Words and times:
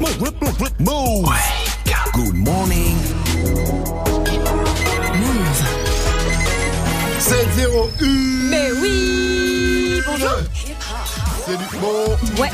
Move. 0.00 1.28
Good 2.14 2.34
morning. 2.34 2.96
Move. 5.20 5.60
7-0 7.18 7.90
Mais 8.48 8.72
oui 8.80 10.00
Bonjour 10.06 10.30
C'est 11.46 11.58
du 11.58 11.76
bon. 11.80 12.40
Ouais, 12.40 12.50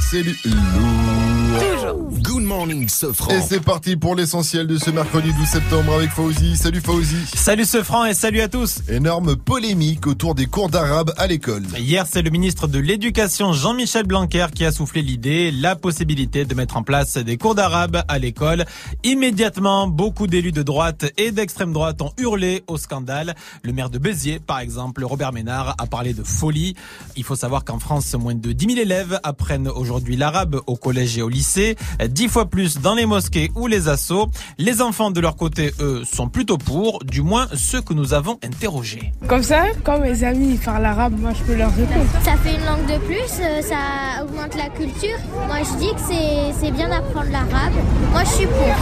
C'est 0.00 0.22
du 0.22 0.36
lourd. 0.44 1.25
Toujours 1.58 1.96
Good 2.22 2.42
morning, 2.42 2.88
Sofran. 2.88 3.30
Et 3.30 3.40
c'est 3.40 3.60
parti 3.60 3.96
pour 3.96 4.14
l'essentiel 4.14 4.66
de 4.66 4.78
ce 4.78 4.90
mercredi 4.90 5.32
12 5.32 5.46
septembre 5.46 5.94
avec 5.94 6.10
Fauzi. 6.10 6.56
Salut 6.56 6.80
Fauzi. 6.80 7.16
Salut 7.34 7.64
ce 7.64 7.82
franc 7.82 8.04
et 8.04 8.14
salut 8.14 8.40
à 8.40 8.48
tous. 8.48 8.80
Énorme 8.88 9.36
polémique 9.36 10.06
autour 10.06 10.34
des 10.34 10.46
cours 10.46 10.68
d'arabe 10.68 11.12
à 11.16 11.26
l'école. 11.26 11.62
Hier, 11.78 12.06
c'est 12.10 12.22
le 12.22 12.30
ministre 12.30 12.66
de 12.66 12.78
l'Éducation 12.78 13.52
Jean-Michel 13.52 14.06
Blanquer 14.06 14.46
qui 14.54 14.64
a 14.64 14.72
soufflé 14.72 15.02
l'idée, 15.02 15.50
la 15.50 15.76
possibilité 15.76 16.44
de 16.44 16.54
mettre 16.54 16.76
en 16.76 16.82
place 16.82 17.16
des 17.16 17.36
cours 17.36 17.54
d'arabe 17.54 18.02
à 18.08 18.18
l'école. 18.18 18.64
Immédiatement, 19.04 19.86
beaucoup 19.86 20.26
d'élus 20.26 20.52
de 20.52 20.62
droite 20.62 21.06
et 21.16 21.30
d'extrême 21.32 21.72
droite 21.72 22.02
ont 22.02 22.12
hurlé 22.18 22.64
au 22.66 22.76
scandale. 22.76 23.34
Le 23.62 23.72
maire 23.72 23.90
de 23.90 23.98
Béziers, 23.98 24.40
par 24.40 24.58
exemple, 24.58 25.04
Robert 25.04 25.32
Ménard, 25.32 25.74
a 25.78 25.86
parlé 25.86 26.12
de 26.12 26.22
folie. 26.22 26.74
Il 27.16 27.24
faut 27.24 27.36
savoir 27.36 27.64
qu'en 27.64 27.78
France, 27.78 28.14
moins 28.14 28.34
de 28.34 28.52
10 28.52 28.66
000 28.74 28.80
élèves 28.80 29.20
apprennent 29.22 29.68
aujourd'hui 29.68 30.16
l'arabe 30.16 30.60
au 30.66 30.76
collège 30.76 31.18
et 31.18 31.22
au 31.22 31.28
lycée, 31.28 31.45
10 31.54 32.28
fois 32.28 32.46
plus 32.46 32.78
dans 32.80 32.94
les 32.94 33.06
mosquées 33.06 33.50
ou 33.54 33.66
les 33.66 33.88
assos. 33.88 34.28
Les 34.58 34.80
enfants, 34.82 35.10
de 35.10 35.20
leur 35.20 35.36
côté, 35.36 35.72
eux, 35.80 36.02
sont 36.10 36.28
plutôt 36.28 36.58
pour, 36.58 37.04
du 37.04 37.22
moins 37.22 37.46
ceux 37.54 37.80
que 37.80 37.94
nous 37.94 38.14
avons 38.14 38.38
interrogés. 38.44 39.12
Comme 39.28 39.42
ça, 39.42 39.64
quand 39.84 40.00
mes 40.00 40.24
amis 40.24 40.54
ils 40.54 40.58
parlent 40.58 40.84
arabe, 40.84 41.18
moi 41.18 41.32
je 41.38 41.42
peux 41.44 41.56
leur 41.56 41.74
répondre. 41.74 42.06
Ça 42.24 42.36
fait 42.38 42.54
une 42.54 42.64
langue 42.64 42.86
de 42.86 42.98
plus, 43.04 43.40
euh, 43.40 43.62
ça 43.62 44.24
augmente 44.24 44.54
la 44.56 44.68
culture. 44.70 45.18
Moi 45.46 45.58
je 45.62 45.78
dis 45.78 45.90
que 45.94 46.00
c'est- 46.08 46.52
c'est 46.60 46.70
bien 46.72 46.88
d'apprendre 46.88 47.30
l'arabe. 47.30 47.72
Moi 48.12 48.22
je 48.24 48.30
suis 48.30 48.46
pour. 48.46 48.74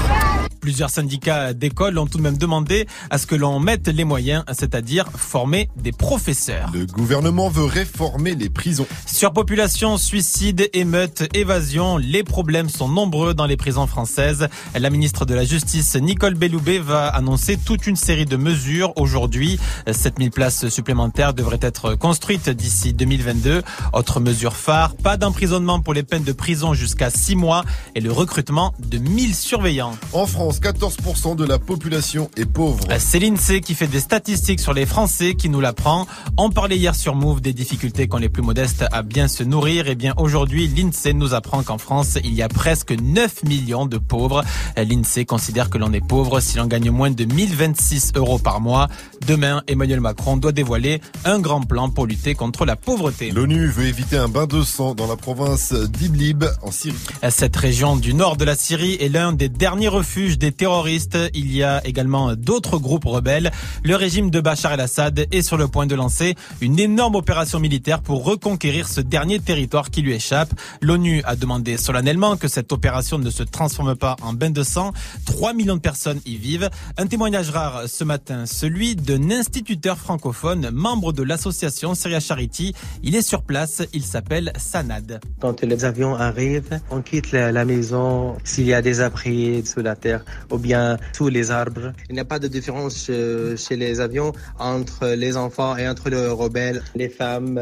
Plusieurs 0.61 0.89
syndicats 0.89 1.53
d'écoles 1.53 1.99
ont 1.99 2.07
tout 2.07 2.17
de 2.17 2.23
même 2.23 2.39
demandé 2.39 2.87
à 3.11 3.19
ce 3.19 3.27
que 3.27 3.35
l'on 3.35 3.61
mette 3.61 3.87
les 3.89 4.05
moyens, 4.05 4.45
c'est-à-dire 4.51 5.11
former 5.15 5.69
des 5.77 5.93
professeurs. 5.93 6.71
Le 6.73 6.87
gouvernement 6.87 7.51
veut 7.51 7.67
réformer 7.67 8.35
les 8.35 8.49
prisons. 8.49 8.87
Surpopulation, 9.05 9.99
suicide, 9.99 10.71
émeutes, 10.73 11.25
évasion, 11.35 11.99
les 11.99 12.23
problèmes 12.23 12.54
sont 12.69 12.89
nombreux 12.89 13.35
dans 13.35 13.47
les 13.47 13.57
prisons 13.57 13.87
françaises. 13.87 14.49
La 14.75 14.91
ministre 14.91 15.25
de 15.25 15.35
la 15.35 15.45
Justice, 15.45 15.97
Nicole 15.97 16.35
Belloubet, 16.35 16.79
va 16.79 17.09
annoncer 17.09 17.57
toute 17.57 17.87
une 17.87 17.97
série 17.97 18.27
de 18.27 18.37
mesures 18.37 18.93
aujourd'hui. 18.97 19.59
7000 19.91 20.31
places 20.31 20.69
supplémentaires 20.69 21.35
devraient 21.35 21.59
être 21.61 21.95
construites 21.95 22.49
d'ici 22.49 22.93
2022. 22.93 23.63
Autre 23.93 24.21
mesure 24.21 24.55
phare, 24.55 24.95
pas 24.95 25.17
d'emprisonnement 25.17 25.81
pour 25.81 25.95
les 25.95 26.03
peines 26.03 26.23
de 26.23 26.33
prison 26.33 26.75
jusqu'à 26.75 27.11
6 27.11 27.35
mois 27.37 27.65
et 27.95 28.01
le 28.01 28.13
recrutement 28.13 28.73
de 28.79 28.99
1000 28.99 29.35
surveillants. 29.35 29.97
En 30.13 30.27
France, 30.27 30.61
14% 30.61 31.37
de 31.37 31.45
la 31.45 31.59
population 31.59 32.31
est 32.37 32.47
pauvre. 32.47 32.87
C'est 32.99 33.19
l'INSEE 33.19 33.61
qui 33.61 33.75
fait 33.75 33.87
des 33.87 34.01
statistiques 34.01 34.61
sur 34.61 34.73
les 34.73 34.87
Français 34.87 35.35
qui 35.35 35.49
nous 35.49 35.61
l'apprend. 35.61 36.07
On 36.37 36.51
parlait 36.51 36.77
hier 36.77 36.95
sur 36.95 37.15
Move 37.15 37.41
des 37.41 37.53
difficultés 37.53 38.07
qu'ont 38.07 38.19
les 38.19 38.29
plus 38.29 38.43
modestes 38.43 38.85
à 38.93 39.03
bien 39.03 39.29
se 39.29 39.43
nourrir. 39.43 39.89
Et 39.89 39.95
bien 39.95 40.15
aujourd'hui, 40.17 40.69
l'INSEE 40.69 41.15
nous 41.15 41.35
apprend 41.35 41.63
qu'en 41.63 41.79
France, 41.79 42.19
il 42.23 42.35
y 42.35 42.43
a 42.43 42.44
presque 42.49 42.93
9 42.93 43.45
millions 43.45 43.87
de 43.87 43.99
pauvres. 43.99 44.45
L'INSEE 44.77 45.25
considère 45.25 45.71
que 45.71 45.79
l'on 45.79 45.93
est 45.93 46.07
pauvre 46.07 46.41
si 46.41 46.57
l'on 46.57 46.67
gagne 46.67 46.91
moins 46.91 47.11
de 47.11 47.25
1026 47.25 48.13
euros 48.17 48.39
par 48.39 48.61
mois. 48.61 48.89
Demain, 49.27 49.63
Emmanuel 49.69 50.01
Macron 50.01 50.37
doit 50.37 50.53
dévoiler 50.53 51.01
un 51.25 51.39
grand 51.39 51.61
plan 51.61 51.89
pour 51.91 52.07
lutter 52.07 52.35
contre 52.35 52.65
la 52.65 52.77
pauvreté. 52.77 53.31
L'ONU 53.31 53.67
veut 53.69 53.87
éviter 53.87 54.17
un 54.17 54.29
bain 54.29 54.47
de 54.47 54.63
sang 54.63 54.95
dans 54.95 55.07
la 55.07 55.17
province 55.17 55.73
d'Idlib 55.73 56.45
en 56.63 56.71
Syrie. 56.71 56.97
Cette 57.31 57.57
région 57.57 57.97
du 57.97 58.15
nord 58.15 58.37
de 58.37 58.45
la 58.45 58.57
Syrie 58.57 58.97
est 59.01 59.09
l'un 59.09 59.33
des 59.33 59.49
derniers 59.49 59.89
refuges 59.89 60.39
des 60.39 60.53
terroristes. 60.53 61.19
Il 61.35 61.55
y 61.55 61.63
a 61.63 61.87
également 61.87 62.35
d'autres 62.35 62.79
groupes 62.79 63.05
rebelles. 63.05 63.51
Le 63.83 63.97
régime 63.97 64.31
de 64.31 64.41
Bachar 64.41 64.73
el-Assad 64.73 65.27
est 65.31 65.43
sur 65.43 65.57
le 65.57 65.69
point 65.69 65.87
de 65.87 65.95
lancer 65.95 66.35
une 66.61 66.79
énorme 66.79 67.15
opération 67.15 67.61
militaire 67.61 68.01
pour 68.01 68.25
reconquérir 68.25 68.89
ce 68.89 69.01
dernier 69.01 69.41
territoire 69.41 69.91
qui 69.91 70.03
lui 70.03 70.13
échappe. 70.13 70.53
L'ONU 70.81 71.23
a 71.25 71.37
demandé 71.37 71.77
solennellement 71.77 72.24
que 72.39 72.49
cette 72.49 72.73
opération 72.73 73.19
ne 73.19 73.31
se 73.31 73.43
transforme 73.43 73.95
pas 73.95 74.17
en 74.23 74.33
bain 74.33 74.51
de 74.51 74.63
sang. 74.63 74.93
3 75.27 75.53
millions 75.53 75.77
de 75.77 75.81
personnes 75.81 76.21
y 76.25 76.37
vivent. 76.37 76.71
Un 76.97 77.07
témoignage 77.07 77.51
rare 77.51 77.83
ce 77.87 78.05
matin, 78.05 78.47
celui 78.47 78.97
d'un 78.97 79.31
instituteur 79.31 79.99
francophone, 79.99 80.71
membre 80.71 81.13
de 81.13 81.23
l'association 81.23 81.95
Syria 81.95 82.21
Charity. 82.21 82.75
Il 83.03 83.15
est 83.15 83.23
sur 83.23 83.43
place, 83.43 83.83
il 83.93 84.05
s'appelle 84.05 84.53
Sanad. 84.57 85.21
Quand 85.41 85.63
les 85.63 85.85
avions 85.85 86.15
arrivent, 86.15 86.81
on 86.91 87.03
quitte 87.03 87.33
la, 87.33 87.53
la 87.53 87.65
maison 87.65 88.37
s'il 88.45 88.67
y 88.67 88.75
a 88.75 88.83
des 88.83 89.01
abris 89.01 89.65
sous 89.67 89.81
la 89.81 89.95
terre 89.95 90.25
ou 90.51 90.59
bien 90.59 90.97
sous 91.13 91.29
les 91.29 91.51
arbres. 91.51 91.93
Il 92.09 92.15
n'y 92.15 92.21
a 92.21 92.25
pas 92.25 92.39
de 92.39 92.49
différence 92.49 93.07
euh, 93.11 93.57
chez 93.57 93.77
les 93.77 94.01
avions 94.01 94.33
entre 94.59 95.09
les 95.09 95.37
enfants 95.37 95.77
et 95.77 95.87
entre 95.87 96.09
les 96.09 96.27
rebelles. 96.29 96.83
Les 96.95 97.09
femmes 97.09 97.59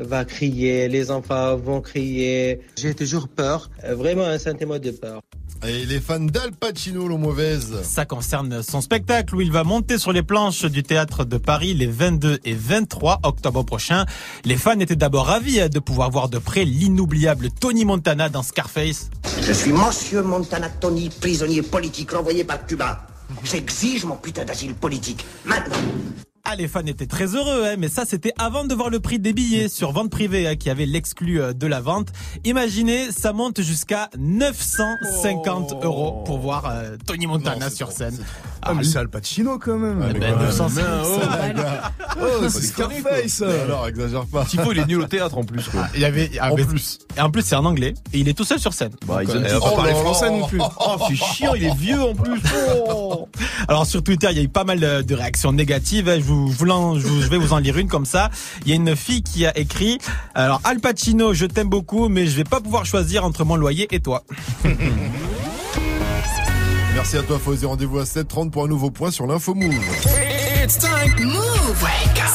vont 0.00 0.24
crier, 0.24 0.88
les 0.88 1.10
enfants 1.10 1.56
vont 1.56 1.80
crier. 1.80 2.60
J'ai 2.78 2.94
toujours 2.94 3.28
peur, 3.28 3.70
euh, 3.84 3.94
vraiment 3.94 4.24
un 4.24 4.38
sentiment 4.38 4.78
de 4.78 4.90
peur. 4.90 5.20
Et 5.66 5.84
les 5.84 6.00
fans 6.00 6.20
d'Al 6.20 6.52
Pacino, 6.52 7.06
l'ont 7.06 7.18
mauvaise. 7.18 7.82
Ça 7.82 8.06
concerne 8.06 8.62
son 8.62 8.80
spectacle 8.80 9.34
où 9.34 9.42
il 9.42 9.52
va 9.52 9.62
monter 9.62 9.98
sur 9.98 10.10
les 10.10 10.22
planches 10.22 10.64
du 10.64 10.82
théâtre 10.82 11.24
de 11.24 11.36
Paris 11.36 11.74
les 11.74 11.86
22 11.86 12.38
et 12.44 12.54
23 12.54 13.20
octobre 13.24 13.62
prochains. 13.62 14.06
Les 14.44 14.56
fans 14.56 14.78
étaient 14.80 14.96
d'abord 14.96 15.26
ravis 15.26 15.60
hein, 15.60 15.68
de 15.68 15.78
pouvoir 15.78 16.10
voir 16.10 16.30
de 16.30 16.38
près 16.38 16.64
l'inoubliable 16.64 17.50
Tony 17.50 17.84
Montana 17.84 18.30
dans 18.30 18.42
Scarface. 18.42 19.10
Je 19.42 19.52
suis 19.52 19.72
Monsieur 19.72 20.22
Montana 20.22 20.70
Tony, 20.70 21.10
prisonnier 21.10 21.60
politique 21.60 22.12
renvoyé 22.12 22.42
par 22.44 22.64
Cuba. 22.64 23.06
J'exige 23.44 24.04
mon 24.06 24.16
putain 24.16 24.44
d'asile 24.44 24.74
politique. 24.74 25.26
Maintenant. 25.44 25.76
Ah, 26.44 26.56
les 26.56 26.68
fans 26.68 26.80
étaient 26.86 27.06
très 27.06 27.36
heureux, 27.36 27.64
hein, 27.66 27.74
mais 27.78 27.88
ça 27.88 28.04
c'était 28.06 28.32
avant 28.38 28.64
de 28.64 28.74
voir 28.74 28.88
le 28.90 28.98
prix 28.98 29.18
des 29.18 29.32
billets 29.32 29.68
sur 29.68 29.92
vente 29.92 30.10
privée 30.10 30.48
hein, 30.48 30.56
qui 30.56 30.70
avait 30.70 30.86
l'exclu 30.86 31.40
euh, 31.40 31.52
de 31.52 31.66
la 31.66 31.80
vente. 31.80 32.08
Imaginez, 32.44 33.12
ça 33.12 33.32
monte 33.32 33.60
jusqu'à 33.60 34.08
950 34.18 35.84
euros 35.84 36.22
pour 36.24 36.38
voir 36.38 36.64
euh, 36.66 36.96
Tony 37.06 37.26
Montana 37.26 37.68
sur 37.70 37.88
trop, 37.88 37.96
scène. 37.98 38.18
Ah, 38.62 38.74
mais 38.74 38.84
c'est 38.84 38.98
Al 38.98 39.08
Pacino 39.08 39.58
quand 39.58 39.76
même. 39.78 40.00
Ah, 40.02 40.06
mais 40.12 40.18
ben, 40.18 40.32
quand 40.32 40.38
même. 40.38 40.46
950, 40.46 41.06
Oh. 42.20 42.20
Oh, 42.42 42.48
c'est 42.48 42.62
Scarface. 42.62 43.42
Alors, 43.42 43.86
exagère 43.88 44.26
pas. 44.26 44.44
Thibaut, 44.44 44.72
il 44.72 44.78
est 44.78 44.86
nul 44.86 45.00
au 45.00 45.06
théâtre 45.06 45.38
en 45.38 45.44
plus. 45.44 45.68
Quoi. 45.68 45.86
Il 45.94 46.00
y 46.00 46.04
avait, 46.04 46.30
En 46.40 46.54
mais- 46.54 46.64
plus. 46.64 46.98
et 47.16 47.20
en 47.20 47.30
plus 47.30 47.42
c'est 47.42 47.56
en 47.56 47.64
anglais 47.64 47.94
et 48.12 48.18
il 48.18 48.28
est 48.28 48.34
tout 48.34 48.44
seul 48.44 48.58
sur 48.58 48.72
scène. 48.72 48.92
Bah, 49.06 49.22
il 49.22 49.28
va 49.28 49.40
pas 49.60 49.74
oh 49.78 49.82
là 49.82 49.94
français 49.94 50.30
non 50.30 50.46
plus. 50.46 50.60
Oh, 50.60 50.96
c'est 51.08 51.14
chiant, 51.16 51.54
il 51.54 51.64
est 51.64 51.74
vieux 51.74 52.00
en 52.02 52.14
plus. 52.14 52.40
Oh. 52.92 53.28
Alors 53.68 53.86
sur 53.86 54.02
Twitter, 54.02 54.28
il 54.30 54.36
y 54.36 54.40
a 54.40 54.42
eu 54.42 54.48
pas 54.48 54.64
mal 54.64 54.80
de 54.80 55.14
réactions 55.14 55.52
négatives. 55.52 56.06
Je 56.20 56.29
vous 56.30 56.66
je 56.98 57.28
vais 57.28 57.36
vous 57.36 57.52
en 57.52 57.58
lire 57.58 57.78
une 57.78 57.88
comme 57.88 58.06
ça. 58.06 58.30
Il 58.64 58.70
y 58.70 58.72
a 58.72 58.76
une 58.76 58.96
fille 58.96 59.22
qui 59.22 59.46
a 59.46 59.56
écrit 59.56 59.98
Alors 60.34 60.60
Al 60.64 60.80
Pacino, 60.80 61.34
je 61.34 61.46
t'aime 61.46 61.68
beaucoup, 61.68 62.08
mais 62.08 62.26
je 62.26 62.36
vais 62.36 62.44
pas 62.44 62.60
pouvoir 62.60 62.86
choisir 62.86 63.24
entre 63.24 63.44
mon 63.44 63.56
loyer 63.56 63.88
et 63.90 64.00
toi. 64.00 64.24
Merci 66.94 67.16
à 67.16 67.22
toi, 67.22 67.38
Fauzi. 67.38 67.66
Rendez-vous 67.66 67.98
à 67.98 68.04
7h30 68.04 68.50
pour 68.50 68.64
un 68.64 68.68
nouveau 68.68 68.90
point 68.90 69.10
sur 69.10 69.26
l'info 69.26 69.54
Move. 69.54 69.74
It's 70.62 70.76
time. 70.76 71.14
Move. 71.24 71.86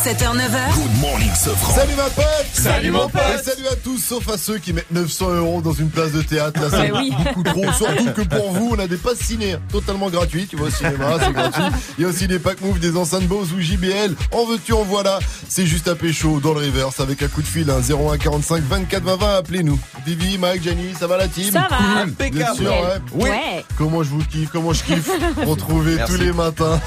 7h, 0.04 0.36
9h. 0.36 0.74
Good 0.76 1.02
morning, 1.02 1.32
Sofran. 1.36 1.74
Salut 1.76 1.96
ma 1.96 2.10
pote 2.10 2.26
Salut, 2.54 2.92
mon 2.92 3.08
pote. 3.10 3.22
Et 3.40 3.44
salut 3.44 3.68
à 3.72 3.76
tous, 3.76 3.98
sauf 3.98 4.28
à 4.30 4.38
ceux 4.38 4.58
qui 4.58 4.74
mettent 4.74 4.92
900 4.92 5.34
euros 5.36 5.62
dans 5.62 5.74
une 5.74 5.90
place 5.90 6.12
de 6.12 6.22
théâtre. 6.22 6.60
Là, 6.62 6.68
c'est 6.72 6.92
oui. 6.92 7.12
beaucoup 7.12 7.44
trop. 7.44 7.72
Surtout 7.72 8.14
que 8.16 8.22
pour 8.22 8.52
vous, 8.52 8.72
on 8.76 8.80
a 8.80 8.88
des 8.88 8.98
passes 8.98 9.20
ciné 9.20 9.56
totalement 9.72 10.10
gratuits. 10.10 10.48
Tu 10.48 10.56
vois, 10.56 10.68
au 10.68 10.72
cinéma, 10.72 11.18
c'est 11.20 11.34
gratuit. 11.34 11.64
Il 11.98 12.02
y 12.04 12.06
a 12.06 12.08
aussi 12.10 12.28
des 12.28 12.40
packs 12.40 12.62
move, 12.62 12.80
des 12.80 12.96
enceintes 12.98 13.28
Bose 13.28 13.52
ou 13.54 13.60
JBL. 13.62 14.16
En 14.32 14.46
veux-tu, 14.46 14.74
en 14.74 14.84
voilà. 14.84 15.20
C'est 15.48 15.66
juste 15.66 15.88
à 15.88 15.96
pécho 15.96 16.40
dans 16.40 16.54
le 16.54 16.60
reverse 16.66 17.00
avec 17.00 17.22
un 17.22 17.28
coup 17.28 17.42
de 17.42 17.48
fil, 17.48 17.70
hein, 17.70 17.82
01 17.88 18.18
45 18.18 18.64
24 18.64 19.04
20 19.04 19.16
20. 19.18 19.38
Appelez-nous. 19.38 19.80
Vivi, 20.06 20.38
Mike, 20.38 20.64
Jenny, 20.64 20.94
ça 21.00 21.08
va 21.08 21.18
la 21.18 21.28
team? 21.28 21.52
Ça 21.52 21.68
va. 21.70 21.78
Bien 21.78 21.98
Impeccable. 22.04 22.58
sûr, 22.58 22.72
ouais. 22.72 23.02
Oui. 23.14 23.30
Ouais. 23.30 23.66
Comment 23.78 24.04
je 24.04 24.10
vous 24.10 24.24
kiffe, 24.24 24.50
comment 24.52 24.74
je 24.74 24.84
kiffe. 24.84 25.10
Retrouver 25.46 25.96
Merci. 25.96 26.14
tous 26.14 26.20
les 26.22 26.32
matins. 26.32 26.80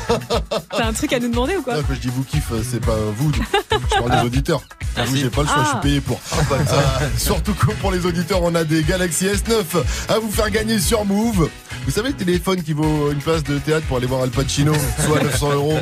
T'as 0.70 0.86
un 0.86 0.92
truc 0.92 1.12
à 1.12 1.18
nous 1.20 1.27
demander 1.28 1.56
ou 1.56 1.62
quoi 1.62 1.74
Non, 1.76 1.82
quand 1.86 1.94
je 1.94 2.00
dis 2.00 2.08
vous 2.08 2.24
kiffe, 2.24 2.52
c'est 2.68 2.84
pas 2.84 2.96
vous. 3.16 3.30
Je 3.32 3.98
parle 4.02 4.20
des 4.20 4.26
auditeurs. 4.26 4.62
Vous, 5.06 5.16
j'ai 5.16 5.30
pas 5.30 5.42
le 5.42 5.46
choix, 5.48 5.58
je 5.62 5.68
suis 5.68 5.76
Ah. 5.76 5.80
payé 5.82 6.00
pour. 6.00 6.18
Euh, 6.52 7.08
surtout 7.18 7.54
que 7.54 7.66
pour 7.80 7.92
les 7.92 8.04
auditeurs, 8.04 8.42
on 8.42 8.54
a 8.56 8.64
des 8.64 8.82
Galaxy 8.82 9.26
S9 9.26 9.62
à 10.08 10.18
vous 10.18 10.30
faire 10.30 10.50
gagner 10.50 10.80
sur 10.80 11.04
Move. 11.04 11.48
Vous 11.84 11.92
savez 11.92 12.08
le 12.08 12.14
téléphone 12.16 12.62
qui 12.62 12.72
vaut 12.72 13.12
une 13.12 13.18
place 13.20 13.44
de 13.44 13.58
théâtre 13.58 13.86
pour 13.86 13.96
aller 13.98 14.06
voir 14.06 14.22
Al 14.22 14.30
Pacino, 14.30 14.72
soit 15.06 15.22
900 15.22 15.52
euros. 15.52 15.78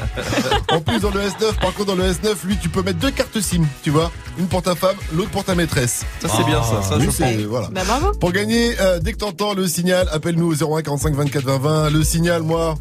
En 0.70 0.80
plus, 0.80 1.00
dans 1.00 1.10
le 1.10 1.20
S9, 1.20 1.54
par 1.60 1.72
contre, 1.72 1.86
dans 1.86 1.94
le 1.94 2.04
S9, 2.12 2.34
lui, 2.44 2.58
tu 2.60 2.68
peux 2.68 2.82
mettre 2.82 2.98
deux 2.98 3.10
cartes 3.10 3.40
SIM, 3.40 3.62
tu 3.82 3.90
vois. 3.90 4.12
Une 4.38 4.46
pour 4.48 4.62
ta 4.62 4.74
femme, 4.74 4.96
l'autre 5.14 5.30
pour 5.30 5.44
ta 5.44 5.54
maîtresse. 5.54 6.04
Ça, 6.20 6.28
c'est 6.28 6.44
bien 6.44 6.62
ça. 6.62 6.82
ça 6.82 6.98
Oui, 6.98 7.06
je 7.06 7.10
c'est, 7.10 7.36
voilà. 7.44 7.68
Bah 7.72 7.82
bravo. 7.86 8.12
Pour 8.20 8.32
gagner, 8.32 8.76
euh, 8.80 8.98
dès 9.00 9.12
que 9.12 9.18
t'entends 9.18 9.54
le 9.54 9.66
signal, 9.66 10.08
appelle-nous 10.12 10.52
au 10.62 10.76
01 10.76 10.82
45 10.82 11.14
24 11.14 11.44
20 11.44 11.58
20. 11.58 11.90
Le 11.90 12.04
signal, 12.04 12.42
moi. 12.42 12.74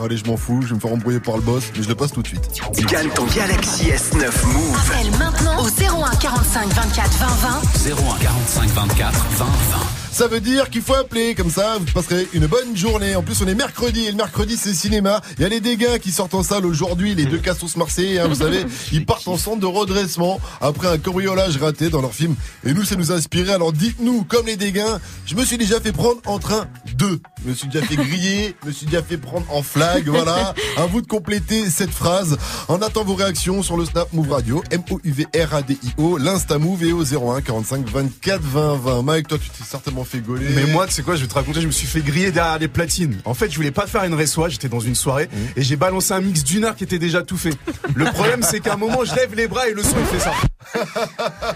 Allez, 0.00 0.16
je 0.16 0.24
m'en 0.24 0.36
fous, 0.36 0.60
je 0.62 0.68
vais 0.68 0.74
me 0.74 0.80
faire 0.80 0.92
embrouiller 0.92 1.20
par 1.20 1.36
le 1.36 1.42
boss, 1.42 1.64
mais 1.76 1.82
je 1.82 1.88
le 1.88 1.94
passe 1.94 2.12
tout 2.12 2.22
de 2.22 2.26
suite. 2.28 2.62
Gagne 2.88 3.08
ton 3.10 3.24
Galaxy 3.26 3.90
S9 3.90 4.46
Move. 4.46 4.80
Appelle 4.90 5.10
maintenant 5.18 5.62
au 5.62 5.68
01 5.68 6.16
45 6.16 6.68
24 6.68 7.10
20 7.18 7.26
20. 7.26 7.92
01 7.92 8.18
45 8.18 8.68
24 8.70 9.12
20 9.12 9.44
20. 9.44 10.01
Ça 10.12 10.28
veut 10.28 10.40
dire 10.40 10.68
qu'il 10.68 10.82
faut 10.82 10.92
appeler, 10.92 11.34
comme 11.34 11.50
ça 11.50 11.78
vous 11.78 11.86
passerez 11.86 12.28
une 12.34 12.46
bonne 12.46 12.76
journée. 12.76 13.16
En 13.16 13.22
plus, 13.22 13.40
on 13.42 13.48
est 13.48 13.54
mercredi 13.54 14.04
et 14.04 14.10
le 14.10 14.16
mercredi 14.18 14.58
c'est 14.58 14.74
cinéma. 14.74 15.22
Il 15.38 15.42
y 15.42 15.46
a 15.46 15.48
les 15.48 15.60
dégâts 15.60 15.98
qui 15.98 16.12
sortent 16.12 16.34
en 16.34 16.42
salle 16.42 16.66
aujourd'hui, 16.66 17.14
les 17.14 17.24
deux 17.24 17.38
cassos 17.38 17.76
marseillais, 17.76 18.18
hein, 18.18 18.28
vous 18.28 18.34
savez, 18.34 18.66
ils 18.92 19.06
partent 19.06 19.26
en 19.26 19.38
centre 19.38 19.60
de 19.60 19.66
redressement 19.66 20.38
après 20.60 20.88
un 20.88 20.98
cambriolage 20.98 21.56
raté 21.56 21.88
dans 21.88 22.02
leur 22.02 22.12
film. 22.12 22.36
Et 22.66 22.74
nous, 22.74 22.84
ça 22.84 22.96
nous 22.96 23.10
a 23.10 23.14
inspiré. 23.14 23.54
Alors 23.54 23.72
dites-nous, 23.72 24.24
comme 24.24 24.46
les 24.46 24.56
dégâts, 24.56 24.98
je 25.24 25.34
me 25.34 25.46
suis 25.46 25.56
déjà 25.56 25.80
fait 25.80 25.92
prendre 25.92 26.20
en 26.26 26.38
train 26.38 26.66
de. 26.98 27.18
Je 27.42 27.48
me 27.48 27.54
suis 27.54 27.68
déjà 27.68 27.84
fait 27.84 27.96
griller, 27.96 28.54
je 28.62 28.68
me 28.68 28.72
suis 28.72 28.86
déjà 28.86 29.02
fait 29.02 29.16
prendre 29.16 29.46
en 29.50 29.62
flag, 29.62 30.06
voilà. 30.08 30.54
À 30.76 30.84
vous 30.86 31.00
de 31.00 31.06
compléter 31.06 31.70
cette 31.70 31.90
phrase. 31.90 32.36
On 32.68 32.82
attend 32.82 33.02
vos 33.02 33.14
réactions 33.14 33.62
sur 33.62 33.78
le 33.78 33.86
Snap 33.86 34.12
Move 34.12 34.30
Radio, 34.30 34.62
M-O-U-V-R-A-D-I-O, 34.70 36.18
l'Insta 36.18 36.58
Move 36.58 36.84
et 36.84 36.92
au 36.92 37.02
01 37.02 37.40
45 37.40 37.88
24 37.88 38.40
20 38.42 38.74
20. 38.76 39.02
Mike, 39.02 39.28
toi, 39.28 39.38
tu 39.38 39.48
t'es 39.48 39.64
certainement 39.64 40.01
fait 40.04 40.20
gauler. 40.20 40.46
Mais 40.54 40.66
moi, 40.66 40.86
tu 40.86 40.92
sais 40.92 41.02
quoi, 41.02 41.16
je 41.16 41.22
vais 41.22 41.28
te 41.28 41.34
raconter, 41.34 41.60
je 41.60 41.66
me 41.66 41.72
suis 41.72 41.86
fait 41.86 42.00
griller 42.00 42.30
derrière 42.32 42.58
les 42.58 42.68
platines. 42.68 43.18
En 43.24 43.34
fait, 43.34 43.50
je 43.50 43.56
voulais 43.56 43.70
pas 43.70 43.86
faire 43.86 44.04
une 44.04 44.14
réçoit, 44.14 44.48
j'étais 44.48 44.68
dans 44.68 44.80
une 44.80 44.94
soirée 44.94 45.28
et 45.56 45.62
j'ai 45.62 45.76
balancé 45.76 46.12
un 46.14 46.20
mix 46.20 46.44
d'une 46.44 46.64
heure 46.64 46.76
qui 46.76 46.84
était 46.84 46.98
déjà 46.98 47.22
tout 47.22 47.36
fait. 47.36 47.54
Le 47.94 48.04
problème, 48.06 48.42
c'est 48.42 48.60
qu'à 48.60 48.74
un 48.74 48.76
moment, 48.76 49.04
je 49.04 49.14
lève 49.14 49.34
les 49.34 49.46
bras 49.48 49.68
et 49.68 49.74
le 49.74 49.82
son, 49.82 49.96
il 49.98 50.18
fait 50.18 50.24
ça. 50.24 50.32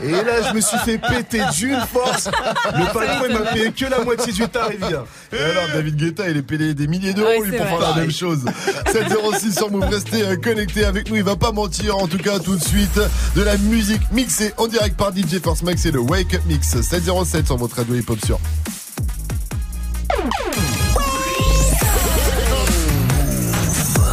Et 0.02 0.10
là, 0.10 0.48
je 0.48 0.54
me 0.54 0.60
suis 0.60 0.78
fait 0.78 0.98
péter 0.98 1.40
d'une 1.56 1.80
force. 1.92 2.26
Le 2.26 2.84
patron, 2.92 3.26
il 3.28 3.34
m'a 3.34 3.40
payé 3.52 3.72
que 3.72 3.84
la 3.86 4.00
moitié 4.04 4.32
du 4.32 4.48
tarif. 4.48 4.80
Et 5.32 5.36
alors, 5.38 5.68
David 5.74 5.96
Guetta, 5.96 6.28
il 6.28 6.36
est 6.36 6.42
payé 6.42 6.74
des 6.74 6.86
milliers 6.86 7.14
d'euros, 7.14 7.28
Ouais, 7.28 7.40
lui, 7.48 7.56
pour 7.56 7.66
vrai. 7.66 7.78
faire 7.78 7.96
la 7.96 8.00
même 8.02 8.10
chose. 8.12 8.44
706 8.92 9.54
sur 9.56 9.70
Move, 9.70 9.84
restez 9.88 10.22
euh, 10.22 10.36
connectés 10.36 10.84
avec 10.84 11.08
nous, 11.10 11.16
il 11.16 11.22
va 11.24 11.36
pas 11.36 11.52
mentir, 11.52 11.96
en 11.98 12.06
tout 12.06 12.18
cas, 12.18 12.38
tout 12.38 12.56
de 12.56 12.62
suite. 12.62 13.00
De 13.34 13.42
la 13.42 13.56
musique 13.56 14.02
mixée 14.12 14.52
en 14.56 14.66
direct 14.66 14.96
par 14.96 15.12
DJ 15.16 15.40
Force 15.42 15.62
Max, 15.62 15.82
c'est 15.82 15.90
le 15.90 16.00
Wake 16.00 16.34
Up 16.34 16.42
Mix. 16.46 16.80
707 16.80 17.46
sur 17.46 17.56
votre 17.56 17.76
radio 17.76 17.94
hip-hop 17.94 18.18
sur. 18.24 18.35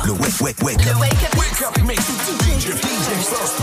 Le 0.05 0.11
wake, 0.11 0.41
wake, 0.41 0.61
wake 0.61 0.63
wake 0.63 0.87
up. 0.91 0.99
Wake 1.37 1.61
up, 1.61 1.81
mix. 1.85 2.03
DJ, 2.03 2.73
DJ 2.73 3.23
First 3.23 3.59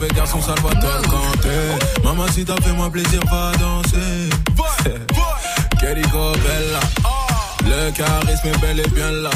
mauvais 0.00 0.14
garçon, 0.14 0.40
ça 0.40 0.54
va 0.62 0.70
te 0.70 1.08
canter. 1.08 2.02
Maman, 2.04 2.26
si 2.32 2.44
t'as 2.44 2.56
fait 2.56 2.72
moi 2.72 2.90
plaisir, 2.90 3.20
va 3.30 3.52
danser. 3.58 4.30
Querico 5.78 6.32
Bella. 6.32 6.80
Le 7.64 7.90
charisme 7.92 8.48
est 8.48 8.58
bel 8.60 8.80
et 8.80 8.88
bien 8.88 9.10
là. 9.10 9.30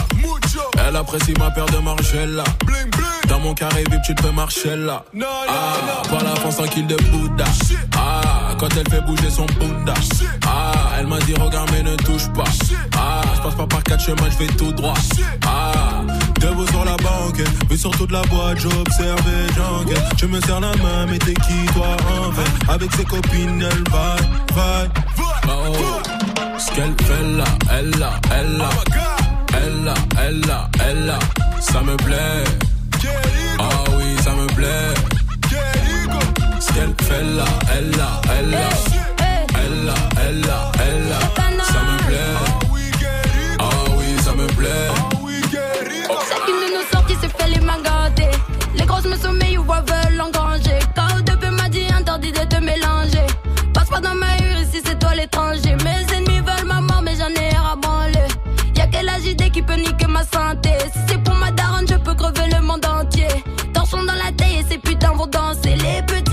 Elle 0.86 0.96
apprécie 0.96 1.34
ma 1.38 1.50
paire 1.50 1.66
de 1.66 1.78
Margiela. 1.78 2.44
Dans 3.28 3.40
mon 3.40 3.54
carré 3.54 3.84
VIP, 3.90 4.02
tu 4.02 4.14
te 4.14 4.22
peux 4.22 4.30
marcher 4.30 4.76
là. 4.76 5.04
Ah, 5.48 6.08
pas 6.08 6.22
la 6.22 6.34
France 6.36 6.56
tranquille 6.56 6.86
de 6.86 6.96
Bouddha. 7.10 7.44
Ah, 7.96 8.54
quand 8.58 8.68
elle 8.76 8.88
fait 8.88 9.00
bouger 9.02 9.30
son 9.30 9.46
Bouddha. 9.46 9.94
Ah, 10.46 10.72
elle 10.98 11.06
m'a 11.06 11.18
dit 11.20 11.34
regarde 11.34 11.70
mais 11.72 11.82
ne 11.82 11.96
touche 11.96 12.28
pas. 12.32 12.44
Ah, 12.96 13.22
je 13.36 13.42
passe 13.42 13.54
pas 13.54 13.66
par 13.66 13.82
quatre 13.82 14.02
chemins, 14.02 14.30
je 14.30 14.44
vais 14.44 14.52
tout 14.54 14.72
droit. 14.72 14.94
Ah, 15.46 16.02
debout 16.44 16.66
sur 16.68 16.84
la 16.84 16.96
banque, 16.96 17.42
vu 17.70 17.76
sur 17.76 17.90
toute 17.92 18.12
la 18.12 18.22
boîte, 18.22 18.58
j'observe 18.58 19.26
et 19.28 19.52
j'enquête. 19.56 20.04
Je 20.18 20.26
me 20.26 20.40
serre 20.40 20.60
la 20.60 20.74
main, 20.76 21.06
mais 21.10 21.18
t'es 21.18 21.34
qui 21.34 21.64
toi 21.74 21.96
en 22.18 22.32
fait 22.32 22.72
Avec 22.72 22.92
ses 22.94 23.04
copines, 23.04 23.62
elle 23.62 23.84
va, 23.90 24.16
va. 24.54 24.84
Oh, 25.48 25.72
ce 26.58 26.70
qu'elle 26.74 26.94
fait 27.06 27.22
là, 27.36 27.44
elle 27.72 27.90
là, 27.98 28.12
elle 28.30 28.56
là. 28.58 28.70
Elle 29.56 29.84
là, 29.84 29.94
elle 30.20 30.40
là, 30.40 30.68
elle 30.86 31.06
là. 31.06 31.18
Ça 31.60 31.80
me 31.80 31.96
plaît. 31.96 32.44
Ah 33.58 33.84
oui, 33.96 34.04
ça 34.22 34.32
me 34.32 34.46
plaît. 34.54 34.94
Ce 36.60 36.72
qu'elle 36.72 36.94
fait 37.06 37.22
là, 37.22 37.44
elle 37.76 37.90
là, 37.92 38.20
elle 38.38 38.50
là. 38.50 38.68
Elle 39.56 39.86
là, 39.86 39.94
elle 40.26 40.40
là, 40.40 40.72
elle 40.80 41.08
là. 41.08 41.18
Ça 41.64 41.80
me 41.88 41.96
plaît. 42.06 42.36
Ah 43.58 43.64
oui, 43.96 44.06
ça 44.22 44.32
me 44.32 44.46
plaît. 44.46 45.13
Les 48.74 48.86
grosses 48.86 49.04
me 49.04 49.16
sommeillent 49.16 49.58
ou 49.58 49.64
veulent 49.64 50.20
engranger. 50.20 50.78
KO2P 50.96 51.50
m'a 51.50 51.68
dit 51.68 51.86
interdit 51.94 52.32
de 52.32 52.38
te 52.38 52.56
mélanger. 52.56 53.26
Passe 53.74 53.90
pas 53.90 54.00
dans 54.00 54.14
ma 54.14 54.32
rue 54.38 54.62
ici, 54.62 54.80
c'est 54.84 54.98
toi 54.98 55.14
l'étranger. 55.14 55.76
Mes 55.84 56.14
ennemis 56.14 56.40
veulent 56.40 56.66
ma 56.66 56.80
mort, 56.80 57.02
mais 57.02 57.14
j'en 57.16 57.28
ai 57.28 57.50
branler. 57.76 58.28
Y'a 58.76 58.86
quelle 58.86 59.08
agité 59.10 59.50
qui 59.50 59.60
peut 59.60 59.76
niquer 59.76 60.06
ma 60.06 60.22
santé. 60.24 60.70
Si 60.92 60.98
c'est 61.06 61.22
pour 61.22 61.34
ma 61.34 61.50
daronne, 61.50 61.86
je 61.86 61.96
peux 61.96 62.14
crever 62.14 62.48
le 62.50 62.62
monde 62.62 62.84
entier. 62.86 63.28
Torchons 63.74 64.04
dans 64.04 64.14
la 64.14 64.32
taille 64.32 64.60
et 64.60 64.64
ces 64.66 64.78
putains 64.78 65.12
vont 65.12 65.26
danser. 65.26 65.76
Les 65.76 66.02
petits 66.02 66.23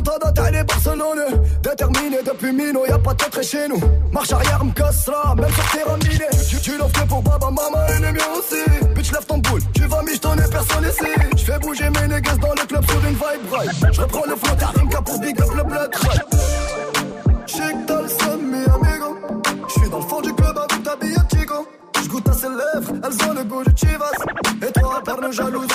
remontada, 0.00 0.32
t'as 0.32 0.64
Barcelone. 0.64 1.42
Déterminé 1.62 2.18
depuis 2.24 2.52
Mino, 2.52 2.86
y'a 2.86 2.98
pas 2.98 3.14
de 3.14 3.18
trait 3.18 3.42
chez 3.42 3.68
nous. 3.68 3.80
Marche 4.12 4.32
arrière, 4.32 4.64
m'cassera, 4.64 5.34
même 5.34 5.52
sur 5.52 5.70
terrain 5.70 5.96
miné. 5.96 6.26
Tu, 6.48 6.60
tu 6.60 6.78
l'offres 6.78 7.06
pour 7.06 7.22
baba, 7.22 7.50
maman 7.50 7.86
et 7.88 8.00
les 8.00 8.12
miens 8.12 8.32
aussi. 8.36 8.88
Bitch, 8.94 9.12
lève 9.12 9.26
ton 9.26 9.38
boule, 9.38 9.60
tu 9.74 9.84
vas 9.86 10.02
michetonner 10.02 10.42
personne 10.50 10.84
ici. 10.84 11.10
J'fais 11.36 11.58
bouger 11.58 11.90
mes 11.90 12.14
niggas 12.14 12.36
dans 12.36 12.50
le 12.50 12.66
club 12.66 12.84
sur 12.88 13.04
une 13.04 13.14
vibe 13.14 13.52
right. 13.52 13.70
J'reprends 13.92 14.26
le 14.26 14.36
flow, 14.36 14.56
t'as 14.58 14.72
qu'à 14.72 15.02
pour 15.02 15.20
big 15.20 15.40
up 15.40 15.48
le 15.56 15.62
blood 15.64 15.94
right. 15.94 16.20
Que 17.46 17.86
t'as 17.86 18.02
le 18.02 18.08
seum, 18.08 18.40
mi 18.42 18.64
amigo. 18.64 19.16
J'suis 19.68 19.90
dans 19.90 19.98
le 19.98 20.04
fond 20.04 20.20
du 20.20 20.32
club 20.32 20.56
avec 20.56 20.82
ta 20.82 20.96
bille 20.96 21.16
chico. 21.32 21.68
J'goûte 22.02 22.28
à 22.28 22.32
ses 22.32 22.48
lèvres, 22.48 22.92
elles 23.04 23.28
ont 23.28 23.34
le 23.34 23.44
goût 23.44 23.62
de 23.62 23.76
Chivas. 23.76 24.10
Et 24.66 24.72
toi, 24.80 25.02
par 25.04 25.20
nos 25.20 25.30
jalouses, 25.30 25.68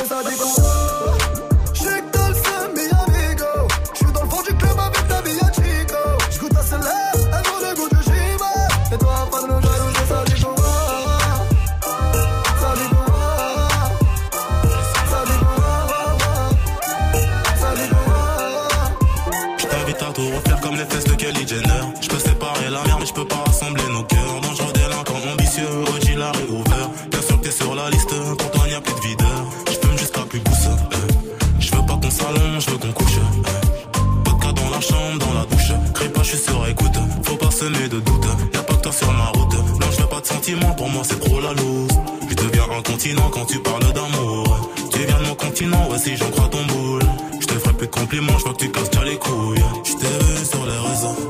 la 41.45 41.53
loose. 41.53 41.99
Je 42.29 42.35
deviens 42.35 42.63
un 42.77 42.81
continent 42.81 43.29
quand 43.31 43.45
tu 43.45 43.59
parles 43.59 43.93
d'amour. 43.93 44.69
Tu 44.91 44.99
viens 44.99 45.19
de 45.19 45.27
mon 45.27 45.35
continent, 45.35 45.89
ouais, 45.89 45.97
si 45.97 46.15
j'en 46.17 46.29
crois 46.31 46.47
ton 46.49 46.63
boule. 46.65 47.01
Je 47.39 47.45
te 47.45 47.53
ferai 47.53 47.73
plus 47.73 47.87
de 47.87 47.91
compliments, 47.91 48.37
je 48.37 48.43
vois 48.43 48.53
que 48.53 48.63
tu 48.65 48.71
casses 48.71 48.89
déjà 48.89 49.05
les 49.05 49.17
couilles. 49.17 49.63
Je 49.83 49.93
t'ai 49.93 50.13
vu 50.25 50.45
sur 50.45 50.65
les 50.65 50.79
réseaux. 50.89 51.29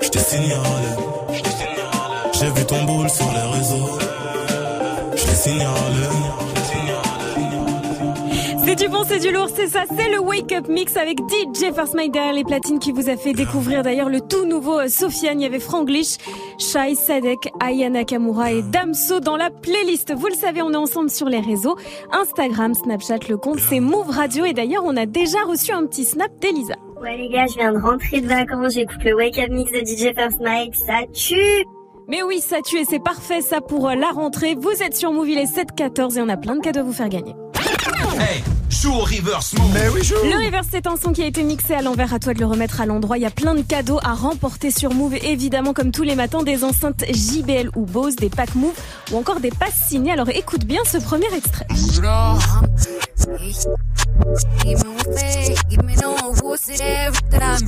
Je 0.00 0.08
t'ai 0.08 0.18
signalé. 0.18 0.90
J'ai 2.38 2.50
vu 2.50 2.64
ton 2.66 2.84
boule 2.84 3.10
sur 3.10 3.30
les 3.36 3.58
réseaux. 3.58 3.98
Je 5.16 5.22
t'ai 5.22 5.34
signalé. 5.34 6.06
C'est 8.64 8.76
du 8.76 8.88
bon, 8.88 9.02
c'est 9.06 9.18
du 9.18 9.30
lourd, 9.30 9.48
c'est 9.54 9.66
ça, 9.68 9.82
c'est 9.94 10.08
le 10.08 10.18
Wake 10.18 10.50
Up 10.52 10.66
Mix 10.68 10.96
avec 10.96 11.18
DJ 11.18 11.74
First 11.74 11.94
Mike 11.94 12.12
derrière 12.12 12.32
les 12.32 12.44
platines 12.44 12.78
qui 12.78 12.90
vous 12.90 13.10
a 13.10 13.18
fait 13.18 13.34
découvrir 13.34 13.82
d'ailleurs 13.82 14.08
le 14.08 14.20
tout 14.20 14.46
nouveau 14.46 14.78
euh, 14.78 14.88
Sofiane. 14.88 15.40
Il 15.40 15.42
y 15.42 15.46
avait 15.46 15.58
Franglish, 15.58 16.16
Shai, 16.62 16.94
Sadek, 16.94 17.50
Aya 17.58 17.90
Nakamura 17.90 18.52
et 18.52 18.62
Damso 18.62 19.18
dans 19.18 19.36
la 19.36 19.50
playlist. 19.50 20.14
Vous 20.14 20.28
le 20.28 20.34
savez, 20.34 20.62
on 20.62 20.72
est 20.72 20.76
ensemble 20.76 21.10
sur 21.10 21.28
les 21.28 21.40
réseaux. 21.40 21.76
Instagram, 22.12 22.72
Snapchat, 22.74 23.18
le 23.28 23.36
compte 23.36 23.58
c'est 23.58 23.80
Move 23.80 24.10
Radio 24.10 24.44
et 24.44 24.52
d'ailleurs 24.52 24.84
on 24.86 24.96
a 24.96 25.04
déjà 25.06 25.42
reçu 25.46 25.72
un 25.72 25.84
petit 25.86 26.04
snap 26.04 26.30
d'Elisa. 26.40 26.74
Ouais 27.00 27.16
les 27.16 27.28
gars, 27.28 27.46
je 27.48 27.54
viens 27.54 27.72
de 27.72 27.78
rentrer 27.78 28.20
de 28.20 28.28
vacances, 28.28 28.74
j'écoute 28.74 29.02
le 29.04 29.16
Wake 29.16 29.38
Up 29.38 29.50
Mix 29.50 29.72
de 29.72 29.80
DJ 29.80 30.14
First 30.14 30.40
Mike, 30.40 30.76
ça 30.76 31.00
tue 31.12 31.64
Mais 32.06 32.22
oui, 32.22 32.38
ça 32.38 32.60
tue 32.64 32.78
et 32.78 32.84
c'est 32.84 33.02
parfait 33.02 33.40
ça 33.40 33.60
pour 33.60 33.88
euh, 33.88 33.94
la 33.96 34.10
rentrée. 34.10 34.54
Vous 34.54 34.82
êtes 34.82 34.94
sur 34.94 35.12
Move, 35.12 35.30
il 35.30 35.38
est 35.38 35.52
7-14 35.52 36.18
et 36.18 36.22
on 36.22 36.28
a 36.28 36.36
plein 36.36 36.54
de 36.54 36.60
cadeaux 36.60 36.80
à 36.80 36.84
vous 36.84 36.92
faire 36.92 37.08
gagner. 37.08 37.34
Hey, 38.20 38.40
joue 38.72 38.92
au 38.92 39.00
reverse 39.00 39.54
move. 39.58 39.70
Mais 39.74 39.88
oui, 39.88 40.02
joue. 40.02 40.14
Le 40.24 40.44
reverse, 40.46 40.66
c'est 40.70 40.86
un 40.86 40.96
son 40.96 41.12
qui 41.12 41.22
a 41.22 41.26
été 41.26 41.42
mixé 41.42 41.74
à 41.74 41.82
l'envers. 41.82 42.14
À 42.14 42.18
toi 42.18 42.34
de 42.34 42.40
le 42.40 42.46
remettre 42.46 42.80
à 42.80 42.86
l'endroit. 42.86 43.18
Il 43.18 43.22
y 43.22 43.26
a 43.26 43.30
plein 43.30 43.54
de 43.54 43.62
cadeaux 43.62 44.00
à 44.02 44.14
remporter 44.14 44.70
sur 44.70 44.92
Move. 44.92 45.14
Évidemment, 45.22 45.72
comme 45.72 45.90
tous 45.92 46.02
les 46.02 46.14
matins, 46.14 46.42
des 46.42 46.64
enceintes 46.64 47.04
JBL 47.08 47.70
ou 47.76 47.84
Bose, 47.84 48.16
des 48.16 48.30
packs 48.30 48.54
Move 48.54 48.74
ou 49.12 49.18
encore 49.18 49.40
des 49.40 49.50
passes 49.50 49.88
signées. 49.88 50.12
Alors 50.12 50.30
écoute 50.30 50.64
bien 50.64 50.80
ce 50.84 50.98
premier 50.98 51.32
extrait. 51.34 51.66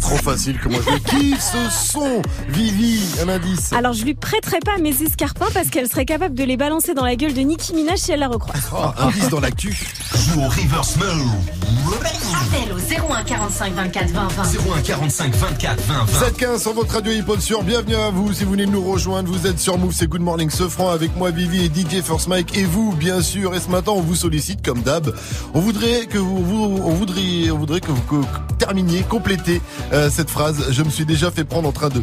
Trop 0.00 0.16
facile, 0.16 0.58
comment 0.62 0.76
je 0.78 0.98
kiffe 1.10 1.40
ce 1.40 1.70
son. 1.92 2.20
Vivi, 2.48 3.00
un 3.22 3.28
indice. 3.28 3.72
Alors 3.72 3.94
je 3.94 4.04
lui 4.04 4.14
prêterai 4.14 4.58
pas 4.60 4.76
mes 4.78 4.90
escarpins 5.02 5.46
parce 5.54 5.68
qu'elle 5.68 5.88
serait 5.88 6.04
capable 6.04 6.34
de 6.34 6.44
les 6.44 6.56
balancer 6.58 6.92
dans 6.94 7.04
la 7.04 7.16
gueule 7.16 7.32
de 7.32 7.40
Nicki 7.40 7.72
Minaj 7.74 7.98
si 7.98 8.12
elle 8.12 8.20
la 8.20 8.28
recroise. 8.28 8.60
Oh, 8.76 8.86
indice 8.98 9.28
dans 9.28 9.40
l'actu. 9.40 9.70
Joue 10.14 10.40
au 10.40 10.48
reverse 10.48 10.96
move. 10.96 11.30
Appel 12.34 12.72
au 12.72 13.12
01 13.12 13.22
45 13.24 13.72
24 13.74 14.10
20 14.10 14.28
20. 14.28 14.42
01 14.76 14.80
45 14.82 15.34
24 15.34 15.80
20 15.82 15.94
20. 16.04 16.06
715 16.18 16.62
sur 16.62 16.72
votre 16.74 16.92
radio 16.94 17.12
hip 17.12 17.40
sur 17.40 17.62
bienvenue 17.62 17.94
à 17.94 18.10
vous 18.10 18.32
si 18.32 18.44
vous 18.44 18.52
venez 18.52 18.66
de 18.66 18.70
nous 18.70 18.82
rejoindre 18.82 19.30
vous 19.32 19.46
êtes 19.46 19.58
sur 19.60 19.78
Move 19.78 19.92
c'est 19.94 20.08
Good 20.08 20.20
Morning 20.22 20.50
Sofran 20.50 20.90
avec 20.90 21.14
moi 21.16 21.30
Vivi 21.30 21.64
et 21.64 21.68
DJ 21.68 22.02
First 22.02 22.26
Mike 22.28 22.56
et 22.56 22.64
vous 22.64 22.92
bien 22.96 23.22
sûr 23.22 23.54
et 23.54 23.60
ce 23.60 23.68
matin 23.68 23.92
on 23.92 24.00
vous 24.00 24.14
sollicite 24.16 24.64
comme 24.64 24.82
d'hab 24.82 25.14
on 25.54 25.60
voudrait 25.60 26.06
que 26.06 26.18
vous, 26.18 26.44
vous- 26.44 26.80
on 26.84 26.90
voudrait 26.94 27.50
on 27.50 27.58
voudrait 27.58 27.80
que 27.80 27.92
vous 27.92 28.02
que- 28.02 28.26
complétez 29.08 29.60
euh, 29.92 30.10
cette 30.10 30.30
phrase 30.30 30.70
je 30.70 30.82
me 30.82 30.90
suis 30.90 31.04
déjà 31.04 31.30
fait 31.30 31.44
prendre 31.44 31.68
en 31.68 31.72
train 31.72 31.88
de 31.88 32.02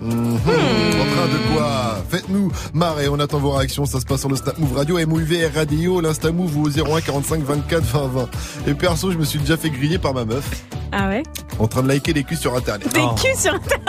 Mhm. 0.00 0.12
En 0.12 1.14
train 1.14 1.26
de 1.28 1.54
quoi 1.54 1.96
Faites-nous 2.08 2.50
marrer, 2.72 3.08
on 3.08 3.18
attend 3.18 3.38
vos 3.38 3.50
réactions, 3.50 3.84
ça 3.84 4.00
se 4.00 4.06
passe 4.06 4.20
sur 4.20 4.28
le 4.28 4.36
Snap 4.36 4.58
Move 4.58 4.76
Radio, 4.76 4.98
MOUV 5.06 5.50
Radio, 5.54 6.00
l'Insta 6.00 6.30
Move 6.30 6.56
ou 6.56 6.66
au 6.66 6.68
01 6.70 7.00
45 7.00 7.42
24 7.42 7.82
20 7.84 8.06
20. 8.08 8.28
Et 8.68 8.74
perso, 8.74 9.10
je 9.10 9.18
me 9.18 9.24
suis 9.24 9.38
déjà 9.38 9.56
fait 9.56 9.70
griller 9.70 9.98
par 9.98 10.14
ma 10.14 10.24
meuf 10.24 10.44
Ah 10.92 11.08
ouais 11.08 11.22
en 11.60 11.66
train 11.66 11.82
de 11.82 11.88
liker 11.88 12.12
des 12.12 12.22
culs 12.22 12.36
sur 12.36 12.54
internet. 12.54 12.86
Des 12.94 13.00
culs 13.20 13.36
sur 13.36 13.52
Internet. 13.54 13.88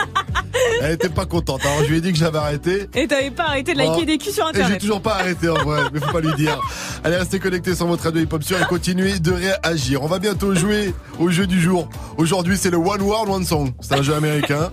Elle 0.81 0.93
était 0.93 1.09
pas 1.09 1.25
contente, 1.27 1.61
alors 1.63 1.83
je 1.83 1.89
lui 1.89 1.97
ai 1.97 2.01
dit 2.01 2.11
que 2.11 2.17
j'avais 2.17 2.39
arrêté. 2.39 2.87
Et 2.95 3.05
t'avais 3.07 3.29
pas 3.29 3.43
arrêté 3.43 3.73
de 3.73 3.77
liker 3.77 3.99
Oh. 4.01 4.05
des 4.05 4.17
culs 4.17 4.31
sur 4.31 4.45
Et 4.49 4.53
j'ai 4.53 4.59
Internet. 4.61 4.81
toujours 4.81 5.01
pas 5.01 5.15
arrêté 5.15 5.49
en 5.49 5.55
vrai, 5.63 5.81
mais 5.93 5.99
faut 5.99 6.11
pas 6.11 6.19
lui 6.21 6.33
dire. 6.33 6.59
Allez, 7.03 7.17
restez 7.17 7.37
connectés 7.39 7.75
sur 7.75 7.85
votre 7.85 8.03
radio 8.03 8.21
hip-hop 8.23 8.41
sur 8.43 8.59
et 8.59 8.65
continuez 8.65 9.19
de 9.19 9.31
réagir. 9.31 10.01
On 10.01 10.07
va 10.07 10.17
bientôt 10.17 10.55
jouer 10.55 10.93
au 11.19 11.29
jeu 11.29 11.45
du 11.45 11.61
jour. 11.61 11.87
Aujourd'hui, 12.17 12.57
c'est 12.59 12.71
le 12.71 12.77
One 12.77 13.01
Word, 13.03 13.29
One 13.29 13.45
Song. 13.45 13.71
C'est 13.81 13.93
un 13.93 14.01
jeu 14.01 14.15
américain. 14.15 14.71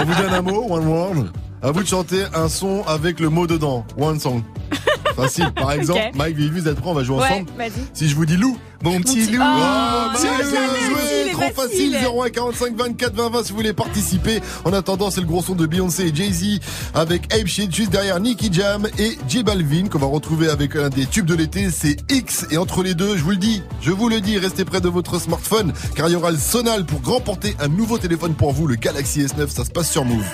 On 0.00 0.04
vous 0.04 0.14
donne 0.22 0.32
un 0.32 0.41
mot, 0.42 0.68
One 0.68 0.90
Word. 0.90 1.51
À 1.62 1.70
vous 1.70 1.82
de 1.82 1.88
chanter 1.88 2.24
un 2.34 2.48
son 2.48 2.82
avec 2.88 3.20
le 3.20 3.28
mot 3.28 3.46
dedans. 3.46 3.86
One 3.96 4.18
Song. 4.18 4.42
Facile. 5.16 5.52
Par 5.54 5.70
exemple. 5.72 6.00
Mike, 6.14 6.36
Vivi, 6.36 6.60
vous 6.60 6.68
êtes 6.68 6.80
prêts 6.80 6.90
On 6.90 6.94
va 6.94 7.04
jouer 7.04 7.18
Ouais, 7.18 7.26
ensemble. 7.26 7.46
Si 7.92 8.08
je 8.08 8.16
vous 8.16 8.26
dis 8.26 8.36
loup, 8.36 8.56
mon 8.82 8.98
petit 9.00 9.26
loup. 9.30 9.42
Oh, 9.44 10.16
est 10.16 11.30
trop 11.32 11.42
facile. 11.54 11.92
facile. 11.92 11.96
01 12.20 12.30
45 12.30 12.76
24 12.76 13.14
20 13.14 13.30
20 13.30 13.44
si 13.44 13.50
vous 13.50 13.56
voulez 13.56 13.72
participer. 13.74 14.40
En 14.64 14.72
attendant, 14.72 15.10
c'est 15.10 15.20
le 15.20 15.26
gros 15.26 15.42
son 15.42 15.54
de 15.54 15.66
Beyoncé 15.66 16.06
et 16.08 16.14
Jay-Z 16.14 16.58
avec 16.94 17.32
Ape 17.32 17.46
Shit 17.46 17.72
juste 17.74 17.90
derrière 17.90 18.18
Nicky 18.18 18.52
Jam 18.52 18.88
et 18.98 19.16
J 19.28 19.42
Balvin 19.44 19.86
qu'on 19.88 19.98
va 19.98 20.06
retrouver 20.06 20.48
avec 20.48 20.74
un 20.74 20.88
des 20.88 21.06
tubes 21.06 21.26
de 21.26 21.34
l'été, 21.34 21.70
c'est 21.70 21.96
X. 22.10 22.46
Et 22.50 22.56
entre 22.56 22.82
les 22.82 22.94
deux, 22.94 23.16
je 23.16 23.22
vous 23.22 23.30
le 23.30 23.36
dis, 23.36 23.62
je 23.82 23.92
vous 23.92 24.08
le 24.08 24.20
dis, 24.20 24.36
restez 24.38 24.64
près 24.64 24.80
de 24.80 24.88
votre 24.88 25.20
smartphone 25.20 25.72
car 25.94 26.08
il 26.08 26.12
y 26.12 26.16
aura 26.16 26.32
le 26.32 26.38
Sonal 26.38 26.84
pour 26.86 27.04
remporter 27.04 27.54
un 27.60 27.68
nouveau 27.68 27.98
téléphone 27.98 28.34
pour 28.34 28.52
vous, 28.52 28.66
le 28.66 28.74
Galaxy 28.76 29.20
S9. 29.20 29.48
Ça 29.48 29.64
se 29.64 29.70
passe 29.70 29.90
sur 29.92 30.04
Move. 30.04 30.24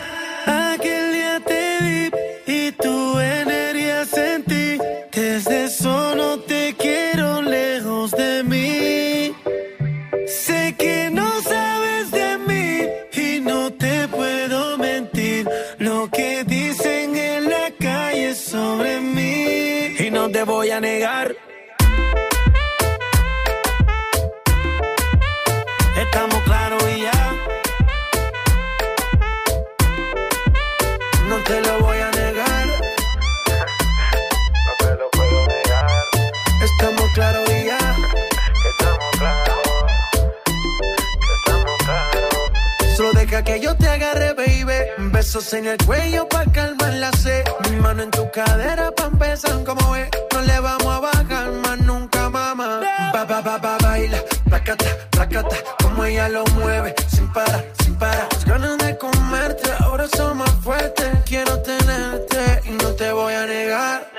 Besos 45.38 45.52
en 45.54 45.68
el 45.68 45.78
cuello 45.86 46.28
pa' 46.28 46.44
calmar 46.46 46.94
la 46.94 47.12
sed. 47.12 47.44
Mi 47.70 47.76
mano 47.76 48.02
en 48.02 48.10
tu 48.10 48.28
cadera 48.32 48.90
pa' 48.90 49.06
empezar 49.06 49.62
como 49.62 49.94
es. 49.94 50.08
No 50.32 50.40
le 50.40 50.58
vamos 50.58 50.86
a 50.86 50.98
bajar 50.98 51.52
más 51.52 51.78
nunca, 51.78 52.28
mamá. 52.28 52.80
Ba, 53.12 53.24
ba, 53.24 53.40
ba, 53.40 53.56
ba, 53.56 53.78
baila, 53.80 54.18
placata, 54.48 54.86
placata. 55.10 55.56
Como 55.80 56.04
ella 56.06 56.28
lo 56.28 56.44
mueve, 56.56 56.92
sin 57.06 57.32
parar, 57.32 57.64
sin 57.84 57.94
parar. 57.94 58.26
Las 58.32 58.44
ganas 58.46 58.78
de 58.78 58.98
comerte, 58.98 59.70
ahora 59.78 60.08
son 60.08 60.38
más 60.38 60.50
fuertes. 60.60 61.06
Quiero 61.24 61.62
tenerte 61.62 62.60
y 62.64 62.70
no 62.70 62.88
te 62.96 63.12
voy 63.12 63.34
a 63.34 63.46
negar. 63.46 64.10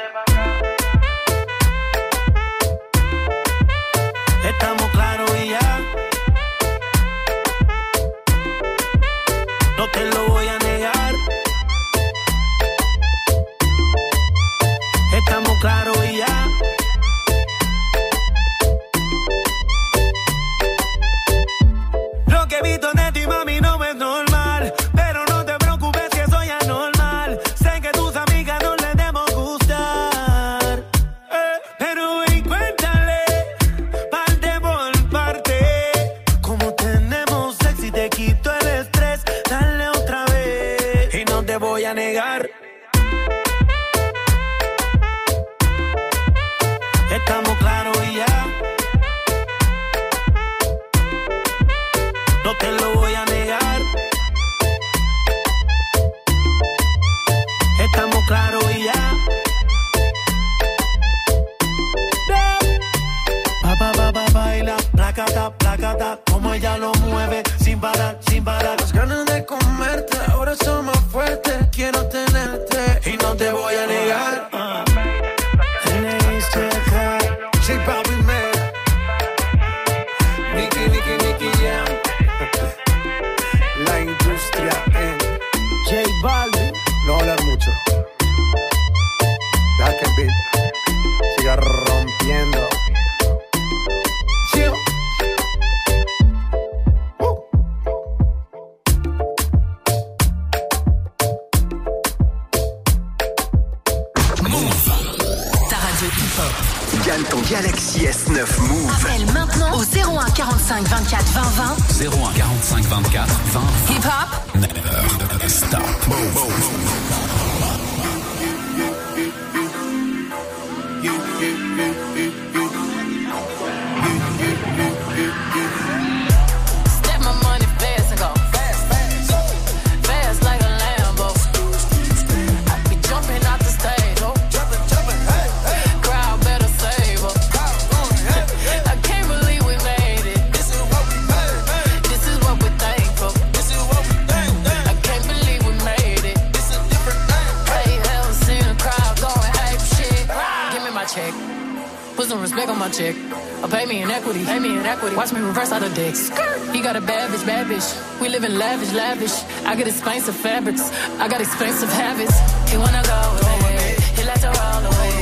Dicks. 156.00 156.30
He 156.74 156.80
got 156.82 156.96
a 156.96 157.02
bad 157.02 157.26
bitch, 157.32 157.46
bad 157.46 157.68
bitch. 157.68 157.88
We 158.22 158.30
live 158.30 158.44
in 158.44 158.58
lavish, 158.58 158.94
lavish. 158.94 159.36
I 159.70 159.76
got 159.76 159.88
expensive 159.88 160.36
fabrics. 160.36 160.84
I 161.24 161.28
got 161.28 161.42
expensive 161.42 161.92
habits. 162.02 162.36
He 162.72 162.78
wanna 162.78 163.04
go 163.14 163.20
me. 163.64 163.76
He 164.18 164.24
likes 164.30 164.44
to 164.46 164.52
roll 164.60 164.84
away. 164.92 165.14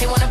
He 0.00 0.06
wanna 0.12 0.30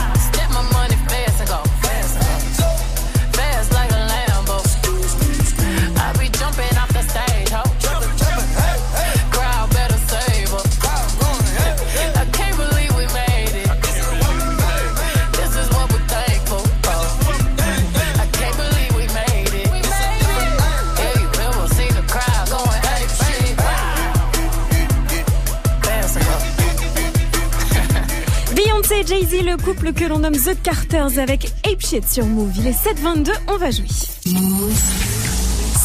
Jay-Z, 29.11 29.43
le 29.43 29.57
couple 29.57 29.91
que 29.91 30.05
l'on 30.05 30.19
nomme 30.19 30.37
The 30.37 30.55
Carters 30.63 31.19
avec 31.19 31.51
Ape 31.65 31.81
Shit 31.81 32.09
sur 32.09 32.25
Move. 32.25 32.53
Il 32.55 32.67
est 32.67 32.71
7h22, 32.71 33.31
on 33.49 33.57
va 33.57 33.69
jouer. 33.69 33.83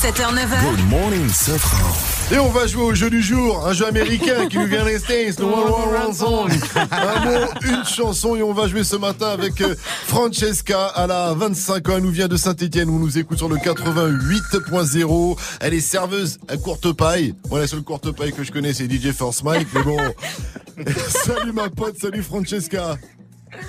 7h, 0.01 0.33
9h. 0.33 0.71
Good 0.71 0.89
morning. 0.89 1.29
Et 2.31 2.39
on 2.39 2.51
va 2.51 2.69
jouer 2.69 2.85
au 2.85 2.95
jeu 2.95 3.11
du 3.11 3.21
jour, 3.21 3.67
un 3.67 3.73
jeu 3.73 3.85
américain 3.85 4.47
qui 4.49 4.59
nous 4.59 4.67
vient 4.67 4.85
des 4.85 5.01
States, 5.01 5.41
le 5.41 5.45
One 5.45 5.55
One 5.55 6.07
One 6.07 6.15
Song. 6.15 6.51
Un 6.93 7.25
mot, 7.25 7.47
une 7.65 7.85
chanson 7.85 8.37
et 8.37 8.45
on 8.45 8.53
va 8.53 8.69
jouer 8.69 8.85
ce 8.85 8.95
matin 8.95 9.31
avec 9.31 9.61
euh, 9.61 9.75
Francesca. 10.07 10.93
Elle 10.97 11.11
a 11.11 11.35
25 11.35 11.89
ans, 11.89 11.95
elle 11.97 12.05
nous 12.05 12.11
vient 12.11 12.29
de 12.29 12.37
Saint-Etienne, 12.37 12.89
on 12.91 13.01
nous 13.01 13.19
écoute 13.19 13.39
sur 13.39 13.49
le 13.49 13.57
88.0. 13.57 15.37
Elle 15.62 15.75
est 15.75 15.81
serveuse 15.81 16.39
à 16.47 16.57
courte 16.57 16.93
paille. 16.93 17.35
Moi 17.51 17.59
la 17.59 17.67
seule 17.67 17.83
courte 17.83 18.12
paille 18.12 18.33
que 18.33 18.45
je 18.45 18.53
connais 18.53 18.73
c'est 18.73 18.89
DJ 18.89 19.11
First 19.11 19.43
Mike, 19.43 19.67
mais 19.75 19.83
bon. 19.83 19.99
salut 21.25 21.53
ma 21.53 21.69
pote, 21.71 21.99
salut 21.99 22.23
Francesca. 22.23 22.97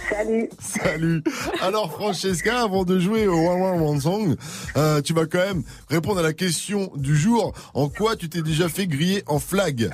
Salut. 0.10 0.50
Salut. 0.60 1.24
Alors 1.62 1.92
Francesca, 1.92 2.62
avant 2.62 2.84
de 2.84 3.00
jouer 3.00 3.28
au 3.28 3.36
One 3.36 3.62
One 3.62 3.82
One 3.82 4.00
Song, 4.02 4.36
euh, 4.76 5.02
tu 5.02 5.13
vas 5.13 5.26
quand 5.26 5.40
même 5.40 5.63
répondre 5.90 6.20
à 6.20 6.24
la 6.24 6.34
question 6.34 6.92
du 6.96 7.16
jour. 7.16 7.54
En 7.74 7.90
quoi 7.90 8.16
tu 8.16 8.30
t'es 8.30 8.42
déjà 8.42 8.70
fait 8.70 8.88
griller 8.88 9.24
en 9.28 9.40
flag? 9.40 9.92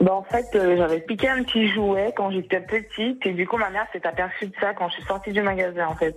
Bah, 0.00 0.14
en 0.14 0.22
fait, 0.22 0.46
euh, 0.54 0.76
j'avais 0.76 1.00
piqué 1.00 1.28
un 1.28 1.42
petit 1.42 1.68
jouet 1.68 2.12
quand 2.16 2.30
j'étais 2.30 2.60
petite 2.60 3.26
et 3.26 3.32
du 3.32 3.46
coup, 3.46 3.56
ma 3.56 3.70
mère 3.70 3.86
s'est 3.92 4.06
aperçue 4.06 4.46
de 4.46 4.54
ça 4.60 4.72
quand 4.72 4.88
je 4.88 4.94
suis 4.94 5.04
sortie 5.04 5.32
du 5.32 5.42
magasin, 5.42 5.86
en 5.88 5.96
fait. 5.96 6.14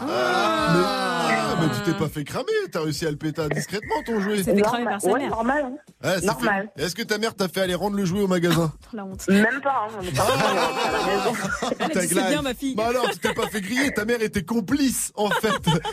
Mais, 0.00 0.06
ah, 0.08 1.56
mais 1.60 1.66
tu 1.74 1.82
t'es 1.90 1.98
pas 1.98 2.08
fait 2.08 2.24
cramer, 2.24 2.46
t'as 2.70 2.80
réussi 2.82 3.06
à 3.06 3.10
le 3.10 3.16
péter 3.16 3.42
discrètement 3.54 3.96
ton 4.06 4.20
jouet. 4.20 4.42
Normal. 4.54 4.98
Ouais, 5.02 5.28
normal. 5.28 5.64
hein. 5.64 5.76
Ah, 6.02 6.14
c'est 6.20 6.26
normal. 6.26 6.70
fait. 6.76 6.82
Est-ce 6.84 6.94
que 6.94 7.02
ta 7.02 7.18
mère 7.18 7.34
t'a 7.34 7.48
fait 7.48 7.60
aller 7.60 7.74
rendre 7.74 7.96
le 7.96 8.04
jouet 8.04 8.22
au 8.22 8.26
magasin 8.28 8.72
La 8.92 9.04
honte. 9.04 9.26
Même 9.28 9.60
pas, 9.62 9.86
hein, 9.88 9.92
on 9.98 10.02
est 10.02 10.16
pas. 10.16 11.88
Ta 11.88 12.06
glace. 12.06 12.30
bien, 12.30 12.42
ma 12.42 12.54
fille. 12.54 12.74
Bah 12.74 12.86
alors, 12.88 13.10
tu 13.10 13.18
t'es 13.18 13.34
pas 13.34 13.46
fait 13.48 13.60
griller, 13.60 13.92
ta 13.92 14.04
mère 14.04 14.22
était 14.22 14.42
complice 14.44 15.12
en 15.16 15.28
fait. 15.30 15.52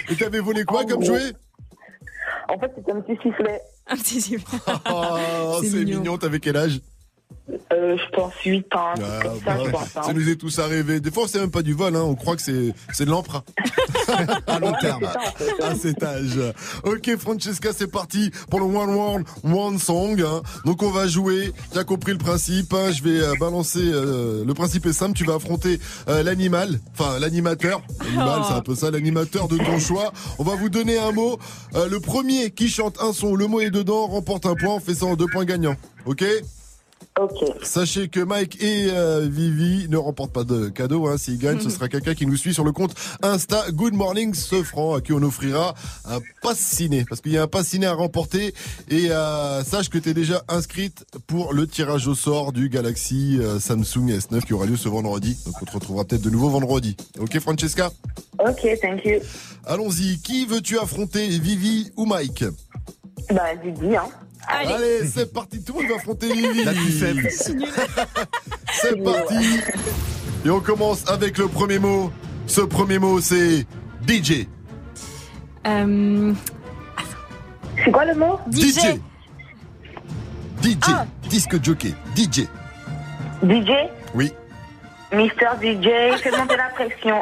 Et 0.10 0.16
t'avais 0.16 0.40
volé 0.40 0.64
quoi 0.64 0.86
comme 0.86 1.04
jouet? 1.04 1.34
En 2.50 2.58
fait, 2.60 2.72
c'était 2.76 2.92
un 2.94 3.02
petit 3.02 3.20
sifflet. 3.22 3.62
Un 3.88 3.96
petit 3.98 4.22
sifflet. 4.22 4.60
Oh, 4.90 5.58
C'est 5.62 5.70
c'est 5.70 5.78
mignon. 5.78 5.98
mignon, 6.00 6.18
t'avais 6.18 6.40
quel 6.40 6.56
âge? 6.58 6.80
Euh, 7.72 7.96
je 7.98 8.16
pense 8.16 8.34
8 8.46 8.76
ans, 8.76 8.94
Ah, 8.98 9.20
comme 9.24 9.40
ça, 9.44 9.58
je 9.64 9.70
pense. 9.70 9.84
hein. 9.96 10.02
Ça 10.04 10.14
nous 10.14 10.28
est 10.30 10.36
tous 10.36 10.60
arrivé. 10.60 11.00
Des 11.00 11.12
fois, 11.12 11.28
c'est 11.28 11.40
même 11.40 11.52
pas 11.52 11.62
du 11.62 11.74
vol, 11.74 11.96
hein. 11.96 12.02
on 12.04 12.16
croit 12.16 12.36
que 12.36 12.42
c'est 12.42 13.06
de 13.06 13.10
l'emprunt. 13.10 13.44
à 14.48 14.60
long 14.60 14.74
terme. 14.82 15.06
À 15.62 15.76
cet 15.76 16.04
âge. 16.04 16.38
Ok, 16.84 17.16
Francesca, 17.18 17.70
c'est 17.74 17.88
parti 17.90 18.32
pour 18.50 18.60
le 18.60 18.66
One 18.66 18.90
World, 18.94 19.26
One 19.46 19.80
Song. 19.80 20.22
hein. 20.22 20.42
Donc, 20.66 20.84
on 20.84 20.92
va 20.92 21.08
jouer. 21.08 21.54
Tu 21.72 21.80
as 21.80 21.86
compris 21.86 22.12
le 22.12 22.18
principe. 22.18 22.74
hein. 22.74 22.92
Je 22.92 23.02
vais 23.04 23.22
euh, 23.22 23.34
balancer. 23.40 23.80
euh, 23.82 24.44
le 24.46 24.54
principe 24.54 24.86
est 24.86 24.94
simple. 24.94 25.14
Tu 25.18 25.24
vas 25.24 25.36
affronter 25.36 25.80
l'animal, 26.08 26.80
enfin 26.94 27.18
l'animateur. 27.20 27.82
L'animal, 28.04 28.42
c'est 28.48 28.54
un 28.56 28.62
peu 28.62 28.76
ça, 28.76 28.92
l'animateur 28.92 29.48
de 29.48 29.58
ton 29.58 29.80
choix. 29.80 30.12
On 30.40 30.44
va 30.44 30.56
vous 30.56 30.70
donner 30.70 30.98
un 30.98 31.12
mot. 31.14 31.40
Le 31.74 32.00
premier 32.00 32.52
qui 32.52 32.68
chante 32.68 33.02
un 33.02 33.14
son, 33.14 33.36
le 33.36 33.48
mot 33.48 33.62
est 33.62 33.72
dedans, 33.72 34.08
remporte 34.08 34.46
un 34.46 34.56
point. 34.56 34.76
On 34.76 34.80
fait 34.82 34.96
ça 34.96 35.06
en 35.06 35.16
deux 35.16 35.28
points 35.28 35.46
gagnants. 35.46 35.76
Ok? 36.06 36.26
Ok. 37.20 37.44
Sachez 37.64 38.10
que 38.10 38.20
Mike 38.20 38.62
et 38.62 38.90
euh, 38.92 39.28
Vivi 39.28 39.88
ne 39.90 39.98
remportent 39.98 40.34
pas 40.34 40.44
de 40.44 40.70
cadeau. 40.70 41.08
Hein. 41.08 41.18
S'ils 41.18 41.40
gagnent, 41.40 41.60
ce 41.60 41.70
sera 41.72 41.88
quelqu'un 41.90 42.14
qui 42.14 42.28
nous 42.28 42.38
suit 42.38 42.54
sur 42.54 42.64
le 42.64 42.72
compte 42.72 42.94
Insta 43.24 43.72
Good 43.72 43.94
Morning 43.94 44.34
Sofran, 44.36 44.96
à 44.96 45.02
qui 45.02 45.14
on 45.14 45.24
offrira 45.24 45.74
un 46.06 46.20
pass 46.44 46.60
ciné. 46.60 47.06
Parce 47.10 47.22
qu'il 47.22 47.32
y 47.32 47.38
a 47.38 47.44
un 47.44 47.48
pass 47.48 47.68
ciné 47.68 47.88
à 47.88 47.94
remporter. 47.94 48.54
Et 48.90 49.10
euh, 49.10 49.64
sache 49.64 49.90
que 49.90 49.98
tu 49.98 50.10
es 50.10 50.14
déjà 50.14 50.44
inscrite 50.48 51.06
pour 51.26 51.54
le 51.54 51.66
tirage 51.66 52.08
au 52.08 52.16
sort 52.16 52.54
du 52.54 52.70
Galaxy 52.70 53.40
euh, 53.40 53.60
Samsung 53.60 54.10
S9 54.10 54.42
qui 54.42 54.54
aura 54.54 54.68
lieu 54.68 54.78
ce 54.78 54.90
vendredi. 54.90 55.38
Donc 55.46 55.56
on 55.62 55.66
te 55.66 55.72
retrouvera 55.72 56.06
peut-être 56.06 56.22
de 56.22 56.30
nouveau 56.30 56.50
vendredi. 56.50 56.96
Ok 57.20 57.40
Francesca? 57.40 57.92
Ok, 58.40 58.68
thank 58.80 59.04
you. 59.06 59.20
Allons-y. 59.66 60.20
Qui 60.20 60.46
veux-tu 60.46 60.78
affronter, 60.78 61.28
Vivi 61.28 61.92
ou 61.98 62.06
Mike? 62.06 62.46
Bah, 63.32 63.56
Didi, 63.56 63.96
hein. 63.96 64.08
Allez, 64.48 65.06
c'est 65.08 65.32
parti, 65.34 65.62
tout 65.62 65.74
le 65.74 65.82
monde 65.82 65.90
va 65.92 65.96
affronter 65.98 66.34
Vivi. 66.34 66.64
La. 66.64 66.72
C'est 68.72 69.04
parti. 69.04 69.36
Et 70.46 70.50
on 70.50 70.60
commence 70.60 71.10
avec 71.10 71.38
le 71.38 71.48
premier 71.48 71.80
mot. 71.80 72.12
Ce 72.46 72.62
premier 72.62 73.00
mot, 73.00 73.20
c'est 73.20 73.66
DJ. 74.08 74.48
Euh, 75.66 76.34
C'est 77.84 77.92
quoi 77.92 78.06
le 78.06 78.16
mot 78.16 78.40
DJ. 78.50 79.00
DJ. 80.62 80.78
Ah. 80.88 81.06
Disque 81.30 81.62
jockey. 81.64 81.94
DJ. 82.16 82.48
DJ 83.44 83.72
Oui. 84.16 84.32
Mister 85.12 85.48
DJ, 85.62 86.20
fais 86.22 86.32
monter 86.32 86.58
la 86.58 86.70
pression. 86.76 87.22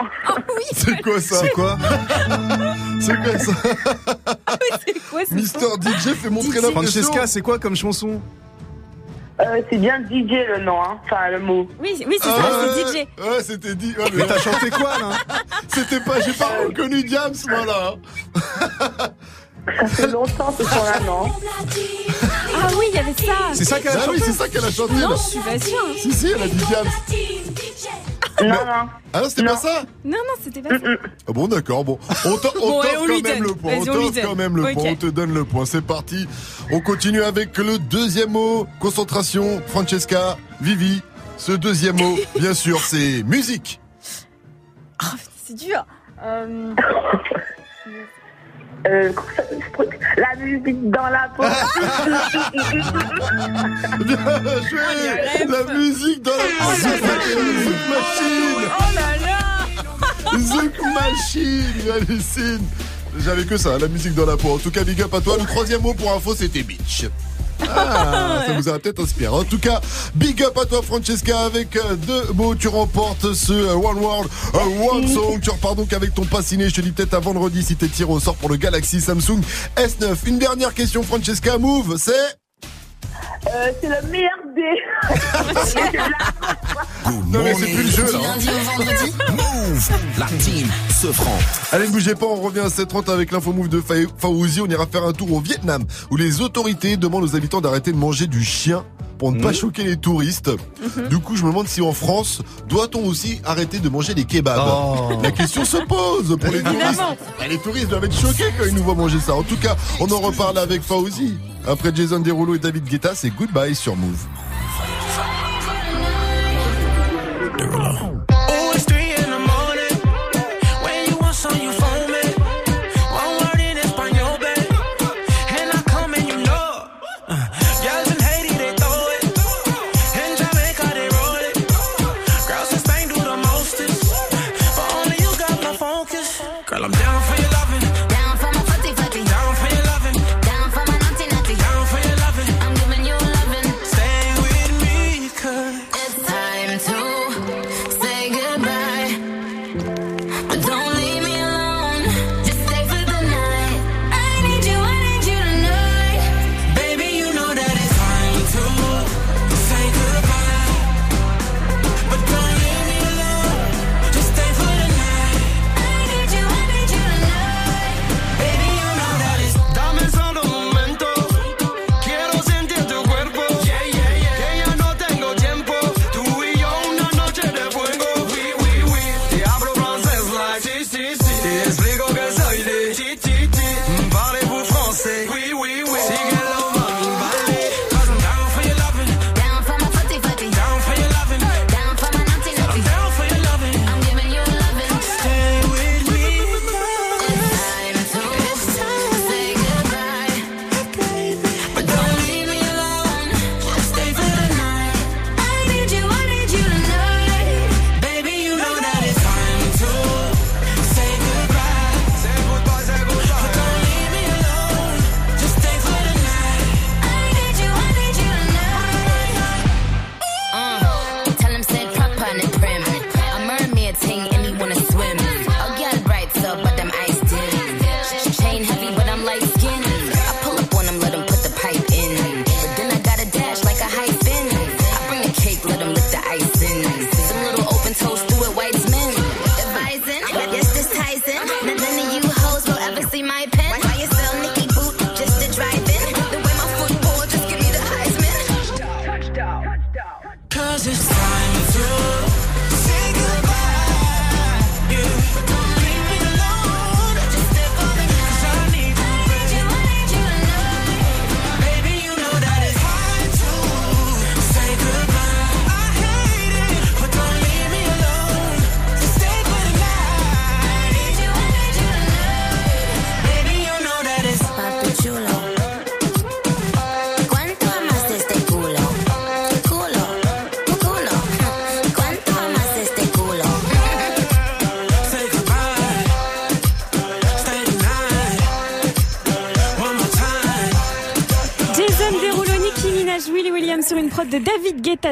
C'est 0.74 1.02
quoi 1.02 1.22
ça 1.22 1.36
C'est 1.38 1.50
quoi 1.50 1.78
C'est 3.00 3.16
quoi 3.16 3.38
ça 3.40 3.52
c'est 4.86 5.10
quoi 5.10 5.26
ce 5.30 5.34
Mister 5.36 5.66
DJ 5.82 6.14
fait 6.16 6.30
montrer 6.30 6.62
la 6.62 6.72
pression. 6.72 7.02
Francesca, 7.04 7.28
c'est 7.28 7.42
quoi 7.42 7.60
comme 7.60 7.76
chanson 7.76 8.20
Euh, 9.40 9.62
c'est 9.70 9.78
bien 9.78 10.00
DJ 10.02 10.32
le 10.48 10.64
nom, 10.64 10.82
hein. 10.82 10.98
Enfin, 11.06 11.30
le 11.30 11.40
mot. 11.40 11.70
Oui, 11.80 12.04
oui, 12.08 12.18
c'est 12.22 12.30
Ah 12.30 12.42
ça, 12.42 12.74
c'est 12.74 13.04
DJ. 13.04 13.08
Ouais, 13.20 13.44
c'était 13.44 13.76
dit. 13.76 13.94
ouais, 13.98 14.06
Mais 14.14 14.26
t'as 14.26 14.40
chanté 14.40 14.70
quoi 14.72 14.98
là 14.98 15.10
C'était 15.68 16.00
pas. 16.00 16.20
J'ai 16.22 16.34
pas 16.34 16.50
reconnu 16.68 17.04
Diams, 17.04 17.34
moi 17.48 17.66
là. 17.66 17.94
Ça 19.80 19.88
fait 19.88 20.08
longtemps 20.08 20.54
ce 20.58 20.64
son-là, 20.64 21.00
non 21.06 21.32
Ah 22.56 22.68
oui, 22.78 22.86
il 22.90 22.96
y 22.96 23.00
avait 23.00 23.14
ça. 23.14 23.34
C'est 23.54 23.66
ça 23.66 23.80
qu'elle 23.80 23.92
a 23.92 24.00
Ah 24.04 24.08
oui, 24.10 24.20
chanté 24.20 24.32
c'est 24.32 24.38
ça 24.38 24.48
qu'elle 24.50 24.66
a 24.66 24.72
chanté. 24.72 24.94
Non, 24.94 25.10
là. 25.10 25.16
je 25.16 25.30
suis 25.30 25.40
pas 25.40 25.60
sûre. 25.60 25.86
Si, 25.98 26.14
si, 26.14 26.32
elle 26.32 26.44
a 26.44 26.48
dit 26.48 26.66
Diams. 26.68 26.88
Non, 28.42 28.50
non. 28.50 28.90
Ah 29.14 29.22
non, 29.22 29.30
c'était 29.30 29.44
pas 29.46 29.56
ça 29.58 29.84
Non, 30.04 30.18
non, 30.18 30.34
c'était 30.44 30.62
pas 30.62 30.70
ça. 30.78 30.86
Ah 31.28 31.32
bon, 31.32 31.48
d'accord, 31.48 31.84
bon. 31.86 31.98
On 32.26 32.30
Bon, 32.32 32.38
t'offre 32.38 32.60
quand 32.60 33.06
lui 33.06 33.22
même 33.22 33.40
donne. 33.40 33.48
le 33.48 33.56
point. 33.56 33.74
On 33.80 33.86
t'offre 33.86 34.22
quand 34.22 34.36
même 34.36 34.58
le 34.58 34.64
point. 34.74 34.84
On 34.92 34.96
te 34.96 35.06
donne 35.08 35.34
le 35.34 35.46
point. 35.46 35.66
C'est 35.66 35.82
parti. 35.82 36.28
On 36.72 36.82
continue 36.82 37.24
avec 37.24 37.58
le 37.58 37.80
deuxième 37.80 38.32
mot. 38.32 38.68
Concentration. 38.80 39.62
Francesca, 39.68 40.38
Vivi. 40.62 41.02
Ce 41.38 41.54
deuxième 41.54 41.96
mot, 41.98 42.16
bien 42.40 42.54
sûr, 42.54 42.80
c'est 42.82 43.24
musique. 43.24 43.80
C'est 45.46 45.56
dur. 45.56 45.86
Euh, 46.24 46.74
Euh, 48.88 49.12
La 50.18 50.36
musique 50.44 50.90
dans 50.92 51.08
la 51.08 51.30
peau. 51.36 51.44
Bien 54.06 54.18
joué. 54.70 55.48
La 55.50 55.74
musique 55.74 56.22
dans 56.22 56.32
la 56.32 56.76
Zouk 56.76 57.02
Machine. 57.90 58.70
Oh 58.80 58.84
là 58.96 59.10
là 59.26 60.40
Zouk 60.40 60.76
Machine. 60.94 61.74
J'hallucine. 61.86 62.66
J'avais 63.20 63.46
que 63.46 63.58
ça, 63.58 63.78
la 63.80 63.88
musique 63.88 64.14
dans 64.14 64.26
la 64.26 64.38
peau. 64.38 64.54
En 64.54 64.58
tout 64.58 64.72
cas, 64.72 64.84
big 64.84 65.02
up 65.02 65.14
à 65.14 65.22
toi. 65.22 65.38
Le 65.40 65.46
troisième 65.46 65.82
mot 65.82 65.94
pour 65.94 66.12
info, 66.14 66.36
c'était 66.36 66.64
bitch. 66.64 67.06
Ah, 67.62 68.44
ça 68.46 68.54
vous 68.54 68.70
a 68.70 68.80
peut-être 68.80 69.02
inspiré. 69.02 69.34
En 69.34 69.44
tout 69.44 69.60
cas, 69.60 69.82
big 70.16 70.42
up 70.44 70.58
à 70.58 70.66
toi 70.66 70.82
Francesca 70.82 71.42
avec 71.42 71.76
euh, 71.76 71.96
deux 71.96 72.34
mots. 72.34 72.56
Tu 72.56 72.68
remportes 72.68 73.34
ce 73.34 73.54
euh, 73.54 73.74
One 73.74 73.98
World, 73.98 74.30
euh, 74.56 74.92
One 74.92 75.08
Song. 75.08 75.40
Tu 75.42 75.50
repars 75.50 75.76
donc 75.76 75.94
avec 75.94 76.14
ton 76.14 76.26
pass 76.26 76.48
ciné. 76.48 76.70
Je 76.70 76.76
te 76.76 76.82
dis 76.82 76.92
peut-être 76.92 77.14
à 77.14 77.20
vendredi 77.20 77.64
si 77.64 77.76
t'es 77.76 77.88
tiré 77.88 78.12
au 78.12 78.20
sort 78.20 78.36
pour 78.36 78.50
le 78.50 78.58
Galaxy 78.58 79.02
Samsung 79.02 79.42
S9. 79.78 80.16
Une 80.26 80.40
dernière 80.40 80.74
question 80.74 81.04
Francesca 81.04 81.58
Move, 81.58 81.98
c'est 81.98 82.45
Euh, 83.48 83.72
c'est 83.82 83.90
le 83.90 84.08
meilleur 84.10 84.32
des. 84.56 84.76
Non 87.32 87.44
mais 87.44 87.54
c'est 87.54 87.66
plus 87.72 87.84
le 87.84 87.90
jeu 87.92 88.04
là. 88.14 88.20
vendredi, 88.78 89.14
Move. 89.32 89.90
La 90.18 90.26
team 90.26 90.68
se 90.90 91.08
prend. 91.08 91.38
Allez, 91.72 91.88
ne 91.88 91.92
bougez 91.92 92.16
pas, 92.16 92.26
on 92.26 92.36
revient 92.42 92.60
à 92.62 92.68
7h30 92.68 93.12
avec 93.12 93.32
l'info 93.32 93.52
move 93.54 93.68
de 93.70 93.82
Fa- 93.82 93.94
Faouzi. 94.18 94.62
On 94.62 94.68
ira 94.68 94.86
faire 94.88 95.04
un 95.04 95.12
tour 95.14 95.32
au 95.34 95.40
Vietnam 95.40 95.84
où 96.12 96.16
les 96.18 96.42
autorités 96.42 96.98
demandent 96.98 97.24
aux 97.24 97.36
habitants 97.36 97.62
d'arrêter 97.62 97.92
de 97.92 97.98
manger 97.98 98.26
du 98.28 98.44
chien 98.44 98.84
pour 99.20 99.32
ne 99.32 99.42
pas 99.42 99.54
choquer 99.54 99.84
les 99.84 99.98
touristes. 99.98 100.50
Du 101.10 101.20
coup, 101.20 101.36
je 101.36 101.44
me 101.44 101.50
demande 101.50 101.68
si 101.68 101.82
en 101.82 101.94
France, 101.94 102.42
doit-on 102.68 103.06
aussi 103.06 103.42
arrêter 103.46 103.80
de 103.80 103.90
manger 103.90 104.14
des 104.14 104.26
kebabs 104.26 104.60
Oh. 104.66 105.10
La 105.22 105.32
question 105.32 105.64
se 105.66 105.78
pose 105.78 106.38
pour 106.40 106.52
les 106.54 106.64
touristes. 106.64 107.02
Les 107.50 107.58
touristes 107.60 107.90
doivent 107.90 108.06
être 108.06 108.18
choqués 108.20 108.52
quand 108.58 108.66
ils 108.66 108.74
nous 108.76 108.84
voient 108.84 108.96
manger 108.96 109.20
ça. 109.20 109.36
En 109.36 109.44
tout 109.44 109.58
cas, 109.58 109.76
on 110.00 110.10
en 110.12 110.20
reparle 110.20 110.58
avec 110.58 110.82
Faouzi. 110.82 111.38
Après 111.68 111.94
Jason 111.96 112.20
Derulo 112.20 112.54
et 112.56 112.60
David 112.60 112.86
Guetta, 112.86 113.16
c'est 113.16 113.32
Goodbye 113.32 113.74
sur 113.74 113.96
Move. 113.96 114.28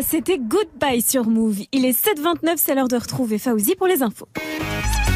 C'était 0.02 0.40
Goodbye 0.40 1.02
sur 1.02 1.28
Move. 1.28 1.60
Il 1.72 1.86
est 1.86 1.92
7h29, 1.92 2.54
c'est 2.58 2.74
l'heure 2.74 2.88
de 2.88 2.96
retrouver 2.96 3.38
Fauzi 3.38 3.76
pour 3.76 3.88
les 3.88 4.02
infos. 4.02 4.28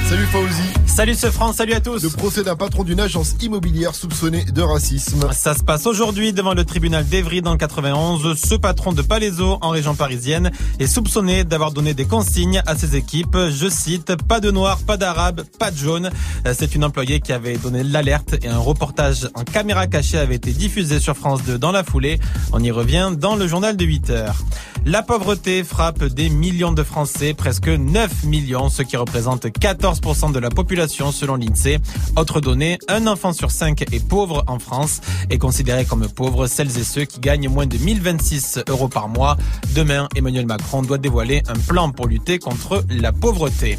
Salut 0.08 0.26
Fauzi. 0.26 0.64
Salut 0.86 1.16
ce 1.16 1.30
France, 1.30 1.58
salut 1.58 1.74
à 1.74 1.80
tous. 1.80 2.02
Le 2.02 2.10
procès 2.10 2.44
d'un 2.44 2.56
patron 2.56 2.84
d'une 2.84 3.00
agence 3.00 3.36
immobilière 3.42 3.94
soupçonné 3.94 4.46
de 4.46 4.62
racisme. 4.62 5.32
Ça 5.32 5.54
se 5.54 5.64
passe 5.64 5.86
aujourd'hui 5.86 6.32
devant 6.32 6.54
le 6.54 6.64
tribunal 6.64 7.06
d'Evry 7.06 7.42
dans 7.42 7.52
le 7.52 7.58
91. 7.58 8.40
Ce 8.40 8.56
patron 8.56 8.94
de 8.94 9.02
Palaiso 9.02 9.58
en 9.62 9.70
région 9.70 9.96
parisienne 9.96 10.52
est 10.80 10.88
soupçonné 10.88 11.44
d'avoir 11.44 11.72
donné 11.72 11.94
des 11.94 12.06
consignes 12.06 12.62
à 12.66 12.76
ses 12.76 12.96
équipes. 12.96 13.38
Je 13.50 13.70
cite, 13.70 14.16
pas 14.28 14.40
de 14.40 14.52
noir, 14.52 14.80
pas 14.86 14.98
d'arabe, 14.98 15.44
pas 15.60 15.72
de 15.72 15.78
jaune. 15.78 16.12
C'est 16.54 16.76
une 16.76 16.84
employée 16.84 17.20
qui 17.20 17.34
avait 17.34 17.58
donné 17.58 17.84
l'alerte 17.84 18.36
et 18.44 18.48
un 18.48 18.58
reportage 18.58 19.30
en 19.34 19.44
caméra 19.44 19.88
cachée 19.88 20.18
avait 20.18 20.36
été 20.36 20.52
diffusé 20.52 21.00
sur 21.00 21.16
France 21.16 21.44
2 21.44 21.58
dans 21.58 21.72
la 21.72 21.84
foulée. 21.84 22.20
On 22.52 22.64
y 22.64 22.72
revient 22.72 23.12
dans 23.18 23.36
le 23.36 23.48
journal 23.48 23.76
de 23.76 23.86
8 23.86 24.10
heures. 24.10 24.36
La 24.90 25.04
pauvreté 25.04 25.66
frappe 25.66 26.06
des 26.06 26.30
millions 26.30 26.72
de 26.72 26.82
Français, 26.82 27.34
presque 27.34 27.68
9 27.68 28.24
millions, 28.24 28.70
ce 28.70 28.84
qui 28.84 28.96
représente 28.96 29.46
14% 29.46 30.32
de 30.32 30.40
la 30.40 30.50
population 30.50 31.12
selon 31.12 31.36
l'INSEE. 31.36 31.80
Autre 32.16 32.40
donnée, 32.40 32.80
un 32.88 33.06
enfant 33.06 33.34
sur 33.34 33.52
cinq 33.52 33.82
est 33.82 34.08
pauvre 34.08 34.46
en 34.48 34.60
France 34.60 35.02
et 35.30 35.40
considéré 35.40 35.84
comme 35.84 36.08
pauvre 36.08 36.48
celles 36.48 36.78
et 36.78 36.86
ceux 36.86 37.04
qui 37.04 37.20
gagnent 37.20 37.50
moins 37.50 37.66
de 37.66 37.78
1026 37.78 38.60
euros 38.70 38.88
par 38.88 39.10
mois. 39.10 39.36
Demain, 39.76 40.08
Emmanuel 40.16 40.46
Macron 40.46 40.82
doit 40.84 40.98
dévoiler 40.98 41.44
un 41.50 41.60
plan 41.68 41.92
pour 41.92 42.08
lutter 42.08 42.40
contre 42.40 42.86
la 42.90 43.12
pauvreté. 43.12 43.78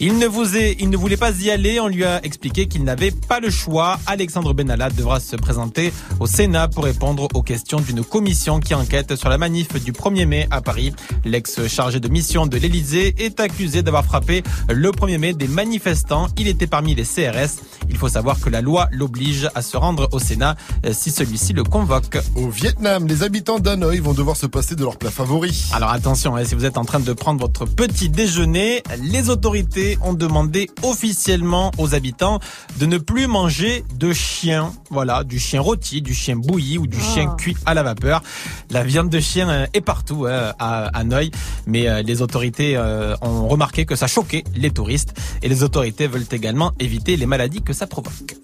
Il 0.00 0.18
ne, 0.18 0.80
il 0.80 0.90
ne 0.90 0.96
voulait 0.96 1.16
pas 1.16 1.32
y 1.40 1.50
aller, 1.50 1.80
on 1.80 1.88
lui 1.88 2.04
a 2.04 2.24
expliqué 2.24 2.66
qu'il 2.66 2.84
n'avait 2.84 3.12
pas 3.12 3.40
le 3.40 3.50
choix. 3.50 3.98
Alexandre 4.06 4.52
Benalla 4.52 4.90
devra 4.90 5.20
se 5.20 5.36
présenter 5.36 5.92
au 6.20 6.26
Sénat 6.26 6.68
pour 6.68 6.84
répondre 6.84 7.28
aux 7.34 7.42
questions 7.42 7.80
d'une 7.80 8.04
commission 8.04 8.60
qui 8.60 8.74
enquête 8.74 9.16
sur 9.16 9.28
la 9.28 9.38
manif 9.38 9.82
du 9.82 9.92
1er 9.92 10.26
mai 10.26 10.43
à 10.50 10.60
Paris. 10.60 10.92
L'ex-chargé 11.24 12.00
de 12.00 12.08
mission 12.08 12.46
de 12.46 12.56
l'Elysée 12.56 13.14
est 13.18 13.40
accusé 13.40 13.82
d'avoir 13.82 14.04
frappé 14.04 14.42
le 14.68 14.90
1er 14.90 15.18
mai 15.18 15.34
des 15.34 15.48
manifestants. 15.48 16.28
Il 16.38 16.48
était 16.48 16.66
parmi 16.66 16.94
les 16.94 17.04
CRS. 17.04 17.60
Il 17.90 17.96
faut 17.96 18.08
savoir 18.08 18.40
que 18.40 18.50
la 18.50 18.60
loi 18.60 18.88
l'oblige 18.90 19.48
à 19.54 19.62
se 19.62 19.76
rendre 19.76 20.08
au 20.12 20.18
Sénat 20.18 20.56
euh, 20.86 20.92
si 20.92 21.10
celui-ci 21.10 21.52
le 21.52 21.64
convoque. 21.64 22.18
Au 22.34 22.48
Vietnam, 22.48 23.06
les 23.06 23.22
habitants 23.22 23.58
d'Hanoï 23.58 23.98
vont 23.98 24.14
devoir 24.14 24.36
se 24.36 24.46
passer 24.46 24.74
de 24.74 24.82
leur 24.82 24.96
plat 24.96 25.10
favori. 25.10 25.66
Alors 25.72 25.90
attention, 25.90 26.36
hein, 26.36 26.44
si 26.44 26.54
vous 26.54 26.64
êtes 26.64 26.78
en 26.78 26.84
train 26.84 27.00
de 27.00 27.12
prendre 27.12 27.40
votre 27.40 27.64
petit 27.64 28.08
déjeuner, 28.08 28.82
les 29.02 29.30
autorités 29.30 29.98
ont 30.02 30.14
demandé 30.14 30.70
officiellement 30.82 31.70
aux 31.78 31.94
habitants 31.94 32.40
de 32.78 32.86
ne 32.86 32.98
plus 32.98 33.26
manger 33.26 33.84
de 33.96 34.12
chien. 34.12 34.72
Voilà, 34.90 35.24
du 35.24 35.38
chien 35.38 35.60
rôti, 35.60 36.02
du 36.02 36.14
chien 36.14 36.36
bouilli 36.36 36.78
ou 36.78 36.86
du 36.86 37.00
chien 37.00 37.34
cuit 37.36 37.56
à 37.66 37.74
la 37.74 37.82
vapeur. 37.82 38.22
La 38.70 38.82
viande 38.82 39.08
de 39.08 39.20
chien 39.20 39.48
euh, 39.48 39.66
est 39.74 39.80
partout 39.80 40.26
hein, 40.26 40.33
à 40.58 40.86
Hanoï, 40.98 41.30
mais 41.66 41.88
euh, 41.88 42.02
les 42.02 42.22
autorités 42.22 42.76
euh, 42.76 43.16
ont 43.22 43.48
remarqué 43.48 43.84
que 43.84 43.96
ça 43.96 44.06
choquait 44.06 44.44
les 44.56 44.70
touristes 44.70 45.14
et 45.42 45.48
les 45.48 45.62
autorités 45.62 46.06
veulent 46.06 46.26
également 46.30 46.72
éviter 46.78 47.16
les 47.16 47.26
maladies 47.26 47.62
que 47.62 47.72
ça 47.72 47.86
provoque. 47.86 48.36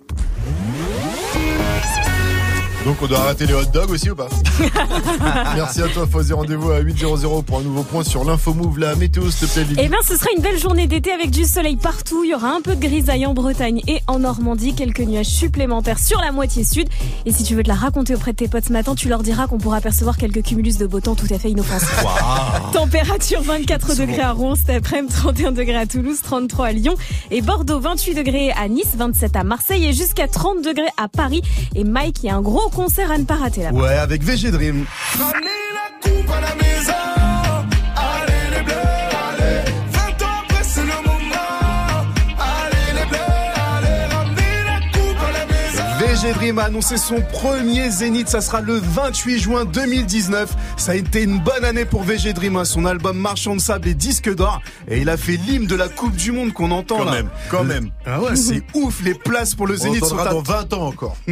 Donc 2.84 2.96
on 3.02 3.06
doit 3.06 3.18
arrêter 3.18 3.46
les 3.46 3.52
hot 3.52 3.66
dogs 3.72 3.90
aussi 3.90 4.10
ou 4.10 4.16
pas 4.16 4.28
Merci 5.54 5.82
à 5.82 5.88
toi 5.88 6.06
Fauzi, 6.10 6.32
rendez-vous 6.32 6.70
à 6.70 6.80
8.00 6.80 7.44
pour 7.44 7.58
un 7.58 7.62
nouveau 7.62 7.82
point 7.82 8.02
sur 8.02 8.24
l'info 8.24 8.54
move, 8.54 8.78
la 8.78 8.94
météo 8.94 9.30
s'il 9.30 9.48
te 9.48 9.52
plaît 9.52 9.64
Lily. 9.64 9.80
Eh 9.84 9.88
bien, 9.88 9.98
ce 10.02 10.16
sera 10.16 10.28
une 10.34 10.42
belle 10.42 10.58
journée 10.58 10.86
d'été 10.86 11.12
avec 11.12 11.30
du 11.30 11.44
soleil 11.44 11.76
partout. 11.76 12.24
Il 12.24 12.30
y 12.30 12.34
aura 12.34 12.48
un 12.48 12.62
peu 12.62 12.74
de 12.74 12.80
grisaille 12.80 13.26
en 13.26 13.34
Bretagne 13.34 13.82
et 13.86 14.00
en 14.06 14.20
Normandie, 14.20 14.74
quelques 14.74 15.00
nuages 15.00 15.26
supplémentaires 15.26 15.98
sur 15.98 16.20
la 16.20 16.32
moitié 16.32 16.64
sud. 16.64 16.88
Et 17.26 17.32
si 17.32 17.42
tu 17.44 17.54
veux 17.54 17.62
te 17.62 17.68
la 17.68 17.74
raconter 17.74 18.14
auprès 18.14 18.32
de 18.32 18.36
tes 18.36 18.48
potes 18.48 18.64
ce 18.66 18.72
matin, 18.72 18.94
tu 18.94 19.08
leur 19.08 19.22
diras 19.22 19.46
qu'on 19.46 19.58
pourra 19.58 19.76
apercevoir 19.76 20.16
quelques 20.16 20.42
cumulus 20.42 20.78
de 20.78 20.86
beau 20.86 21.00
temps 21.00 21.14
tout 21.14 21.28
à 21.30 21.38
fait 21.38 21.50
inoffensifs. 21.50 22.04
Température 22.72 23.42
24 23.42 23.96
degrés 23.96 24.22
à 24.22 24.32
Rouen 24.32 24.54
cet 24.54 24.70
après-midi, 24.70 25.12
31 25.12 25.52
degrés 25.52 25.76
à 25.76 25.86
Toulouse, 25.86 26.20
33 26.22 26.66
à 26.66 26.72
Lyon 26.72 26.94
et 27.30 27.42
Bordeaux, 27.42 27.80
28 27.80 28.14
degrés 28.14 28.52
à 28.52 28.68
Nice, 28.68 28.94
27 28.96 29.36
à 29.36 29.44
Marseille 29.44 29.84
et 29.84 29.92
jusqu'à 29.92 30.28
30 30.28 30.64
degrés 30.64 30.88
à 30.96 31.08
Paris. 31.08 31.42
Et 31.74 31.84
Mike, 31.84 32.20
il 32.22 32.26
y 32.26 32.30
a 32.30 32.36
un 32.36 32.40
gros 32.40 32.69
concert 32.70 33.10
à 33.10 33.18
ne 33.18 33.24
pas 33.24 33.36
rater 33.36 33.62
là-bas. 33.62 33.78
Ouais, 33.78 33.94
avec 33.94 34.22
VG 34.22 34.50
Dream. 34.50 34.86
VG 46.20 46.34
Dream 46.34 46.58
a 46.58 46.64
annoncé 46.64 46.98
son 46.98 47.22
premier 47.32 47.88
zénith, 47.88 48.28
ça 48.28 48.42
sera 48.42 48.60
le 48.60 48.74
28 48.74 49.38
juin 49.38 49.64
2019. 49.64 50.54
Ça 50.76 50.92
a 50.92 50.94
été 50.94 51.22
une 51.22 51.38
bonne 51.38 51.64
année 51.64 51.86
pour 51.86 52.02
VG 52.02 52.34
Dream, 52.34 52.56
hein. 52.56 52.66
son 52.66 52.84
album 52.84 53.16
Marchand 53.16 53.56
de 53.56 53.60
sable 53.60 53.88
et 53.88 53.94
disque 53.94 54.34
d'or. 54.34 54.60
Et 54.88 55.00
il 55.00 55.08
a 55.08 55.16
fait 55.16 55.36
l'hymne 55.36 55.66
de 55.66 55.74
la 55.74 55.88
Coupe 55.88 56.14
du 56.14 56.30
Monde 56.32 56.52
qu'on 56.52 56.72
entend 56.72 56.98
Quand 56.98 57.04
là. 57.04 57.12
même, 57.12 57.30
quand 57.50 57.64
même. 57.64 57.90
Ah 58.04 58.20
ouais, 58.20 58.36
c'est 58.36 58.62
ouf, 58.74 59.00
les 59.02 59.14
places 59.14 59.54
pour 59.54 59.66
le 59.66 59.74
On 59.74 59.78
zénith 59.78 60.04
sont 60.04 60.18
à 60.18 60.28
dans 60.28 60.42
20 60.42 60.72
ans 60.74 60.88
encore. 60.88 61.16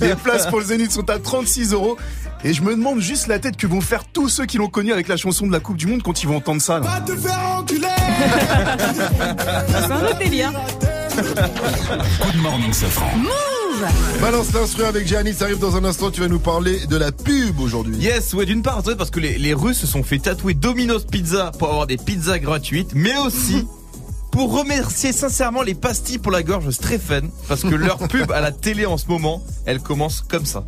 Les 0.00 0.14
places 0.16 0.46
pour 0.46 0.58
le 0.58 0.64
Zénith 0.66 0.90
sont 0.92 1.08
à 1.08 1.18
36 1.18 1.72
euros. 1.72 1.96
Et 2.42 2.52
je 2.52 2.60
me 2.62 2.72
demande 2.72 3.00
juste 3.00 3.26
la 3.26 3.38
tête 3.38 3.56
que 3.56 3.66
vont 3.66 3.80
faire 3.80 4.04
tous 4.04 4.28
ceux 4.28 4.44
qui 4.44 4.58
l'ont 4.58 4.68
connu 4.68 4.92
avec 4.92 5.08
la 5.08 5.16
chanson 5.16 5.46
de 5.46 5.52
la 5.52 5.60
Coupe 5.60 5.76
du 5.76 5.86
Monde 5.86 6.02
quand 6.02 6.22
ils 6.22 6.26
vont 6.28 6.36
entendre 6.36 6.60
ça. 6.60 6.78
là. 6.78 6.86
Va 6.86 7.00
te 7.00 7.16
faire 7.16 7.38
enculer. 7.58 7.86
C'est 9.68 9.92
un 9.92 10.04
autre 10.04 10.18
délire. 10.18 10.52
Good 11.14 12.36
morning, 12.42 12.72
Safran. 12.72 13.06
Balance 14.20 14.52
l'instru 14.52 14.82
avec 14.84 15.06
Gianni, 15.06 15.32
ça 15.32 15.44
arrive 15.44 15.58
dans 15.60 15.76
un 15.76 15.84
instant, 15.84 16.10
tu 16.10 16.20
vas 16.20 16.26
nous 16.28 16.40
parler 16.40 16.86
de 16.86 16.96
la 16.96 17.12
pub 17.12 17.60
aujourd'hui. 17.60 17.96
Yes, 17.98 18.34
ouais, 18.34 18.46
d'une 18.46 18.62
part, 18.62 18.82
parce 18.98 19.10
que 19.10 19.20
les, 19.20 19.38
les 19.38 19.54
Russes 19.54 19.78
se 19.78 19.86
sont 19.86 20.02
fait 20.02 20.18
tatouer 20.18 20.54
Domino's 20.54 21.04
Pizza 21.04 21.52
pour 21.58 21.68
avoir 21.68 21.86
des 21.86 21.98
pizzas 21.98 22.38
gratuites, 22.40 22.90
mais 22.94 23.16
aussi 23.18 23.64
pour 24.32 24.58
remercier 24.58 25.12
sincèrement 25.12 25.62
les 25.62 25.74
pastilles 25.74 26.18
pour 26.18 26.32
la 26.32 26.42
gorge 26.42 26.70
Streffen, 26.70 27.30
parce 27.48 27.62
que 27.62 27.74
leur 27.76 27.98
pub 28.08 28.32
à 28.32 28.40
la 28.40 28.50
télé 28.50 28.84
en 28.84 28.96
ce 28.96 29.06
moment, 29.06 29.40
elle 29.66 29.78
commence 29.78 30.20
comme 30.20 30.46
ça. 30.46 30.64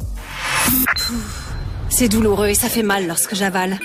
C'est 1.88 2.08
douloureux 2.08 2.48
et 2.48 2.54
ça 2.54 2.68
fait 2.68 2.84
mal 2.84 3.08
lorsque 3.08 3.34
j'avale. 3.34 3.78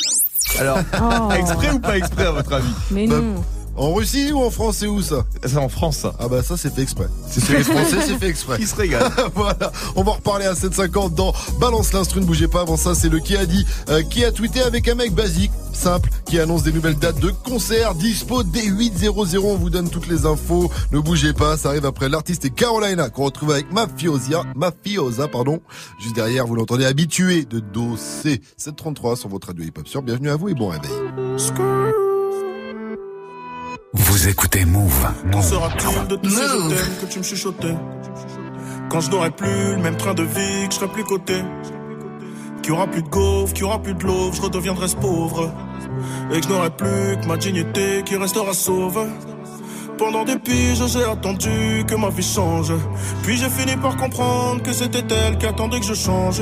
Alors, 0.59 0.77
Oh. 1.01 1.31
exprès 1.31 1.71
ou 1.71 1.79
pas 1.79 1.97
exprès 1.97 2.25
à 2.27 2.31
votre 2.31 2.53
avis? 2.53 2.67
Mais 2.91 3.07
Bah, 3.07 3.15
non. 3.19 3.43
En 3.81 3.95
Russie 3.95 4.31
ou 4.31 4.43
en 4.43 4.51
France, 4.51 4.77
c'est 4.77 4.85
où 4.85 5.01
ça 5.01 5.25
C'est 5.43 5.57
en 5.57 5.67
France, 5.67 5.97
ça. 5.97 6.13
Ah 6.19 6.27
bah 6.27 6.43
ça 6.43 6.55
c'est 6.55 6.71
fait 6.71 6.83
exprès. 6.83 7.07
C'est 7.27 7.49
les 7.49 7.63
Français, 7.63 7.97
c'est 8.05 8.15
fait 8.15 8.27
exprès. 8.27 8.57
Qui 8.59 8.67
se 8.67 8.75
régale. 8.75 9.11
voilà, 9.33 9.71
on 9.95 10.03
va 10.03 10.11
en 10.11 10.13
reparler 10.13 10.45
à 10.45 10.53
7h50 10.53 11.15
dans 11.15 11.33
Balance 11.59 11.91
l'instru, 11.91 12.21
ne 12.21 12.25
bougez 12.27 12.47
pas 12.47 12.61
avant 12.61 12.77
ça, 12.77 12.93
c'est 12.93 13.09
le 13.09 13.17
qui 13.17 13.35
a 13.35 13.47
dit, 13.47 13.65
euh, 13.89 14.03
qui 14.03 14.23
a 14.23 14.31
tweeté 14.31 14.61
avec 14.61 14.87
un 14.87 14.93
mec 14.93 15.15
basique, 15.15 15.49
simple, 15.73 16.11
qui 16.27 16.39
annonce 16.39 16.61
des 16.61 16.71
nouvelles 16.71 16.99
dates 16.99 17.19
de 17.19 17.31
concerts 17.31 17.95
dispo 17.95 18.43
dès 18.43 18.67
8.00, 18.67 19.39
on 19.39 19.55
vous 19.55 19.71
donne 19.71 19.89
toutes 19.89 20.07
les 20.07 20.27
infos, 20.27 20.69
ne 20.91 20.99
bougez 20.99 21.33
pas, 21.33 21.57
ça 21.57 21.69
arrive 21.69 21.87
après 21.87 22.07
l'artiste 22.07 22.45
et 22.45 22.51
Carolina 22.51 23.09
qu'on 23.09 23.25
retrouve 23.25 23.49
avec 23.49 23.71
Mafiosa, 23.71 24.43
Mafiosa, 24.55 25.27
pardon, 25.27 25.59
juste 25.99 26.13
derrière, 26.13 26.45
vous 26.45 26.53
l'entendez 26.53 26.85
habitué 26.85 27.45
de 27.45 27.59
Dossé 27.59 28.41
733 28.57 29.15
sur 29.15 29.29
votre 29.29 29.47
radio 29.47 29.65
hip-hop 29.65 29.87
sur, 29.87 30.03
bienvenue 30.03 30.29
à 30.29 30.35
vous 30.35 30.49
et 30.49 30.53
bon 30.53 30.67
réveil. 30.67 30.91
Vous 33.93 34.29
écoutez 34.29 34.63
Move. 34.63 35.07
Quand 35.33 35.41
sera-t-il 35.41 36.07
de 36.07 36.15
tous 36.15 36.29
ces 36.29 36.41
je 36.41 37.05
que 37.05 37.11
tu 37.11 37.19
me 37.19 37.23
chuchotais 37.23 37.75
Quand 38.89 39.01
je 39.01 39.11
n'aurai 39.11 39.31
plus 39.31 39.75
le 39.75 39.81
même 39.81 39.97
train 39.97 40.13
de 40.13 40.23
vie, 40.23 40.67
que 40.67 40.73
je 40.73 40.75
serai 40.77 40.87
plus 40.87 41.03
coté 41.03 41.41
Qu'il 42.61 42.71
y 42.71 42.71
aura 42.71 42.87
plus 42.87 43.03
de 43.03 43.09
gaufres, 43.09 43.51
qu'il 43.53 43.63
y 43.63 43.65
aura 43.65 43.81
plus 43.81 43.93
de 43.93 44.03
l'eau, 44.05 44.31
je 44.31 44.41
redeviendrai 44.41 44.87
ce 44.87 44.95
pauvre 44.95 45.51
Et 46.31 46.39
que 46.39 46.47
je 46.47 46.49
n'aurai 46.49 46.69
plus 46.69 47.17
que 47.21 47.27
ma 47.27 47.35
dignité 47.35 48.03
qui 48.05 48.15
restera 48.15 48.53
sauve 48.53 49.07
pendant 49.97 50.23
des 50.23 50.37
piges, 50.37 50.83
j'ai 50.87 51.03
attendu 51.03 51.85
que 51.87 51.93
ma 51.93 52.09
vie 52.09 52.23
change. 52.23 52.73
Puis 53.21 53.37
j'ai 53.37 53.49
fini 53.49 53.75
par 53.77 53.95
comprendre 53.97 54.63
que 54.63 54.73
c'était 54.73 55.03
elle 55.13 55.37
qui 55.37 55.45
attendait 55.45 55.79
que 55.79 55.85
je 55.85 55.93
change. 55.93 56.41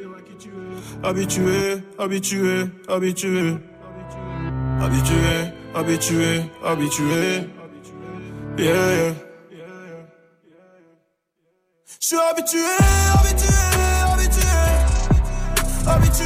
Habitué, 1.03 1.83
habitué, 1.97 2.69
habitué. 2.87 3.57
Habitué, 4.79 5.53
habitué, 5.73 6.45
habitué. 6.63 7.49
Yeah. 8.57 9.15
Je 11.99 12.07
suis 12.07 12.17
habitué, 12.17 12.59
habitué. 13.13 13.47
Habitué, 14.11 14.43
habitué, 15.87 16.25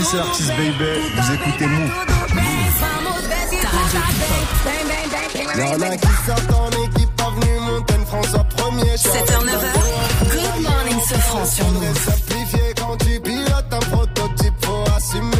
Famille, 0.00 0.06
c'est 0.10 0.16
l'artiste 0.16 0.50
Baby. 0.56 0.72
Vous 1.16 1.32
écoutez 1.34 1.66
Move. 1.66 1.90
Y'en 5.58 5.80
a 5.80 5.96
qui 5.96 6.08
sortent 6.26 6.52
en 6.54 6.70
équipe 6.84 7.20
avenue 7.20 7.60
Montaigne, 7.60 8.04
François 8.06 8.44
premier. 8.44 8.94
7h, 8.94 9.44
9h. 9.44 9.72
Good 10.30 10.62
morning, 10.62 11.00
ce 11.06 11.14
franc 11.14 11.44
sur 11.44 11.66
Move. 11.68 11.98
Simplifié 11.98 12.74
quand 12.78 12.96
tu 12.98 13.20
pilotes 13.20 13.72
un 13.72 13.78
prototype, 13.78 14.54
faut 14.64 14.84
assumer. 14.96 15.36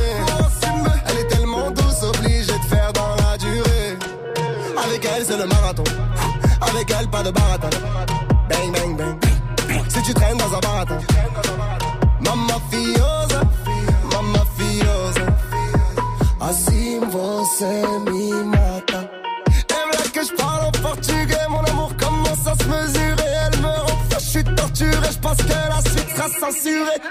Elle 1.09 1.19
est 1.19 1.29
tellement 1.29 1.71
douce, 1.71 2.03
obligée 2.03 2.47
de 2.47 2.65
faire 2.69 2.93
dans 2.93 3.17
la 3.17 3.39
durée. 3.39 3.97
Avec 4.85 5.05
elle, 5.05 5.25
c'est 5.25 5.39
le 5.39 5.47
marathon. 5.47 5.85
Avec 6.61 6.95
elle, 6.99 7.09
pas 7.09 7.23
de 7.23 7.31
baratin. 7.31 7.71
Suite 26.53 27.03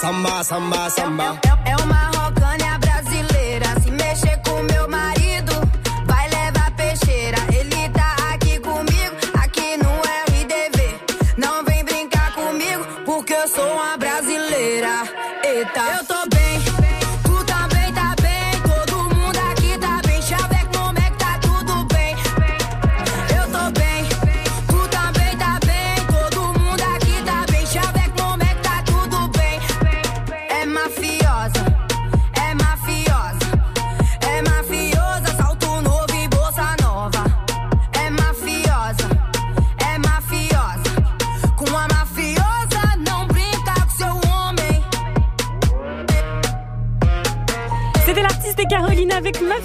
Samba, 0.00 0.42
samba, 0.42 0.88
samba. 0.88 1.38
É 1.66 1.76
uma 1.76 2.10
rocânia 2.16 2.78
brasileira. 2.78 3.66
Se 3.82 3.90
mexer 3.90 4.40
com 4.42 4.62
meu 4.62 4.88
marido, 4.88 5.52
vai 6.06 6.26
levar 6.30 6.70
peixeira. 6.70 7.36
Ele 7.52 7.86
tá 7.90 8.16
aqui 8.32 8.58
comigo, 8.60 9.16
aqui 9.34 9.76
no 9.76 9.90
RDV. 10.30 11.00
Não 11.36 11.62
vem 11.64 11.84
brincar 11.84 12.34
comigo, 12.34 12.82
porque 13.04 13.34
eu 13.34 13.46
sou 13.46 13.74
uma 13.74 13.98
brasileira. 13.98 15.06
Eita, 15.44 15.80
eu 15.98 16.04
tô 16.06 16.28
bem. 16.34 16.69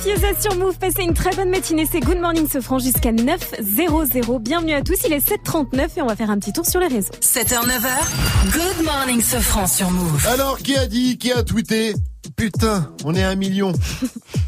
Mafiosa 0.05 0.39
sur 0.39 0.55
Move. 0.55 0.77
Passez 0.77 1.03
une 1.03 1.13
très 1.13 1.31
bonne 1.35 1.49
matinée. 1.49 1.87
C'est 1.89 1.99
Good 1.99 2.19
Morning 2.19 2.47
se 2.47 2.61
franc 2.61 2.77
jusqu'à 2.79 3.11
9.00. 3.11 4.39
Bienvenue 4.39 4.73
à 4.73 4.81
tous. 4.81 4.97
Il 5.05 5.13
est 5.13 5.27
7.39 5.27 5.89
et 5.97 6.01
on 6.01 6.05
va 6.05 6.15
faire 6.15 6.29
un 6.29 6.37
petit 6.37 6.53
tour 6.53 6.65
sur 6.65 6.79
les 6.79 6.87
réseaux. 6.87 7.11
7h, 7.21 7.65
9h, 7.65 8.51
Good 8.51 8.85
Morning 8.85 9.21
Sofran 9.21 9.67
sur 9.67 9.89
Move. 9.89 10.27
Alors, 10.27 10.57
qui 10.59 10.75
a 10.75 10.85
dit, 10.85 11.17
qui 11.17 11.31
a 11.31 11.43
tweeté? 11.43 11.95
Putain, 12.35 12.91
on 13.03 13.15
est 13.15 13.23
à 13.23 13.29
un 13.29 13.35
million. 13.35 13.71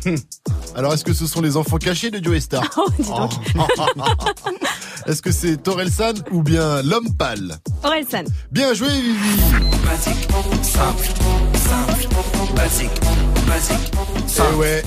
Alors, 0.76 0.94
est-ce 0.94 1.04
que 1.04 1.14
ce 1.14 1.26
sont 1.26 1.42
les 1.42 1.58
enfants 1.58 1.78
cachés 1.78 2.12
de 2.12 2.24
Joe 2.24 2.40
Star? 2.40 2.64
Oh, 2.78 2.88
dis 3.00 3.10
donc. 3.10 3.32
Est-ce 5.08 5.22
que 5.22 5.32
c'est 5.32 5.58
Torelsan 5.58 6.14
ou 6.32 6.44
bien 6.44 6.84
l'homme 6.84 7.16
pâle? 7.18 7.58
Orelsan. 7.84 8.26
Bien 8.52 8.74
joué, 8.74 8.90
Vivi. 8.90 9.42
Basique, 9.86 10.28
simple, 10.62 11.08
simple, 11.54 12.08
basique, 12.56 12.92
basique, 13.48 13.92
Et 14.52 14.56
ouais. 14.56 14.84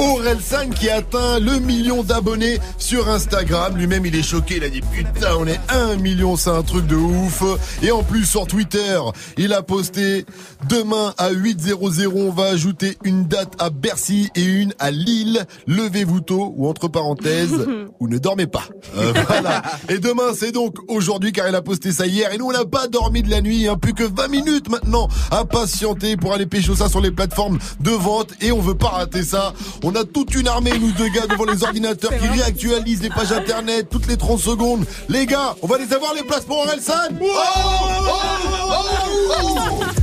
Orelsan 0.00 0.70
qui 0.70 0.88
a 0.88 0.96
atteint 0.96 1.38
le 1.38 1.58
million 1.58 2.02
d'abonnés 2.02 2.58
sur 2.78 3.08
Instagram. 3.10 3.76
Lui-même, 3.76 4.06
il 4.06 4.16
est 4.16 4.22
choqué. 4.22 4.56
Il 4.56 4.64
a 4.64 4.70
dit 4.70 4.80
putain, 4.80 5.34
on 5.38 5.46
est 5.46 5.60
un 5.68 5.96
million, 5.96 6.36
c'est 6.36 6.50
un 6.50 6.62
truc 6.62 6.86
de 6.86 6.96
ouf. 6.96 7.42
Et 7.82 7.92
en 7.92 8.02
plus, 8.02 8.24
sur 8.24 8.46
Twitter, 8.46 8.98
il 9.36 9.52
a 9.52 9.62
posté 9.62 10.24
demain 10.68 11.12
à 11.18 11.30
8.00, 11.30 12.12
on 12.14 12.30
va 12.30 12.44
ajouter 12.44 12.96
une 13.04 13.24
date 13.24 13.54
à 13.58 13.68
Bercy 13.68 14.30
et 14.34 14.42
une 14.42 14.72
à 14.78 14.90
Lille. 14.90 15.44
Levez-vous 15.66 16.20
tôt 16.20 16.54
ou 16.56 16.66
entre 16.66 16.88
parenthèses, 16.88 17.66
ou 18.00 18.08
ne 18.08 18.16
dormez 18.16 18.46
pas. 18.46 18.64
Euh, 18.96 19.12
voilà. 19.28 19.62
Et 19.90 19.98
demain, 19.98 20.32
c'est 20.34 20.52
donc 20.52 20.76
aujourd'hui 20.88 21.32
car 21.32 21.46
il 21.46 21.54
a 21.54 21.62
posté 21.62 21.92
ça 21.92 22.06
hier. 22.06 22.32
Et 22.32 22.38
nous, 22.38 22.46
on 22.46 22.52
n'a 22.52 22.64
pas 22.64 22.88
dormi 22.88 23.22
de 23.22 23.30
la 23.30 23.42
nuit. 23.42 23.68
Hein, 23.68 23.76
plus 23.76 23.92
que 23.92 24.04
20 24.04 24.28
minutes 24.28 24.70
maintenant 24.70 25.08
à 25.30 25.44
patienter 25.44 26.16
pour 26.16 26.32
aller 26.32 26.46
pécho 26.46 26.74
ça 26.74 26.88
sur 26.88 27.02
les 27.02 27.10
plateformes 27.10 27.58
de 27.80 27.90
vente. 27.90 28.30
Et 28.40 28.50
on 28.50 28.60
veut 28.60 28.76
pas 28.76 28.88
rater 28.88 29.22
ça. 29.22 29.52
On 29.82 29.89
a 29.96 30.04
toute 30.04 30.34
une 30.34 30.48
armée, 30.48 30.78
nous 30.78 30.92
deux 30.92 31.08
gars, 31.08 31.26
devant 31.26 31.44
les 31.44 31.62
ordinateurs 31.62 32.10
qui 32.10 32.28
réactualisent 32.28 33.02
les 33.02 33.10
pages 33.10 33.32
internet 33.32 33.88
toutes 33.90 34.06
les 34.06 34.16
30 34.16 34.40
secondes. 34.40 34.84
Les 35.08 35.26
gars, 35.26 35.54
on 35.62 35.66
va 35.66 35.78
les 35.78 35.92
avoir 35.92 36.14
les 36.14 36.22
places 36.22 36.44
pour 36.44 36.58
Orelsan. 36.58 36.94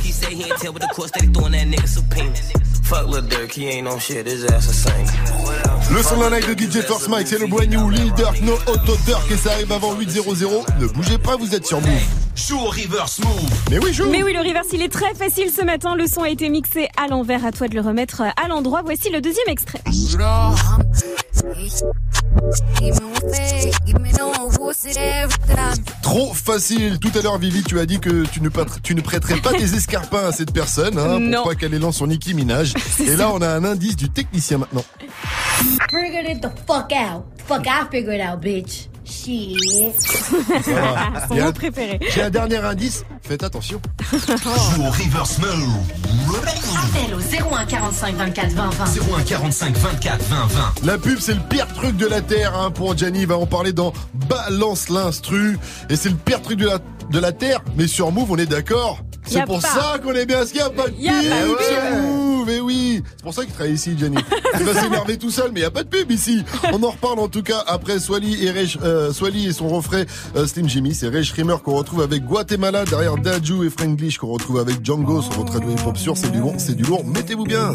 He 0.00 0.12
say 0.12 0.32
he 0.32 0.44
Fuck 2.88 3.06
Lil 3.12 3.28
Durk, 3.28 3.52
he 3.52 3.68
ain't 3.68 3.86
on 3.86 3.98
shit, 3.98 4.26
his 4.26 4.46
ass 4.46 4.66
a 4.66 4.72
saint. 4.72 4.92
Le 5.94 6.02
son 6.02 6.16
de 6.16 6.22
la 6.22 6.30
night 6.30 6.48
de 6.48 6.54
DJ 6.54 6.82
First 6.82 7.08
Mike, 7.08 7.26
c'est 7.26 7.38
le 7.38 7.46
brand 7.46 7.68
new 7.68 7.90
Lil 7.90 8.14
Durk, 8.14 8.40
no 8.40 8.54
Auto 8.66 8.96
Durk 9.04 9.30
et 9.30 9.36
ça 9.36 9.52
arrive 9.52 9.70
avant 9.72 9.94
8.00. 9.94 10.80
Ne 10.80 10.86
bougez 10.86 11.18
pas, 11.18 11.36
vous 11.36 11.54
êtes 11.54 11.66
sur 11.66 11.82
Move. 11.82 11.90
Joue 12.34 12.56
au 12.56 12.70
reverse 12.70 13.18
move. 13.18 13.50
Mais 13.70 13.78
oui, 13.78 13.92
joue. 13.92 14.08
Mais 14.08 14.22
oui, 14.22 14.32
le 14.32 14.38
reverse, 14.38 14.68
il 14.72 14.80
est 14.80 14.88
très 14.88 15.12
facile 15.14 15.50
ce 15.50 15.62
matin. 15.62 15.96
Le 15.96 16.06
son 16.06 16.22
a 16.22 16.30
été 16.30 16.48
mixé 16.48 16.88
à 16.96 17.08
l'envers. 17.08 17.44
À 17.44 17.52
toi 17.52 17.68
de 17.68 17.74
le 17.74 17.80
remettre 17.80 18.22
à 18.22 18.48
l'endroit. 18.48 18.82
Voici 18.84 19.10
le 19.10 19.20
deuxième 19.20 19.48
extrait. 19.48 19.82
Trop 26.02 26.32
facile. 26.34 26.98
Tout 26.98 27.10
à 27.18 27.22
l'heure, 27.22 27.38
Vivi, 27.38 27.62
tu 27.62 27.78
as 27.78 27.86
dit 27.86 28.00
que 28.00 28.24
tu 28.26 28.40
ne, 28.40 28.48
pat- 28.48 28.80
tu 28.82 28.94
ne 28.94 29.00
prêterais 29.00 29.36
pas 29.40 29.50
tes 29.52 29.64
escarpins 29.74 30.26
à 30.28 30.32
cette 30.32 30.52
personne, 30.52 30.98
hein, 30.98 31.18
Non. 31.20 31.42
pour 31.42 31.50
pas 31.52 31.54
qu'elle 31.54 31.74
élance 31.74 31.96
son 31.98 32.06
Nicki 32.06 32.34
Minaj. 32.34 32.74
Et 33.00 33.16
là, 33.16 33.30
on 33.32 33.40
a 33.42 33.48
un 33.48 33.64
indice 33.64 33.96
du 33.96 34.08
technicien 34.08 34.58
maintenant. 34.58 34.84
Figured 35.90 36.26
it 36.36 36.40
the 36.40 36.50
fuck 36.66 36.92
out. 36.92 37.24
Fuck, 37.46 37.66
I 37.66 37.84
figured 37.90 38.20
out, 38.20 38.40
bitch. 38.40 38.88
Shit. 39.10 39.94
Ça 39.98 40.72
va. 40.72 41.26
Son 41.28 41.34
mot 41.34 41.52
préféré. 41.52 41.98
J'ai 42.14 42.22
un 42.22 42.30
dernier 42.30 42.56
indice. 42.58 43.04
Faites 43.22 43.42
attention. 43.42 43.80
Joue 44.12 44.82
au 44.82 44.90
reverse 44.90 45.38
move. 45.38 46.38
Appel 46.76 47.14
au 47.14 47.54
01 47.54 47.64
45 47.66 48.14
24 48.16 48.50
20 48.52 48.70
20. 48.70 48.84
01 49.18 49.22
45 49.22 49.76
24 49.76 50.22
20 50.24 50.36
20. 50.46 50.74
La 50.84 50.98
pub, 50.98 51.18
c'est 51.20 51.34
le 51.34 51.40
pire 51.48 51.66
truc 51.74 51.96
de 51.96 52.06
la 52.06 52.20
Terre 52.20 52.54
hein, 52.56 52.70
pour 52.70 52.96
Gianni. 52.96 53.20
Il 53.22 53.26
va 53.26 53.36
en 53.38 53.46
parler 53.46 53.72
dans 53.72 53.92
Balance 54.28 54.88
l'instru. 54.90 55.58
Et 55.88 55.96
c'est 55.96 56.10
le 56.10 56.16
pire 56.16 56.42
truc 56.42 56.58
de 56.58 56.66
la, 56.66 56.78
de 57.10 57.18
la 57.18 57.32
Terre. 57.32 57.62
Mais 57.76 57.86
sur 57.86 58.12
Move, 58.12 58.30
on 58.32 58.36
est 58.36 58.46
d'accord 58.46 58.98
C'est 59.26 59.44
pour 59.46 59.60
pas. 59.60 59.68
ça 59.68 59.98
qu'on 60.02 60.12
est 60.12 60.26
bien. 60.26 60.42
Est-ce 60.42 60.52
qu'il 60.52 60.60
n'y 60.60 60.66
a 60.66 60.70
pas 60.70 60.88
de 60.88 60.92
pub 60.92 61.00
Y 61.00 61.08
a 61.08 61.12
pas 61.12 61.42
de 61.46 61.54
pub. 61.54 61.66
sur 61.66 62.00
Move 62.02 62.48
Eh 62.50 62.60
oui 62.60 63.02
C'est 63.16 63.22
pour 63.22 63.34
ça 63.34 63.44
qu'il 63.44 63.52
travaille 63.54 63.74
ici, 63.74 63.96
Gianni. 63.98 64.16
Il 64.60 64.64
va 64.66 64.80
s'énerver 64.80 65.18
tout 65.18 65.30
seul, 65.30 65.50
mais 65.52 65.60
il 65.60 65.62
n'y 65.62 65.66
a 65.66 65.70
pas 65.70 65.82
de 65.82 65.88
pub 65.88 66.10
ici. 66.10 66.44
On 66.72 66.82
en 66.82 66.90
reparle 66.90 67.18
en 67.20 67.28
tout 67.28 67.42
cas 67.42 67.62
après 67.66 67.98
Swally 67.98 68.44
et, 68.44 68.50
Rej- 68.50 68.78
euh, 68.82 68.97
Swally 69.12 69.46
et 69.46 69.52
son 69.52 69.68
refrain 69.68 70.04
euh, 70.36 70.46
Slim 70.46 70.68
Jimmy. 70.68 70.94
C'est 70.94 71.08
Ray 71.08 71.24
Schremer 71.24 71.56
qu'on 71.62 71.76
retrouve 71.76 72.02
avec 72.02 72.24
Guatemala. 72.24 72.84
Derrière 72.84 73.16
Daju 73.16 73.66
et 73.66 73.70
Franglish 73.70 74.18
qu'on 74.18 74.28
retrouve 74.28 74.58
avec 74.58 74.84
Django. 74.84 75.22
Son 75.22 75.40
retrait 75.40 75.60
de 75.60 75.70
hip-hop 75.70 75.96
sûr, 75.96 76.16
c'est 76.16 76.30
du 76.30 76.40
bon, 76.40 76.54
c'est 76.58 76.74
du 76.74 76.82
lourd. 76.84 77.04
Mettez-vous 77.04 77.44
bien. 77.44 77.74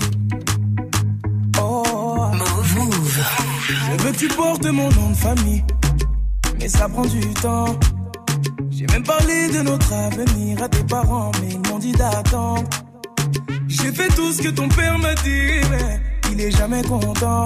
Je 3.68 4.04
veux 4.04 4.12
que 4.12 4.18
tu 4.18 4.28
portes 4.28 4.66
mon 4.66 4.90
nom 4.90 5.10
de 5.12 5.16
famille, 5.16 5.64
mais 6.60 6.68
ça 6.68 6.90
prend 6.90 7.06
du 7.06 7.34
temps. 7.36 7.78
J'ai 8.72 8.86
même 8.88 9.04
parlé 9.04 9.50
de 9.50 9.62
notre 9.62 9.94
avenir 9.94 10.64
à 10.64 10.70
tes 10.70 10.84
parents, 10.84 11.32
mais 11.42 11.50
ils 11.52 11.70
m'ont 11.70 11.80
dit 11.80 11.92
d'attendre. 11.92 12.64
J'ai 13.68 13.92
fait 13.92 14.08
tout 14.10 14.32
ce 14.32 14.42
que 14.42 14.50
ton 14.50 14.68
père 14.70 14.98
m'a 14.98 15.14
dit, 15.16 15.62
mais 15.72 16.02
il 16.32 16.42
est 16.42 16.52
jamais 16.52 16.82
content. 16.84 17.46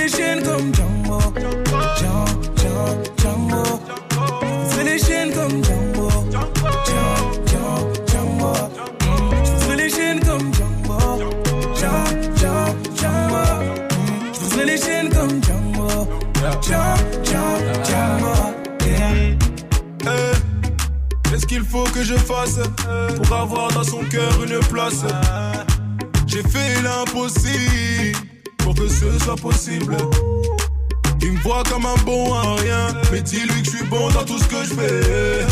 Les 0.00 0.08
chaînes 0.08 0.42
comme 0.42 0.72
Django. 0.72 1.18
Yeah. 16.68 16.96
Eh, 20.02 21.28
Qu'est-ce 21.28 21.46
qu'il 21.46 21.64
faut 21.64 21.84
que 21.84 22.02
je 22.04 22.14
fasse 22.14 22.58
pour 23.16 23.36
avoir 23.36 23.72
dans 23.72 23.84
son 23.84 24.00
cœur 24.04 24.32
une 24.44 24.60
place? 24.60 25.04
J'ai 26.26 26.42
fait 26.42 26.82
l'impossible 26.82 28.29
pour 28.74 28.84
que 28.84 28.88
ce 28.88 29.18
soit 29.24 29.36
possible. 29.36 29.96
Il 31.22 31.32
me 31.32 31.38
voit 31.40 31.62
comme 31.68 31.86
un 31.86 31.96
bon 32.04 32.34
à 32.34 32.54
rien, 32.56 32.88
mais 33.10 33.20
dis-lui 33.20 33.62
que 33.62 33.70
je 33.70 33.76
suis 33.76 33.86
bon 33.86 34.08
dans 34.10 34.24
tout 34.24 34.38
ce 34.38 34.44
que 34.44 34.62
je 34.64 34.74
fais. 34.74 35.46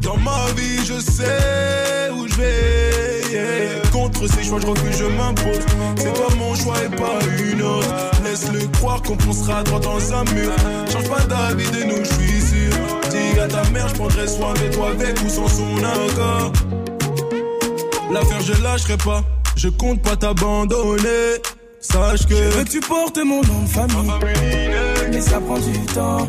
Dans 0.00 0.16
ma 0.18 0.46
vie, 0.56 0.84
je 0.84 1.00
sais 1.00 2.10
où 2.14 2.26
je 2.28 2.34
vais. 2.36 3.82
Contre 3.92 4.26
ces 4.28 4.44
choix, 4.44 4.60
je 4.60 4.66
refuse, 4.66 4.98
je 4.98 5.04
m'impose. 5.04 5.60
C'est 5.96 6.12
toi 6.12 6.28
mon 6.38 6.54
choix 6.54 6.76
et 6.84 6.96
pas 6.96 7.18
une 7.38 7.62
autre. 7.62 7.88
Laisse-le 8.24 8.66
croire 8.78 9.02
qu'on 9.02 9.18
foncera 9.18 9.62
droit 9.64 9.80
dans 9.80 10.12
un 10.12 10.24
mur. 10.32 10.52
Change 10.92 11.08
pas 11.08 11.24
d'avis 11.24 11.70
de 11.70 11.84
nous, 11.84 12.04
je 12.04 12.14
suis 12.14 12.40
sûr. 12.40 12.72
Dis 13.10 13.40
à 13.40 13.48
ta 13.48 13.68
mère, 13.70 13.88
je 13.88 13.94
prendrai 13.94 14.28
soin 14.28 14.54
de 14.54 14.72
toi 14.74 14.90
avec 14.90 15.20
ou 15.20 15.28
sans 15.28 15.48
son 15.48 15.78
accord. 15.78 16.52
L'affaire, 18.12 18.40
je 18.40 18.62
lâcherai 18.62 18.96
pas. 18.98 19.22
Je 19.56 19.68
compte 19.68 20.00
pas 20.02 20.16
t'abandonner. 20.16 21.40
Sache 21.82 22.26
que. 22.26 22.34
Je 22.34 22.56
veux 22.56 22.64
que 22.64 22.70
tu 22.70 22.80
portes 22.80 23.18
mon 23.18 23.42
nom 23.42 23.62
de 23.62 23.68
famille. 23.68 24.12
Mais 25.10 25.20
ça 25.20 25.40
prend 25.40 25.58
du 25.58 25.78
temps. 25.94 26.28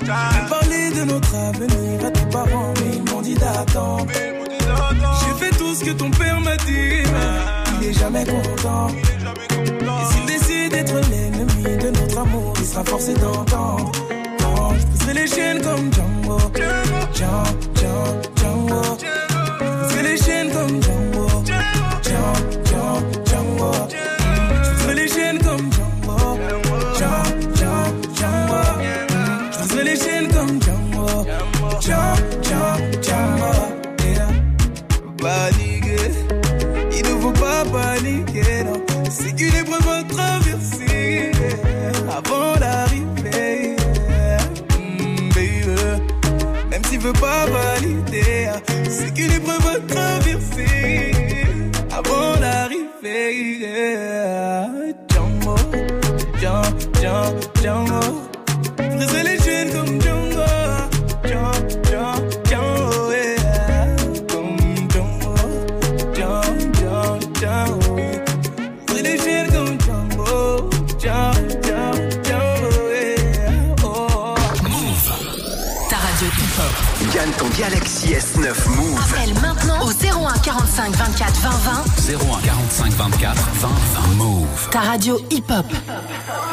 J'ai 0.00 0.48
parlé 0.48 0.90
de 0.90 1.04
notre 1.04 1.34
avenir 1.34 2.06
à 2.06 2.10
tes 2.10 2.26
parents, 2.30 2.72
mais 2.80 2.96
ils 2.96 3.12
m'ont 3.12 3.20
dit 3.20 3.34
d'attendre. 3.34 4.06
J'ai 4.10 5.44
fait 5.44 5.56
tout 5.56 5.74
ce 5.74 5.84
que 5.84 5.90
ton 5.90 6.10
père 6.10 6.40
m'a 6.40 6.56
dit, 6.56 7.02
mais 7.12 7.82
il 7.82 7.88
est 7.88 7.92
jamais 7.92 8.24
content. 8.24 8.88
Et 8.88 10.12
s'il 10.12 10.26
décide 10.26 10.72
d'être 10.72 10.94
l'ennemi 11.10 11.76
de 11.78 11.90
notre 11.90 12.18
amour, 12.18 12.54
il 12.58 12.66
sera 12.66 12.84
forcé 12.84 13.14
d'entendre. 13.14 13.92
Je 14.78 14.86
briserai 14.86 15.14
les 15.14 15.26
chaînes 15.26 15.60
comme 15.62 15.92
Django. 15.92 16.38
Django, 17.14 17.44
Django, 17.74 18.20
Django. 18.36 18.82
Je 19.00 19.84
briserai 19.84 20.02
les 20.02 20.16
chaînes 20.16 20.50
comme. 20.50 20.80
Django, 20.82 21.01
Veut 47.12 47.20
pas 47.20 47.46
valider, 47.46 48.48
c'est 48.88 49.12
qu'une 49.12 49.32
épreuve 49.32 49.66
à 49.66 49.80
traverser 49.92 51.12
avant 51.90 52.36
d'arriver. 52.40 53.58
Yeah. 53.60 54.68
Django, 55.10 55.56
Django, 56.40 57.40
Django, 57.62 58.21
45 80.52 80.92
24 80.92 81.32
20 81.32 81.62
20. 81.96 82.18
01 82.18 82.42
45 82.68 82.96
24 82.96 83.34
20 83.60 83.72
20 83.96 84.16
Move. 84.16 84.68
Ta 84.70 84.80
radio 84.80 85.16
hip-hop. 85.30 85.64
Seen 85.70 86.51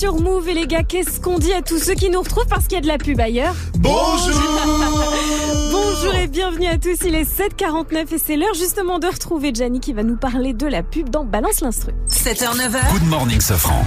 sur 0.00 0.18
Move. 0.18 0.48
Et 0.48 0.54
les 0.54 0.66
gars, 0.66 0.82
qu'est-ce 0.82 1.20
qu'on 1.20 1.38
dit 1.38 1.52
à 1.52 1.60
tous 1.60 1.78
ceux 1.78 1.94
qui 1.94 2.08
nous 2.08 2.20
retrouvent 2.20 2.46
parce 2.46 2.64
qu'il 2.64 2.76
y 2.76 2.78
a 2.78 2.80
de 2.80 2.86
la 2.86 2.96
pub 2.96 3.20
ailleurs 3.20 3.54
Bonjour 3.78 4.34
Bonjour 5.70 6.14
et 6.14 6.26
bienvenue 6.26 6.68
à 6.68 6.78
tous. 6.78 6.96
Il 7.04 7.14
est 7.14 7.28
7h49 7.28 8.14
et 8.14 8.18
c'est 8.18 8.36
l'heure 8.36 8.54
justement 8.54 8.98
de 8.98 9.06
retrouver 9.06 9.52
Gianni 9.52 9.80
qui 9.80 9.92
va 9.92 10.02
nous 10.02 10.16
parler 10.16 10.54
de 10.54 10.66
la 10.66 10.82
pub 10.82 11.10
dans 11.10 11.24
Balance 11.24 11.60
l'instru. 11.60 11.92
7h, 12.08 12.56
9h. 12.56 12.92
Good 12.92 13.08
morning, 13.08 13.40
Sofran. 13.42 13.84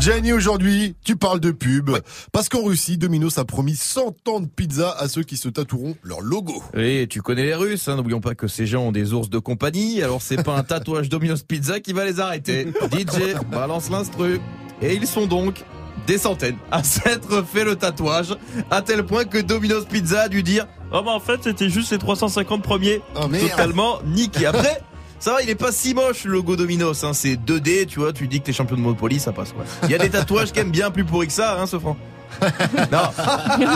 Gianni, 0.00 0.32
aujourd'hui, 0.32 0.94
tu 1.04 1.14
parles 1.14 1.40
de 1.40 1.50
pub. 1.50 1.90
Parce 2.32 2.48
qu'en 2.48 2.62
Russie, 2.62 2.96
Domino's 2.96 3.36
a 3.36 3.44
promis 3.44 3.76
100 3.76 4.28
ans 4.28 4.40
de 4.40 4.46
pizza 4.46 4.92
à 4.98 5.08
ceux 5.08 5.22
qui 5.24 5.36
se 5.36 5.50
tatoueront 5.50 5.94
leur 6.02 6.22
logo. 6.22 6.62
Et 6.74 7.06
tu 7.06 7.20
connais 7.20 7.44
les 7.44 7.54
Russes, 7.54 7.86
hein, 7.86 7.96
n'oublions 7.96 8.22
pas 8.22 8.34
que 8.34 8.48
ces 8.48 8.66
gens 8.66 8.84
ont 8.84 8.92
des 8.92 9.12
ours 9.12 9.28
de 9.28 9.38
compagnie, 9.38 10.02
alors 10.02 10.22
c'est 10.22 10.42
pas 10.42 10.56
un 10.56 10.62
tatouage 10.62 11.10
Domino's 11.10 11.42
Pizza 11.42 11.80
qui 11.80 11.92
va 11.92 12.06
les 12.06 12.18
arrêter. 12.18 12.68
DJ, 12.92 13.34
balance 13.52 13.90
l'instru. 13.90 14.40
Et 14.80 14.94
ils 14.94 15.06
sont 15.06 15.26
donc 15.26 15.66
des 16.06 16.16
centaines 16.16 16.56
à 16.70 16.82
s'être 16.82 17.44
fait 17.44 17.64
le 17.64 17.76
tatouage, 17.76 18.34
à 18.70 18.80
tel 18.80 19.04
point 19.04 19.26
que 19.26 19.36
Domino's 19.36 19.84
Pizza 19.84 20.22
a 20.22 20.28
dû 20.28 20.42
dire 20.42 20.66
Oh 20.94 21.02
bah 21.04 21.12
en 21.12 21.20
fait 21.20 21.40
c'était 21.44 21.68
juste 21.68 21.92
les 21.92 21.98
350 21.98 22.62
premiers. 22.62 23.02
Totalement 23.14 23.98
niqué. 24.06 24.46
Après, 24.46 24.80
ça 25.20 25.34
va, 25.34 25.42
il 25.42 25.50
est 25.50 25.54
pas 25.54 25.70
si 25.70 25.94
moche 25.94 26.24
le 26.24 26.32
logo 26.32 26.56
Domino's, 26.56 27.04
hein, 27.04 27.12
c'est 27.12 27.34
2D, 27.36 27.86
tu 27.86 28.00
vois, 28.00 28.12
tu 28.12 28.26
dis 28.26 28.40
que 28.40 28.46
t'es 28.46 28.52
champion 28.52 28.76
de 28.76 28.80
Monopoly, 28.80 29.20
ça 29.20 29.32
passe 29.32 29.52
quoi. 29.52 29.64
Il 29.84 29.90
y 29.90 29.94
a 29.94 29.98
des 29.98 30.10
tatouages 30.10 30.52
quand 30.52 30.62
même 30.62 30.70
bien 30.70 30.90
plus 30.90 31.04
pourris 31.04 31.26
que 31.28 31.32
ça, 31.32 31.60
hein, 31.60 31.66
ce 31.66 31.78
franc. 31.78 31.96
Non. 32.92 32.98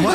Moi, 0.01 0.12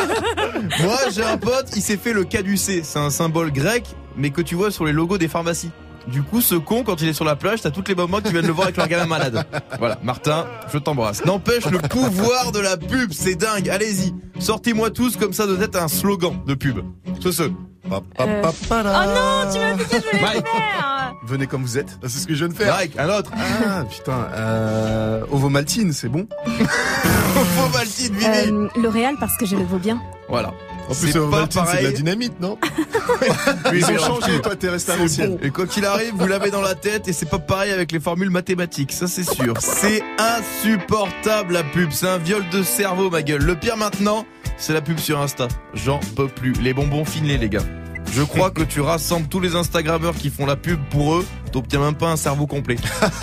moi, 0.82 0.98
j'ai 1.12 1.24
un 1.24 1.38
pote, 1.38 1.68
il 1.76 1.82
s'est 1.82 1.98
fait 1.98 2.14
le 2.14 2.24
caducé. 2.24 2.82
C'est 2.84 3.00
un 3.00 3.10
symbole 3.10 3.52
grec, 3.52 3.84
mais 4.16 4.32
que 4.32 4.42
tu 4.42 4.56
vois 4.56 4.72
sur 4.72 4.86
les 4.86 4.92
logos 4.92 5.18
des 5.18 5.28
pharmacies. 5.28 5.72
Du 6.08 6.24
coup, 6.24 6.42
ce 6.42 6.56
con, 6.56 6.84
quand 6.84 7.02
il 7.02 7.10
est 7.10 7.14
sur 7.14 7.26
la 7.26 7.36
plage, 7.36 7.62
t'as 7.62 7.70
toutes 7.70 7.90
les 7.90 7.96
mamans 7.96 8.22
qui 8.22 8.32
viennent 8.32 8.48
le 8.48 8.54
voir 8.54 8.68
avec 8.68 8.78
leur 8.78 8.88
gamin 8.88 9.06
malade. 9.06 9.46
Voilà, 9.78 10.00
Martin, 10.02 10.48
je 10.74 10.78
t'embrasse. 10.80 11.24
N'empêche, 11.26 11.66
le 11.66 11.80
pouvoir 11.80 12.52
de 12.52 12.60
la 12.60 12.78
pub, 12.78 13.12
c'est 13.14 13.36
dingue. 13.36 13.70
Allez-y, 13.70 14.14
sortez-moi 14.40 14.90
tous 14.90 15.18
comme 15.18 15.34
ça 15.34 15.46
doit 15.46 15.62
être 15.64 15.76
un 15.76 15.88
slogan 15.88 16.40
de 16.48 16.54
pub. 16.56 16.80
Ce, 17.20 17.32
ce. 17.32 17.44
Oh 17.44 17.90
non, 17.90 18.02
tu 19.52 19.60
m'as 19.60 19.74
que 19.74 19.96
je 19.96 20.18
voulais 20.18 20.36
le 20.36 20.42
faire 20.42 20.99
Venez 21.24 21.48
comme 21.48 21.64
vous 21.64 21.78
êtes. 21.78 21.98
C'est 22.04 22.20
ce 22.20 22.28
que 22.28 22.34
je 22.34 22.46
viens 22.46 22.48
de 22.48 22.54
faire. 22.58 22.78
Un 22.98 23.10
autre. 23.10 23.32
Ah 23.36 23.84
putain, 23.90 24.28
euh, 24.34 25.22
Ovomaltine, 25.32 25.92
c'est 25.94 26.08
bon 26.10 26.28
Faux 26.48 27.70
Maltine, 27.74 28.14
Vivi. 28.16 28.26
Euh, 28.52 28.68
L'Oréal 28.82 29.16
parce 29.20 29.36
que 29.38 29.46
je 29.46 29.56
le 29.56 29.64
vaux 29.64 29.78
bien. 29.80 30.02
Voilà. 30.30 30.54
En 30.90 30.94
plus, 30.96 31.12
C'est 31.12 31.20
pas 31.20 31.26
Valtine, 31.26 31.62
c'est 31.68 31.80
de 31.80 31.84
la 31.84 31.92
dynamite, 31.92 32.40
non 32.40 32.58
Ils 33.74 33.86
ont 33.86 33.98
changé, 33.98 34.42
toi 34.42 34.56
t'es 34.56 34.70
resté 34.70 34.92
à 34.94 34.96
l'ancienne. 34.98 35.36
bon. 35.38 35.40
Et 35.44 35.52
quoi 35.52 35.68
qu'il 35.68 35.86
arrive, 35.86 36.14
vous 36.16 36.26
l'avez 36.28 36.50
dans 36.52 36.62
la 36.62 36.74
tête 36.76 37.08
et 37.08 37.14
c'est 37.14 37.30
pas 37.30 37.38
pareil 37.38 37.72
avec 37.72 37.92
les 37.92 38.00
formules 38.00 38.30
mathématiques, 38.32 38.92
ça 38.92 39.08
c'est 39.08 39.24
sûr. 39.30 39.54
C'est 39.60 40.02
insupportable 40.18 41.54
la 41.54 41.64
pub, 41.64 41.92
c'est 41.92 42.08
un 42.08 42.18
viol 42.18 42.44
de 42.52 42.64
cerveau 42.64 43.10
ma 43.10 43.22
gueule. 43.22 43.44
Le 43.44 43.56
pire 43.56 43.78
maintenant, 43.78 44.26
c'est 44.58 44.74
la 44.74 44.82
pub 44.82 44.98
sur 44.98 45.20
Insta. 45.22 45.48
J'en 45.74 46.00
peux 46.16 46.28
plus. 46.28 46.54
Les 46.54 46.74
bonbons 46.74 47.06
finés 47.06 47.38
les 47.38 47.50
gars. 47.50 47.62
Je 48.12 48.24
crois 48.24 48.50
que 48.52 48.64
tu 48.64 48.82
rassembles 48.82 49.28
tous 49.28 49.40
les 49.40 49.56
Instagrammeurs 49.56 50.16
qui 50.16 50.30
font 50.30 50.46
la 50.46 50.56
pub 50.56 50.80
pour 50.90 51.16
eux, 51.16 51.26
t'obtiens 51.52 51.80
même 51.80 51.94
pas 51.96 52.08
un 52.10 52.18
cerveau 52.18 52.48
complet. 52.48 52.76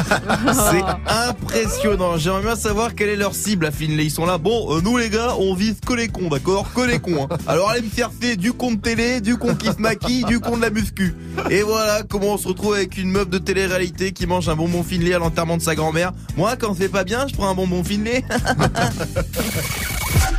C'est 0.70 0.82
impressionnant. 1.12 2.16
J'aimerais 2.16 2.42
bien 2.42 2.56
savoir 2.56 2.94
quelle 2.94 3.08
est 3.08 3.16
leur 3.16 3.34
cible 3.34 3.66
à 3.66 3.72
Finlay. 3.72 4.04
Ils 4.04 4.10
sont 4.10 4.24
là. 4.26 4.38
Bon, 4.38 4.74
euh, 4.76 4.80
nous 4.80 4.96
les 4.96 5.10
gars, 5.10 5.34
on 5.38 5.54
vise 5.54 5.76
que 5.84 5.92
les 5.92 6.06
cons, 6.08 6.28
d'accord? 6.28 6.72
Que 6.72 6.82
les 6.82 6.98
cons. 7.00 7.26
hein. 7.30 7.36
Alors 7.48 7.68
allez 7.70 7.82
me 7.82 7.90
faire 7.90 8.10
fait 8.18 8.36
du 8.36 8.52
con 8.52 8.72
de 8.72 8.78
télé, 8.80 9.20
du 9.20 9.36
con 9.36 9.54
qui 9.56 9.66
se 9.66 9.80
maquille, 9.80 10.24
du 10.24 10.38
con 10.40 10.56
de 10.56 10.62
la 10.62 10.70
muscu. 10.70 11.14
Et 11.50 11.62
voilà 11.62 12.02
comment 12.08 12.34
on 12.34 12.38
se 12.38 12.46
retrouve 12.48 12.74
avec 12.74 12.96
une 12.96 13.10
meuf 13.10 13.28
de 13.28 13.38
télé-réalité 13.38 14.12
qui 14.12 14.26
mange 14.26 14.48
un 14.48 14.54
bonbon 14.56 14.82
Finlay 14.84 15.14
à 15.14 15.18
l'enterrement 15.18 15.56
de 15.56 15.62
sa 15.62 15.74
grand-mère. 15.74 16.12
Moi, 16.36 16.56
quand 16.56 16.74
c'est 16.78 16.88
pas 16.88 17.04
bien, 17.04 17.26
je 17.26 17.34
prends 17.34 17.48
un 17.50 17.54
bonbon 17.54 17.82
Finlay. 17.82 18.24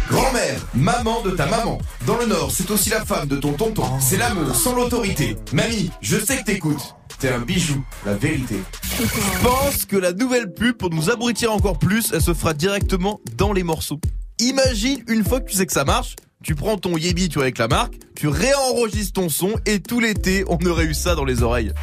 Grand-mère, 0.10 0.60
maman 0.74 1.22
de 1.22 1.32
ta 1.32 1.46
maman. 1.48 1.80
Dans 2.06 2.18
le 2.18 2.26
Nord, 2.26 2.52
c'est 2.52 2.70
aussi 2.72 2.90
la 2.90 3.06
femme 3.06 3.28
de 3.28 3.36
ton 3.36 3.54
tonton. 3.54 3.84
C'est 4.00 4.18
l'amour 4.18 4.56
sans 4.56 4.76
l'autorité. 4.76 5.38
Mamie, 5.54 5.92
je 6.02 6.18
sais 6.18 6.38
que 6.38 6.44
t'écoutes. 6.44 6.96
T'es 7.20 7.30
un 7.30 7.40
bijou, 7.40 7.84
la 8.06 8.14
vérité. 8.14 8.62
Je 9.00 9.48
pense 9.48 9.86
que 9.86 9.98
la 9.98 10.14
nouvelle 10.14 10.54
pub, 10.54 10.78
pour 10.78 10.92
nous 10.92 11.10
abrutir 11.10 11.52
encore 11.52 11.80
plus, 11.80 12.12
elle 12.14 12.22
se 12.22 12.34
fera 12.34 12.54
directement 12.54 13.20
dans 13.36 13.54
les 13.54 13.64
morceaux. 13.64 14.00
Imagine 14.40 15.04
une 15.08 15.24
fois 15.24 15.40
que 15.42 15.50
tu 15.50 15.58
sais 15.58 15.66
que 15.66 15.74
ça 15.74 15.84
marche, 15.84 16.16
tu 16.44 16.54
prends 16.54 16.78
ton 16.78 16.96
Yebi, 16.96 17.28
tu 17.28 17.36
vois, 17.36 17.46
avec 17.46 17.58
la 17.58 17.68
marque, 17.68 17.96
tu 18.16 18.28
réenregistres 18.28 19.14
ton 19.14 19.30
son 19.30 19.56
et 19.66 19.80
tout 19.80 20.00
l'été, 20.00 20.46
on 20.48 20.58
aurait 20.68 20.86
eu 20.86 20.94
ça 20.94 21.16
dans 21.16 21.26
les 21.26 21.42
oreilles. 21.42 21.74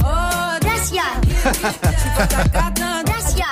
Oh, 0.00 0.04
Dacia. 0.62 1.02
Dacia. 3.04 3.46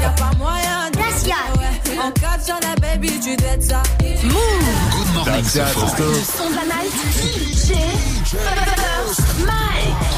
Y'a 0.00 0.10
pas 0.10 0.30
moyen 0.38 0.90
sur 2.44 2.54
la 2.60 2.74
baby, 2.80 3.20
tu 3.20 3.36
ça. 3.60 3.82
Good 4.00 5.14
morning, 5.14 5.44
Tiens, 5.44 5.66
Sofran. 5.66 5.86
Costo. 5.86 6.04
Le 6.04 6.14
son 6.14 6.50
de 6.50 6.54
la 6.56 6.64
night. 6.64 6.92
DJ. 7.22 7.74
First 8.26 9.20
Mike. 9.40 10.12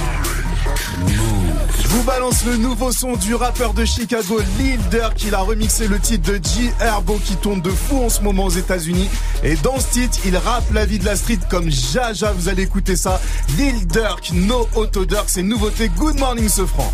Je 1.83 1.89
vous 1.89 2.03
balance 2.05 2.45
le 2.45 2.57
nouveau 2.57 2.93
son 2.93 3.17
du 3.17 3.35
rappeur 3.35 3.75
de 3.75 3.85
Chicago, 3.85 4.41
Lil 4.59 4.81
Durk. 4.91 5.23
Il 5.23 5.35
a 5.35 5.41
remixé 5.41 5.87
le 5.89 5.99
titre 5.99 6.33
de 6.33 6.37
G 6.37 6.73
Herbo 6.81 7.21
qui 7.25 7.37
tourne 7.37 7.61
de 7.61 7.71
fou 7.71 8.05
en 8.05 8.09
ce 8.09 8.21
moment 8.23 8.45
aux 8.45 8.51
États-Unis. 8.51 9.09
Et 9.43 9.57
dans 9.57 9.79
ce 9.79 9.89
titre, 9.89 10.19
il 10.25 10.37
rappe 10.37 10.71
la 10.73 10.87
vie 10.87 10.99
de 10.99 11.05
la 11.05 11.17
street 11.17 11.41
comme 11.51 11.71
Jaja. 11.71 12.33
Vous 12.33 12.49
allez 12.49 12.63
écouter 12.63 12.97
ça. 12.97 13.21
Lil 13.57 13.87
Durk, 13.87 14.31
No 14.33 14.69
Auto 14.75 15.05
Durk, 15.05 15.27
c'est 15.29 15.41
une 15.41 15.49
nouveauté. 15.49 15.89
Good 15.97 16.19
morning, 16.19 16.49
ce 16.49 16.67
franc. 16.67 16.93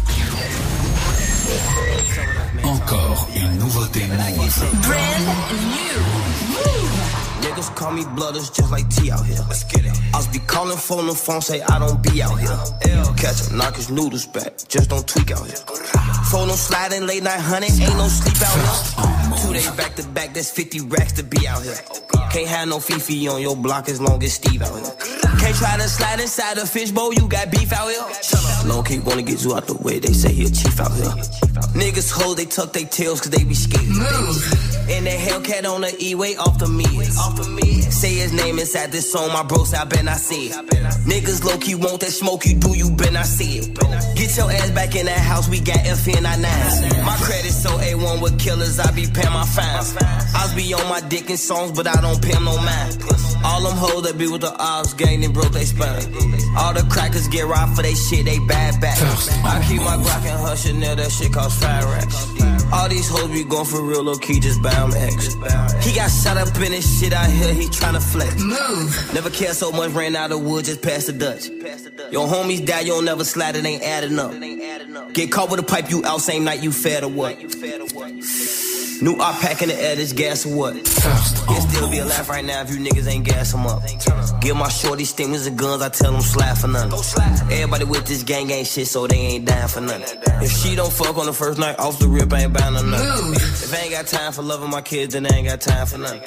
Encore 2.63 3.29
une 3.35 3.59
nouveauté 3.59 4.07
Move. 4.07 4.65
Call 7.69 7.93
me 7.93 8.03
blooders 8.03 8.55
just 8.55 8.71
like 8.71 8.89
T 8.89 9.11
out 9.11 9.27
here. 9.27 9.41
Let's 9.49 9.65
get 9.65 9.85
it. 9.85 9.97
I'll 10.15 10.33
be 10.33 10.39
calling 10.41 10.79
phone 10.79 11.07
the 11.07 11.15
phone, 11.15 11.43
say 11.43 11.61
I 11.63 11.79
don't 11.79 12.03
be 12.03 12.23
out 12.23 12.39
here. 12.39 12.57
Catch 13.17 13.49
him, 13.49 13.59
knock 13.59 13.77
his 13.77 13.91
noodles 13.91 14.27
back, 14.27 14.57
just 14.69 14.89
don't 14.89 15.07
tweak 15.07 15.31
out 15.31 15.47
here. 15.47 15.57
Phone 16.31 16.49
no 16.49 16.55
sliding, 16.55 17.07
late 17.07 17.23
night 17.23 17.41
hunting, 17.41 17.73
ain't 17.83 17.97
no 17.97 18.09
sleep 18.09 18.41
out 18.41 18.57
here. 18.57 19.47
Two 19.47 19.53
days 19.53 19.71
back 19.73 19.95
to 19.97 20.07
back, 20.09 20.33
that's 20.33 20.51
50 20.51 20.81
racks 20.83 21.13
to 21.13 21.23
be 21.23 21.47
out 21.47 21.63
here. 21.63 21.77
Can't 22.31 22.49
have 22.49 22.69
no 22.69 22.79
Fifi 22.81 23.29
on 23.29 23.43
your 23.43 23.57
block 23.57 23.89
as 23.89 24.01
long 24.01 24.23
as 24.23 24.35
Steve 24.35 24.63
out 24.63 24.75
here. 24.75 24.95
Can't 25.39 25.57
try 25.57 25.77
to 25.77 25.89
slide 25.89 26.21
inside 26.21 26.59
a 26.59 26.67
fishbowl, 26.67 27.13
you 27.13 27.29
got 27.29 27.51
beef 27.51 27.73
out 27.73 27.91
here. 27.91 28.07
Low 28.67 28.83
key 28.83 29.01
wanna 29.01 29.23
get 29.23 29.43
you 29.43 29.55
out 29.55 29.67
the 29.67 29.75
way, 29.75 29.99
they 29.99 30.13
say 30.13 30.33
he 30.33 30.45
a 30.47 30.51
chief 30.51 30.81
out 30.81 30.93
here. 30.93 31.11
Niggas 31.75 32.11
hold, 32.11 32.37
they 32.37 32.47
tuck 32.47 32.73
their 32.73 32.87
tails 32.87 33.21
cause 33.21 33.31
they 33.31 33.45
be 33.45 33.55
scared. 33.55 33.85
And 33.85 35.07
that 35.07 35.19
Hellcat 35.19 35.69
on 35.69 35.83
the 35.83 35.95
E-way 36.01 36.37
off 36.37 36.59
the 36.59 36.67
me. 36.67 36.85
Off 36.85 37.37
the 37.37 37.50
me. 37.51 37.81
Say 37.83 38.15
his 38.15 38.33
name 38.33 38.59
inside 38.59 38.93
this 38.93 39.11
song, 39.11 39.29
my 39.33 39.43
bros, 39.43 39.75
I 39.75 39.85
been 39.85 40.09
I 40.09 40.15
see 40.15 40.49
it. 40.49 40.53
Niggas 41.05 41.45
low 41.45 41.59
key 41.59 41.75
want 41.75 42.01
that 42.01 42.13
smoke, 42.13 42.47
you 42.47 42.55
do, 42.55 42.77
you 42.77 42.91
been 42.91 43.17
I 43.17 43.23
see 43.23 43.59
it. 43.59 43.75
Get 44.17 44.37
your 44.37 44.51
ass 44.51 44.71
back 44.71 44.95
in 44.95 45.07
that 45.07 45.19
house, 45.19 45.49
we 45.49 45.61
got 45.61 45.79
FN99. 45.79 47.05
My 47.05 47.17
credit 47.21 47.53
so 47.53 47.71
A1 47.71 48.23
with 48.23 48.39
killers, 48.39 48.79
I 48.79 48.91
be 48.93 49.07
paying 49.07 49.33
my 49.33 49.45
fines. 49.45 49.97
I 49.99 50.53
be 50.57 50.73
on 50.75 50.89
my 50.89 51.01
dick 51.09 51.31
in 51.31 51.37
songs, 51.37 51.73
but 51.73 51.87
I 51.87 52.01
don't 52.01 52.23
pay 52.23 52.39
no 52.45 52.57
mind. 52.57 52.99
All 53.45 53.63
them 53.63 53.77
hoes 53.77 54.03
that 54.05 54.19
be 54.19 54.27
with 54.27 54.43
the 54.43 54.55
ops 54.59 54.95
gang, 54.95 55.21
then 55.21 55.33
broke 55.33 55.53
they 55.53 55.65
spine. 55.65 56.05
All 56.57 56.75
the 56.75 56.87
crackers 56.91 57.29
get 57.29 57.47
robbed 57.47 57.77
for 57.77 57.83
they 57.83 57.95
shit, 57.95 58.25
they 58.25 58.39
bad 58.41 58.81
back. 58.81 58.99
I 59.45 59.65
keep 59.69 59.81
my 59.81 59.97
Glock 59.97 60.25
and 60.25 60.41
hush 60.41 60.69
and 60.69 60.83
that 60.83 61.11
shit 61.11 61.33
cost 61.33 61.61
five 61.61 61.85
racks. 61.85 62.50
All 62.73 62.89
these 62.89 63.09
hoes 63.09 63.31
be 63.31 63.45
going 63.45 63.65
for 63.65 63.83
real, 63.83 64.05
low 64.05 64.17
key, 64.17 64.39
just 64.41 64.63
buy 64.63 64.73
'em 64.73 64.93
X. 64.95 65.35
He 65.85 65.93
got 65.93 66.11
shot 66.11 66.37
up 66.37 66.49
in 66.57 66.73
his 66.73 66.87
shit 66.99 67.13
out 67.13 67.29
here, 67.29 67.53
he 67.53 67.67
tryna 67.67 68.03
flex. 68.03 68.41
Move. 68.41 69.13
Never 69.13 69.31
cared 69.31 69.57
so 69.57 69.73
much, 69.73 69.91
ran 69.93 70.15
out 70.15 70.31
of 70.31 70.41
wood, 70.41 70.65
just 70.67 70.81
past 70.81 71.07
the 71.07 71.13
Dutch. 71.13 71.49
Your 72.13 72.29
homies 72.29 72.65
die, 72.65 72.81
you 72.81 72.93
don't 72.93 73.05
never 73.05 73.25
slide, 73.25 73.57
it 73.57 73.65
ain't 73.65 73.83
adding 73.83 74.19
up. 74.19 74.33
Get 75.13 75.33
caught 75.33 75.51
with 75.51 75.61
a 75.61 75.65
pipe, 75.65 75.91
you 75.91 76.05
out 76.05 76.21
same 76.21 76.45
night, 76.45 76.63
you 76.63 76.71
fed 76.73 77.03
or 77.03 77.09
what? 77.09 77.37
New 79.03 79.17
op 79.17 79.41
pack 79.41 79.63
in 79.63 79.69
the 79.69 79.83
air, 79.83 79.97
this 79.97 80.13
gas 80.13 80.45
or 80.45 80.55
what? 80.55 80.75
He'll 80.75 81.61
still 81.63 81.91
be 81.91 81.99
alive 81.99 82.29
right 82.29 82.45
now 82.45 82.61
if 82.61 82.71
you 82.71 82.77
niggas 82.77 83.09
ain't 83.09 83.25
gas 83.25 83.55
up. 83.55 83.83
Give 84.43 84.55
my 84.55 84.69
shorty 84.69 85.05
stingers 85.05 85.47
and 85.47 85.59
guns, 85.59 85.81
I 85.81 85.89
tell 85.89 86.13
them 86.13 86.21
slap 86.21 86.59
for 86.59 86.69
nothing. 86.69 86.93
Everybody 87.51 87.85
with 87.85 88.07
this 88.07 88.23
gang 88.23 88.51
ain't 88.51 88.67
shit, 88.67 88.89
so 88.89 89.07
they 89.07 89.17
ain't 89.17 89.47
dying 89.47 89.69
for 89.69 89.81
nothing. 89.81 90.19
If 90.43 90.51
she 90.53 90.77
don't 90.77 90.93
fuck 90.93 91.17
on 91.17 91.25
the 91.25 91.33
first 91.33 91.59
night, 91.59 91.79
off 91.79 91.99
the 91.99 92.09
rip, 92.09 92.31
ain't 92.35 92.53
bound 92.53 92.77
to 92.77 92.85
nothing. 92.85 93.33
If 93.35 93.73
I 93.73 93.79
ain't 93.79 93.91
got 93.93 94.07
time 94.07 94.33
for 94.33 94.43
loving 94.43 94.69
my 94.69 94.83
kids, 94.83 95.15
then 95.15 95.27
I 95.27 95.35
ain't 95.35 95.49
got 95.49 95.63
time 95.63 95.87
for 95.87 95.97
nothing. 95.97 96.23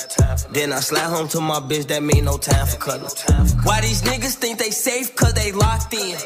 Then 0.52 0.74
I 0.74 0.80
slide 0.80 1.16
home 1.16 1.28
to 1.30 1.42
my 1.42 1.60
bitch, 1.60 1.88
that 1.88 2.02
mean 2.02 2.26
no 2.26 2.38
time 2.38 2.66
for 2.66 2.78
cuddling. 2.78 3.12
Why 3.64 3.82
these 3.82 4.02
niggas 4.02 4.36
think 4.36 4.58
they 4.58 4.72
safe? 4.72 5.16
Cause 5.16 5.34
they 5.34 5.52
locked 5.52 5.94
in. 5.94 6.18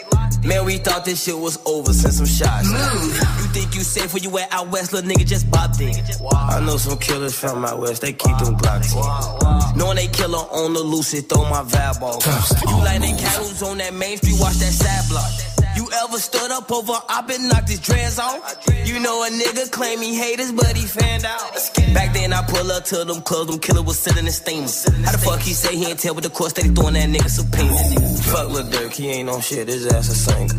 Man, 0.46 0.66
we 0.66 0.78
thought 0.78 1.04
this 1.04 1.24
shit 1.24 1.38
was 1.38 1.60
over 1.66 1.92
since 1.92 2.18
some 2.18 2.26
shots. 2.26 2.70
You 2.70 3.48
think 3.52 3.76
you 3.76 3.82
safe 3.82 4.14
when 4.14 4.24
you 4.24 4.38
at 4.38 4.54
out 4.54 4.70
west, 4.70 4.94
little 4.94 5.10
nigga 5.10 5.26
just 5.26 5.50
bopped 5.50 5.82
in. 5.82 5.96
I 6.38 6.60
know 6.66 6.78
some 6.78 6.98
killers 6.98 7.38
from 7.38 7.66
out 7.66 7.80
west, 7.80 8.02
they 8.02 8.14
keep 8.14 8.38
them 8.38 8.56
Glocks 8.56 8.94
in. 8.96 9.78
Knowing 9.78 9.98
they 9.98 10.08
killer 10.08 10.38
on 10.38 10.74
the 10.74 10.80
loose, 10.80 11.14
it 11.14 11.30
throw 11.30 11.44
my 11.50 11.64
vibe 11.64 12.02
off. 12.02 12.26
You 12.68 12.78
like 12.78 13.02
they 13.02 13.12
cattles 13.12 13.62
on 13.64 13.78
that 13.80 13.94
main 13.94 14.18
street, 14.18 14.36
watch 14.40 14.56
that 14.56 14.74
side 14.74 15.10
block. 15.10 15.57
You 15.78 15.88
ever 16.04 16.18
stood 16.18 16.50
up 16.50 16.72
over 16.72 16.94
I 17.08 17.22
been 17.22 17.48
knocked 17.48 17.70
his 17.70 17.80
dreads 17.80 18.18
off? 18.18 18.66
You 18.84 19.00
know 19.00 19.24
a 19.24 19.30
nigga 19.30 19.70
claim 19.72 20.02
he 20.02 20.16
haters, 20.16 20.52
but 20.52 20.76
he 20.76 20.88
fanned 20.88 21.24
out. 21.24 21.54
Back 21.94 22.16
then 22.16 22.34
I 22.34 22.42
pull 22.42 22.72
up 22.72 22.84
to 22.86 23.06
them 23.06 23.22
clubs, 23.22 23.52
them 23.52 23.60
killer 23.60 23.84
was 23.84 24.00
sitting 24.00 24.26
in 24.26 24.32
steamers. 24.32 24.86
How 25.06 25.12
the 25.12 25.20
fuck 25.20 25.40
he 25.40 25.54
say 25.54 25.76
he 25.76 25.86
ain't 25.86 26.00
tell 26.00 26.16
with 26.16 26.24
the 26.24 26.32
court 26.32 26.50
steady 26.50 26.70
throwing 26.70 26.96
that 26.96 27.10
nigga 27.10 27.30
subpoena? 27.30 27.78
Fuck 28.24 28.50
Lil 28.50 28.64
Durk, 28.66 28.94
he 28.94 29.08
ain't 29.10 29.30
on 29.30 29.40
shit, 29.40 29.68
his 29.68 29.86
ass 29.86 30.10
a 30.10 30.16
singer. 30.16 30.50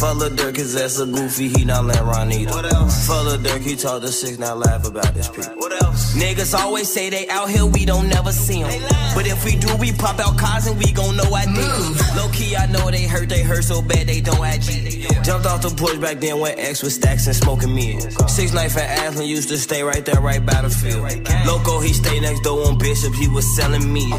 Fuck 0.00 0.16
Lil 0.16 0.30
Durk, 0.30 0.56
his 0.56 0.76
ass 0.76 0.98
a 0.98 1.04
goofy, 1.04 1.48
he 1.48 1.66
not 1.66 1.84
land 1.84 2.00
Ron 2.00 2.32
either. 2.32 2.52
Fuck 2.52 3.24
Lil 3.26 3.36
Durk, 3.36 3.60
he 3.60 3.76
talk 3.76 4.00
to 4.00 4.08
six, 4.08 4.38
now 4.38 4.54
laugh 4.54 4.88
about 4.88 5.12
this 5.12 5.28
people. 5.28 5.68
Niggas 6.16 6.58
always 6.58 6.90
say 6.90 7.10
they 7.10 7.28
out 7.28 7.50
here, 7.50 7.66
we 7.66 7.84
don't 7.84 8.08
never 8.08 8.32
see 8.32 8.62
them. 8.62 8.82
But 9.14 9.26
if 9.26 9.44
we 9.44 9.56
do, 9.56 9.76
we 9.76 9.92
pop 9.92 10.18
out 10.20 10.38
cars 10.38 10.66
and 10.66 10.78
we 10.78 10.90
gon' 10.92 11.16
know 11.16 11.32
I 11.34 11.44
did. 11.44 12.16
Low 12.16 12.30
key, 12.32 12.56
I 12.56 12.64
know 12.66 12.90
they 12.90 13.04
hurt, 13.04 13.28
they 13.28 13.42
hurt 13.42 13.64
so 13.64 13.82
bad 13.82 14.06
they 14.06 14.21
don't 14.24 14.44
IG. 14.44 15.24
Jumped 15.24 15.46
off 15.46 15.62
the 15.62 15.70
porch 15.76 16.00
back 16.00 16.18
then 16.20 16.38
when 16.38 16.58
X 16.58 16.82
was 16.82 16.94
stacks 16.94 17.26
and 17.26 17.36
smoking 17.36 17.74
me. 17.74 18.00
Six 18.28 18.52
knife 18.52 18.76
at 18.76 19.08
Aslan 19.08 19.26
used 19.26 19.48
to 19.48 19.58
stay 19.58 19.82
right 19.82 20.04
there, 20.04 20.20
right 20.20 20.44
by 20.44 20.62
the 20.62 20.70
field. 20.70 21.02
Loco, 21.46 21.80
he 21.80 21.92
stay 21.92 22.20
next 22.20 22.40
door 22.40 22.66
on 22.66 22.78
Bishop, 22.78 23.14
he 23.14 23.28
was 23.28 23.46
selling 23.56 23.92
me. 23.92 24.12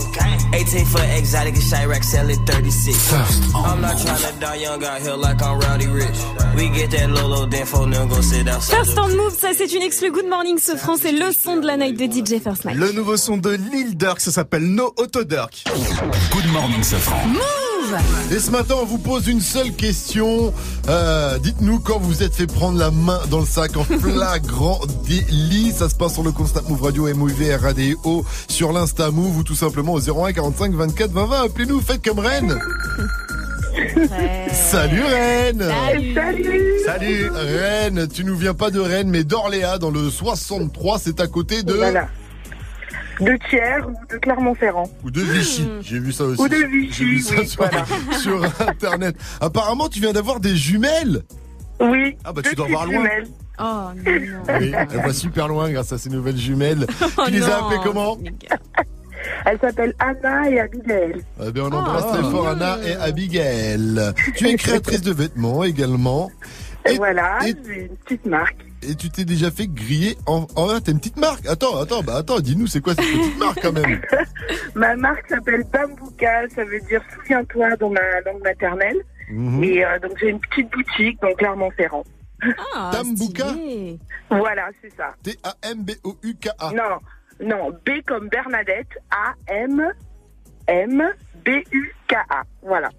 18 0.53 0.85
for 0.85 1.01
exotic 1.17 1.53
and 1.55 1.63
Chirac, 1.63 2.03
sell 2.03 2.29
it 2.29 2.39
36. 2.45 3.55
I'm 3.55 3.81
not 3.81 3.99
trying 4.01 4.33
to 4.33 4.39
die 4.39 4.55
young 4.55 4.83
out 4.83 5.01
here 5.01 5.15
like 5.15 5.41
I'm 5.41 5.59
rowdy 5.59 5.87
rich. 5.87 6.17
We 6.55 6.69
get 6.69 6.91
that 6.91 7.09
Lolo, 7.09 7.45
then 7.45 7.65
for 7.65 7.87
now 7.87 8.05
go 8.05 8.21
sit 8.21 8.47
outside. 8.47 8.77
First 8.77 8.97
on 8.97 9.09
Move, 9.15 9.33
ça 9.37 9.49
c'est 9.55 9.71
une 9.73 9.81
exclu 9.81 10.11
Good 10.11 10.27
Morning 10.27 10.57
ce 10.57 10.75
France 10.75 10.99
c'est 11.01 11.11
le 11.11 11.31
son 11.31 11.57
de 11.57 11.67
la 11.67 11.77
night 11.77 11.97
de 11.97 12.05
DJ 12.05 12.41
First 12.41 12.65
Night. 12.65 12.77
Le 12.77 12.91
nouveau 12.91 13.17
son 13.17 13.37
de 13.37 13.51
Lil 13.51 13.97
Durk, 13.97 14.19
ça 14.19 14.31
s'appelle 14.31 14.63
No 14.63 14.93
Auto 14.97 15.23
Durk. 15.23 15.63
Good 16.31 16.51
morning, 16.51 16.83
Safran. 16.83 17.27
Move 17.27 17.62
Et 18.31 18.39
ce 18.39 18.51
matin, 18.51 18.75
on 18.81 18.85
vous 18.85 18.97
pose 18.97 19.27
une 19.27 19.41
seule 19.41 19.71
question. 19.73 20.53
Euh, 20.89 21.37
Dites-nous 21.39 21.79
quand 21.79 21.99
vous 21.99 22.23
êtes 22.23 22.33
fait 22.35 22.47
prendre 22.47 22.77
la 22.77 22.91
main 22.91 23.19
dans 23.29 23.39
le 23.39 23.45
sac 23.45 23.77
en 23.77 23.83
flagrant 23.99 24.79
délit. 25.07 25.71
Ça 25.71 25.89
se 25.89 25.95
passe 25.95 26.13
sur 26.13 26.23
le 26.23 26.31
Constat 26.31 26.61
Move 26.67 26.81
Radio 26.81 27.13
MOUV 27.13 27.55
RADIO 27.55 28.25
sur 28.47 28.71
l'Insta 28.73 29.11
Move 29.11 29.37
ou 29.37 29.43
tout 29.43 29.55
simplement 29.55 29.93
au 29.93 29.99
01 29.99 30.33
45 30.33 30.73
24 30.73 31.11
20 31.11 31.25
20. 31.25 31.43
Appelez-nous, 31.45 31.81
faites 31.81 32.03
comme 32.03 32.19
Rennes. 32.19 32.57
Salut 34.51 35.03
Rennes 35.03 35.65
Salut 36.13 36.79
Salut 36.85 37.29
Rennes, 37.31 38.07
tu 38.13 38.23
nous 38.23 38.35
viens 38.35 38.53
pas 38.53 38.69
de 38.69 38.79
Rennes 38.79 39.09
mais 39.09 39.23
d'Orléans 39.23 39.79
dans 39.79 39.89
le 39.89 40.09
63, 40.11 40.99
c'est 40.99 41.19
à 41.19 41.27
côté 41.27 41.63
de... 41.63 41.73
Voilà. 41.73 42.07
De 43.19 43.37
Thiers 43.49 43.85
ou 43.87 43.93
de 44.11 44.17
Clermont-Ferrand. 44.17 44.89
Ou 45.03 45.11
de 45.11 45.21
Vichy, 45.21 45.67
j'ai 45.81 45.99
vu 45.99 46.11
ça 46.11 46.23
aussi. 46.25 46.41
Ou 46.41 46.47
de 46.47 46.55
Vichy, 46.55 46.91
J'ai 46.93 47.05
vu 47.05 47.19
ça 47.19 47.35
oui, 47.39 47.47
sur, 47.47 47.61
voilà. 47.63 47.85
sur 48.19 48.43
internet. 48.67 49.15
Apparemment, 49.39 49.87
tu 49.89 49.99
viens 49.99 50.13
d'avoir 50.13 50.39
des 50.39 50.55
jumelles. 50.55 51.23
Oui. 51.79 52.15
Ah 52.23 52.31
bah 52.33 52.41
tu 52.43 52.55
dois 52.55 52.67
voir 52.67 52.83
petites 52.85 52.95
loin. 52.95 53.03
jumelles. 53.03 53.27
Oh 53.59 53.63
non. 53.63 54.57
Oui, 54.59 54.71
elle 54.91 55.01
va 55.01 55.13
super 55.13 55.47
loin 55.47 55.69
grâce 55.71 55.91
à 55.93 55.97
ces 55.97 56.09
nouvelles 56.09 56.37
jumelles. 56.37 56.87
Oh 57.17 57.23
tu 57.27 57.31
les 57.33 57.43
as 57.43 57.47
non. 57.59 57.65
appelées 57.67 57.79
comment 57.83 58.17
Elles 59.45 59.59
s'appellent 59.59 59.93
Anna 59.99 60.49
et 60.49 60.59
Abigail. 60.59 61.21
Eh 61.45 61.51
bien, 61.51 61.63
on 61.63 61.71
embrasse 61.71 62.03
Oh. 62.07 62.13
très 62.13 62.21
fort 62.31 62.47
Anna 62.47 62.77
et 62.85 62.93
Abigail. 62.95 64.13
Tu 64.35 64.47
es 64.49 64.55
créatrice 64.55 65.01
de 65.01 65.13
vêtements 65.13 65.63
également. 65.63 66.29
Et 66.85 66.95
voilà, 66.95 67.39
j'ai 67.41 67.83
une 67.83 67.95
petite 68.05 68.25
marque. 68.25 68.57
Et 68.89 68.95
tu 68.95 69.09
t'es 69.09 69.25
déjà 69.25 69.51
fait 69.51 69.67
griller 69.67 70.17
en... 70.25 70.47
Oh, 70.55 70.71
t'as 70.83 70.91
une 70.91 70.99
petite 70.99 71.17
marque 71.17 71.45
Attends, 71.47 71.79
attends, 71.79 72.03
bah 72.03 72.17
attends, 72.17 72.39
dis-nous, 72.39 72.67
c'est 72.67 72.81
quoi 72.81 72.93
cette 72.95 73.05
petite 73.05 73.37
marque 73.37 73.61
quand 73.61 73.71
même 73.71 74.01
Ma 74.75 74.95
marque 74.95 75.27
s'appelle 75.29 75.63
Bambouka, 75.71 76.49
ça 76.49 76.63
veut 76.63 76.79
dire 76.81 77.01
souviens-toi 77.15 77.75
dans 77.77 77.89
ma 77.89 78.21
langue 78.25 78.43
maternelle. 78.43 78.97
Mhm. 79.29 79.63
Et 79.63 79.85
euh, 79.85 79.99
donc 79.99 80.17
j'ai 80.19 80.29
une 80.29 80.39
petite 80.39 80.69
boutique 80.71 81.21
dans 81.21 81.33
Clermont-Ferrand. 81.33 82.03
Ah, 82.75 82.91
Tambouka 82.93 83.45
Voilà, 84.29 84.69
c'est 84.81 84.93
ça. 84.95 85.15
T-A-M-B-O-U-K-A. 85.23 86.71
Non, 86.73 86.99
non, 87.39 87.71
B 87.85 88.01
comme 88.05 88.27
Bernadette, 88.29 88.97
A 89.11 89.33
M 89.47 89.91
M 90.67 91.03
B 91.45 91.49
U 91.71 91.93
K 92.07 92.15
A. 92.29 92.43
Voilà. 92.61 92.89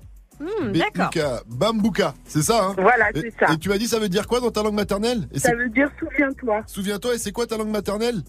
Hmm, 0.41 0.73
B-U-K, 0.73 1.19
Bambouka, 1.47 2.15
c'est 2.25 2.43
ça 2.43 2.67
hein? 2.67 2.75
Voilà, 2.77 3.07
c'est 3.15 3.33
ça. 3.39 3.53
Et 3.53 3.59
tu 3.59 3.69
m'as 3.69 3.79
dit 3.79 3.87
ça 3.87 3.99
veut 3.99 4.09
dire 4.09 4.27
quoi 4.27 4.41
dans 4.41 4.51
ta 4.51 4.63
langue 4.63 4.75
maternelle? 4.75 5.29
Et 5.33 5.39
Ça 5.39 5.55
veut 5.55 5.69
dire 5.69 5.89
souviens-toi. 5.99 6.63
Souviens-toi, 6.67 7.15
et 7.15 7.19
c'est 7.19 7.33
quoi 7.33 7.47
ta 7.47 7.57
langue 7.57 7.71
maternelle? 7.71 8.23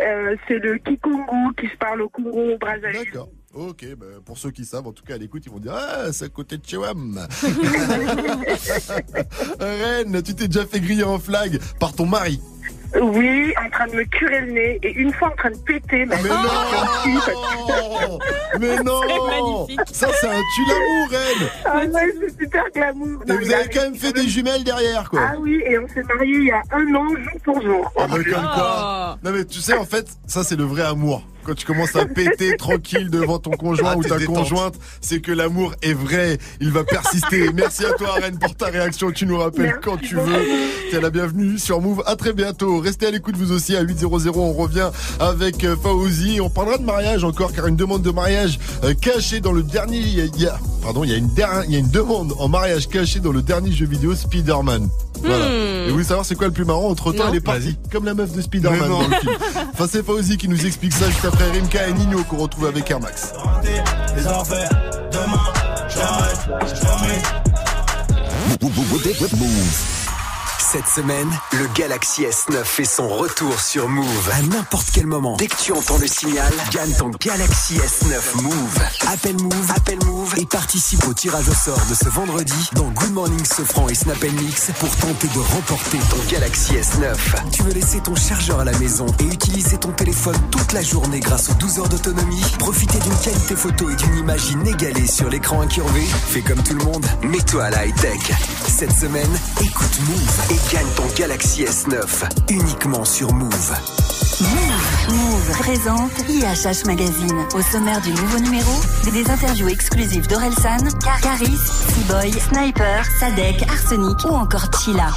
Euh, 0.00 0.36
c'est 0.46 0.58
le 0.58 0.76
Kikongo 0.78 1.52
qui 1.58 1.68
se 1.68 1.76
parle 1.78 2.02
au 2.02 2.08
Congo, 2.10 2.54
au 2.54 2.58
Brazzaville. 2.58 3.04
D'accord. 3.06 3.30
Ok, 3.54 3.86
bah, 3.96 4.04
pour 4.26 4.36
ceux 4.36 4.50
qui 4.50 4.66
savent, 4.66 4.86
en 4.86 4.92
tout 4.92 5.02
cas 5.02 5.14
à 5.14 5.18
l'écoute, 5.18 5.42
ils 5.46 5.50
vont 5.50 5.58
dire 5.58 5.72
Ah, 5.74 6.12
c'est 6.12 6.26
à 6.26 6.28
côté 6.28 6.58
de 6.58 6.66
Chewam. 6.66 7.16
Rennes, 9.60 10.22
tu 10.22 10.34
t'es 10.34 10.48
déjà 10.48 10.66
fait 10.66 10.80
griller 10.80 11.04
en 11.04 11.18
flag 11.18 11.58
par 11.80 11.94
ton 11.94 12.04
mari. 12.04 12.38
Oui, 13.02 13.54
en 13.64 13.70
train 13.70 13.86
de 13.88 13.94
me 13.96 14.04
curer 14.04 14.40
le 14.42 14.52
nez 14.52 14.78
et 14.82 14.92
une 14.92 15.12
fois 15.12 15.28
en 15.28 15.36
train 15.36 15.50
de 15.50 15.56
péter. 15.58 16.06
Mais, 16.06 16.16
Mais 16.22 16.28
non 16.28 18.18
Mais 18.60 18.76
non 18.82 19.66
Ça, 19.92 20.08
c'est 20.20 20.28
un 20.28 20.40
tue 20.54 20.64
l'amour, 20.68 21.08
Rennes 21.10 21.48
Ah 21.64 21.78
ouais, 21.78 22.14
c'est 22.20 22.40
super 22.44 22.64
glamour. 22.74 23.22
Et 23.26 23.30
Non, 23.30 23.38
vous 23.38 23.52
avez 23.52 23.68
quand 23.68 23.82
même 23.82 23.96
fait 23.96 24.12
des 24.12 24.28
jumelles 24.28 24.64
derrière, 24.64 25.08
quoi. 25.10 25.20
Ah 25.22 25.34
oui, 25.38 25.62
et 25.66 25.78
on 25.78 25.88
s'est 25.88 26.02
mariés 26.02 26.36
il 26.38 26.46
y 26.46 26.50
a 26.50 26.62
un 26.72 26.94
an, 26.94 27.08
jour 27.08 27.40
pour 27.44 27.62
jour. 27.62 27.92
Ah 27.98 28.06
bah, 28.08 28.16
comme 28.16 28.24
quoi. 28.24 29.18
Non 29.22 29.30
mais 29.32 29.44
tu 29.44 29.60
sais 29.60 29.74
en 29.74 29.84
fait 29.84 30.06
ça 30.26 30.44
c'est 30.44 30.56
le 30.56 30.64
vrai 30.64 30.82
amour. 30.82 31.22
Quand 31.46 31.54
tu 31.54 31.64
commences 31.64 31.94
à 31.94 32.04
péter 32.06 32.56
tranquille 32.56 33.08
devant 33.08 33.38
ton 33.38 33.52
conjoint 33.52 33.90
Ah, 33.92 33.96
ou 33.96 34.02
ta 34.02 34.18
détente. 34.18 34.34
conjointe, 34.34 34.74
c'est 35.00 35.20
que 35.20 35.30
l'amour 35.30 35.74
est 35.80 35.92
vrai, 35.94 36.38
il 36.60 36.72
va 36.72 36.82
persister. 36.82 37.52
Merci 37.54 37.84
à 37.84 37.92
toi 37.92 38.14
Rennes 38.14 38.38
pour 38.38 38.54
ta 38.56 38.66
réaction, 38.66 39.12
tu 39.12 39.26
nous 39.26 39.38
rappelles 39.38 39.66
Merci 39.66 39.78
quand 39.84 39.96
tu 39.98 40.16
veux. 40.16 40.42
T'es 40.90 41.00
la 41.00 41.10
bienvenue 41.10 41.56
sur 41.58 41.80
Move. 41.80 42.02
À 42.06 42.16
très 42.16 42.32
bientôt. 42.32 42.80
Restez 42.80 43.06
à 43.06 43.10
l'écoute 43.12 43.36
vous 43.36 43.52
aussi 43.52 43.76
à 43.76 43.82
800 43.82 44.08
on 44.34 44.52
revient 44.52 44.90
avec 45.20 45.62
euh, 45.64 45.76
Fauzi, 45.80 46.40
on 46.40 46.50
parlera 46.50 46.78
de 46.78 46.84
mariage 46.84 47.22
encore 47.22 47.52
car 47.52 47.66
une 47.68 47.76
demande 47.76 48.02
de 48.02 48.10
mariage 48.10 48.58
euh, 48.82 48.94
cachée 48.94 49.40
dans 49.40 49.52
le 49.52 49.62
dernier 49.62 49.98
il 49.98 50.40
y 50.40 50.46
a- 50.46 50.58
pardon, 50.82 51.04
il 51.04 51.10
y 51.10 51.14
a 51.14 51.16
une 51.16 51.32
der- 51.32 51.62
il 51.66 51.72
y 51.72 51.76
a 51.76 51.78
une 51.78 51.90
demande 51.90 52.32
en 52.38 52.48
mariage 52.48 52.88
cachée 52.88 53.20
dans 53.20 53.32
le 53.32 53.42
dernier 53.42 53.70
jeu 53.72 53.86
vidéo 53.86 54.14
Spider-Man. 54.14 54.88
Voilà. 55.22 55.46
Hmm. 55.48 55.52
Et 55.52 55.86
vous 55.86 55.92
voulez 55.94 56.04
savoir 56.04 56.26
c'est 56.26 56.34
quoi 56.34 56.46
le 56.48 56.52
plus 56.52 56.64
marrant? 56.64 56.88
Entre 56.90 57.12
temps, 57.12 57.24
Non. 57.24 57.30
elle 57.30 57.36
est 57.36 57.40
partie 57.40 57.76
comme 57.90 58.04
la 58.04 58.14
meuf 58.14 58.32
de 58.32 58.40
Spider-Man 58.42 58.78
Mais 58.82 58.88
non. 58.88 59.02
dans 59.02 59.08
le 59.08 59.14
film. 59.16 59.32
Enfin, 59.72 59.86
c'est 59.90 60.04
Fauzi 60.04 60.36
qui 60.36 60.48
nous 60.48 60.66
explique 60.66 60.92
ça 60.92 61.06
juste 61.08 61.24
après 61.24 61.35
Rimka 61.44 61.88
et 61.88 61.92
Nino 61.92 62.22
qu'on 62.24 62.38
retrouve 62.38 62.66
avec 62.66 62.90
Air 62.90 63.00
Max. 63.00 63.32
Les 64.16 64.26
affaires, 64.26 64.70
demain, 65.12 65.52
j'arrête, 65.88 66.48
jamais. 66.74 67.22
Cette 70.72 70.88
semaine, 70.88 71.30
le 71.52 71.68
Galaxy 71.76 72.22
S9 72.24 72.64
fait 72.64 72.84
son 72.84 73.08
retour 73.08 73.60
sur 73.60 73.88
Move. 73.88 74.30
À 74.32 74.42
n'importe 74.42 74.88
quel 74.92 75.06
moment, 75.06 75.36
dès 75.36 75.46
que 75.46 75.54
tu 75.54 75.70
entends 75.70 75.98
le 75.98 76.08
signal, 76.08 76.52
gagne 76.72 76.92
ton 76.92 77.10
Galaxy 77.10 77.74
S9 77.74 78.42
Move. 78.42 78.78
Appelle 79.06 79.40
Move, 79.40 79.72
appelle 79.76 80.04
Move 80.04 80.34
et 80.38 80.44
participe 80.44 81.06
au 81.06 81.14
tirage 81.14 81.48
au 81.48 81.54
sort 81.54 81.80
de 81.88 81.94
ce 81.94 82.08
vendredi 82.08 82.68
dans 82.72 82.88
Good 82.88 83.12
Morning 83.12 83.44
Sofran 83.44 83.88
et 83.88 83.94
Snap 83.94 84.20
Mix 84.24 84.72
pour 84.80 84.90
tenter 84.96 85.28
de 85.28 85.38
remporter 85.38 85.98
ton 86.10 86.18
Galaxy 86.32 86.72
S9. 86.72 87.14
Tu 87.52 87.62
veux 87.62 87.72
laisser 87.72 88.00
ton 88.00 88.16
chargeur 88.16 88.58
à 88.58 88.64
la 88.64 88.76
maison 88.78 89.06
et 89.20 89.24
utiliser 89.24 89.78
ton 89.78 89.92
téléphone 89.92 90.36
toute 90.50 90.72
la 90.72 90.82
journée 90.82 91.20
grâce 91.20 91.48
aux 91.48 91.54
12 91.54 91.78
heures 91.78 91.88
d'autonomie? 91.88 92.42
Profiter 92.58 92.98
d'une 92.98 93.16
qualité 93.18 93.54
photo 93.54 93.88
et 93.88 93.94
d'une 93.94 94.18
image 94.18 94.50
inégalée 94.50 95.06
sur 95.06 95.30
l'écran 95.30 95.60
incurvé 95.60 96.04
Fais 96.26 96.42
comme 96.42 96.62
tout 96.64 96.74
le 96.74 96.84
monde, 96.84 97.06
mets-toi 97.22 97.64
à 97.64 97.70
la 97.70 97.86
high-tech. 97.86 98.32
Cette 98.66 98.92
semaine, 98.92 99.30
écoute 99.60 100.00
Move 100.08 100.40
et 100.50 100.56
gagne 100.72 100.86
ton 100.96 101.06
Galaxy 101.16 101.64
S9 101.64 102.28
uniquement 102.50 103.04
sur 103.04 103.32
Move. 103.32 103.72
Move 105.08 105.50
présente 105.58 106.10
IHH 106.28 106.84
Magazine. 106.86 107.46
Au 107.54 107.62
sommaire 107.62 108.00
du 108.00 108.10
nouveau 108.10 108.38
numéro, 108.38 108.72
des 109.12 109.30
interviews 109.30 109.68
exclusives 109.68 110.26
d'Orelsan, 110.26 110.78
Caris, 111.22 111.58
Seaboy, 111.88 112.32
Sniper, 112.32 113.04
Sadek, 113.20 113.62
Arsenic 113.70 114.24
ou 114.24 114.34
encore 114.34 114.66
Chila. 114.80 115.10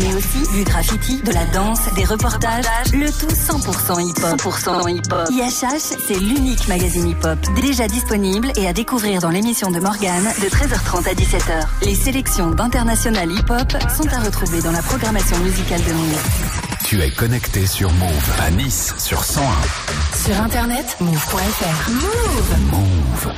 Mais 0.00 0.14
aussi 0.14 0.50
du 0.52 0.64
graffiti, 0.64 1.22
de 1.22 1.32
la 1.32 1.44
danse, 1.46 1.80
des 1.94 2.04
reportages, 2.04 2.64
le 2.92 3.06
tout 3.06 3.26
100% 3.26 4.00
hip-hop. 4.00 4.40
100% 4.40 4.90
hip-hop. 4.90 5.28
IHH, 5.30 5.96
c'est 6.06 6.18
l'unique 6.18 6.66
magazine 6.66 7.08
hip-hop. 7.08 7.38
Déjà 7.60 7.86
disponible 7.86 8.50
et 8.56 8.66
à 8.66 8.72
découvrir 8.72 9.20
dans 9.20 9.30
l'émission 9.30 9.70
de 9.70 9.78
Morgane 9.78 10.24
de 10.42 10.48
13h30 10.48 11.08
à 11.08 11.14
17h. 11.14 11.66
Les 11.82 11.94
sélections 11.94 12.50
d'international 12.50 13.30
hip-hop 13.30 13.72
sont 13.96 14.08
à 14.08 14.20
retrouver 14.20 14.60
dans 14.62 14.72
la 14.72 14.82
programmation 14.82 15.38
musicale 15.38 15.82
de 15.84 15.92
Move. 15.92 16.65
Tu 16.88 17.02
es 17.02 17.10
connecté 17.10 17.66
sur 17.66 17.90
Move 17.94 18.32
à 18.38 18.48
Nice 18.52 18.94
sur 18.96 19.24
101. 19.24 19.44
Sur 20.24 20.40
internet, 20.40 20.96
move.fr. 21.00 21.90
Move 21.90 22.56
Move. 22.70 23.32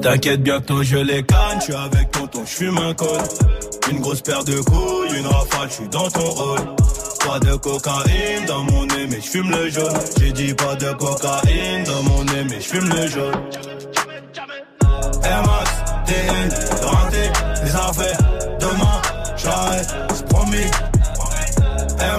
T'inquiète, 0.00 0.42
bientôt 0.42 0.82
je 0.82 0.96
les 0.96 1.22
canne, 1.22 1.58
je 1.58 1.64
suis 1.64 1.74
avec 1.74 2.12
tonton, 2.12 2.44
je 2.46 2.50
fume 2.50 2.78
un 2.78 2.94
col. 2.94 3.20
Une 3.90 4.00
grosse 4.00 4.22
paire 4.22 4.42
de 4.42 4.58
couilles, 4.60 5.18
une 5.18 5.26
rafale, 5.26 5.68
je 5.68 5.74
suis 5.74 5.88
dans 5.88 6.08
ton 6.08 6.30
rôle. 6.30 6.85
Pas 7.26 7.40
de 7.40 7.56
cocaïne 7.56 8.44
dans 8.46 8.62
mon 8.62 8.86
nez, 8.86 9.06
mais 9.10 9.20
je 9.20 9.28
fume 9.28 9.50
le 9.50 9.68
jaune. 9.68 9.98
J'ai 10.18 10.32
dit 10.32 10.54
pas 10.54 10.76
de 10.76 10.92
cocaïne 10.92 11.82
dans 11.84 12.02
mon 12.04 12.24
nez, 12.24 12.44
mais 12.48 12.60
je 12.60 12.68
fume 12.68 12.88
le 12.88 13.06
jaune. 13.08 13.34
Max, 15.22 15.70
TN, 16.06 16.48
les 17.64 17.74
affaires. 17.74 18.18
Demain, 18.60 19.02
j'arrête, 19.36 19.88
c'est 20.14 20.28
promis. 20.28 20.70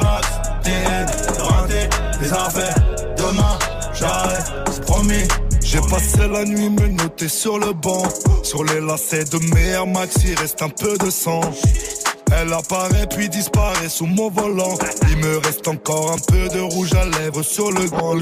Max, 0.03 0.27
TN, 0.63 1.05
les 2.21 2.33
affaires. 2.33 2.75
Demain, 3.17 3.59
j'arrête, 3.93 4.53
c'est 4.71 4.85
promis. 4.85 5.27
J'ai 5.63 5.79
passé 5.81 6.27
la 6.31 6.43
nuit 6.43 6.69
me 6.69 6.87
noter 6.87 7.29
sur 7.29 7.57
le 7.59 7.71
banc. 7.71 8.03
Sur 8.43 8.63
les 8.65 8.81
lacets 8.81 9.25
de 9.25 9.37
mes 9.53 9.67
Air 9.67 9.87
Max, 9.87 10.15
il 10.25 10.35
reste 10.37 10.61
un 10.61 10.69
peu 10.69 10.97
de 10.97 11.09
sang. 11.09 11.41
Elle 12.35 12.53
apparaît 12.53 13.07
puis 13.07 13.29
disparaît 13.29 13.89
sous 13.89 14.05
mon 14.05 14.29
volant. 14.29 14.77
Il 15.09 15.17
me 15.17 15.37
reste 15.37 15.67
encore 15.67 16.11
un 16.11 16.17
peu 16.17 16.47
de 16.49 16.59
rouge 16.59 16.93
à 16.93 17.05
lèvres 17.19 17.43
sur 17.43 17.71
le 17.71 17.85
grand. 17.85 18.15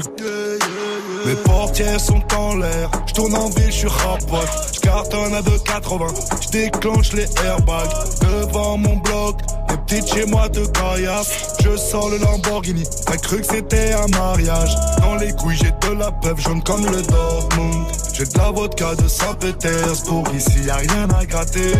Mes 1.26 1.34
portières 1.44 2.00
sont 2.00 2.22
en 2.36 2.56
l'air. 2.56 2.90
Je 3.06 3.14
tourne 3.14 3.34
en 3.34 3.48
ville, 3.50 3.66
je 3.66 3.78
suis 3.78 3.88
rapote. 3.88 4.48
Je 4.74 4.80
cartonne 4.80 5.34
à 5.34 5.42
2,80. 5.42 6.42
Je 6.42 6.48
déclenche 6.48 7.12
les 7.12 7.28
airbags 7.44 7.90
devant 8.20 8.78
mon 8.78 8.96
bloc. 8.96 9.40
Les 9.70 9.76
petites 9.78 10.14
chez 10.14 10.26
moi 10.26 10.48
de 10.48 10.64
caillasse. 10.66 11.56
Je 11.62 11.76
sors 11.76 12.08
le 12.08 12.18
Lamborghini. 12.18 12.84
T'as 13.06 13.16
cru 13.16 13.40
que 13.40 13.46
c'était 13.46 13.92
un 13.92 14.06
mariage. 14.08 14.74
Dans 15.00 15.16
les 15.16 15.32
couilles, 15.32 15.56
j'ai 15.56 15.72
de 15.88 15.94
la 15.94 16.12
peuple 16.12 16.40
jaune 16.40 16.62
comme 16.62 16.84
le 16.86 17.02
Dortmund. 17.02 17.86
J'ai 18.16 18.24
de 18.24 18.38
la 18.38 18.50
vodka 18.50 18.94
de 18.94 19.06
Saint-Pétersbourg. 19.08 20.24
Ici, 20.34 20.62
y 20.64 20.70
a 20.70 20.76
rien 20.76 21.06
à 21.10 21.26
gratter. 21.26 21.74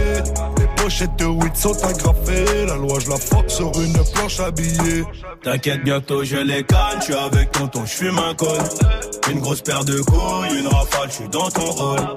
Les 0.58 0.66
pochettes 0.76 1.16
de 1.16 1.24
weed 1.24 1.56
sont 1.56 1.72
agrafées. 1.82 2.66
La 2.66 2.76
loi, 2.76 2.98
je 3.00 3.08
la 3.08 3.16
fuck 3.16 3.50
sur 3.50 3.72
une 3.80 3.94
planche 4.12 4.40
habillée. 4.40 5.04
T'inquiète, 5.42 5.82
bientôt 5.82 6.24
je 6.24 6.36
les 6.36 6.62
canne. 6.62 6.98
Je 6.98 7.04
suis 7.04 7.14
avec 7.14 7.52
tonton, 7.52 7.86
je 7.86 7.92
fume 7.92 8.18
un 8.18 8.34
col. 8.34 8.58
Une 9.30 9.40
grosse 9.40 9.62
paire 9.62 9.82
de 9.86 9.98
couilles, 10.02 10.58
une 10.58 10.66
rafale, 10.66 11.08
je 11.08 11.14
suis 11.14 11.28
dans 11.30 11.48
ton 11.48 11.70
rôle. 11.70 12.16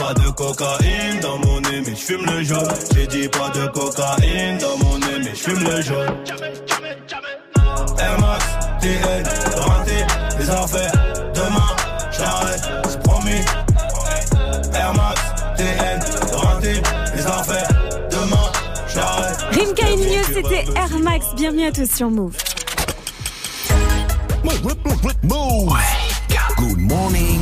Pas 0.00 0.14
de 0.14 0.30
cocaïne 0.30 1.20
dans 1.22 1.38
mon 1.38 1.60
nez, 1.60 1.82
mais 1.86 1.94
je 1.94 2.02
fume 2.02 2.26
le 2.26 2.42
jaune. 2.42 2.74
J'ai 2.92 3.06
dit 3.06 3.28
pas 3.28 3.50
de 3.50 3.66
cocaïne 3.68 4.58
dans 4.58 4.84
mon 4.84 4.98
nez, 4.98 5.18
mais 5.20 5.30
je 5.30 5.42
fume 5.48 5.62
le 5.62 5.80
jaune. 5.80 6.16
Air 8.00 8.18
Max, 8.18 8.44
rentré, 9.54 10.06
les 10.40 10.50
affaires. 10.50 11.09
Rimka 19.60 19.84
Nino, 19.94 20.22
c'était 20.24 20.64
Air 20.74 20.98
Max. 21.00 21.26
Bienvenue 21.36 21.66
à 21.66 21.72
tous 21.72 21.90
sur 21.94 22.08
Move. 22.08 22.34
Move. 25.22 25.76
Good 26.56 26.78
morning. 26.78 27.40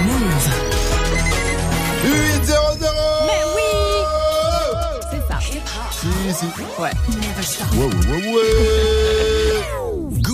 Move. 0.00 0.48
8 2.04 2.44
0 2.44 2.58
0 2.80 2.92
Mais 3.26 3.44
oui 3.54 3.70
C'est 5.12 5.22
ça. 5.32 5.38
Si, 5.40 6.34
si. 6.34 6.46
Ouais. 6.80 6.90
Ouais, 7.72 7.86
ouais, 7.86 7.90
ouais, 8.10 8.34
ouais. 8.34 9.01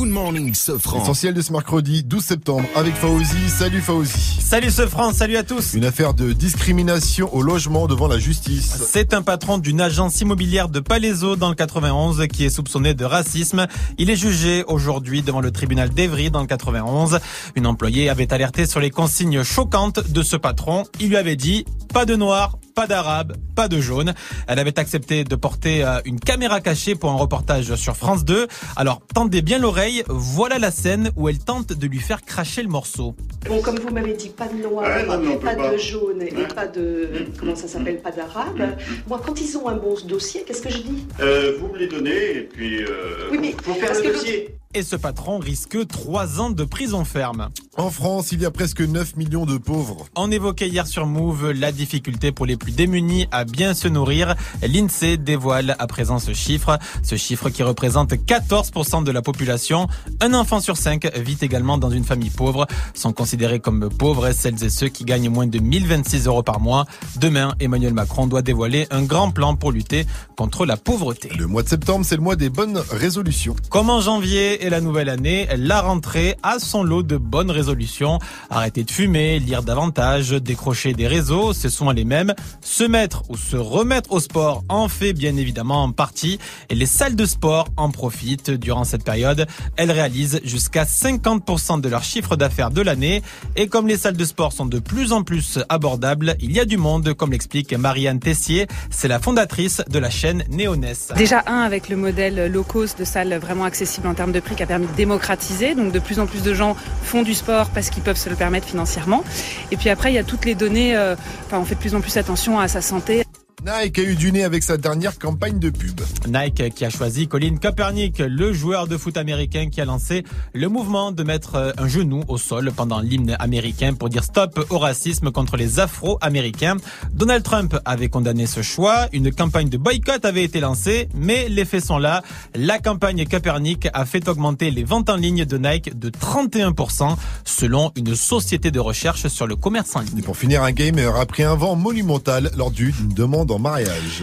Good 0.08 0.14
morning, 0.14 0.54
Sofran. 0.54 1.02
Essentiel 1.02 1.34
de 1.34 1.42
ce 1.42 1.52
mercredi 1.52 2.02
12 2.02 2.24
septembre 2.24 2.66
avec 2.74 2.94
Faouzi. 2.94 3.50
Salut 3.50 3.82
Faouzi. 3.82 4.38
Salut 4.40 4.70
ce 4.70 4.86
France, 4.86 5.16
salut 5.16 5.36
à 5.36 5.42
tous. 5.42 5.74
Une 5.74 5.84
affaire 5.84 6.14
de 6.14 6.32
discrimination 6.32 7.28
au 7.34 7.42
logement 7.42 7.86
devant 7.86 8.08
la 8.08 8.18
justice. 8.18 8.78
C'est 8.86 9.12
un 9.12 9.20
patron 9.20 9.58
d'une 9.58 9.82
agence 9.82 10.18
immobilière 10.22 10.70
de 10.70 10.80
Palaiseau 10.80 11.36
dans 11.36 11.50
le 11.50 11.54
91 11.54 12.26
qui 12.28 12.46
est 12.46 12.48
soupçonné 12.48 12.94
de 12.94 13.04
racisme. 13.04 13.66
Il 13.98 14.08
est 14.08 14.16
jugé 14.16 14.64
aujourd'hui 14.66 15.20
devant 15.20 15.42
le 15.42 15.50
tribunal 15.50 15.90
d'Evry 15.90 16.30
dans 16.30 16.40
le 16.40 16.46
91. 16.46 17.20
Une 17.54 17.66
employée 17.66 18.08
avait 18.08 18.32
alerté 18.32 18.64
sur 18.64 18.80
les 18.80 18.88
consignes 18.88 19.42
choquantes 19.42 20.10
de 20.10 20.22
ce 20.22 20.36
patron. 20.36 20.84
Il 21.00 21.10
lui 21.10 21.18
avait 21.18 21.36
dit 21.36 21.66
pas 21.92 22.06
de 22.06 22.16
noir, 22.16 22.56
pas 22.78 22.86
d'arabe, 22.86 23.36
pas 23.56 23.66
de 23.66 23.80
jaune. 23.80 24.14
Elle 24.46 24.60
avait 24.60 24.78
accepté 24.78 25.24
de 25.24 25.34
porter 25.34 25.82
euh, 25.84 25.98
une 26.04 26.20
caméra 26.20 26.60
cachée 26.60 26.94
pour 26.94 27.10
un 27.10 27.16
reportage 27.16 27.74
sur 27.74 27.96
France 27.96 28.24
2. 28.24 28.46
Alors 28.76 29.02
tendez 29.12 29.42
bien 29.42 29.58
l'oreille, 29.58 30.04
voilà 30.06 30.60
la 30.60 30.70
scène 30.70 31.10
où 31.16 31.28
elle 31.28 31.40
tente 31.40 31.72
de 31.72 31.86
lui 31.88 31.98
faire 31.98 32.22
cracher 32.22 32.62
le 32.62 32.68
morceau. 32.68 33.16
Bon, 33.48 33.60
comme 33.62 33.80
vous 33.80 33.90
m'avez 33.92 34.12
dit, 34.14 34.28
pas 34.28 34.46
de 34.46 34.62
noir, 34.62 34.84
Ouais, 34.84 35.04
non, 35.04 35.38
pas, 35.38 35.56
pas. 35.56 35.72
de 35.72 35.76
jaune 35.76 36.22
et 36.22 36.32
Ouais. 36.32 36.46
pas 36.54 36.68
de. 36.68 37.08
Comment 37.40 37.56
ça 37.56 37.66
s'appelle 37.66 38.00
Pas 38.00 38.12
d'arabe. 38.12 38.76
Moi, 39.08 39.20
quand 39.26 39.40
ils 39.40 39.56
ont 39.58 39.66
un 39.68 39.76
bon 39.76 39.96
dossier, 40.06 40.44
qu'est-ce 40.46 40.62
que 40.62 40.70
je 40.70 40.78
dis? 40.78 41.04
Euh, 41.20 41.56
vous 41.60 41.66
me 41.72 41.78
les 41.78 41.88
donnez 41.88 42.36
et 42.36 42.40
puis 42.42 42.84
euh, 42.84 43.28
Oui, 43.32 43.38
mais 43.40 43.56
faut 43.60 43.74
faire 43.74 43.88
parce 43.88 44.02
le 44.04 44.10
que 44.10 44.12
dossier. 44.14 44.54
Et 44.74 44.82
ce 44.82 44.96
patron 44.96 45.38
risque 45.38 45.86
3 45.86 46.40
ans 46.40 46.50
de 46.50 46.62
prison 46.62 47.02
ferme. 47.06 47.48
En 47.78 47.90
France, 47.90 48.32
il 48.32 48.42
y 48.42 48.44
a 48.44 48.50
presque 48.50 48.82
9 48.82 49.16
millions 49.16 49.46
de 49.46 49.56
pauvres. 49.56 50.04
On 50.14 50.30
évoquait 50.30 50.68
hier 50.68 50.86
sur 50.86 51.06
Move 51.06 51.52
la 51.52 51.72
difficulté 51.72 52.32
pour 52.32 52.44
les 52.44 52.58
plus 52.58 52.72
démunis 52.72 53.26
à 53.30 53.44
bien 53.44 53.72
se 53.72 53.88
nourrir. 53.88 54.34
L'INSEE 54.60 55.16
dévoile 55.16 55.74
à 55.78 55.86
présent 55.86 56.18
ce 56.18 56.34
chiffre, 56.34 56.78
ce 57.02 57.16
chiffre 57.16 57.48
qui 57.48 57.62
représente 57.62 58.12
14% 58.12 59.04
de 59.04 59.10
la 59.10 59.22
population. 59.22 59.86
Un 60.20 60.34
enfant 60.34 60.60
sur 60.60 60.76
cinq 60.76 61.10
vit 61.16 61.38
également 61.40 61.78
dans 61.78 61.90
une 61.90 62.04
famille 62.04 62.30
pauvre. 62.30 62.66
Sont 62.92 63.14
considérés 63.14 63.60
comme 63.60 63.88
pauvres 63.88 64.32
celles 64.32 64.62
et 64.62 64.70
ceux 64.70 64.88
qui 64.88 65.04
gagnent 65.04 65.30
moins 65.30 65.46
de 65.46 65.60
1026 65.60 66.26
euros 66.26 66.42
par 66.42 66.60
mois. 66.60 66.84
Demain, 67.16 67.54
Emmanuel 67.58 67.94
Macron 67.94 68.26
doit 68.26 68.42
dévoiler 68.42 68.86
un 68.90 69.04
grand 69.04 69.30
plan 69.30 69.56
pour 69.56 69.72
lutter 69.72 70.04
contre 70.36 70.66
la 70.66 70.76
pauvreté. 70.76 71.30
Le 71.38 71.46
mois 71.46 71.62
de 71.62 71.68
septembre, 71.68 72.04
c'est 72.04 72.16
le 72.16 72.22
mois 72.22 72.36
des 72.36 72.50
bonnes 72.50 72.82
résolutions. 72.90 73.56
Comme 73.70 73.88
en 73.88 74.02
janvier 74.02 74.57
et 74.60 74.70
la 74.70 74.80
nouvelle 74.80 75.08
année, 75.08 75.48
la 75.56 75.80
rentrée 75.80 76.36
a 76.42 76.58
son 76.58 76.82
lot 76.82 77.02
de 77.02 77.16
bonnes 77.16 77.50
résolutions. 77.50 78.18
Arrêter 78.50 78.84
de 78.84 78.90
fumer, 78.90 79.38
lire 79.38 79.62
davantage, 79.62 80.30
décrocher 80.30 80.92
des 80.92 81.06
réseaux, 81.06 81.52
ce 81.52 81.68
sont 81.68 81.90
les 81.90 82.04
mêmes. 82.04 82.34
Se 82.60 82.84
mettre 82.84 83.22
ou 83.28 83.36
se 83.36 83.56
remettre 83.56 84.12
au 84.12 84.20
sport 84.20 84.64
en 84.68 84.88
fait 84.88 85.12
bien 85.12 85.36
évidemment 85.36 85.82
en 85.82 85.92
partie. 85.92 86.38
Et 86.68 86.74
les 86.74 86.86
salles 86.86 87.16
de 87.16 87.26
sport 87.26 87.68
en 87.76 87.90
profitent 87.90 88.50
durant 88.50 88.84
cette 88.84 89.04
période. 89.04 89.46
Elles 89.76 89.92
réalisent 89.92 90.40
jusqu'à 90.44 90.84
50% 90.84 91.80
de 91.80 91.88
leur 91.88 92.02
chiffre 92.02 92.36
d'affaires 92.36 92.70
de 92.70 92.82
l'année. 92.82 93.22
Et 93.56 93.68
comme 93.68 93.86
les 93.86 93.96
salles 93.96 94.16
de 94.16 94.24
sport 94.24 94.52
sont 94.52 94.66
de 94.66 94.78
plus 94.78 95.12
en 95.12 95.22
plus 95.22 95.58
abordables, 95.68 96.36
il 96.40 96.52
y 96.52 96.60
a 96.60 96.64
du 96.64 96.76
monde, 96.76 97.14
comme 97.14 97.32
l'explique 97.32 97.72
Marianne 97.74 98.20
Tessier. 98.20 98.66
C'est 98.90 99.08
la 99.08 99.20
fondatrice 99.20 99.82
de 99.88 99.98
la 99.98 100.10
chaîne 100.10 100.44
Néoness. 100.50 101.12
Déjà, 101.16 101.42
un, 101.46 101.60
avec 101.60 101.88
le 101.88 101.96
modèle 101.96 102.50
low 102.52 102.62
cost 102.62 102.98
de 102.98 103.04
salle 103.04 103.34
vraiment 103.38 103.64
accessible 103.64 104.06
en 104.06 104.14
termes 104.14 104.32
de 104.32 104.40
qui 104.54 104.62
a 104.62 104.66
permis 104.66 104.86
de 104.86 104.92
démocratiser. 104.92 105.74
Donc, 105.74 105.92
de 105.92 105.98
plus 105.98 106.20
en 106.20 106.26
plus 106.26 106.42
de 106.42 106.54
gens 106.54 106.76
font 107.02 107.22
du 107.22 107.34
sport 107.34 107.70
parce 107.70 107.90
qu'ils 107.90 108.02
peuvent 108.02 108.16
se 108.16 108.28
le 108.30 108.36
permettre 108.36 108.66
financièrement. 108.66 109.24
Et 109.70 109.76
puis 109.76 109.90
après, 109.90 110.10
il 110.12 110.14
y 110.14 110.18
a 110.18 110.24
toutes 110.24 110.44
les 110.44 110.54
données. 110.54 110.96
euh, 110.96 111.16
Enfin, 111.46 111.58
on 111.58 111.64
fait 111.64 111.74
de 111.74 111.80
plus 111.80 111.94
en 111.94 112.00
plus 112.00 112.16
attention 112.16 112.58
à 112.60 112.68
sa 112.68 112.80
santé. 112.80 113.24
Nike 113.66 113.98
a 113.98 114.02
eu 114.02 114.14
du 114.14 114.30
nez 114.30 114.44
avec 114.44 114.62
sa 114.62 114.76
dernière 114.76 115.18
campagne 115.18 115.58
de 115.58 115.70
pub. 115.70 116.00
Nike 116.28 116.72
qui 116.74 116.84
a 116.84 116.90
choisi 116.90 117.26
Colin 117.26 117.56
Kaepernick, 117.56 118.18
le 118.18 118.52
joueur 118.52 118.86
de 118.86 118.96
foot 118.96 119.16
américain 119.16 119.68
qui 119.68 119.80
a 119.80 119.84
lancé 119.84 120.22
le 120.54 120.68
mouvement 120.68 121.10
de 121.10 121.24
mettre 121.24 121.56
euh, 121.56 121.72
un 121.76 121.88
genou 121.88 122.22
au 122.28 122.38
sol 122.38 122.70
pendant 122.76 123.00
l'hymne 123.00 123.36
américain 123.40 123.94
pour 123.94 124.10
dire 124.10 124.22
stop 124.22 124.64
au 124.70 124.78
racisme 124.78 125.32
contre 125.32 125.56
les 125.56 125.80
Afro-Américains. 125.80 126.76
Donald 127.12 127.42
Trump 127.42 127.76
avait 127.84 128.08
condamné 128.08 128.46
ce 128.46 128.62
choix, 128.62 129.08
une 129.12 129.32
campagne 129.32 129.68
de 129.68 129.76
boycott 129.76 130.24
avait 130.24 130.44
été 130.44 130.60
lancée, 130.60 131.08
mais 131.14 131.48
les 131.48 131.64
faits 131.64 131.84
sont 131.84 131.98
là. 131.98 132.22
La 132.54 132.78
campagne 132.78 133.26
Kaepernick 133.26 133.88
a 133.92 134.06
fait 134.06 134.28
augmenter 134.28 134.70
les 134.70 134.84
ventes 134.84 135.10
en 135.10 135.16
ligne 135.16 135.44
de 135.44 135.58
Nike 135.58 135.98
de 135.98 136.10
31% 136.10 137.16
selon 137.44 137.90
une 137.96 138.14
société 138.14 138.70
de 138.70 138.78
recherche 138.78 139.26
sur 139.26 139.48
le 139.48 139.56
commerce 139.56 139.96
en 139.96 140.00
ligne. 140.00 140.22
Pour 140.22 140.36
finir, 140.36 140.62
un 140.62 140.70
gamer 140.70 141.16
a 141.16 141.26
pris 141.26 141.42
un 141.42 141.56
vent 141.56 141.74
monumental 141.74 142.52
lors 142.56 142.70
d'une 142.70 142.92
demande 143.08 143.48
en 143.50 143.57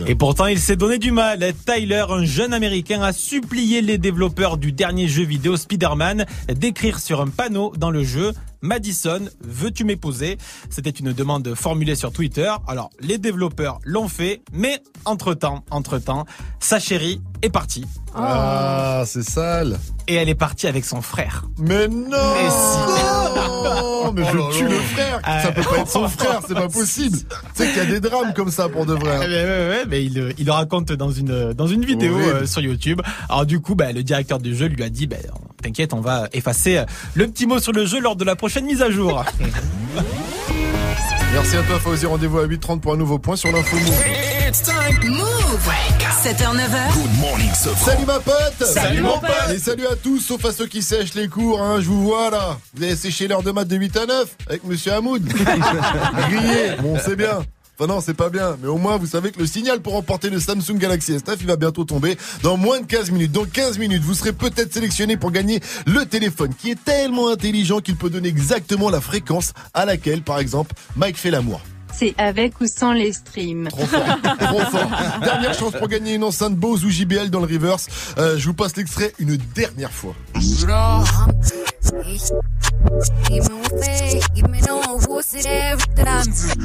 Et 0.07 0.15
pourtant, 0.15 0.47
il 0.47 0.59
s'est 0.59 0.75
donné 0.75 0.97
du 0.97 1.11
mal. 1.11 1.53
Tyler, 1.65 2.05
un 2.09 2.25
jeune 2.25 2.53
américain, 2.53 3.01
a 3.01 3.13
supplié 3.13 3.81
les 3.81 3.97
développeurs 3.97 4.57
du 4.57 4.71
dernier 4.71 5.07
jeu 5.07 5.23
vidéo 5.23 5.57
Spider-Man 5.57 6.25
d'écrire 6.47 6.99
sur 6.99 7.21
un 7.21 7.27
panneau 7.27 7.73
dans 7.77 7.91
le 7.91 8.03
jeu 8.03 8.33
Madison, 8.62 9.22
veux-tu 9.41 9.84
m'épouser? 9.84 10.38
C'était 10.70 10.89
une 10.89 11.14
demande 11.14 11.53
formulée 11.56 11.95
sur 11.95 12.12
Twitter. 12.12 12.51
Alors, 12.68 12.89
les 12.99 13.18
développeurs 13.18 13.80
l'ont 13.84 14.08
fait, 14.08 14.41
mais 14.53 14.82
entre-temps, 15.06 15.64
entre-temps, 15.72 16.26
sa 16.60 16.80
chérie 16.80 17.22
est 17.41 17.49
partie. 17.49 17.86
Ah, 18.16 19.03
c'est 19.06 19.24
sale. 19.24 19.78
Et 20.08 20.16
elle 20.16 20.30
est 20.30 20.36
partie 20.36 20.68
avec 20.68 20.86
son 20.86 21.01
frère. 21.01 21.45
Mais 21.60 21.88
non 21.88 22.06
Mais 22.08 22.49
si. 22.49 23.36
Non, 23.36 24.14
mais 24.14 24.24
je 24.24 24.58
tue 24.58 24.68
le 24.68 24.80
frère. 24.80 25.20
Ça 25.43 25.51
peut 25.51 25.62
pas 25.64 25.80
être 25.80 25.89
son 25.89 26.08
frère, 26.08 26.39
c'est 26.47 26.53
pas 26.53 26.70
possible. 26.70 27.18
Tu 27.18 27.26
sais 27.56 27.68
qu'il 27.68 27.78
y 27.78 27.80
a 27.82 27.86
des 27.86 27.99
drames 27.99 28.34
comme 28.34 28.51
ça 28.51 28.70
pour 28.70 28.86
de 28.86 28.93
vrai. 28.93 29.20
Eh 29.24 29.28
ben, 29.28 29.30
ouais, 29.30 29.70
ouais, 29.70 29.86
mais 29.89 30.06
il, 30.06 30.18
euh, 30.20 30.32
il 30.38 30.45
le 30.45 30.51
raconte 30.51 30.93
dans 30.93 31.12
une 31.12 31.51
dans 31.53 31.68
une 31.68 31.84
vidéo 31.84 32.18
euh, 32.18 32.45
sur 32.45 32.62
YouTube. 32.62 33.01
Alors 33.28 33.45
du 33.45 33.60
coup, 33.60 33.76
bah, 33.76 33.91
le 33.91 34.03
directeur 34.03 34.39
du 34.39 34.56
jeu 34.56 34.68
lui 34.68 34.84
a 34.84 34.89
dit, 34.89 35.08
bah, 35.08 35.18
t'inquiète, 35.62 35.93
on 35.93 36.01
va 36.01 36.30
effacer 36.32 36.78
euh, 36.78 36.86
le 37.16 37.28
petit 37.28 37.47
mot 37.47 37.60
sur 37.60 37.74
le 37.74 37.86
jeu 37.86 37.99
lors 37.99 38.16
de 38.16 38.24
la 38.24 38.36
prochaine 38.36 38.55
mise 38.64 38.82
à 38.82 38.89
jour. 38.89 39.24
Merci 41.34 41.58
à 41.58 41.64
toi, 41.64 41.80
Fauzi. 41.80 42.06
Rendez-vous 42.06 42.39
à 42.39 42.47
8h30 42.47 42.80
pour 42.80 42.93
un 42.93 42.97
nouveau 42.97 43.20
point 43.20 43.36
sur 43.36 43.51
l'info 43.51 43.76
Move. 43.76 43.93
It's 44.47 44.62
time. 44.62 45.10
Move. 45.10 45.70
7h, 46.24 46.56
9h. 46.56 46.93
Good 46.93 47.20
morning, 47.20 47.53
Sofran. 47.53 47.91
Salut 47.91 48.06
ma 48.06 48.20
pote 48.20 48.66
Salut, 48.66 49.01
mon 49.01 49.20
pote. 49.20 49.30
Et 49.53 49.60
salut 49.60 49.86
à 49.86 49.95
tous, 49.95 50.20
sauf 50.20 50.43
à 50.45 50.51
ceux 50.51 50.66
qui 50.68 50.82
sèchent 50.82 51.14
les 51.14 51.28
cours, 51.28 51.62
hein, 51.62 51.80
je 51.82 51.86
vous 51.88 52.03
vois 52.03 52.30
là. 52.30 52.58
Vous 52.74 52.84
avez 52.84 52.95
séché 52.95 53.28
l'heure 53.28 53.43
de 53.43 53.51
maths 53.51 53.68
de 53.68 53.76
8 53.76 53.97
à 53.97 54.06
9 54.06 54.36
avec 54.47 54.64
Monsieur 54.64 54.93
Hamoud. 54.93 55.24
Grillé, 56.30 56.76
bon 56.82 56.97
c'est 57.03 57.16
bien. 57.16 57.39
Enfin 57.78 57.93
non, 57.93 57.99
c'est 57.99 58.13
pas 58.13 58.30
bien, 58.30 58.57
mais 58.61 58.69
au 58.69 58.78
moins 58.78 58.95
vous 58.95 59.05
savez 59.05 59.32
que 59.32 59.39
le 59.39 59.45
signal 59.45 59.82
pour 59.82 59.93
remporter 59.93 60.30
le 60.30 60.39
Samsung 60.39 60.78
Galaxy 60.78 61.11
S9, 61.11 61.36
il 61.41 61.47
va 61.47 61.57
bientôt 61.57 61.84
tomber 61.84 62.17
dans 62.41 62.55
moins 62.55 62.80
de 62.80 62.86
15 62.86 63.11
minutes. 63.11 63.34
Dans 63.34 63.43
15 63.43 63.80
minutes, 63.80 64.01
vous 64.01 64.13
serez 64.13 64.32
peut-être 64.32 64.73
sélectionné 64.73 65.17
pour 65.17 65.32
gagner 65.32 65.59
le 65.86 66.05
téléphone 66.05 66.53
qui 66.57 66.71
est 66.71 66.82
tellement 66.82 67.28
intelligent 67.30 67.82
qu'il 67.82 67.97
peut 67.97 68.09
donner 68.09 68.30
exactement 68.30 68.89
la 68.89 69.01
fréquence 69.01 69.51
à 69.73 69.84
laquelle, 69.86 70.21
par 70.21 70.39
exemple, 70.39 70.73
Mike 70.95 71.17
fait 71.17 71.32
l'amour. 71.32 71.61
C'est 71.98 72.14
avec 72.18 72.60
ou 72.60 72.68
sans 72.68 72.93
les 72.93 73.14
streams. 73.14 73.70
Trop 73.70 73.86
fort. 73.86 74.89
Dernière 75.24 75.54
chance 75.54 75.74
pour 75.74 75.88
gagner 75.88 76.16
une 76.16 76.24
enceinte 76.24 76.56
Bose 76.56 76.84
ou 76.84 76.89
JBL 76.89 77.30
dans 77.30 77.39
le 77.39 77.46
reverse. 77.46 77.88
Euh, 78.18 78.38
je 78.38 78.46
vous 78.46 78.54
passe 78.54 78.76
l'extrait 78.76 79.14
une 79.20 79.38
dernière 79.38 79.91
fois. 79.91 80.16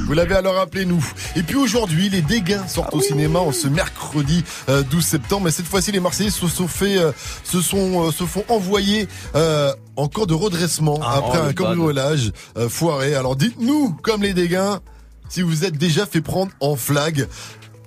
Vous 0.07 0.13
l'avez 0.13 0.35
alors 0.35 0.59
appelé 0.59 0.85
nous. 0.85 1.05
Et 1.37 1.43
puis 1.43 1.57
aujourd'hui, 1.57 2.09
les 2.09 2.23
dégâts 2.23 2.61
sortent 2.67 2.95
au 2.95 3.01
cinéma 3.01 3.39
en 3.39 3.53
ce 3.53 3.69
mercredi 3.69 4.45
euh, 4.69 4.83
12 4.83 5.05
septembre. 5.05 5.45
Mais 5.45 5.51
cette 5.51 5.67
fois-ci, 5.67 5.93
les 5.93 6.01
Marseillais 6.01 6.31
se 6.31 6.47
sont 6.49 6.69
fait, 6.69 6.99
euh, 6.99 7.13
se 7.45 7.61
sont, 7.61 8.09
euh, 8.09 8.11
se 8.11 8.25
font 8.25 8.45
envoyer 8.49 9.09
euh, 9.35 9.73
en 9.97 10.09
camp 10.09 10.27
de 10.27 10.35
redressement 10.35 11.01
après 11.03 11.39
oh, 11.43 11.49
un 11.49 11.53
cambriolage 11.53 12.33
euh, 12.57 12.69
foiré. 12.69 13.15
Alors 13.15 13.37
dites-nous, 13.37 13.97
comme 14.03 14.23
les 14.23 14.35
dégâts, 14.35 14.77
si 15.31 15.43
vous 15.43 15.65
êtes 15.65 15.79
déjà 15.79 16.05
fait 16.05 16.21
prendre 16.21 16.53
en 16.61 16.77
flag. 16.77 17.27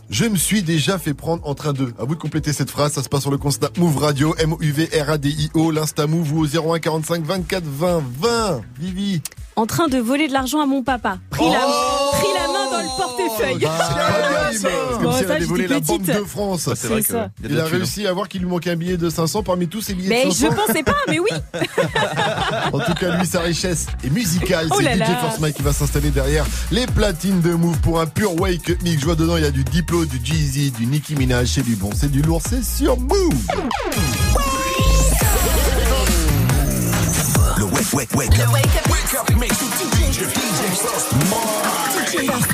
Je 0.09 0.25
me 0.25 0.35
suis 0.35 0.63
déjà 0.63 0.97
fait 0.99 1.13
prendre 1.13 1.47
en 1.47 1.55
train 1.55 1.73
de. 1.73 1.93
À 1.99 2.05
vous 2.05 2.15
de 2.15 2.19
compléter 2.19 2.53
cette 2.53 2.69
phrase, 2.69 2.93
ça 2.93 3.03
se 3.03 3.09
passe 3.09 3.21
sur 3.21 3.31
le 3.31 3.37
constat 3.37 3.69
Move 3.77 3.97
Radio, 3.97 4.35
M-O-U-V-R-A-D-I-O, 4.37 5.71
l'Insta 5.71 6.07
Move 6.07 6.33
ou 6.33 6.39
au 6.41 6.73
01 6.73 6.79
45 6.79 7.23
24 7.23 7.63
20 7.63 8.03
20. 8.19 8.61
Vivi. 8.79 9.21
En 9.55 9.65
train 9.65 9.87
de 9.87 9.97
voler 9.97 10.27
de 10.27 10.33
l'argent 10.33 10.61
à 10.61 10.65
mon 10.65 10.83
papa. 10.83 11.19
Pris, 11.29 11.49
la, 11.49 11.61
Oh 11.65 12.11
pris 12.11 12.27
la 12.35 12.47
main 12.51 12.62
le 12.83 12.97
portefeuille. 12.97 13.65
Ah, 13.67 14.49
C'est 14.51 14.69
Bon, 15.01 15.03
comme 15.03 15.13
s'il 15.17 15.27
ça, 15.27 15.33
avait 15.33 15.45
volé 15.45 15.63
j'étais 15.63 15.73
la 15.73 15.79
Banque 15.79 16.01
petite. 16.03 16.15
de 16.19 16.23
France. 16.25 16.69
C'est 16.75 16.87
vrai 16.87 17.01
que 17.01 17.07
ça. 17.07 17.29
il 17.39 17.43
y 17.43 17.45
a 17.45 17.49
de 17.49 17.53
Il 17.53 17.57
la 17.57 17.63
a 17.63 17.67
thune, 17.67 17.77
réussi 17.77 18.07
à 18.07 18.13
voir 18.13 18.27
qu'il 18.27 18.41
lui 18.41 18.47
manquait 18.49 18.71
un 18.71 18.75
billet 18.75 18.97
de 18.97 19.09
500 19.09 19.43
parmi 19.43 19.67
tous 19.67 19.81
ces 19.81 19.93
billets 19.93 20.09
Mais 20.09 20.25
de 20.25 20.29
je 20.31 20.35
500. 20.35 20.55
pensais 20.67 20.83
pas, 20.83 20.95
mais 21.07 21.19
oui. 21.19 21.29
En 22.73 22.79
tout 22.79 22.93
cas, 22.93 23.17
lui, 23.17 23.25
sa 23.27 23.39
richesse 23.41 23.87
est 24.03 24.09
musicale. 24.09 24.67
Oh 24.71 24.75
C'est 24.79 24.93
DJ 24.95 24.99
là. 24.99 25.05
Force 25.21 25.39
Mike 25.39 25.55
qui 25.55 25.61
va 25.63 25.73
s'installer 25.73 26.09
derrière 26.11 26.45
les 26.71 26.85
platines 26.87 27.41
de 27.41 27.53
Move 27.53 27.77
pour 27.79 27.99
un 27.99 28.05
pur 28.05 28.39
wake 28.39 28.69
up 28.69 28.81
mix. 28.83 28.99
Je 29.01 29.05
vois 29.05 29.15
dedans, 29.15 29.37
il 29.37 29.43
y 29.43 29.47
a 29.47 29.51
du 29.51 29.63
Diplo, 29.63 30.05
du 30.05 30.19
Jeezy, 30.23 30.71
du 30.71 30.85
Nicki 30.85 31.15
Minaj. 31.15 31.47
C'est 31.49 31.63
du 31.63 31.75
bon, 31.75 31.89
c'est 31.95 32.11
du 32.11 32.21
lourd, 32.21 32.41
c'est 32.47 32.63
sur 32.63 32.97
Move. 32.99 33.33
Le 37.57 37.63
wake, 37.65 37.93
wake, 37.93 38.15
wake 38.15 38.39
up. 38.39 38.51
Wake 38.51 39.13
up 39.19 39.29
mix 39.39 39.61
with 39.61 39.71
DJ, 39.79 40.25
DJ 40.25 40.75
First 40.75 41.13
Mike. 41.29 41.82
DJ 42.13 42.27
First 42.27 42.53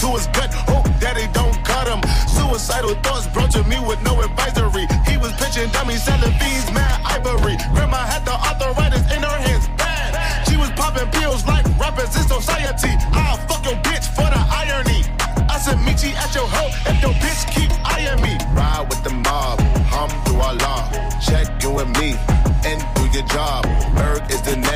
to 0.00 0.08
his 0.16 0.26
gut, 0.28 0.48
hope 0.64 0.88
daddy 0.98 1.28
don't 1.32 1.52
cut 1.64 1.86
him. 1.86 2.00
Suicidal 2.24 2.94
thoughts 3.04 3.26
brought 3.28 3.50
to 3.52 3.62
me 3.64 3.76
with 3.84 4.00
no 4.02 4.16
advisory. 4.22 4.88
He 5.04 5.16
was 5.20 5.32
pitching 5.36 5.68
dummies, 5.76 6.02
selling 6.02 6.32
fiends, 6.40 6.72
mad 6.72 7.00
ivory. 7.04 7.56
Grandma 7.76 8.00
had 8.08 8.24
the 8.24 8.32
arthritis 8.32 9.04
in 9.12 9.20
her 9.20 9.38
hands, 9.44 9.68
bad. 9.76 10.16
She 10.48 10.56
was 10.56 10.70
popping 10.72 11.10
pills 11.12 11.44
like 11.46 11.66
rappers 11.78 12.16
in 12.16 12.24
society. 12.24 12.96
I'll 13.12 13.36
fuck 13.44 13.64
your 13.64 13.76
bitch 13.84 14.08
for 14.16 14.24
the 14.24 14.40
irony. 14.40 15.04
I 15.52 15.58
said, 15.60 15.76
meet 15.84 16.00
you 16.02 16.16
at 16.16 16.34
your 16.34 16.48
hoe 16.48 16.72
if 16.88 16.96
your 17.04 17.12
bitch 17.20 17.44
keep 17.52 17.70
eyeing 17.84 18.22
me. 18.24 18.40
Ride 18.56 18.86
with 18.88 19.04
the 19.04 19.12
mob, 19.12 19.60
hum 19.92 20.08
through 20.24 20.40
our 20.40 20.56
law. 20.64 20.88
Check 21.20 21.62
you 21.62 21.76
and 21.78 21.92
me, 22.00 22.16
and 22.64 22.80
do 22.96 23.04
your 23.12 23.26
job. 23.28 23.68
Berg 23.92 24.24
is 24.32 24.40
the 24.48 24.56
name, 24.56 24.69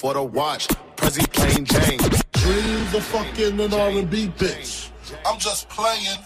for 0.00 0.14
the 0.14 0.22
watch, 0.22 0.66
Prezi 0.96 1.30
plain 1.30 1.62
Jane. 1.66 1.98
Dreams 2.32 2.94
of 2.94 3.04
fucking 3.04 3.60
an 3.60 3.74
R&B 3.74 4.28
bitch. 4.38 4.88
I'm 5.26 5.38
just 5.38 5.68
playing, 5.68 6.16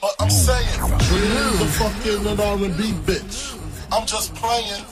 but 0.00 0.14
I'm 0.20 0.30
saying. 0.30 0.78
Dreams 1.10 1.60
of 1.60 1.70
fucking 1.74 2.24
an 2.24 2.40
R&B 2.40 2.82
bitch. 3.02 3.58
I'm 3.90 4.06
just 4.06 4.32
playing, 4.36 4.84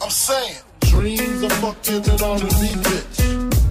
I'm 0.00 0.08
saying. 0.08 0.56
Dreams 0.80 1.42
of 1.42 1.52
fucking 1.60 2.08
an 2.08 2.22
R&B 2.22 2.64
bitch. 2.88 3.16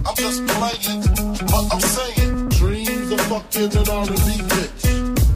I'm 0.06 0.14
just 0.14 0.46
playing, 0.46 1.02
but 1.50 1.64
I'm 1.74 1.80
saying. 1.80 2.48
Dreams 2.50 3.10
of 3.10 3.20
fucking 3.22 3.76
an 3.78 3.88
R&B 3.88 4.30
bitch. 4.54 4.82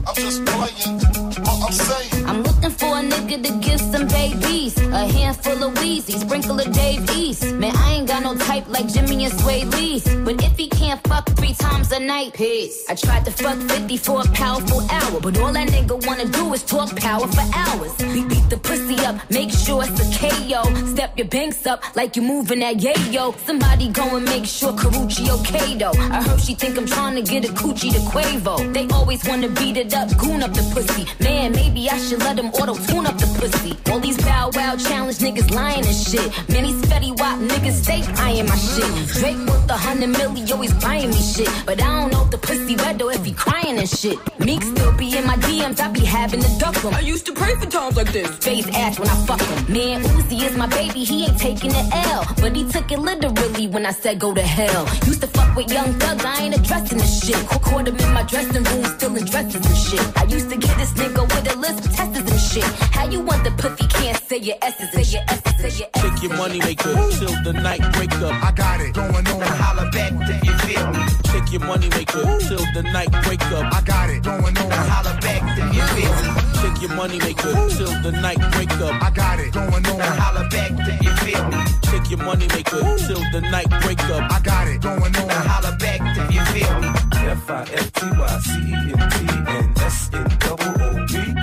I'm 0.07 0.15
just 0.15 0.45
playing, 0.45 0.99
but 1.43 1.59
I'm 1.67 1.73
saying. 1.73 2.27
I'm 2.27 2.52
looking 2.63 2.79
for 2.79 2.99
a 2.99 3.03
nigga 3.03 3.43
to 3.43 3.53
give 3.59 3.81
some 3.81 4.07
babies. 4.09 4.77
A 4.79 5.07
handful 5.07 5.65
of 5.65 5.79
Wheezy, 5.81 6.13
sprinkle 6.13 6.61
of 6.61 6.73
Dave 6.73 7.09
East. 7.11 7.53
Man, 7.55 7.75
I 7.77 7.95
ain't 7.95 8.09
got 8.09 8.23
no 8.23 8.37
type 8.37 8.69
like 8.69 8.89
Jimmy 8.89 9.25
and 9.25 9.41
Sway 9.41 9.65
Lee's. 9.65 10.05
But 10.17 10.43
if 10.43 10.57
he 10.57 10.69
can't 10.69 11.01
fuck 11.09 11.29
three 11.31 11.55
times 11.55 11.91
a 11.93 11.99
night, 11.99 12.35
peace. 12.35 12.85
I 12.89 12.95
tried 12.95 13.25
to 13.25 13.31
fuck 13.31 13.59
50 13.59 13.97
for 13.97 14.21
a 14.21 14.29
powerful 14.29 14.81
hour. 14.91 15.21
But 15.21 15.39
all 15.39 15.53
that 15.53 15.69
nigga 15.69 16.07
wanna 16.07 16.27
do 16.27 16.53
is 16.55 16.63
talk 16.63 16.95
power 16.97 17.27
for 17.27 17.45
hours. 17.55 17.97
Beat, 17.97 18.29
beat 18.29 18.49
the 18.51 18.59
pussy 18.59 18.97
up, 19.07 19.17
make 19.31 19.51
sure 19.51 19.83
it's 19.85 20.01
a 20.01 20.09
KO. 20.19 20.63
Step 20.95 21.17
your 21.19 21.29
banks 21.29 21.67
up 21.67 21.83
like 21.97 22.17
you 22.17 22.23
moving 22.23 22.61
that 22.61 22.77
yayo. 22.77 23.37
Somebody 23.47 23.89
go 23.89 24.17
and 24.17 24.25
make 24.25 24.47
sure 24.47 24.73
Karuchi 24.73 25.29
okay 25.41 25.77
though. 25.77 25.93
I 26.17 26.23
heard 26.23 26.41
she 26.41 26.55
think 26.55 26.79
I'm 26.79 26.87
trying 26.87 27.17
to 27.17 27.23
get 27.23 27.49
a 27.49 27.53
coochie 27.53 27.93
to 27.93 28.01
Quavo. 28.11 28.73
They 28.73 28.87
always 28.95 29.25
wanna 29.27 29.49
beat 29.49 29.77
it 29.77 29.95
up, 29.95 30.17
goon 30.17 30.43
up 30.43 30.53
the 30.53 30.63
pussy. 30.75 31.07
Man, 31.23 31.53
maybe 31.53 31.91
I 31.91 31.99
should 31.99 32.21
let 32.21 32.37
them 32.37 32.52
auto 32.55 32.74
tune 32.87 33.07
up 33.07 33.16
the 33.19 33.27
pussy. 33.39 33.77
All 33.91 34.01
these 34.01 34.19
bow 34.19 34.51
wow 34.55 34.77
challenge 34.77 35.19
niggas 35.19 35.51
lying 35.51 35.85
and 35.87 35.97
shit. 35.97 36.29
Many 36.49 36.73
spetty 36.73 37.11
wop 37.19 37.39
niggas 37.39 37.83
stay 37.83 38.03
eyeing 38.23 38.47
my 38.47 38.57
shit. 38.57 38.91
Drake 39.19 39.37
worth 39.49 39.70
a 39.70 39.77
hundred 39.77 40.11
million, 40.11 40.51
always 40.53 40.73
buying 40.74 41.11
me 41.11 41.20
shit. 41.20 41.51
But 41.66 41.83
I 41.83 42.01
don't 42.01 42.12
know 42.12 42.24
if 42.24 42.31
the 42.31 42.39
pussy 42.39 42.77
wet 42.77 43.01
or 43.03 43.12
if 43.12 43.24
he 43.24 43.33
crying 43.33 43.79
and 43.79 43.89
shit. 43.89 44.19
Meek 44.39 44.62
still 44.62 44.93
be 44.97 45.16
in 45.16 45.27
my 45.27 45.37
DMs, 45.37 45.81
I 45.81 45.89
be 45.89 46.05
having 46.05 46.41
to 46.41 46.59
duck 46.59 46.77
him. 46.77 46.95
I 46.95 47.01
used 47.01 47.27
to 47.27 47.33
pray 47.33 47.55
for 47.55 47.66
times 47.66 47.97
like 47.97 48.12
this. 48.12 48.29
Face 48.39 48.69
ass 48.74 48.99
when 48.99 49.09
I 49.09 49.16
fuck 49.27 49.41
him. 49.41 49.73
Man, 49.73 50.03
Uzi 50.03 50.43
is 50.43 50.57
my 50.57 50.66
baby, 50.66 51.05
he 51.05 51.24
ain't 51.27 51.39
taking 51.39 51.70
the 51.70 51.85
L. 52.15 52.27
But 52.41 52.57
he 52.57 52.65
took 52.70 52.91
it 52.91 52.99
literally 52.99 53.69
when 53.69 53.87
I 53.87 53.93
said 53.93 54.19
go 54.19 54.35
to 54.35 54.43
hell. 54.43 54.85
Used 55.07 55.20
to 55.23 55.27
fuck 55.29 55.55
with 55.57 55.70
young 55.70 55.93
thugs, 55.95 56.24
I 56.24 56.43
ain't 56.43 56.57
addressing 56.57 56.99
the 56.99 57.05
shit. 57.07 57.37
Caught 57.62 57.89
him 57.89 57.97
in 57.97 58.12
my 58.12 58.23
dressing 58.24 58.65
room, 58.65 58.85
still 58.85 59.16
in 59.16 59.24
dresses 59.24 59.65
and 59.65 59.77
shit. 59.77 60.19
I 60.19 60.24
used 60.24 60.51
to 60.51 60.57
get 60.57 60.77
this 60.79 60.93
nigga 60.93 61.23
with 61.23 61.55
a 61.55 61.57
list 61.59 61.87
of 61.87 61.93
testers 61.95 62.31
and 62.31 62.41
shit. 62.43 62.64
How 62.97 63.06
you 63.09 63.20
want 63.20 63.44
the 63.44 63.51
pussy 63.52 63.86
can't 63.86 64.19
say 64.28 64.39
your 64.39 64.56
S's 64.62 64.94
and 64.94 65.12
your 65.12 65.23
S's 65.28 65.64
and 65.64 65.78
your 65.78 65.89
S's. 65.94 66.02
Shake 66.02 66.23
your 66.23 66.36
money 66.36 66.59
maker 66.59 66.94
till 67.19 67.35
the 67.47 67.52
night 67.52 67.82
break 67.94 68.12
up. 68.12 68.35
I 68.43 68.51
got 68.52 68.81
it 68.81 68.94
going 68.94 69.27
on. 69.27 69.40
Now 69.40 69.56
holla 69.62 69.90
back 69.90 70.12
if 70.28 70.44
you 70.44 70.55
feel 70.66 70.86
me. 70.93 71.02
Shake 71.31 71.52
your 71.52 71.64
money 71.66 71.89
maker 71.90 72.23
till 72.48 72.64
the 72.74 72.82
night 72.93 73.10
break 73.24 73.43
up. 73.52 73.73
I 73.73 73.81
got 73.82 74.10
it 74.10 74.23
going 74.23 74.59
on. 74.59 74.69
Now 74.69 74.85
holla 74.93 75.14
back 75.20 75.43
if 75.59 75.74
you 75.77 75.82
feel 75.94 76.14
me. 76.23 76.43
Shake 76.60 76.82
your 76.82 76.94
money 76.97 77.19
maker 77.19 77.52
till 77.77 77.94
the 78.02 78.12
night 78.20 78.40
break 78.52 78.73
up. 78.73 79.02
I 79.02 79.10
got 79.10 79.39
it 79.40 79.52
going 79.52 79.86
on. 79.86 79.98
Now 79.98 80.14
holla 80.23 80.48
back 80.48 80.70
if 80.73 81.02
you 81.02 81.12
feel 81.24 81.44
me. 81.48 81.59
Shake 81.90 82.10
your 82.10 82.23
money 82.24 82.48
maker 82.48 82.81
till 83.06 83.23
the 83.32 83.40
night 83.51 83.70
break 83.82 84.02
up. 84.10 84.31
I 84.31 84.40
got 84.40 84.69
it 84.69 84.81
going 84.81 85.16
on. 85.16 85.27
Now 85.28 85.43
holla 85.48 85.77
back 85.77 86.01
if 86.19 86.35
you 86.35 86.43
feel 86.52 86.81
me. 86.81 86.89
F 87.23 87.51
I 87.51 87.62
F 87.73 87.93
T 87.93 88.06
Y 88.10 88.39
C 88.40 88.51
E 88.60 88.74
N 88.93 89.10
T 89.10 89.16
and 89.55 89.78
S 89.78 90.10
N 90.12 90.27
double 90.40 90.82
O 90.82 91.06
B. 91.06 91.41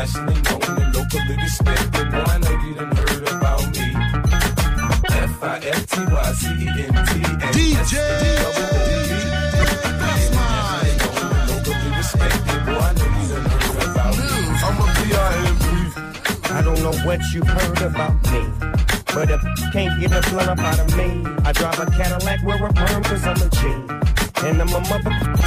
Internationally 0.00 0.40
known 0.48 0.80
and 0.80 0.94
locally 0.96 1.36
respected. 1.36 2.10
Boy, 2.10 2.24
I 2.24 2.38
know 2.38 2.56
you 2.64 2.74
done 2.74 2.96
heard 2.96 3.28
about 3.28 3.60
me. 3.76 3.92
F 5.12 5.42
I 5.42 5.60
F 5.60 5.86
T 5.90 6.00
Y 6.00 6.32
C 6.32 6.48
E 6.48 6.68
N 6.72 6.94
T 7.04 7.20
DJ. 7.52 7.92
double 8.40 8.64
O 8.64 8.80
B. 8.80 9.12
Internationally 9.60 10.96
known 11.04 11.20
and 11.36 11.44
locally 11.52 11.90
respected. 12.00 12.60
Boy, 12.64 12.80
I 12.80 12.96
know 12.96 13.10
you 13.12 13.28
done 13.28 13.44
heard 13.44 13.76
about 13.92 14.16
me. 14.16 14.24
I'm 14.64 14.80
a 14.80 14.86
B.I.M.P. 14.96 15.68
I 16.48 16.62
don't 16.64 16.80
know 16.80 16.96
what 17.04 17.20
you 17.34 17.44
heard 17.44 17.82
about 17.82 18.16
me. 18.32 18.40
But 19.12 19.28
if 19.28 19.42
you 19.44 19.70
can't 19.70 20.00
get 20.00 20.12
a 20.12 20.30
blunt 20.30 20.48
up 20.48 20.60
out 20.60 20.80
of 20.80 20.96
me, 20.96 21.26
I 21.44 21.52
drive 21.52 21.78
a 21.78 21.84
Cadillac, 21.90 22.42
wear 22.42 22.56
a 22.56 22.72
perm 22.72 23.02
cause 23.02 23.26
I'm 23.26 23.36
a 23.36 23.50
G. 23.50 23.66
And 24.48 24.62
I'm 24.62 24.68
a 24.70 24.80
motherfucker. 24.80 25.40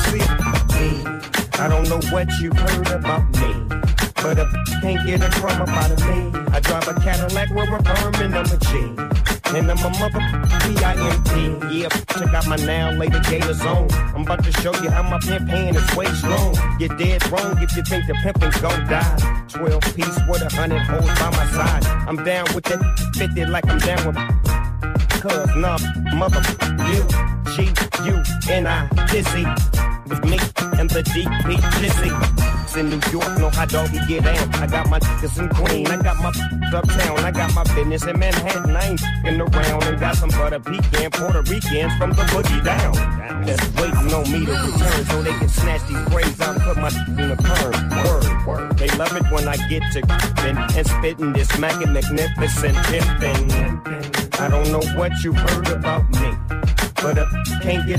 I 1.60 1.68
don't 1.68 1.90
know 1.90 2.02
what 2.12 2.28
you 2.40 2.52
heard 2.54 2.88
about 2.92 3.24
me. 3.40 4.13
But 4.24 4.38
you 4.38 4.80
can't 4.80 5.06
get 5.06 5.22
a 5.22 5.30
crumb 5.38 5.62
up 5.62 5.68
out 5.68 5.92
of 5.92 6.00
me, 6.08 6.32
I 6.54 6.62
drive 6.62 6.88
a 6.88 6.94
Cadillac, 7.02 7.50
wear 7.50 7.76
a 7.76 7.84
perm 7.84 8.16
and 8.24 8.34
I'm 8.34 8.46
a 8.46 8.58
G. 8.58 9.14
And 9.54 9.70
I'm 9.70 9.78
a 9.78 9.90
mother 10.00 10.22
P-I-M-P. 10.64 11.78
Yeah, 11.78 11.90
check 11.90 12.34
out 12.34 12.48
my 12.48 12.56
now 12.56 12.92
later 12.92 13.20
Gator 13.30 13.54
Zone. 13.54 13.90
I'm 14.16 14.22
about 14.22 14.42
to 14.46 14.52
show 14.54 14.74
you 14.82 14.90
how 14.90 15.04
my 15.04 15.20
pimp 15.20 15.50
hand 15.50 15.76
is 15.76 15.96
way 15.98 16.06
strong. 16.06 16.56
You're 16.80 16.98
dead 16.98 17.30
wrong 17.30 17.62
if 17.62 17.76
you 17.76 17.84
think 17.84 18.08
the 18.08 18.14
pimpin' 18.24 18.62
gon' 18.62 18.88
die. 18.88 19.46
12 19.50 19.82
piece 19.94 20.20
with 20.30 20.42
a 20.42 20.50
hundred 20.56 20.80
holes 20.84 21.06
by 21.20 21.30
my 21.30 21.46
side. 21.52 21.86
I'm 22.08 22.24
down 22.24 22.46
with 22.56 22.64
that 22.64 22.80
50 23.18 23.46
like 23.48 23.70
I'm 23.70 23.80
down 23.80 24.08
with 24.08 24.16
Cause 25.22 25.54
nah, 25.58 25.78
mother 26.16 26.42
you, 26.88 27.04
G, 27.56 27.74
U, 28.06 28.24
N, 28.50 28.68
I, 28.68 28.88
dizzy. 29.12 29.93
With 30.08 30.24
me 30.26 30.38
and 30.80 30.90
the 30.90 31.02
DP 31.04 31.56
Jizzy. 31.80 32.54
In 32.76 32.90
New 32.90 33.00
York, 33.12 33.38
know 33.38 33.50
how 33.52 33.66
doggy 33.66 34.00
get 34.08 34.24
down. 34.24 34.56
I 34.56 34.66
got 34.66 34.90
my 34.90 35.00
niggas 35.00 35.38
in 35.40 35.48
Queen, 35.50 35.86
I 35.88 36.02
got 36.02 36.18
my 36.18 36.34
uptown, 36.76 37.20
I 37.20 37.32
got 37.32 37.54
my 37.54 37.64
business 37.76 38.04
in 38.06 38.18
Manhattan. 38.18 38.76
I 38.76 38.90
ain't 38.90 39.00
fing 39.00 39.40
around 39.40 39.84
and 39.84 40.00
got 40.00 40.16
some 40.16 40.30
butter 40.30 40.60
pecan 40.60 41.12
Puerto 41.12 41.42
Ricans 41.44 41.94
from 41.98 42.10
the 42.12 42.24
boogie 42.34 42.64
down. 42.64 42.94
That's 43.46 43.62
waiting 43.76 44.14
on 44.14 44.24
me 44.32 44.46
to 44.46 44.52
return 44.52 45.06
so 45.06 45.22
they 45.22 45.38
can 45.38 45.50
snatch 45.50 45.88
these 45.88 46.10
braids 46.10 46.42
out 46.42 46.56
and 46.56 46.64
put 46.64 46.78
my 46.78 46.90
in 46.90 47.30
the 47.30 47.38
perm. 47.38 47.74
Word, 48.04 48.48
word. 48.48 48.78
They 48.78 48.90
love 48.98 49.16
it 49.16 49.32
when 49.32 49.48
I 49.48 49.56
get 49.70 49.84
to 49.94 50.02
and, 50.42 50.58
and 50.58 50.88
spitting 50.88 51.34
this 51.34 51.48
smacking 51.50 51.94
magnificent 51.94 52.76
pimpin'. 52.76 54.40
I 54.40 54.48
don't 54.50 54.72
know 54.72 54.82
what 54.98 55.24
you 55.24 55.34
heard 55.34 55.68
about 55.68 56.10
me. 56.10 56.83
DJ 57.04 57.98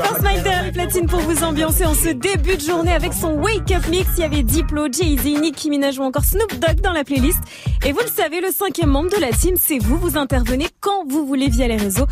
Force 0.00 0.18
a 0.18 0.22
Mike 0.22 0.72
platine 0.72 1.06
pour 1.06 1.20
vous 1.20 1.44
ambiancer 1.44 1.84
en 1.84 1.94
ce 1.94 2.08
début 2.08 2.56
de 2.56 2.60
journée 2.60 2.92
avec 2.92 3.12
son 3.12 3.34
Wake 3.34 3.70
Up 3.70 3.86
Mix. 3.88 4.08
Il 4.16 4.22
y 4.22 4.24
avait 4.24 4.42
Diplo, 4.42 4.88
Jay-Z, 4.90 5.24
Nicki 5.40 5.70
Minaj 5.70 6.00
ou 6.00 6.02
encore 6.02 6.24
Snoop 6.24 6.58
Dogg 6.58 6.80
dans 6.80 6.92
la 6.92 7.04
playlist. 7.04 7.38
Et 7.84 7.92
vous 7.92 8.00
le 8.00 8.08
savez, 8.08 8.40
le 8.40 8.50
cinquième 8.50 8.90
membre 8.90 9.10
de 9.10 9.20
la 9.20 9.30
team, 9.30 9.54
c'est 9.56 9.78
vous. 9.78 9.96
Vous 9.96 10.18
intervenez 10.18 10.66
quand 10.80 11.06
vous 11.06 11.24
voulez 11.24 11.48
via 11.48 11.68
les 11.68 11.76
réseaux. 11.76 12.06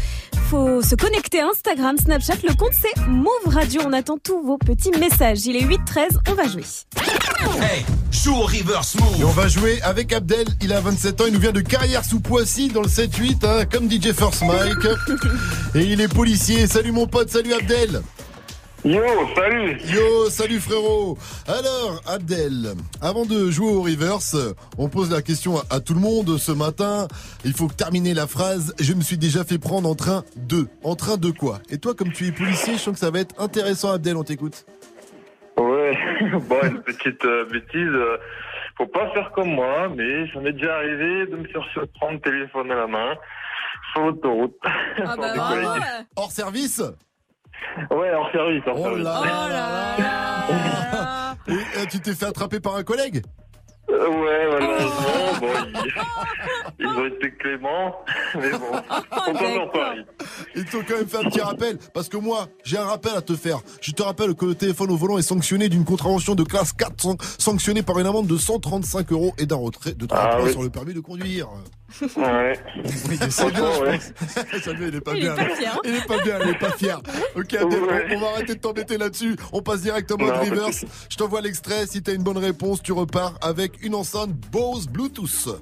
Faut 0.50 0.80
se 0.82 0.94
connecter 0.94 1.40
à 1.40 1.48
Instagram, 1.48 1.98
Snapchat. 1.98 2.36
Le 2.44 2.54
compte, 2.54 2.74
c'est 2.80 2.96
Move 3.08 3.28
Radio. 3.46 3.80
On 3.84 3.92
attend 3.92 4.18
tous 4.22 4.40
vos 4.40 4.56
petits 4.56 4.92
messages. 4.92 5.46
Il 5.46 5.56
est 5.56 5.64
8-13. 5.64 6.18
On 6.30 6.34
va 6.34 6.46
jouer. 6.46 6.62
Hey, 7.60 7.84
joue 8.10 8.34
au 8.34 8.44
reverse 8.44 8.96
move. 8.98 9.20
Et 9.20 9.24
on 9.24 9.30
va 9.30 9.48
jouer 9.48 9.80
avec 9.82 10.12
Abdel. 10.12 10.46
Il 10.62 10.72
a 10.72 10.80
27 10.80 11.20
ans. 11.20 11.24
Il 11.26 11.34
nous 11.34 11.40
vient 11.40 11.52
de 11.52 11.60
Carrière 11.60 12.04
sous 12.04 12.20
Poissy 12.20 12.68
dans 12.68 12.82
le 12.82 12.88
7-8, 12.88 13.46
hein, 13.46 13.64
comme 13.70 13.90
DJ 13.90 14.12
First 14.12 14.42
Mike. 14.42 14.86
Et 15.74 15.84
il 15.84 16.00
est 16.00 16.12
policier. 16.12 16.66
Salut 16.66 16.92
mon 16.92 17.06
pote. 17.06 17.30
Salut 17.30 17.52
Abdel. 17.52 18.02
Yo, 18.84 19.00
salut 19.34 19.80
Yo, 19.86 20.28
salut 20.28 20.60
frérot 20.60 21.16
Alors, 21.46 22.02
Abdel, 22.06 22.74
avant 23.00 23.24
de 23.24 23.50
jouer 23.50 23.70
au 23.72 23.80
reverse, 23.80 24.36
on 24.76 24.90
pose 24.90 25.10
la 25.10 25.22
question 25.22 25.56
à, 25.58 25.64
à 25.70 25.80
tout 25.80 25.94
le 25.94 26.00
monde 26.00 26.36
ce 26.36 26.52
matin. 26.52 27.08
Il 27.46 27.54
faut 27.54 27.68
terminer 27.68 28.12
la 28.12 28.26
phrase. 28.26 28.74
Je 28.78 28.92
me 28.92 29.00
suis 29.00 29.16
déjà 29.16 29.42
fait 29.42 29.56
prendre 29.56 29.88
en 29.88 29.94
train 29.94 30.22
de. 30.36 30.66
En 30.82 30.96
train 30.96 31.16
de 31.16 31.30
quoi? 31.30 31.60
Et 31.70 31.78
toi, 31.78 31.94
comme 31.94 32.12
tu 32.12 32.26
es 32.26 32.32
policier, 32.32 32.74
je 32.74 32.78
sens 32.78 32.92
que 32.92 33.00
ça 33.00 33.10
va 33.10 33.20
être 33.20 33.34
intéressant, 33.40 33.90
Abdel, 33.90 34.16
on 34.18 34.24
t'écoute. 34.24 34.66
Ouais, 35.90 36.30
bon, 36.48 36.56
une 36.64 36.82
petite 36.82 37.24
euh, 37.24 37.44
bêtise. 37.46 37.88
euh, 37.88 38.16
faut 38.76 38.86
pas 38.86 39.08
faire 39.10 39.30
comme 39.32 39.50
moi, 39.54 39.88
mais 39.94 40.26
ça 40.32 40.40
m'est 40.40 40.52
déjà 40.52 40.74
arrivé 40.76 41.26
de 41.26 41.36
me 41.36 41.44
faire 41.48 41.64
surprendre 41.72 42.20
téléphone 42.20 42.70
à 42.72 42.74
la 42.74 42.86
main 42.86 43.14
sur 43.92 44.02
l'autoroute. 44.06 44.56
Ah 45.06 45.16
bah. 45.16 45.32
Hors 46.16 46.30
service? 46.32 46.82
Ouais, 47.90 48.10
hors 48.12 48.30
service, 48.32 48.62
hors 48.66 48.76
Oh 48.78 48.82
service. 48.84 49.04
là 49.04 49.96
là 49.98 51.34
Et, 51.48 51.52
euh, 51.52 51.84
tu 51.90 52.00
t'es 52.00 52.14
fait 52.14 52.26
attraper 52.26 52.58
par 52.60 52.76
un 52.76 52.82
collègue? 52.84 53.22
Euh, 53.90 54.08
ouais, 54.08 54.48
malheureusement, 54.50 55.40
bon, 55.40 55.48
ils, 55.84 55.92
ils 56.78 56.86
ont 56.86 57.06
été 57.06 57.32
cléments, 57.32 57.94
mais 58.34 58.50
bon, 58.50 58.58
on 59.28 59.32
tombe 59.32 59.58
en 59.62 59.68
Paris. 59.68 60.04
Ils 60.56 60.64
t'ont 60.64 60.82
quand 60.86 60.96
même 60.96 61.06
fait 61.08 61.18
un 61.18 61.24
petit 61.30 61.40
rappel, 61.40 61.78
parce 61.92 62.08
que 62.08 62.16
moi, 62.16 62.48
j'ai 62.64 62.78
un 62.78 62.84
rappel 62.84 63.12
à 63.16 63.22
te 63.22 63.34
faire. 63.36 63.60
Je 63.80 63.92
te 63.92 64.02
rappelle 64.02 64.34
que 64.34 64.44
le 64.46 64.54
téléphone 64.54 64.90
au 64.90 64.96
volant 64.96 65.18
est 65.18 65.22
sanctionné 65.22 65.68
d'une 65.68 65.84
contravention 65.84 66.34
de 66.34 66.42
classe 66.44 66.72
4, 66.72 67.00
san- 67.00 67.16
sanctionné 67.38 67.82
par 67.82 67.98
une 67.98 68.06
amende 68.06 68.26
de 68.26 68.36
135 68.36 69.12
euros 69.12 69.34
et 69.38 69.46
d'un 69.46 69.56
retrait 69.56 69.94
de 69.94 70.06
3 70.06 70.18
Ah 70.20 70.36
points 70.36 70.44
oui. 70.46 70.52
sur 70.52 70.62
le 70.62 70.70
permis 70.70 70.94
de 70.94 71.00
conduire. 71.00 71.48
Ouais. 72.16 72.58
Oui, 72.76 72.90
c'est 73.30 73.52
bien, 73.52 73.72
je 73.72 73.80
ouais. 73.82 73.98
pense. 73.98 74.62
Samuel, 74.64 74.88
il 74.88 74.96
est 74.96 75.00
pas 75.00 75.12
Il 75.14 75.18
est 75.18 75.20
bien. 75.20 75.34
pas 75.36 75.44
là. 75.48 75.54
fier. 75.54 75.78
Il 75.84 75.94
est 75.94 76.06
pas 76.06 76.18
bien, 76.22 76.38
il 76.42 76.48
est 76.50 76.58
pas 76.58 76.70
fier. 76.72 77.00
Ok, 77.36 77.54
Abdel, 77.54 77.82
Ouais. 77.84 78.06
on, 78.10 78.16
on 78.16 78.20
va 78.20 78.26
arrêter 78.30 78.54
de 78.56 78.60
t'embêter 78.60 78.98
là-dessus. 78.98 79.36
On 79.52 79.62
passe 79.62 79.82
directement 79.82 80.24
au 80.24 80.28
pas 80.30 80.40
reverse. 80.40 80.84
Je 81.08 81.16
t'envoie 81.16 81.40
l'extrait. 81.40 81.86
Si 81.86 82.02
t'as 82.02 82.14
une 82.14 82.24
bonne 82.24 82.38
réponse, 82.38 82.82
tu 82.82 82.90
repars 82.92 83.34
avec 83.42 83.80
une 83.84 83.94
enceinte 83.94 84.30
Bose 84.50 84.88
Bluetooth. 84.88 85.60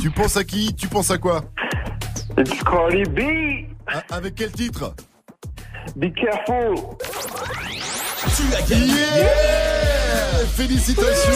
Tu 0.00 0.10
penses 0.10 0.36
à 0.36 0.44
qui? 0.44 0.74
Tu 0.74 0.88
penses 0.88 1.10
à 1.10 1.18
quoi? 1.18 1.44
It's 2.38 2.62
Cardi 2.62 3.02
B. 3.04 3.20
A- 3.86 4.14
Avec 4.14 4.34
quel 4.34 4.52
titre? 4.52 4.94
Be 5.96 6.10
careful. 6.14 6.96
Yeah 8.68 9.28
Félicitations 10.56 11.32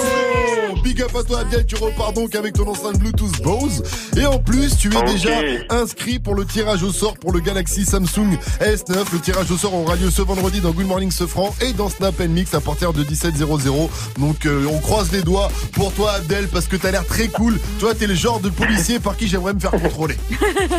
Big 0.82 1.00
up 1.00 1.14
à 1.16 1.22
toi 1.22 1.40
Abdel, 1.40 1.64
tu 1.64 1.76
repars 1.76 2.12
donc 2.12 2.34
avec 2.34 2.54
ton 2.54 2.66
enceinte 2.66 2.98
Bluetooth 2.98 3.40
Bose. 3.42 3.82
Et 4.16 4.26
en 4.26 4.38
plus, 4.40 4.76
tu 4.76 4.88
es 4.96 5.02
déjà 5.02 5.30
inscrit 5.70 6.18
pour 6.18 6.34
le 6.34 6.44
tirage 6.44 6.82
au 6.82 6.92
sort 6.92 7.16
pour 7.18 7.30
le 7.32 7.38
Galaxy 7.40 7.84
Samsung 7.84 8.36
S9. 8.60 8.96
Le 9.12 9.18
tirage 9.20 9.50
au 9.52 9.56
sort 9.56 9.74
aura 9.74 9.94
lieu 9.94 10.10
ce 10.10 10.22
vendredi 10.22 10.60
dans 10.60 10.72
Good 10.72 10.86
Morning 10.86 11.10
Sofran 11.12 11.54
et 11.60 11.72
dans 11.72 11.88
Snap 11.88 12.18
Mix 12.20 12.52
à 12.54 12.60
partir 12.60 12.92
de 12.92 13.04
17h00. 13.04 13.88
Donc 14.18 14.44
euh, 14.46 14.66
on 14.72 14.78
croise 14.80 15.12
les 15.12 15.22
doigts 15.22 15.50
pour 15.72 15.92
toi 15.92 16.12
Abdel 16.14 16.48
parce 16.48 16.66
que 16.66 16.76
t'as 16.76 16.90
l'air 16.90 17.06
très 17.06 17.28
cool. 17.28 17.60
Toi, 17.78 17.94
t'es 17.94 18.08
le 18.08 18.14
genre 18.14 18.40
de 18.40 18.48
policier 18.48 18.98
par 18.98 19.16
qui 19.16 19.28
j'aimerais 19.28 19.54
me 19.54 19.60
faire 19.60 19.70
contrôler. 19.72 20.16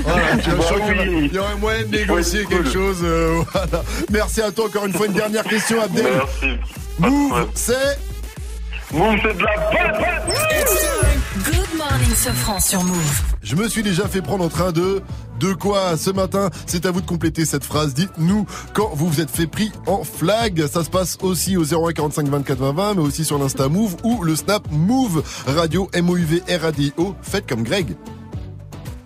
Voilà, 0.05 0.37
tu 0.37 0.49
vois, 0.49 0.65
Bah 0.79 0.85
oui. 1.07 1.29
il 1.31 1.33
y 1.33 1.37
aurait 1.39 1.55
moyen 1.55 1.83
de 1.85 1.95
négocier 1.97 2.45
quelque 2.45 2.63
cool. 2.63 2.73
chose. 2.73 2.97
euh, 3.03 3.41
voilà. 3.69 3.83
Merci 4.11 4.41
à 4.41 4.51
toi 4.51 4.65
encore 4.65 4.85
une 4.85 4.93
fois. 4.93 5.05
Une 5.05 5.13
dernière 5.13 5.43
question 5.43 5.81
Abdel. 5.81 6.05
Merci. 6.05 6.57
Move, 6.99 7.47
c'est 7.55 7.97
Move, 8.93 9.17
c'est 9.23 9.37
de 9.37 9.43
la 9.43 9.91
bonne 9.91 10.33
Good 11.45 11.77
morning, 11.77 12.15
Sofran 12.15 12.59
sur 12.59 12.83
Move. 12.83 13.21
Je 13.41 13.55
me 13.55 13.67
suis 13.67 13.81
déjà 13.81 14.07
fait 14.07 14.21
prendre 14.21 14.45
en 14.45 14.49
train 14.49 14.71
de. 14.71 15.01
De 15.39 15.51
quoi 15.53 15.97
ce 15.97 16.09
matin? 16.11 16.51
C'est 16.67 16.85
à 16.85 16.91
vous 16.91 17.01
de 17.01 17.05
compléter 17.05 17.43
cette 17.43 17.65
phrase. 17.65 17.93
Dites-nous 17.93 18.45
quand 18.73 18.91
vous 18.93 19.09
vous 19.09 19.19
êtes 19.19 19.31
fait 19.31 19.47
pris 19.47 19.71
en 19.87 20.03
flag. 20.03 20.67
Ça 20.67 20.83
se 20.83 20.89
passe 20.89 21.17
aussi 21.21 21.57
au 21.57 21.63
01 21.63 21.91
45 21.91 22.27
24 22.27 22.59
20 22.59 22.71
20, 22.71 22.93
mais 22.93 23.01
aussi 23.01 23.25
sur 23.25 23.39
l'Insta 23.39 23.67
Move 23.67 23.95
ou 24.03 24.23
le 24.23 24.35
Snap 24.35 24.65
Move 24.71 25.23
Radio 25.47 25.89
M-O-U-V 25.91 26.43
R-A-D-I-O. 26.47 27.15
Faites 27.23 27.49
comme 27.49 27.63
Greg. 27.63 27.95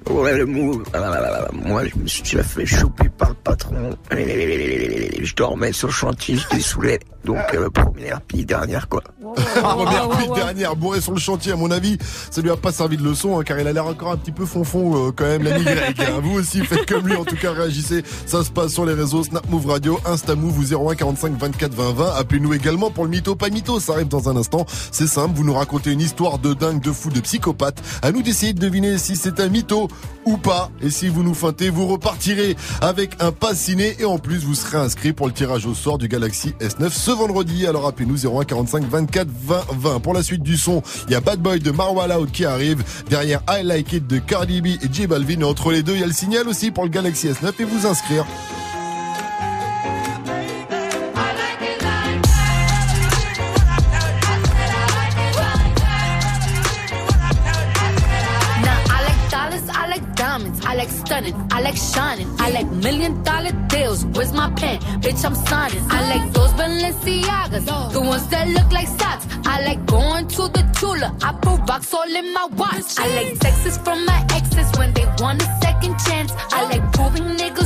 Ouais, 0.10 0.38
le 0.38 0.46
mot. 0.46 0.82
ah, 0.94 1.48
Moi, 1.54 1.84
je 1.86 2.00
me 2.00 2.08
suis 2.08 2.24
déjà 2.24 2.44
fait 2.44 2.66
choper 2.66 3.10
par 3.10 3.30
le 3.30 3.36
patron. 3.36 3.96
Je 4.12 5.36
dormais 5.36 5.72
sur 5.74 5.88
le 5.88 5.94
chantier, 5.94 6.38
j'étais 6.38 6.62
saoulé. 6.62 7.00
Donc, 7.26 7.40
euh, 7.56 7.70
première 7.70 8.22
puis 8.22 8.46
dernière, 8.46 8.88
quoi. 8.88 9.04
Première 9.56 10.08
puis 10.10 10.28
dernière, 10.34 10.78
bourré 10.78 11.02
sur 11.02 11.12
le 11.12 11.20
chantier, 11.20 11.52
à 11.52 11.58
mon 11.58 11.70
avis, 11.72 11.98
ça 12.32 12.40
lui 12.42 12.50
a 12.50 12.56
pas 12.56 12.72
servi 12.72 12.96
de 12.96 13.04
leçon, 13.04 13.38
hein, 13.38 13.44
car 13.44 13.60
il 13.60 13.68
a 13.68 13.74
l'air 13.74 13.86
encore 13.86 14.12
un 14.12 14.18
petit 14.18 14.32
peu 14.32 14.46
fonfon 14.46 15.08
euh, 15.08 15.12
quand 15.14 15.26
même, 15.26 15.44
l'ami 15.44 15.66
Greg. 15.66 15.96
hein. 16.00 16.22
Vous 16.24 16.40
aussi, 16.40 16.64
faites 16.64 16.86
comme 16.86 17.06
lui, 17.06 17.18
en 17.18 17.26
tout 17.26 17.36
cas, 17.36 17.52
réagissez. 17.52 18.04
Ça 18.26 18.46
se 18.46 18.50
passe 18.52 18.72
sur 18.72 18.86
les 18.86 18.94
réseaux 18.94 19.24
Snap 19.24 19.50
Move 19.50 19.68
Radio, 19.68 20.00
Insta 20.06 20.36
Move 20.36 20.58
ou 20.58 20.90
01 20.90 20.96
45 20.96 21.38
24 21.38 21.74
20 21.74 21.92
20. 21.94 22.16
Appelez-nous 22.16 22.54
également 22.54 22.92
pour 22.92 23.04
le 23.04 23.10
mytho, 23.10 23.36
pas 23.36 23.50
mytho, 23.50 23.82
ça 23.82 23.94
arrive 23.94 24.08
dans 24.08 24.30
un 24.30 24.38
instant. 24.38 24.66
C'est 24.92 25.08
simple, 25.08 25.36
vous 25.36 25.44
nous 25.44 25.54
racontez 25.54 25.92
une 25.92 26.02
histoire 26.02 26.40
de 26.40 26.54
dingue, 26.54 26.80
de 26.82 26.94
fou, 26.94 27.10
de 27.10 27.20
psychopathe. 27.20 27.82
À 28.04 28.14
nous 28.14 28.22
d'essayer 28.22 28.54
de 28.54 28.60
deviner 28.60 28.98
si 28.98 29.18
c'est 29.18 29.42
un 29.42 29.50
mytho 29.50 29.90
ou 30.26 30.38
pas. 30.38 30.69
Et 30.82 30.90
si 30.90 31.07
vous 31.07 31.24
nous 31.24 31.34
feintez, 31.34 31.69
vous 31.69 31.88
repartirez 31.88 32.56
avec 32.82 33.11
un 33.19 33.32
pass 33.32 33.60
ciné 33.60 33.95
et 33.99 34.06
en 34.06 34.18
plus, 34.18 34.40
vous 34.40 34.56
serez 34.56 34.78
inscrit 34.78 35.14
pour 35.14 35.28
le 35.28 35.34
tirage 35.34 35.65
au 35.65 35.74
sort 35.74 35.98
du 35.98 36.07
Galaxy 36.07 36.53
S9 36.60 36.90
ce 36.90 37.11
vendredi. 37.11 37.65
Alors 37.65 37.88
appelez-nous 37.88 38.28
01 38.28 38.44
45 38.44 38.84
24 38.86 39.28
20 39.28 39.65
20. 39.72 39.99
Pour 40.02 40.14
la 40.14 40.24
suite 40.24 40.44
du 40.44 40.57
son, 40.57 40.84
il 41.07 41.14
y 41.14 41.15
a 41.15 41.22
Bad 41.22 41.40
Boy 41.40 41.60
de 41.60 41.72
Marwa 41.72 42.07
Loud 42.07 42.32
qui 42.32 42.45
arrive. 42.45 42.84
Derrière 43.10 43.41
I 43.49 43.64
Like 43.64 43.94
It 43.94 44.07
de 44.07 44.19
Cardi 44.19 44.61
B 44.61 44.68
et 44.68 44.90
J 44.91 45.07
Balvin. 45.07 45.41
Et 45.41 45.44
entre 45.44 45.72
les 45.72 45.84
deux, 45.84 45.94
il 45.94 46.02
y 46.02 46.03
a 46.03 46.07
le 46.07 46.14
signal 46.14 46.48
aussi 46.48 46.72
pour 46.72 46.84
le 46.84 46.90
Galaxy 46.90 47.28
S9 47.28 47.53
et 47.60 47.64
vous 47.64 47.88
inscrire. 47.88 48.26
I 60.68 60.76
like 60.76 60.89
stunning, 60.89 61.34
I 61.49 61.61
like 61.61 61.77
shining, 61.77 62.27
I 62.39 62.49
like 62.49 62.69
million 62.69 63.23
dollar 63.23 63.53
deals. 63.69 64.06
Where's 64.07 64.34
my 64.34 64.49
pen? 64.52 64.80
Bitch, 64.99 65.23
I'm 65.23 65.34
signing. 65.34 65.81
I 65.89 65.99
like 66.14 66.34
those 66.34 66.52
Balenciagas, 66.60 67.94
the 67.94 68.02
ones 68.02 68.27
that 68.27 68.49
look 68.49 68.69
like 68.73 68.89
socks. 68.99 69.26
I 69.45 69.64
like 69.65 69.85
going 69.85 70.27
to 70.27 70.49
the 70.49 70.64
Tula, 70.77 71.15
I 71.23 71.31
put 71.41 71.61
rocks 71.69 71.94
all 71.94 72.15
in 72.22 72.34
my 72.34 72.48
watch. 72.57 72.99
I 72.99 73.07
like 73.15 73.39
texts 73.39 73.77
from 73.77 74.06
my 74.06 74.19
exes 74.31 74.69
when 74.77 74.94
they 74.94 75.06
want 75.19 75.41
a 75.41 75.45
second 75.61 75.95
chance. 76.06 76.34
I 76.52 76.64
like 76.72 76.84
proving 76.91 77.23
niggas 77.38 77.57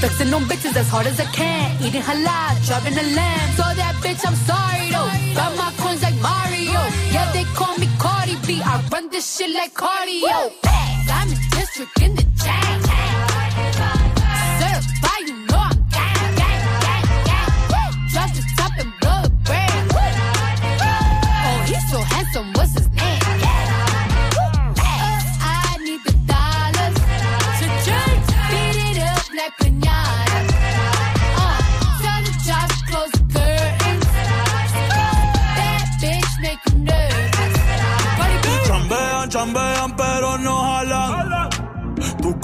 flexing 0.00 0.32
on 0.34 0.42
bitches 0.44 0.76
as 0.76 0.88
hard 0.88 1.06
as 1.06 1.18
I 1.20 1.26
can. 1.32 1.82
Eating 1.82 2.02
halal, 2.02 2.54
driving 2.66 2.96
a 2.98 3.06
lamb. 3.18 3.48
So 3.58 3.64
that 3.80 3.94
bitch, 4.04 4.22
I'm 4.28 4.38
sorry 4.50 4.86
though. 4.94 5.10
Got 5.34 5.52
my 5.56 5.70
coins 5.80 6.02
like 6.02 6.18
Mario. 6.20 6.80
Yeah, 7.14 7.30
they 7.32 7.44
call 7.58 7.76
me 7.78 7.88
Cardi 7.98 8.36
B. 8.46 8.60
I 8.62 8.82
run 8.92 9.08
this 9.10 9.26
shit 9.36 9.50
like 9.50 9.74
cardio. 9.74 10.52
In 11.22 11.34
district 11.50 12.02
in 12.02 12.14
the 12.14 12.22
chain. 12.42 12.75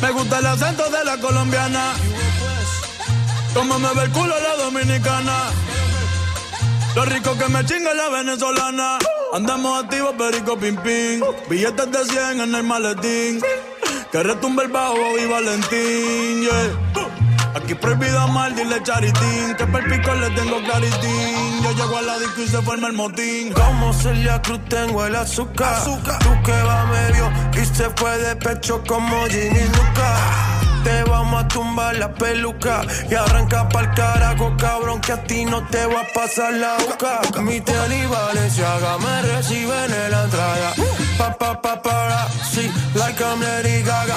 Me 0.00 0.10
gusta 0.12 0.38
el 0.38 0.46
acento 0.46 0.88
de 0.90 1.04
la 1.04 1.18
colombiana. 1.18 1.92
Como 3.54 3.78
me 3.78 3.88
ve 3.94 4.02
el 4.04 4.10
culo 4.12 4.34
la 4.40 4.62
dominicana. 4.62 5.50
Lo 6.94 7.04
rico 7.04 7.36
que 7.36 7.48
me 7.48 7.64
chinga 7.64 7.94
la 7.94 8.08
venezolana. 8.08 8.98
Andamos 9.32 9.84
activos, 9.84 10.14
perico 10.16 10.56
pim 10.58 10.76
pim. 10.76 11.20
Billetes 11.48 11.90
de 11.90 12.04
100 12.04 12.40
en 12.40 12.54
el 12.54 12.62
maletín. 12.62 13.40
Que 14.12 14.22
retumbe 14.22 14.64
el 14.64 14.70
bajo 14.70 15.18
y 15.18 15.26
Valentín, 15.26 16.42
yeah. 16.42 17.27
Aquí 17.54 17.74
prohibido 17.74 18.28
mal, 18.28 18.54
dile 18.54 18.82
charitín. 18.82 19.54
Que 19.56 19.66
per 19.66 19.84
pico 19.88 20.14
le 20.14 20.30
tengo 20.30 20.62
claritín. 20.62 21.62
Yo 21.62 21.72
llego 21.72 21.96
a 21.98 22.02
la 22.02 22.18
disco 22.18 22.42
y 22.42 22.48
se 22.48 22.62
forma 22.62 22.88
el 22.88 22.92
motín. 22.94 23.52
Como 23.52 23.92
Celia 23.92 24.40
Cruz 24.42 24.60
tengo 24.68 25.04
el 25.06 25.16
azúcar. 25.16 25.82
Tú 25.84 25.98
que 26.44 26.62
va 26.62 26.86
medio 26.86 27.30
y 27.60 27.64
se 27.64 27.90
fue 27.90 28.18
de 28.18 28.36
pecho 28.36 28.82
como 28.86 29.26
Ginny 29.26 29.64
Luca. 29.76 30.16
Te 30.84 31.02
vamos 31.04 31.44
a 31.44 31.48
tumbar 31.48 31.96
la 31.96 32.14
peluca 32.14 32.82
y 33.10 33.14
arranca 33.14 33.68
pa'l 33.68 33.92
carajo, 33.94 34.56
cabrón, 34.56 35.00
que 35.00 35.12
a 35.12 35.22
ti 35.24 35.44
no 35.44 35.66
te 35.66 35.84
va 35.86 36.02
a 36.02 36.12
pasar 36.14 36.54
la 36.54 36.76
boca. 36.78 37.20
Mi 37.42 37.60
tele 37.60 37.98
y 37.98 38.06
Valenciaga 38.06 38.96
me 38.98 39.22
reciben 39.22 39.92
en 39.92 40.10
la 40.10 40.24
entrada. 40.24 40.74
Pa, 41.18 41.36
pa, 41.36 41.60
pa, 41.60 41.82
para, 41.82 42.28
sí, 42.52 42.70
like 42.94 43.22
I'm 43.22 43.40
Lady 43.40 43.82
Gaga. 43.82 44.16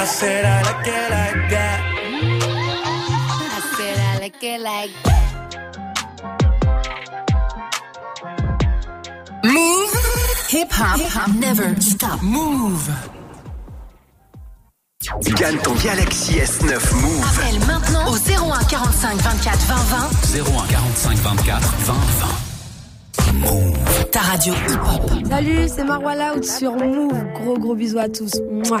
I 0.00 0.04
said 0.06 0.46
I 0.46 0.62
like 0.62 0.86
it 0.86 1.10
like 1.10 1.50
that. 1.50 1.80
I 3.52 3.60
said 3.76 3.98
I 4.00 4.18
like 4.18 4.42
it 4.42 4.60
like 4.62 4.90
that. 5.04 5.26
Move. 9.44 9.92
Hip 10.48 10.72
hop 10.72 11.34
never 11.34 11.78
stop. 11.82 12.22
Move. 12.22 12.90
Gagne 15.36 15.58
ton 15.58 15.74
Galaxy 15.74 16.38
S9 16.38 16.94
Move. 17.02 17.22
Appelle 17.22 17.60
maintenant 17.66 18.08
au 18.08 18.16
01 18.16 18.64
45 18.70 19.18
24 19.18 19.58
20 19.66 19.74
20. 19.74 20.08
01 20.38 20.66
45 20.66 21.16
24 21.18 21.74
20 21.78 21.94
20. 23.42 24.10
Ta 24.10 24.20
radio 24.20 24.54
hip 24.54 24.80
hop. 24.80 25.10
Salut, 25.28 25.68
c'est 25.68 25.84
Marwa 25.84 26.14
Loud 26.14 26.42
sur 26.42 26.72
Move. 26.72 27.22
Gros 27.34 27.58
gros 27.58 27.74
bisous 27.74 27.98
à 27.98 28.08
tous. 28.08 28.40
Mouah. 28.50 28.80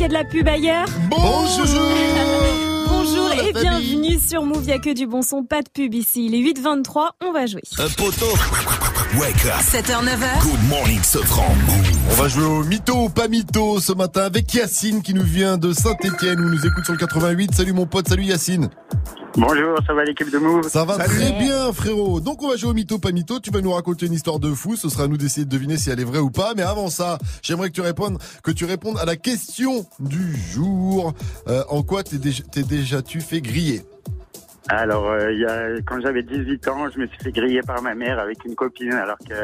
Qu'il 0.00 0.10
y 0.10 0.16
a 0.16 0.20
de 0.20 0.24
la 0.24 0.24
pub 0.24 0.48
ailleurs 0.48 0.86
Bonjour 1.10 1.66
Bonjour 2.88 3.32
et 3.32 3.52
bienvenue 3.52 4.18
sur 4.18 4.44
Move. 4.44 4.64
Il 4.64 4.72
a 4.72 4.78
que 4.78 4.94
du 4.94 5.06
bon 5.06 5.22
son, 5.22 5.44
pas 5.44 5.62
de 5.62 5.68
pub 5.68 5.94
ici. 5.94 6.26
Il 6.26 6.34
est 6.34 6.52
8h23, 6.52 7.10
on 7.24 7.32
va 7.32 7.46
jouer. 7.46 7.62
Un 7.78 7.88
poteau. 7.88 8.26
Wake 9.18 9.46
up. 9.46 9.60
7h, 9.60 10.04
9h. 10.04 10.42
Good 10.42 10.68
morning, 10.68 11.02
Sofran. 11.02 11.54
On 12.10 12.14
va 12.14 12.28
jouer 12.28 12.44
au 12.44 12.64
mytho 12.64 13.04
ou 13.04 13.08
pas 13.08 13.28
mytho 13.28 13.80
ce 13.80 13.92
matin 13.92 14.22
avec 14.22 14.52
Yacine 14.52 15.02
qui 15.02 15.14
nous 15.14 15.22
vient 15.22 15.56
de 15.56 15.72
Saint-Etienne 15.72 16.40
où 16.40 16.48
nous 16.48 16.66
écoute 16.66 16.84
sur 16.84 16.92
le 16.92 16.98
88. 16.98 17.54
Salut 17.54 17.72
mon 17.72 17.86
pote, 17.86 18.08
salut 18.08 18.24
Yacine. 18.24 18.68
Bonjour, 19.40 19.78
ça 19.86 19.94
va 19.94 20.04
l'équipe 20.04 20.30
de 20.30 20.36
Move 20.36 20.68
Ça 20.68 20.84
va 20.84 20.98
très 20.98 21.32
bien, 21.32 21.72
frérot. 21.72 22.20
Donc, 22.20 22.42
on 22.42 22.50
va 22.50 22.56
jouer 22.56 22.72
au 22.72 22.74
mytho, 22.74 22.98
pas 22.98 23.10
mytho. 23.10 23.40
Tu 23.40 23.50
vas 23.50 23.62
nous 23.62 23.72
raconter 23.72 24.04
une 24.04 24.12
histoire 24.12 24.38
de 24.38 24.52
fou. 24.52 24.76
Ce 24.76 24.90
sera 24.90 25.04
à 25.04 25.06
nous 25.06 25.16
d'essayer 25.16 25.46
de 25.46 25.50
deviner 25.50 25.78
si 25.78 25.88
elle 25.88 25.98
est 25.98 26.04
vraie 26.04 26.18
ou 26.18 26.30
pas. 26.30 26.52
Mais 26.54 26.62
avant 26.62 26.90
ça, 26.90 27.16
j'aimerais 27.42 27.70
que 27.70 27.74
tu 27.74 27.80
répondes, 27.80 28.18
que 28.44 28.50
tu 28.50 28.66
répondes 28.66 28.98
à 28.98 29.06
la 29.06 29.16
question 29.16 29.86
du 29.98 30.36
jour. 30.36 31.14
Euh, 31.48 31.62
en 31.70 31.82
quoi 31.82 32.02
t'es 32.02 32.18
déjà, 32.18 32.42
t'es 32.52 32.64
déjà 32.64 33.00
tu 33.00 33.22
fait 33.22 33.40
griller? 33.40 33.80
Alors, 34.68 35.08
euh, 35.08 35.32
il 35.32 35.40
y 35.40 35.46
a, 35.46 35.80
quand 35.86 35.98
j'avais 36.02 36.22
18 36.22 36.68
ans, 36.68 36.90
je 36.94 37.00
me 37.00 37.06
suis 37.06 37.18
fait 37.18 37.32
griller 37.32 37.62
par 37.62 37.80
ma 37.80 37.94
mère 37.94 38.18
avec 38.18 38.44
une 38.44 38.54
copine, 38.54 38.92
alors 38.92 39.18
que 39.26 39.34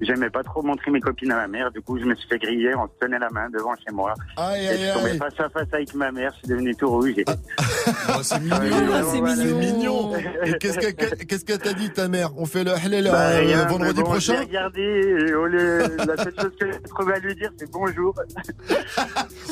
j'aimais 0.00 0.30
pas 0.30 0.42
trop 0.42 0.62
montrer 0.62 0.90
mes 0.90 1.00
copines 1.00 1.32
à 1.32 1.36
ma 1.36 1.48
mère. 1.48 1.70
Du 1.70 1.80
coup, 1.80 1.98
je 1.98 2.04
me 2.04 2.14
suis 2.14 2.28
fait 2.28 2.38
griller, 2.38 2.74
on 2.74 2.84
se 2.86 2.92
tenait 3.00 3.18
la 3.18 3.30
main 3.30 3.48
devant 3.50 3.74
chez 3.76 3.92
moi. 3.92 4.14
Aïe, 4.36 4.64
et 4.64 4.68
aïe, 4.68 4.78
je 4.78 4.84
suis 4.84 4.92
tombé 4.94 5.10
aïe. 5.10 5.18
face 5.18 5.40
à 5.40 5.48
face 5.48 5.68
avec 5.72 5.94
ma 5.94 6.10
mère, 6.12 6.32
je 6.34 6.38
suis 6.38 6.48
devenu 6.48 6.74
tout 6.74 6.88
rouge. 6.90 7.12
et- 7.16 7.24
c'est 8.22 8.40
mignon, 8.40 9.04
c'est 9.12 9.20
mignon. 9.54 10.12
Et 10.44 10.52
qu'est-ce 10.58 10.78
que- 10.78 10.90
qu'est-ce 11.24 11.44
qu'elle 11.44 11.58
t'a 11.58 11.72
dit 11.72 11.90
ta 11.90 12.08
mère? 12.08 12.30
On 12.36 12.46
fait 12.46 12.64
le 12.64 12.72
halal 12.72 13.04
Bah, 13.10 13.18
euh, 13.30 13.40
rien, 13.40 13.64
vendredi 13.66 14.00
bon, 14.02 14.10
prochain? 14.10 14.34
Je 14.34 14.38
l'ai 14.40 14.46
regardé, 14.46 14.80
et 15.28 15.34
au 15.34 15.46
lieu- 15.46 15.96
la 16.06 16.16
seule 16.22 16.34
chose 16.40 16.52
que 16.58 16.70
j'ai 16.72 16.78
trouvé 16.88 17.14
à 17.14 17.18
lui 17.18 17.34
dire, 17.34 17.50
c'est 17.58 17.70
bonjour. 17.70 18.14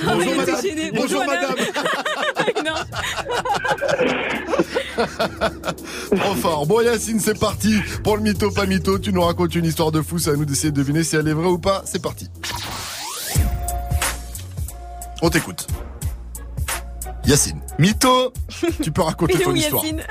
Bonjour 0.05 0.37
madame. 0.37 0.57
Bonjour 0.95 0.95
Bonjour, 0.95 1.27
madame. 1.27 1.55
Trop 6.17 6.35
fort. 6.35 6.67
Bon 6.67 6.81
Yacine, 6.81 7.21
c'est 7.21 7.39
parti 7.39 7.77
pour 8.03 8.17
le 8.17 8.23
mytho 8.23 8.51
pas 8.51 8.67
mytho. 8.67 8.99
Tu 8.99 9.13
nous 9.13 9.23
racontes 9.23 9.55
une 9.55 9.65
histoire 9.65 9.91
de 9.93 10.01
fou, 10.03 10.17
à 10.27 10.37
nous 10.39 10.45
d'essayer 10.45 10.71
de 10.71 10.77
deviner 10.77 11.03
si 11.03 11.17
elle 11.17 11.29
est 11.29 11.33
vraie 11.33 11.49
ou 11.49 11.59
pas. 11.59 11.83
C'est 11.85 12.01
parti. 12.01 12.31
On 15.21 15.31
t'écoute. 15.31 15.67
Yacine. 17.25 17.61
Mytho. 17.79 18.33
Tu 18.83 18.93
peux 18.93 19.03
raconter 19.03 19.39
ton 19.39 19.55
histoire. 19.55 19.85
Yacine 19.85 20.03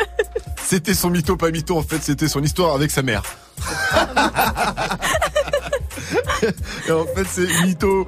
C'était 0.63 0.93
son 0.93 1.09
mytho 1.09 1.37
pas 1.37 1.49
mytho. 1.49 1.77
En 1.77 1.81
fait, 1.81 2.03
c'était 2.03 2.27
son 2.27 2.43
histoire 2.43 2.75
avec 2.75 2.91
sa 2.91 3.01
mère. 3.01 3.23
Et 6.88 6.91
en 6.91 7.05
fait, 7.05 7.25
c'est 7.29 7.47
mytho. 7.65 8.07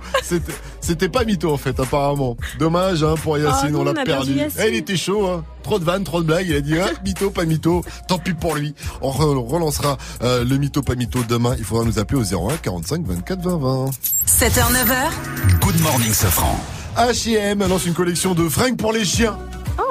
C'était- 0.81 1.09
pas 1.09 1.23
mytho 1.23 1.51
en 1.53 1.57
fait, 1.57 1.79
apparemment. 1.79 2.35
Dommage 2.59 3.03
hein, 3.03 3.15
pour 3.21 3.37
Yacine, 3.37 3.71
Ah 3.73 3.77
on 3.79 3.83
l'a 3.83 3.93
perdu. 4.03 4.33
Eh, 4.59 4.67
il 4.69 4.75
était 4.75 4.97
chaud, 4.97 5.27
hein. 5.27 5.43
Trop 5.63 5.77
de 5.79 5.83
vannes, 5.85 6.03
trop 6.03 6.21
de 6.21 6.25
blagues. 6.27 6.47
Il 6.49 6.55
a 6.55 6.61
dit, 6.61 6.77
hein, 6.79 6.87
mytho, 7.05 7.29
pas 7.29 7.45
mytho. 7.45 7.83
Tant 8.07 8.17
pis 8.17 8.33
pour 8.33 8.55
lui. 8.55 8.73
On 9.01 9.11
re- 9.11 9.47
relancera 9.47 9.97
euh, 10.23 10.43
le 10.43 10.57
mytho, 10.57 10.81
pas 10.81 10.95
mytho 10.95 11.19
demain. 11.27 11.55
Il 11.59 11.63
faudra 11.65 11.83
nous 11.85 11.99
appeler 11.99 12.19
au 12.21 12.23
01 12.49 12.57
45 12.57 13.05
24 13.05 13.41
20 13.41 13.57
20. 13.57 13.85
7h, 14.25 14.71
9h. 14.71 15.59
Good 15.61 15.79
morning, 15.81 16.11
Safran. 16.13 16.59
H&M 16.97 17.59
lance 17.67 17.85
une 17.85 17.93
collection 17.93 18.33
de 18.33 18.49
fringues 18.49 18.77
pour 18.77 18.91
les 18.93 19.05
chiens. 19.05 19.37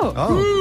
Oh. 0.01 0.12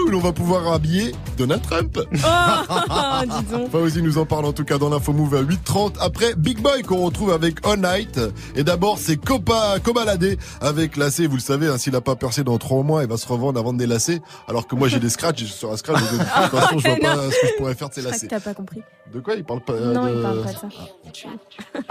Cool, 0.06 0.16
on 0.16 0.20
va 0.20 0.32
pouvoir 0.32 0.72
habiller 0.74 1.14
Donald 1.38 1.62
Trump. 1.62 2.00
Oh, 2.00 3.26
dis 3.26 3.46
donc. 3.52 3.72
Fauzi 3.72 4.02
nous 4.02 4.18
en 4.18 4.26
parle 4.26 4.46
en 4.46 4.54
tout 4.54 4.64
cas 4.64 4.78
dans 4.78 4.90
l'info 4.90 5.14
move 5.14 5.36
à 5.36 5.42
8h30. 5.44 5.96
Après 6.00 6.34
Big 6.36 6.62
Boy 6.62 6.82
qu'on 6.84 7.04
retrouve 7.06 7.32
avec 7.32 7.66
All 7.66 7.80
Night. 7.80 8.20
Et 8.56 8.64
d'abord 8.64 8.98
c'est 9.00 9.18
Copa, 9.18 9.76
Cobaladé 9.84 10.38
avec 10.62 10.96
lacet. 10.98 11.28
Vous 11.28 11.36
le 11.36 11.42
savez, 11.42 11.68
hein, 11.68 11.78
s'il 11.78 11.96
a 11.96 12.02
pas 12.02 12.16
percé 12.16 12.44
dans 12.44 12.58
3 12.58 12.84
mois, 12.84 13.04
il 13.04 13.10
va 13.10 13.18
se 13.18 13.28
revendre 13.28 13.60
avant 13.60 13.74
des 13.74 13.88
lacets. 13.88 14.22
Alors 14.48 14.68
que 14.68 14.76
moi 14.76 14.88
j'ai 14.88 15.00
des 15.00 15.10
scratchs, 15.10 15.44
sur 15.46 15.72
un 15.72 15.78
scratch. 15.78 16.02
De 16.02 16.18
toute 16.18 16.60
façon, 16.60 16.80
je 16.80 16.88
vois 16.88 16.96
pas 16.98 17.16
ce 17.32 17.42
que 17.42 17.48
je 17.48 17.58
pourrais 17.58 17.76
faire 17.76 17.90
de 17.90 17.94
ces 17.94 18.02
lacets. 18.02 18.28
t'as 18.28 18.40
pas 18.40 18.54
compris. 18.54 18.82
De 19.14 19.20
quoi 19.20 19.36
il 19.36 19.44
parle 19.44 19.62
pas 19.62 19.74
euh, 19.74 19.94
Non, 19.94 20.06
de- 20.06 20.16
il 20.16 20.22
parle 20.22 20.44
pas 20.44 20.52
de 20.54 20.58
ça. 20.58 20.68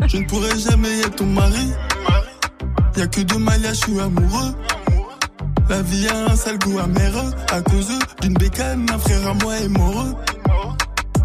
Je 0.07 0.17
ne 0.19 0.27
pourrai 0.27 0.59
jamais 0.59 1.01
être 1.01 1.17
ton 1.17 1.27
mari. 1.27 1.71
Y'a 2.97 3.07
que 3.07 3.21
de 3.21 3.35
Maya, 3.37 3.71
je 3.75 3.79
suis 3.79 4.01
amoureux. 4.01 4.55
La 5.69 5.83
vie 5.83 6.07
a 6.09 6.33
un 6.33 6.37
sale 6.37 6.59
goût 6.59 6.79
amer 6.79 7.13
à 7.51 7.61
cause 7.61 7.89
d'une 8.23 8.35
bécane, 8.35 8.87
un 8.89 8.99
frère 8.99 9.27
à 9.27 9.35
moi 9.35 9.57
est 9.59 9.69
mort. 9.69 10.07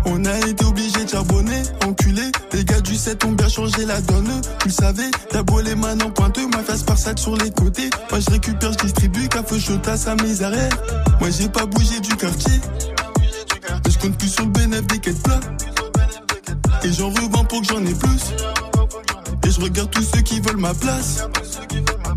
On 0.05 0.25
a 0.25 0.37
été 0.47 0.65
obligé 0.65 1.05
de 1.05 1.09
charbonner, 1.09 1.61
enculé. 1.85 2.23
Les 2.51 2.65
gars 2.65 2.81
du 2.81 2.95
7 2.95 3.23
ont 3.25 3.33
bien 3.33 3.47
changé 3.47 3.85
la 3.85 4.01
donne. 4.01 4.41
Tu 4.59 4.69
le 4.69 4.73
savais, 4.73 5.11
t'as 5.29 5.43
beau 5.43 5.61
les 5.61 5.75
mains 5.75 5.99
en 6.01 6.09
pointeux, 6.09 6.47
ma 6.47 6.63
face 6.63 6.81
par 6.81 6.97
sac 6.97 7.19
sur 7.19 7.35
les 7.37 7.51
côtés. 7.51 7.89
Moi 8.09 8.19
je 8.19 8.31
récupère, 8.31 8.71
je 8.73 8.77
distribue, 8.79 9.27
café 9.27 9.59
chaud 9.59 9.79
à 9.85 9.95
sa 9.95 10.15
mise 10.15 10.41
arrière. 10.41 10.73
Moi 11.19 11.29
j'ai 11.29 11.47
pas 11.47 11.67
bougé 11.67 11.99
du 11.99 12.15
quartier. 12.15 12.59
Je 13.87 13.97
compte 13.99 14.17
plus 14.17 14.29
sur 14.29 14.45
le 14.45 14.51
bénéfice 14.51 14.87
des 14.87 14.99
quêtes 14.99 15.21
plats. 15.21 15.39
Et 16.83 16.91
j'en 16.91 17.09
revends 17.09 17.45
pour 17.45 17.61
que 17.61 17.67
j'en 17.67 17.85
ai 17.85 17.93
plus. 17.93 18.33
Et 19.45 19.51
je 19.51 19.61
regarde 19.61 19.91
tous 19.91 20.03
ceux 20.03 20.21
qui 20.21 20.39
veulent 20.39 20.57
ma 20.57 20.73
place. 20.73 21.27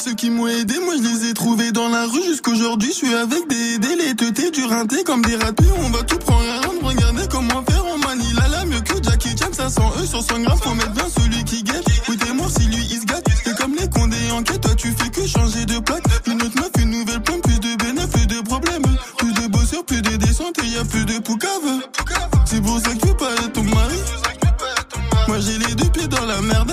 ceux 0.00 0.14
qui 0.14 0.30
m'ont 0.30 0.48
aidé, 0.48 0.74
moi 0.82 0.94
je 0.96 1.02
les 1.02 1.30
ai 1.30 1.34
trouvés 1.34 1.72
dans 1.72 1.88
la 1.88 2.06
rue 2.06 2.22
jusqu'aujourd'hui. 2.22 2.88
Je 2.88 2.94
suis 2.94 3.14
avec 3.14 3.46
des 3.48 3.78
délais, 3.78 4.14
teutés, 4.14 4.50
du 4.50 4.64
rinté 4.64 5.04
comme 5.04 5.20
des 5.22 5.36
ratés. 5.36 5.66
On 5.78 5.90
va 5.90 6.02
tout 6.02 6.16
prendre 6.18 6.48
à 6.48 6.66
rendre, 6.66 6.82
regardez 6.82 7.24
comment 7.30 7.62
faire. 7.68 7.84
On 7.84 7.98
manie 7.98 8.32
la 8.34 8.48
la 8.48 8.64
mieux 8.64 8.80
que 8.80 8.94
Jackie 9.02 9.36
Chan. 9.36 9.52
500 9.52 9.92
E 10.00 10.06
sur 10.06 10.22
100 10.22 10.40
grammes, 10.40 10.58
faut 10.58 10.74
mettre 10.74 10.92
bien 10.92 11.06
celui 11.08 11.44
qui 11.44 11.62
guette. 11.62 11.84
Oui, 12.08 12.16
t'es 12.16 12.32
mort 12.32 12.50
si 12.50 12.66
lui 12.66 12.82
il 12.90 13.00
se 13.00 13.04
gâte. 13.04 13.26
C'est 13.44 13.56
comme 13.58 13.74
les 13.74 13.88
condés 13.90 14.30
en 14.32 14.42
quête, 14.42 14.62
toi 14.62 14.74
tu 14.74 14.88
fais 14.92 15.10
que 15.10 15.26
changer 15.26 15.66
de 15.66 15.78
plaque. 15.80 16.04
Une 16.26 16.40
autre 16.42 16.56
meuf, 16.56 16.70
une 16.78 16.90
nouvelle 16.90 17.22
pomme, 17.22 17.40
plus 17.42 17.60
de 17.60 17.76
bénéfices, 17.76 18.08
plus 18.08 18.26
de 18.26 18.40
problèmes. 18.40 18.82
Plus 19.18 19.32
de 19.34 19.48
bosseurs, 19.48 19.84
plus 19.84 20.00
de 20.00 20.16
descente 20.16 20.58
et 20.64 20.66
y 20.66 20.78
a 20.78 20.84
plus 20.84 21.04
de 21.04 21.18
poucave. 21.18 21.50
C'est 22.46 22.62
pour 22.62 22.80
ça 22.80 22.94
que 22.94 23.06
tu 23.06 23.14
pas 23.14 23.32
être 23.32 23.52
ton 23.52 23.64
mari. 23.64 23.98
Moi 25.28 25.38
j'ai 25.40 25.58
les 25.58 25.74
deux 25.74 25.90
pieds 25.90 26.08
dans 26.08 26.24
la 26.24 26.40
merde. 26.40 26.72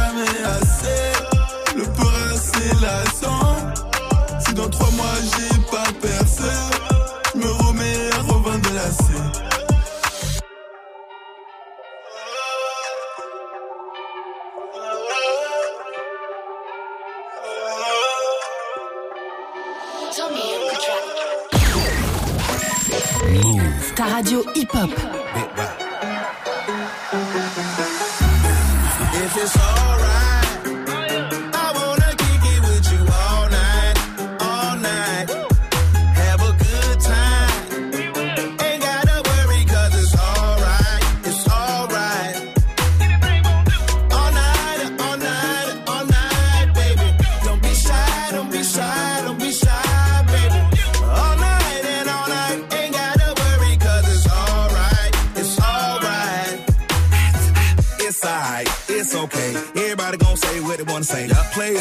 Ta 24.01 24.07
radio 24.07 24.41
hip-hop. 24.55 24.89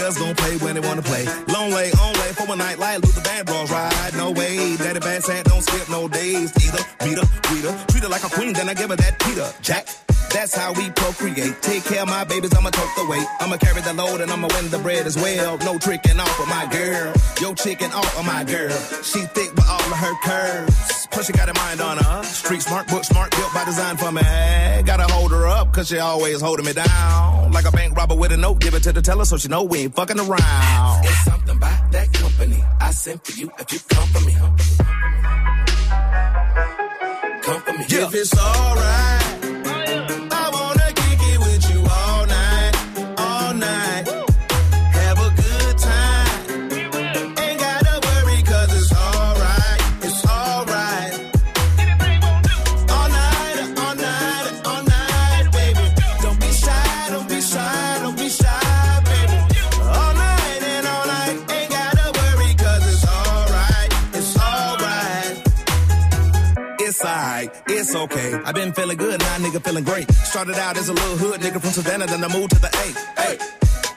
Players 0.01 0.17
gon' 0.17 0.35
play 0.35 0.57
when 0.57 0.75
they 0.77 0.81
wanna 0.81 1.03
play. 1.03 1.27
Long 1.49 1.73
way, 1.73 1.93
on 1.93 2.15
way 2.15 2.33
for 2.33 2.51
a 2.51 2.57
night 2.57 2.79
like 2.79 3.03
Luther 3.05 3.21
Vandross 3.21 3.69
ride. 3.71 4.15
No 4.17 4.31
way, 4.31 4.75
daddy 4.79 4.99
bad 4.99 5.23
sad, 5.23 5.45
don't 5.45 5.61
skip 5.61 5.91
no 5.91 6.09
days. 6.09 6.51
Either 6.57 6.83
beat 7.05 7.19
her, 7.19 7.41
treat 7.43 7.65
her, 7.65 7.87
treat 7.89 8.03
her 8.05 8.09
like 8.09 8.25
a 8.25 8.31
queen, 8.31 8.55
then 8.55 8.71
I 8.71 8.73
give 8.73 8.89
her 8.89 8.97
that 8.97 9.19
Peter 9.19 9.53
Jack. 9.61 10.10
That's 10.33 10.55
how 10.55 10.73
we 10.73 10.89
procreate. 10.91 11.61
Take 11.61 11.85
care 11.85 12.03
of 12.03 12.09
my 12.09 12.25
babies, 12.25 12.55
I'ma 12.55 12.71
tote 12.71 12.89
the 12.97 13.07
weight. 13.11 13.27
I'ma 13.41 13.57
carry 13.57 13.81
the 13.83 13.93
load 13.93 14.21
and 14.21 14.31
I'ma 14.31 14.49
win 14.55 14.71
the 14.71 14.79
bread 14.79 15.07
as 15.07 15.17
well. 15.17 15.59
No 15.59 15.79
tricking 15.79 16.19
off 16.21 16.41
of 16.41 16.49
my 16.49 16.67
girl. 16.71 17.13
Yo 17.41 17.55
chicken 17.55 17.91
off 17.93 18.19
of 18.19 18.25
my 18.25 18.45
girl. 18.45 18.71
She 19.03 19.21
thick 19.21 19.53
with 19.55 19.69
all 19.69 19.81
of 19.81 19.99
her 19.99 20.15
curves. 20.23 21.07
Plus 21.11 21.27
she 21.27 21.33
got 21.33 21.49
a 21.49 21.55
mind 21.55 21.81
on 21.81 21.99
her. 21.99 22.23
Street 22.23 22.63
smart, 22.63 22.87
book 22.89 23.05
smart, 23.05 23.31
built 23.33 23.53
by 23.53 23.65
design 23.65 23.97
for 23.97 24.13
me. 24.13 24.23
Gotta 24.85 25.13
hold 25.13 25.33
her 25.33 25.47
up, 25.49 25.73
cause 25.73 25.89
she 25.89 25.99
always 25.99 26.41
holding 26.41 26.65
me 26.65 26.73
down. 26.73 27.51
Like 27.51 27.67
a 27.67 27.73
bank 27.73 27.97
robber 27.97 28.15
with 28.15 28.31
a 28.33 28.37
note, 28.37 28.61
give 28.61 28.75
it 28.75 28.85
to 28.85 28.93
the 28.93 29.03
teller 29.03 29.25
so 29.25 29.37
she 29.37 29.49
know 29.49 29.65
we 29.65 29.81
ain't 29.81 29.95
fucking 29.97 30.21
around. 30.21 31.05
It's 31.05 31.25
something 31.25 31.57
about 31.57 31.93
that 31.93 32.13
company. 32.13 32.63
I 32.81 32.93
sent 32.93 33.25
for 33.27 33.33
you 33.33 33.51
if 33.59 33.73
you 33.73 33.81
come 33.89 34.09
for 34.09 34.21
me. 34.25 34.35
Come 37.43 37.63
for 37.63 37.73
me. 37.73 37.85
If 37.89 38.15
it's 38.15 38.39
alright. 38.39 39.20
I've 68.51 68.57
been 68.57 68.73
feeling 68.73 68.97
good, 68.97 69.21
now 69.21 69.37
nigga 69.37 69.63
feeling 69.63 69.85
great. 69.85 70.11
Started 70.11 70.57
out 70.57 70.77
as 70.77 70.89
a 70.89 70.93
little 70.93 71.17
hood 71.17 71.41
nigga 71.41 71.61
from 71.61 71.71
Savannah, 71.71 72.07
then 72.07 72.25
I 72.25 72.27
moved 72.27 72.51
to 72.51 72.59
the 72.59 72.67
A. 72.67 73.21
Hey. 73.23 73.39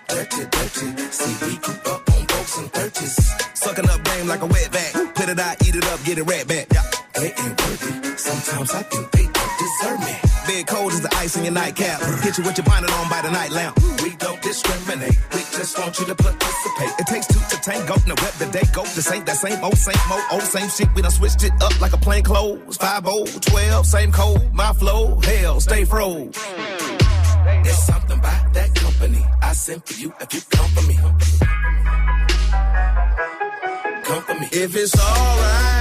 Dirty, 0.07 0.45
dirty. 0.45 1.01
See, 1.09 1.45
we 1.47 1.57
grew 1.57 1.73
up 1.91 2.07
on 2.13 2.25
boats 2.27 2.59
and 2.59 2.71
thirties. 2.71 3.33
Sucking 3.55 3.89
up 3.89 4.03
game 4.03 4.27
like 4.27 4.43
a 4.43 4.45
wet 4.45 4.71
back. 4.71 4.93
Put 5.15 5.29
it 5.29 5.39
out, 5.39 5.59
eat 5.67 5.75
it 5.75 5.83
up, 5.85 6.03
get 6.03 6.19
it 6.19 6.23
right 6.25 6.47
back. 6.47 6.67
Yeah. 6.71 6.83
They 7.15 7.33
ain't 7.33 7.61
worthy. 7.61 8.15
Sometimes 8.15 8.71
I 8.75 8.83
think 8.83 9.09
they 9.09 9.23
don't 9.23 9.57
deserve 9.57 9.99
me. 10.01 10.32
Big 10.47 10.67
cold 10.67 10.91
as 10.91 11.01
the 11.01 11.13
ice 11.15 11.37
in 11.37 11.45
your 11.45 11.53
nightcap. 11.53 12.01
Hit 12.21 12.37
you 12.37 12.43
with 12.43 12.57
your 12.57 12.65
bonnet 12.65 12.91
on 12.91 13.09
by 13.09 13.21
the 13.21 13.31
night 13.31 13.51
lamp. 13.51 13.79
We 14.03 14.15
don't 14.17 14.41
discriminate. 14.41 15.17
We 15.33 15.39
just 15.55 15.79
want 15.79 15.97
you 15.99 16.05
to 16.05 16.15
participate. 16.15 16.91
It 16.99 17.07
takes 17.07 17.27
two 17.27 17.39
to 17.39 17.61
tango. 17.61 17.95
Now 18.07 18.15
web 18.21 18.33
the 18.33 18.49
day 18.51 18.63
go. 18.73 18.83
This 18.83 19.09
ain't 19.11 19.25
that 19.25 19.37
same 19.37 19.63
old, 19.63 19.77
same 19.77 19.95
old, 20.11 20.21
old 20.31 20.43
same 20.43 20.69
shit. 20.69 20.89
We 20.95 21.01
done 21.01 21.11
switched 21.11 21.43
it 21.43 21.53
up 21.61 21.79
like 21.79 21.93
a 21.93 21.97
plain 21.97 22.23
clothes. 22.23 22.77
5 22.77 23.03
12, 23.41 23.85
same 23.85 24.11
code. 24.11 24.53
My 24.53 24.73
flow, 24.73 25.19
hell, 25.21 25.61
stay 25.61 25.85
froze. 25.85 26.35
There's 27.63 27.83
something 27.83 28.19
about 28.19 28.53
that 28.53 28.75
company. 28.75 29.23
I 29.41 29.53
sent 29.53 29.85
for 29.87 29.99
you 29.99 30.13
if 30.19 30.33
you 30.33 30.41
come 30.49 30.69
for 30.71 30.87
me. 30.87 30.95
Come 34.03 34.23
for 34.23 34.33
me. 34.33 34.47
If 34.51 34.75
it's 34.75 34.99
alright. 34.99 35.72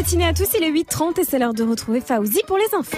Matinée 0.00 0.26
à 0.26 0.32
tous. 0.32 0.48
Il 0.58 0.64
est 0.64 0.70
8h30 0.70 1.20
et 1.20 1.24
c'est 1.24 1.38
l'heure 1.38 1.52
de 1.52 1.62
retrouver 1.62 2.00
Fauzi 2.00 2.40
pour 2.46 2.56
les 2.56 2.74
infos. 2.74 2.96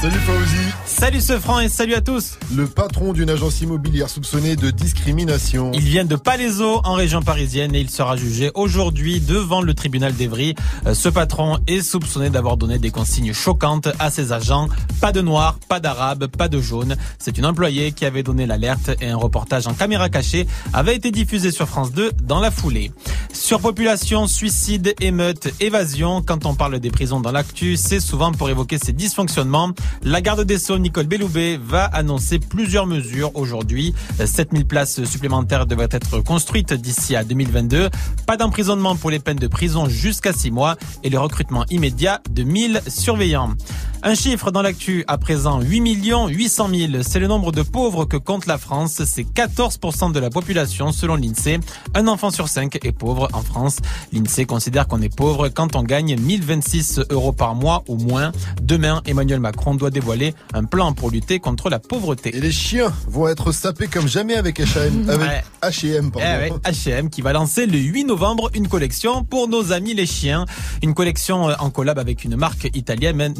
Salut 0.00 0.18
Fauzi. 0.18 0.89
Salut 1.00 1.22
ce 1.22 1.38
franc 1.38 1.60
et 1.60 1.70
salut 1.70 1.94
à 1.94 2.02
tous. 2.02 2.36
Le 2.54 2.66
patron 2.66 3.14
d'une 3.14 3.30
agence 3.30 3.62
immobilière 3.62 4.10
soupçonné 4.10 4.54
de 4.54 4.70
discrimination. 4.70 5.72
Il 5.72 5.80
vient 5.80 6.04
de 6.04 6.14
Palaiseau 6.14 6.82
en 6.84 6.92
région 6.92 7.22
parisienne 7.22 7.74
et 7.74 7.80
il 7.80 7.88
sera 7.88 8.18
jugé 8.18 8.50
aujourd'hui 8.54 9.18
devant 9.18 9.62
le 9.62 9.72
tribunal 9.72 10.12
d'Evry. 10.12 10.54
Euh, 10.84 10.92
Ce 10.92 11.08
patron 11.08 11.58
est 11.66 11.80
soupçonné 11.80 12.28
d'avoir 12.28 12.58
donné 12.58 12.78
des 12.78 12.90
consignes 12.90 13.32
choquantes 13.32 13.88
à 13.98 14.10
ses 14.10 14.32
agents. 14.32 14.68
Pas 15.00 15.10
de 15.10 15.22
noir, 15.22 15.58
pas 15.70 15.80
d'arabe, 15.80 16.26
pas 16.26 16.48
de 16.48 16.60
jaune. 16.60 16.94
C'est 17.18 17.38
une 17.38 17.46
employée 17.46 17.92
qui 17.92 18.04
avait 18.04 18.22
donné 18.22 18.44
l'alerte 18.44 18.90
et 19.00 19.08
un 19.08 19.16
reportage 19.16 19.66
en 19.68 19.72
caméra 19.72 20.10
cachée 20.10 20.46
avait 20.74 20.96
été 20.96 21.10
diffusé 21.10 21.50
sur 21.50 21.66
France 21.66 21.92
2 21.92 22.10
dans 22.22 22.40
la 22.40 22.50
foulée. 22.50 22.92
Surpopulation, 23.32 24.26
suicide, 24.26 24.94
émeute, 25.00 25.48
évasion. 25.60 26.20
Quand 26.20 26.44
on 26.44 26.54
parle 26.54 26.78
des 26.78 26.90
prisons 26.90 27.20
dans 27.20 27.32
l'actu, 27.32 27.76
c'est 27.76 28.00
souvent 28.00 28.32
pour 28.32 28.50
évoquer 28.50 28.76
ces 28.76 28.92
dysfonctionnements. 28.92 29.70
La 30.02 30.20
garde 30.20 30.42
des 30.42 30.58
Sceaux, 30.58 30.78
Nicole 30.90 31.06
Belloubet, 31.06 31.56
va 31.56 31.84
annoncer 31.84 32.40
plusieurs 32.40 32.84
mesures 32.84 33.30
aujourd'hui. 33.36 33.94
7000 34.24 34.66
places 34.66 35.04
supplémentaires 35.04 35.64
devraient 35.64 35.86
être 35.92 36.18
construites 36.18 36.74
d'ici 36.74 37.14
à 37.14 37.22
2022. 37.22 37.90
Pas 38.26 38.36
d'emprisonnement 38.36 38.96
pour 38.96 39.10
les 39.10 39.20
peines 39.20 39.38
de 39.38 39.46
prison 39.46 39.88
jusqu'à 39.88 40.32
6 40.32 40.50
mois 40.50 40.74
et 41.04 41.08
le 41.08 41.20
recrutement 41.20 41.64
immédiat 41.70 42.20
de 42.28 42.42
1000 42.42 42.82
surveillants. 42.88 43.54
Un 44.02 44.14
chiffre 44.14 44.50
dans 44.50 44.62
l'actu 44.62 45.04
à 45.08 45.18
présent, 45.18 45.60
8 45.60 45.80
millions 45.82 46.26
800 46.26 46.68
000. 46.72 47.02
C'est 47.02 47.18
le 47.18 47.26
nombre 47.26 47.52
de 47.52 47.60
pauvres 47.60 48.06
que 48.06 48.16
compte 48.16 48.46
la 48.46 48.56
France. 48.56 49.02
C'est 49.04 49.24
14% 49.24 50.12
de 50.12 50.18
la 50.18 50.30
population 50.30 50.90
selon 50.90 51.16
l'INSEE. 51.16 51.60
Un 51.94 52.08
enfant 52.08 52.30
sur 52.30 52.48
5 52.48 52.82
est 52.82 52.92
pauvre 52.92 53.28
en 53.34 53.42
France. 53.42 53.76
L'INSEE 54.14 54.46
considère 54.46 54.88
qu'on 54.88 55.02
est 55.02 55.14
pauvre 55.14 55.48
quand 55.48 55.76
on 55.76 55.82
gagne 55.82 56.16
1026 56.18 57.02
euros 57.10 57.32
par 57.32 57.54
mois 57.54 57.84
ou 57.88 57.96
moins. 57.96 58.32
Demain, 58.62 59.02
Emmanuel 59.04 59.38
Macron 59.38 59.74
doit 59.74 59.90
dévoiler 59.90 60.34
un 60.54 60.64
plan 60.64 60.94
pour 60.94 61.10
lutter 61.10 61.38
contre 61.38 61.68
la 61.68 61.78
pauvreté. 61.78 62.34
Et 62.34 62.40
les 62.40 62.52
chiens 62.52 62.94
vont 63.06 63.28
être 63.28 63.52
sapés 63.52 63.86
comme 63.86 64.08
jamais 64.08 64.34
avec 64.34 64.60
H&M, 64.60 65.10
avec. 65.10 65.44
H&M, 65.62 66.10
pardon. 66.10 66.58
H&M 66.64 67.10
qui 67.10 67.20
va 67.20 67.34
lancer 67.34 67.66
le 67.66 67.76
8 67.76 68.04
novembre 68.04 68.50
une 68.54 68.66
collection 68.66 69.24
pour 69.24 69.46
nos 69.46 69.72
amis 69.72 69.92
les 69.92 70.06
chiens. 70.06 70.46
Une 70.82 70.94
collection 70.94 71.50
euh, 71.50 71.54
en 71.58 71.68
collab 71.68 71.98
avec 71.98 72.24
une 72.24 72.36
marque 72.36 72.70
italienne, 72.72 73.34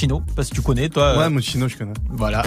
Moschino. 0.00 0.22
Parce 0.34 0.48
que 0.48 0.54
tu 0.54 0.62
connais, 0.62 0.88
toi. 0.88 1.18
Ouais, 1.18 1.24
euh, 1.24 1.30
Moschino, 1.30 1.68
je 1.68 1.76
connais. 1.76 1.92
Voilà. 2.08 2.42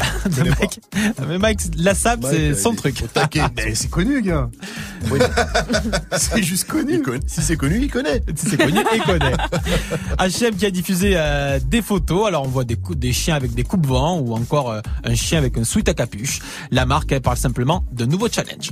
Mais 1.28 1.38
Mike, 1.40 1.60
la 1.78 1.94
sable, 1.94 2.26
c'est 2.30 2.56
son 2.56 2.74
truc. 2.74 3.04
c'est 3.74 3.90
connu, 3.90 4.22
gars. 4.22 4.50
c'est 6.18 6.42
juste 6.42 6.68
connu. 6.68 7.02
Si 7.28 7.42
c'est 7.42 7.58
connu, 7.58 7.80
il 7.82 7.92
connaît. 7.92 8.24
Si 8.36 8.50
c'est 8.50 8.58
connu, 8.58 8.80
il 8.94 9.02
connaît. 9.04 9.36
H&M 10.18 10.56
qui 10.56 10.66
a 10.66 10.72
diffusé 10.72 11.14
euh, 11.16 11.60
des 11.64 11.82
photos. 11.82 12.28
Alors 12.28 12.44
on 12.44 12.50
voit 12.50 12.64
des, 12.64 12.78
des 12.96 13.14
chiens 13.14 13.36
avec 13.36 13.54
des 13.54 13.64
coupes-vents 13.64 14.20
ou 14.20 14.34
encore 14.34 14.72
euh, 14.72 14.82
un 15.04 15.16
chien 15.16 15.38
avec 15.38 15.58
un 15.58 15.64
sweat 15.64 15.90
à 15.90 15.94
capuche. 15.94 16.40
La 16.72 16.86
marque 16.86 17.12
elle 17.12 17.22
parle 17.22 17.38
simplement 17.38 17.86
de 17.92 18.06
nouveaux 18.06 18.30
challenges. 18.30 18.72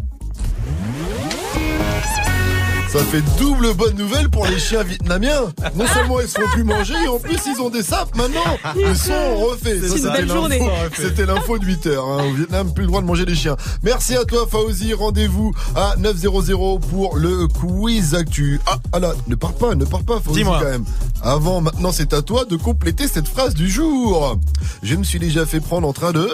Ça 2.91 2.99
fait 3.05 3.22
double 3.39 3.73
bonne 3.76 3.95
nouvelle 3.95 4.27
pour 4.30 4.45
les 4.47 4.59
chiens 4.59 4.84
vietnamiens. 4.84 5.43
Non 5.76 5.85
seulement 5.88 6.19
ils 6.19 6.27
se 6.27 6.39
font 6.41 6.47
plus 6.49 6.65
manger, 6.65 6.93
et 7.05 7.07
en 7.07 7.19
plus 7.19 7.38
ils 7.47 7.61
ont 7.61 7.69
des 7.69 7.84
sapes 7.84 8.13
maintenant. 8.18 8.41
Ils 8.76 8.95
sont 8.97 9.38
refaits. 9.38 9.80
C'est 9.81 9.88
Ça, 9.88 9.95
une 9.95 10.01
c'était 10.01 10.11
belle 10.11 10.26
l'info- 10.27 10.34
journée. 10.35 10.69
C'était 10.97 11.26
l'info 11.26 11.57
de 11.57 11.65
8 11.65 11.88
heures. 11.88 12.05
hein. 12.05 12.26
Au 12.30 12.34
Vietnam, 12.34 12.73
plus 12.73 12.81
le 12.84 12.88
droit 12.88 13.01
de 13.01 13.05
manger 13.05 13.23
les 13.26 13.35
chiens. 13.35 13.55
Merci 13.84 14.15
à 14.18 14.26
toi 14.26 14.45
Fauzi. 14.49 14.93
Rendez-vous 14.93 15.53
à 15.76 15.95
900 15.97 16.80
pour 16.89 17.15
le 17.18 17.47
quiz 17.47 18.13
actu. 18.13 18.59
Ah, 18.68 18.77
ah 18.91 18.99
là, 18.99 19.13
ne 19.27 19.35
pars 19.35 19.53
pas, 19.53 19.73
ne 19.73 19.85
pars 19.85 20.03
pas 20.03 20.19
Fauzi 20.19 20.39
Dis-moi. 20.39 20.59
quand 20.61 20.69
même. 20.69 20.85
Avant, 21.22 21.61
maintenant 21.61 21.91
c'est 21.93 22.13
à 22.13 22.22
toi 22.22 22.43
de 22.43 22.57
compléter 22.57 23.07
cette 23.07 23.27
phrase 23.27 23.53
du 23.53 23.69
jour. 23.69 24.38
Je 24.84 24.95
me 24.95 25.03
suis 25.05 25.19
déjà 25.19 25.45
fait 25.45 25.61
prendre 25.61 25.88
en 25.88 25.93
train 25.93 26.11
de... 26.11 26.30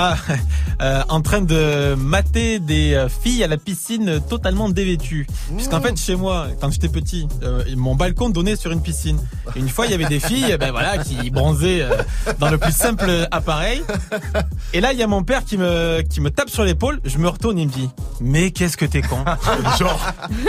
Ah, 0.00 0.14
euh, 0.80 1.02
en 1.08 1.20
train 1.22 1.40
de 1.40 1.96
mater 1.98 2.60
des 2.60 2.94
euh, 2.94 3.08
filles 3.08 3.42
à 3.42 3.48
la 3.48 3.56
piscine 3.56 4.20
totalement 4.28 4.68
dévêtues. 4.68 5.26
Puisqu'en 5.56 5.80
fait, 5.80 5.96
chez 5.98 6.14
moi, 6.14 6.46
quand 6.60 6.70
j'étais 6.70 6.88
petit, 6.88 7.26
euh, 7.42 7.64
mon 7.76 7.96
balcon 7.96 8.28
donnait 8.30 8.54
sur 8.54 8.70
une 8.70 8.80
piscine. 8.80 9.18
Et 9.56 9.58
une 9.58 9.68
fois, 9.68 9.86
il 9.86 9.90
y 9.90 9.94
avait 9.94 10.04
des 10.04 10.20
filles, 10.20 10.56
ben 10.60 10.70
voilà, 10.70 10.98
qui 10.98 11.30
bronzaient 11.30 11.82
euh, 11.82 11.96
dans 12.38 12.48
le 12.48 12.58
plus 12.58 12.70
simple 12.70 13.10
appareil. 13.32 13.82
Et 14.72 14.80
là, 14.80 14.92
il 14.92 14.98
y 15.00 15.02
a 15.02 15.08
mon 15.08 15.24
père 15.24 15.44
qui 15.44 15.58
me 15.58 16.02
qui 16.08 16.20
me 16.20 16.30
tape 16.30 16.48
sur 16.50 16.62
l'épaule. 16.62 17.00
Je 17.04 17.18
me 17.18 17.28
retourne, 17.28 17.58
il 17.58 17.66
me 17.66 17.72
dit 17.72 17.90
Mais 18.20 18.52
qu'est-ce 18.52 18.76
que 18.76 18.84
t'es 18.84 19.02
con? 19.02 19.24
Genre. 19.80 20.00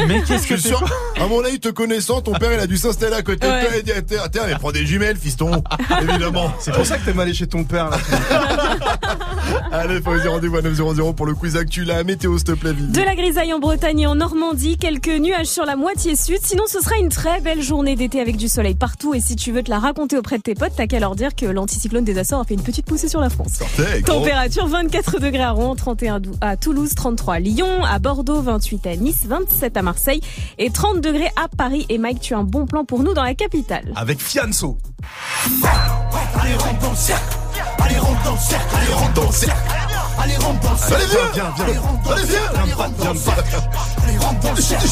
Mais 0.07 0.21
qu'est-ce 0.21 0.45
que 0.45 0.53
t'es 0.53 0.69
con? 0.71 0.85
À 1.19 1.25
mon 1.25 1.43
avis, 1.43 1.59
te 1.59 1.69
connaissant, 1.69 2.21
ton 2.21 2.33
père, 2.33 2.53
il 2.53 2.59
a 2.59 2.67
dû 2.67 2.77
s'installer 2.77 3.15
à 3.15 3.23
côté 3.23 3.47
de 3.47 3.51
Ouais. 3.51 3.65
toi 3.65 3.75
et 3.77 3.81
dire, 3.81 3.95
tiens, 4.07 4.21
tiens, 4.31 4.43
mais 4.45 4.53
prends 4.59 4.71
des 4.71 4.85
jumelles, 4.85 5.17
fiston. 5.17 5.63
Évidemment. 6.03 6.53
C'est 6.59 6.71
pour 6.71 6.85
ça 6.85 6.99
que 6.99 7.05
t'aimes 7.05 7.19
aller 7.19 7.33
chez 7.33 7.47
ton 7.47 7.63
père, 7.63 7.89
là. 7.89 7.97
Allez, 9.71 10.01
faut 10.01 10.17
dire 10.19 10.31
rendez-vous 10.31 10.57
à 10.57 10.61
900 10.61 11.13
pour 11.13 11.25
le 11.25 11.35
quiz 11.35 11.55
actu. 11.55 11.83
La 11.83 12.03
météo, 12.03 12.37
s'il 12.37 12.45
te 12.47 12.51
plaît, 12.53 12.73
Vivi. 12.73 12.91
De 12.91 13.01
la 13.01 13.15
grisaille 13.15 13.53
en 13.53 13.59
Bretagne 13.59 13.99
et 14.01 14.07
en 14.07 14.15
Normandie, 14.15 14.77
quelques 14.77 15.07
nuages 15.09 15.47
sur 15.47 15.65
la 15.65 15.75
moitié 15.75 16.15
sud. 16.15 16.39
Sinon, 16.43 16.63
ce 16.67 16.79
sera 16.81 16.97
une 16.97 17.09
très 17.09 17.39
belle 17.41 17.61
journée 17.61 17.95
d'été 17.95 18.19
avec 18.19 18.37
du 18.37 18.47
soleil 18.47 18.75
partout. 18.75 19.13
Et 19.13 19.21
si 19.21 19.35
tu 19.35 19.51
veux 19.51 19.63
te 19.63 19.69
la 19.69 19.79
raconter 19.79 20.17
auprès 20.17 20.37
de 20.37 20.43
tes 20.43 20.55
potes, 20.55 20.73
t'as 20.75 20.87
qu'à 20.87 20.99
leur 20.99 21.15
dire 21.15 21.35
que 21.35 21.45
l'anticyclone 21.45 22.03
des 22.03 22.17
Açores 22.17 22.41
a 22.41 22.43
fait 22.43 22.53
une 22.55 22.63
petite 22.63 22.85
poussée 22.85 23.07
sur 23.09 23.21
la 23.21 23.29
France. 23.29 23.53
Sortez. 23.59 24.01
Température 24.03 24.67
24 24.67 25.19
degrés 25.19 25.43
à 25.43 25.51
Rouen, 25.51 25.75
31 25.75 26.19
dou- 26.19 26.31
à 26.41 26.57
Toulouse, 26.57 26.91
33 26.95 27.35
à 27.35 27.39
Lyon, 27.39 27.83
à 27.83 27.99
Bordeaux, 27.99 28.41
28 28.41 28.87
à 28.87 28.95
Nice, 28.95 29.25
27 29.25 29.77
à 29.77 29.81
Marseille 29.81 30.21
et 30.57 30.69
30 30.71 31.01
degrés 31.01 31.29
à 31.35 31.47
Paris. 31.47 31.85
Et 31.89 31.97
Mike, 31.97 32.19
tu 32.21 32.33
as 32.33 32.37
un 32.37 32.43
bon 32.43 32.65
plan 32.65 32.85
pour 32.85 33.03
nous 33.03 33.13
dans 33.13 33.23
la 33.23 33.35
capitale. 33.35 33.91
Avec 33.95 34.19
Fianso. 34.21 34.77
Allez, 36.41 36.53
rentre 36.55 36.79
dans 36.79 36.89
le 36.91 36.95
cercle. 36.95 37.37
Allez, 37.79 37.97
rentre 37.97 38.23
dans 38.23 38.33
le 38.33 38.39
cercle. 38.39 38.75
Allez, 38.75 38.93
rentre 38.93 39.13
dans 39.13 39.25
le 39.25 39.31
cercle. 39.31 39.88
Allez, 40.21 40.35
rentre 40.37 40.59
dans 40.61 40.71
le 40.71 40.77
cercle. 40.77 40.93
Allez, 40.95 41.05
viens, 41.05 41.19
viens, 41.33 41.53
viens. 41.55 41.65
Allez, 41.65 41.77
rentre 41.77 42.03
dans 42.03 42.09
le 42.09 42.15
Allez, 42.19 42.27
cercle. 42.27 42.51
viens. 42.53 42.61
Allez, 42.63 42.73
rentre 42.73 42.97
dans 42.97 43.13
le 43.13 43.19
cercle. 43.19 43.55
Allez, 44.03 44.17
rentre 44.17 44.39
dans 44.39 44.53
le 44.55 44.61
cercle. 44.61 44.85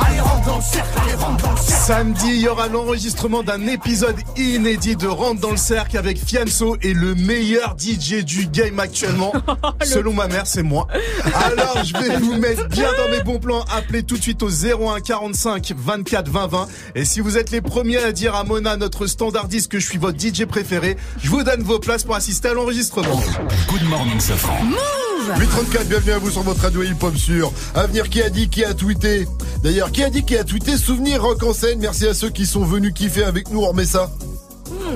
Allez, 0.00 0.20
rentre 0.20 0.46
dans 0.46 0.56
le 0.56 0.62
cercle. 0.62 0.88
Allez, 1.02 1.14
rentre 1.14 1.42
dans 1.42 1.50
le 1.50 1.56
cercle. 1.56 1.82
Samedi, 1.86 2.26
il 2.28 2.40
y 2.40 2.48
aura 2.48 2.68
l'enregistrement 2.68 3.42
d'un 3.42 3.66
épisode 3.66 4.16
inédit 4.36 4.96
de 4.96 5.06
Rentre 5.06 5.40
dans 5.40 5.50
le 5.50 5.56
cercle 5.56 5.96
avec 5.98 6.18
Fianso 6.24 6.76
et 6.82 6.94
le 6.94 7.14
meilleur 7.14 7.74
DJ 7.78 8.24
du 8.24 8.46
game 8.46 8.78
actuellement. 8.78 9.32
Selon 9.82 10.12
ma 10.12 10.28
mère, 10.28 10.46
c'est 10.46 10.62
moi. 10.62 10.86
Alors, 11.34 11.84
je 11.84 11.92
vais 11.98 12.16
vous 12.18 12.36
mettre 12.36 12.68
bien 12.68 12.88
dans 12.96 13.10
mes 13.10 13.22
bons 13.22 13.38
plans. 13.38 13.64
Appelez 13.76 14.02
tout 14.02 14.16
de 14.16 14.22
suite 14.22 14.42
au 14.42 14.48
01 14.50 15.00
45 15.00 15.72
24 15.76 16.28
20 16.30 16.46
20. 16.46 16.68
Et 16.94 17.04
si 17.04 17.20
vous 17.20 17.36
êtes 17.36 17.50
les 17.50 17.60
premiers 17.60 17.98
à 17.98 18.12
dire 18.12 18.34
à 18.34 18.44
Mona, 18.44 18.76
notre 18.76 19.06
standardiste, 19.06 19.70
que 19.70 19.78
je 19.78 19.86
suis 19.86 19.98
votre 19.98 20.18
DJ 20.18 20.44
préféré, 20.44 20.96
je 21.22 21.28
vous 21.30 21.42
donne 21.42 21.62
vos 21.62 21.78
places 21.80 22.04
pour 22.04 22.14
assister 22.14 22.48
à 22.48 22.54
l'enregistrement. 22.54 23.20
Good 23.68 23.82
morning, 23.88 24.20
Safran. 24.20 24.69
834, 24.70 25.88
bienvenue 25.88 26.12
à 26.12 26.18
vous 26.18 26.30
sur 26.30 26.42
votre 26.42 26.62
radio 26.62 26.82
hip-hop 26.82 27.16
sur 27.16 27.52
Avenir 27.74 28.08
qui 28.08 28.22
a 28.22 28.30
dit, 28.30 28.48
qui 28.48 28.64
a 28.64 28.74
tweeté. 28.74 29.26
D'ailleurs, 29.62 29.90
qui 29.92 30.02
a 30.02 30.10
dit, 30.10 30.24
qui 30.24 30.36
a 30.36 30.44
tweeté 30.44 30.76
Souvenir 30.76 31.22
Rock 31.22 31.42
en 31.42 31.52
scène. 31.52 31.78
Merci 31.80 32.06
à 32.06 32.14
ceux 32.14 32.30
qui 32.30 32.46
sont 32.46 32.64
venus 32.64 32.92
kiffer 32.94 33.24
avec 33.24 33.50
nous. 33.50 33.60
On 33.60 33.68
remet 33.68 33.84
ça. 33.84 34.10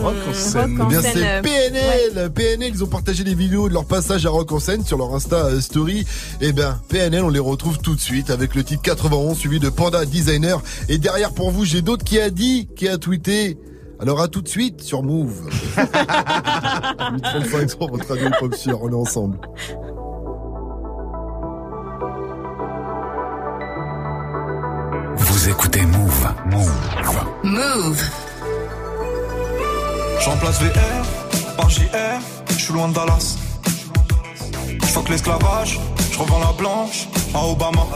Rock 0.02 0.14
en 0.28 0.34
scène. 0.34 0.78
Eh 0.80 0.88
bien, 0.88 1.02
scène, 1.02 1.12
c'est 1.14 1.42
PNL. 1.42 2.30
PNL, 2.32 2.72
ils 2.74 2.84
ont 2.84 2.88
partagé 2.88 3.24
des 3.24 3.34
vidéos 3.34 3.68
de 3.68 3.74
leur 3.74 3.84
passage 3.84 4.26
à 4.26 4.30
Rock 4.30 4.52
en 4.52 4.60
scène 4.60 4.84
sur 4.84 4.98
leur 4.98 5.14
Insta 5.14 5.46
euh, 5.46 5.60
Story. 5.60 6.06
Eh 6.40 6.52
bien, 6.52 6.80
PNL, 6.88 7.22
on 7.22 7.30
les 7.30 7.38
retrouve 7.38 7.78
tout 7.78 7.94
de 7.94 8.00
suite 8.00 8.30
avec 8.30 8.54
le 8.54 8.64
titre 8.64 8.82
91 8.82 9.36
suivi 9.36 9.60
de 9.60 9.68
Panda 9.68 10.04
Designer. 10.04 10.62
Et 10.88 10.98
derrière, 10.98 11.32
pour 11.32 11.50
vous, 11.50 11.64
j'ai 11.64 11.82
d'autres 11.82 12.04
qui 12.04 12.20
a 12.20 12.30
dit, 12.30 12.68
qui 12.76 12.88
a 12.88 12.98
tweeté. 12.98 13.58
Alors 14.00 14.20
à 14.20 14.28
tout 14.28 14.42
de 14.42 14.48
suite 14.48 14.82
sur 14.82 15.02
Move. 15.02 15.48
835 15.76 17.70
sur 17.70 17.88
votre 17.88 18.08
radio 18.08 18.28
hip-hop 18.28 18.54
sur, 18.54 18.82
on 18.82 18.90
est 18.90 18.94
ensemble. 18.94 19.38
Vous 25.16 25.48
écoutez 25.48 25.82
Move. 25.86 26.28
Move. 26.50 26.72
Move. 27.44 28.02
Je 30.20 30.30
remplace 30.30 30.60
VR 30.60 31.56
par 31.56 31.68
JR, 31.70 31.84
je 32.48 32.54
suis 32.54 32.72
loin 32.72 32.88
de 32.88 32.94
Dallas. 32.94 33.36
Je 34.68 35.10
l'esclavage, 35.10 35.78
je 36.12 36.18
revends 36.18 36.40
la 36.40 36.52
blanche 36.52 37.08
à 37.34 37.44
Obama. 37.46 37.86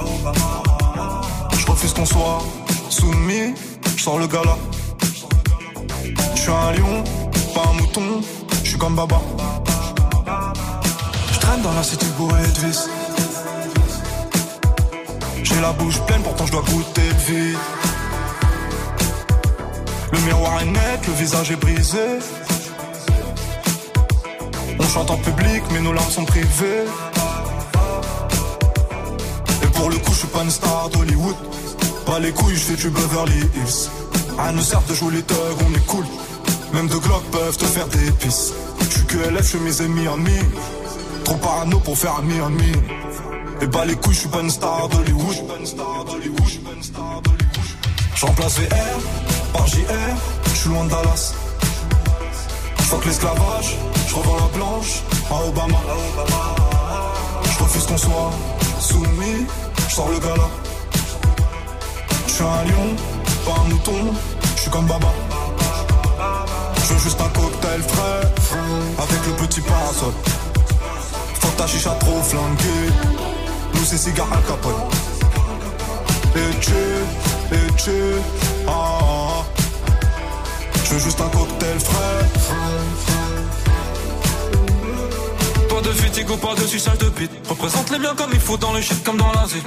Je 1.59 1.67
refuse 1.67 1.93
qu'on 1.95 2.05
soit 2.05 2.43
soumis, 2.91 3.55
je 3.97 4.03
sors 4.03 4.19
le 4.19 4.27
gala. 4.27 4.57
Je 6.35 6.41
suis 6.41 6.51
un 6.51 6.73
lion, 6.73 7.05
pas 7.55 7.69
un 7.71 7.73
mouton, 7.75 8.21
je 8.63 8.69
suis 8.71 8.79
comme 8.79 8.95
Baba. 8.95 9.21
Je 11.33 11.39
traîne 11.39 11.63
dans 11.63 11.73
la 11.73 11.83
cité 11.83 12.07
bourrée 12.17 12.43
de 12.43 12.67
vis. 12.67 12.89
J'ai 15.43 15.61
la 15.61 15.73
bouche 15.73 16.01
pleine, 16.07 16.23
pourtant 16.23 16.47
je 16.47 16.53
dois 16.53 16.63
goûter 16.63 17.03
le 17.03 17.33
vide. 17.33 17.59
Le 20.13 20.19
miroir 20.21 20.61
est 20.63 20.67
net, 20.67 21.07
le 21.07 21.13
visage 21.15 21.51
est 21.51 21.57
brisé. 21.57 22.19
On 24.79 24.85
chante 24.89 25.11
en 25.11 25.17
public, 25.17 25.63
mais 25.73 25.81
nos 25.81 25.93
larmes 25.93 26.11
sont 26.11 26.25
privées. 26.25 26.85
Et 29.63 29.67
pour 29.67 29.91
le 29.91 29.97
coup, 29.97 30.13
je 30.13 30.19
suis 30.19 30.29
pas 30.29 30.43
une 30.43 30.51
star 30.51 30.89
d'Hollywood. 30.91 31.37
Pas 32.07 32.19
les 32.21 32.33
couilles, 32.33 32.57
je 32.57 32.61
fais 32.61 32.77
du 32.77 32.91
Beverly 32.91 33.39
Hills. 33.55 33.91
À 34.39 34.53
nous 34.53 34.63
sert 34.63 34.83
de 34.83 34.95
jouer 34.95 35.15
les 35.15 35.23
thugs, 35.23 35.37
on 35.69 35.75
est 35.75 35.87
cool. 35.87 36.05
Même 36.73 36.89
deux 36.89 37.01
Glock 37.01 37.25
peuvent 37.33 37.57
te 37.57 37.65
faire 37.65 37.89
des 37.89 38.11
pisses. 38.13 38.53
Je 38.81 38.85
suis 38.87 39.07
que 39.07 39.19
LF, 39.19 39.43
je 39.43 39.49
suis 39.49 39.59
mes 39.59 39.81
amis 39.81 40.07
amis. 40.07 40.47
Trop 41.25 41.37
parano 41.37 41.79
pour 41.81 41.99
faire 41.99 42.15
ami 42.17 42.39
ami. 42.41 42.73
Et 43.61 43.67
bah 43.67 43.85
les 43.85 43.97
couilles, 43.97 44.15
je 44.15 44.21
suis 44.21 44.29
pas 44.29 44.41
une 44.41 44.51
star 44.51 44.89
d'Hollywood. 44.89 45.37
Je 48.15 48.27
remplace 48.27 48.59
VR 48.59 48.99
par 49.53 49.67
JR, 49.67 49.79
je 50.45 50.55
suis 50.57 50.69
loin 50.71 50.85
de 50.85 50.91
Dallas. 50.91 51.35
Fuck 52.79 53.05
l'esclavage, 53.05 53.77
je 54.09 54.15
revends 54.15 54.37
la 54.37 54.57
blanche 54.57 55.03
à 55.31 55.47
Obama. 55.47 55.79
Je 57.45 57.63
refuse 57.63 57.87
qu'on 57.87 57.97
soit 57.97 58.33
soumis, 58.81 59.47
je 59.89 59.95
sors 59.95 60.09
le 60.09 60.19
gala. 60.19 60.49
Je 62.27 62.33
suis 62.33 62.45
un 62.45 62.65
lion, 62.65 62.97
un 63.53 63.69
mouton, 63.69 64.15
je 64.57 64.61
suis 64.61 64.71
comme 64.71 64.87
Baba. 64.87 65.13
Je 66.77 66.95
veux 66.95 67.01
juste 67.01 67.21
un 67.21 67.29
cocktail 67.29 67.83
frais, 67.83 68.33
avec 68.99 69.27
le 69.27 69.47
petit 69.47 69.61
parasol. 69.61 70.13
Fuck 71.41 71.57
ta 71.57 71.67
chicha 71.67 71.91
trop 72.01 72.21
flanquée, 72.23 72.93
nous 73.75 73.85
c'est 73.85 73.99
cigare 73.99 74.33
à 74.33 74.39
capote. 74.49 74.75
Et 76.37 76.59
tu, 76.61 76.73
et 77.55 77.73
tu, 77.77 77.91
ah, 78.67 78.71
ah, 78.71 79.01
ah. 79.03 79.45
Je 80.85 80.95
veux 80.95 81.01
juste 81.01 81.21
un 81.21 81.29
cocktail 81.29 81.79
frais. 81.81 82.25
Pas 85.69 85.81
de 85.81 85.93
fatigue 85.93 86.31
ou 86.31 86.37
pas 86.37 86.55
de 86.55 86.67
suçage 86.67 86.99
de 86.99 87.09
bite. 87.11 87.31
Représente 87.49 87.91
les 87.91 87.99
biens 87.99 88.15
comme 88.15 88.31
il 88.33 88.41
faut 88.41 88.57
dans 88.57 88.73
le 88.73 88.81
shit 88.81 89.03
comme 89.05 89.17
dans 89.17 89.33
la 89.33 89.47
zik. 89.47 89.67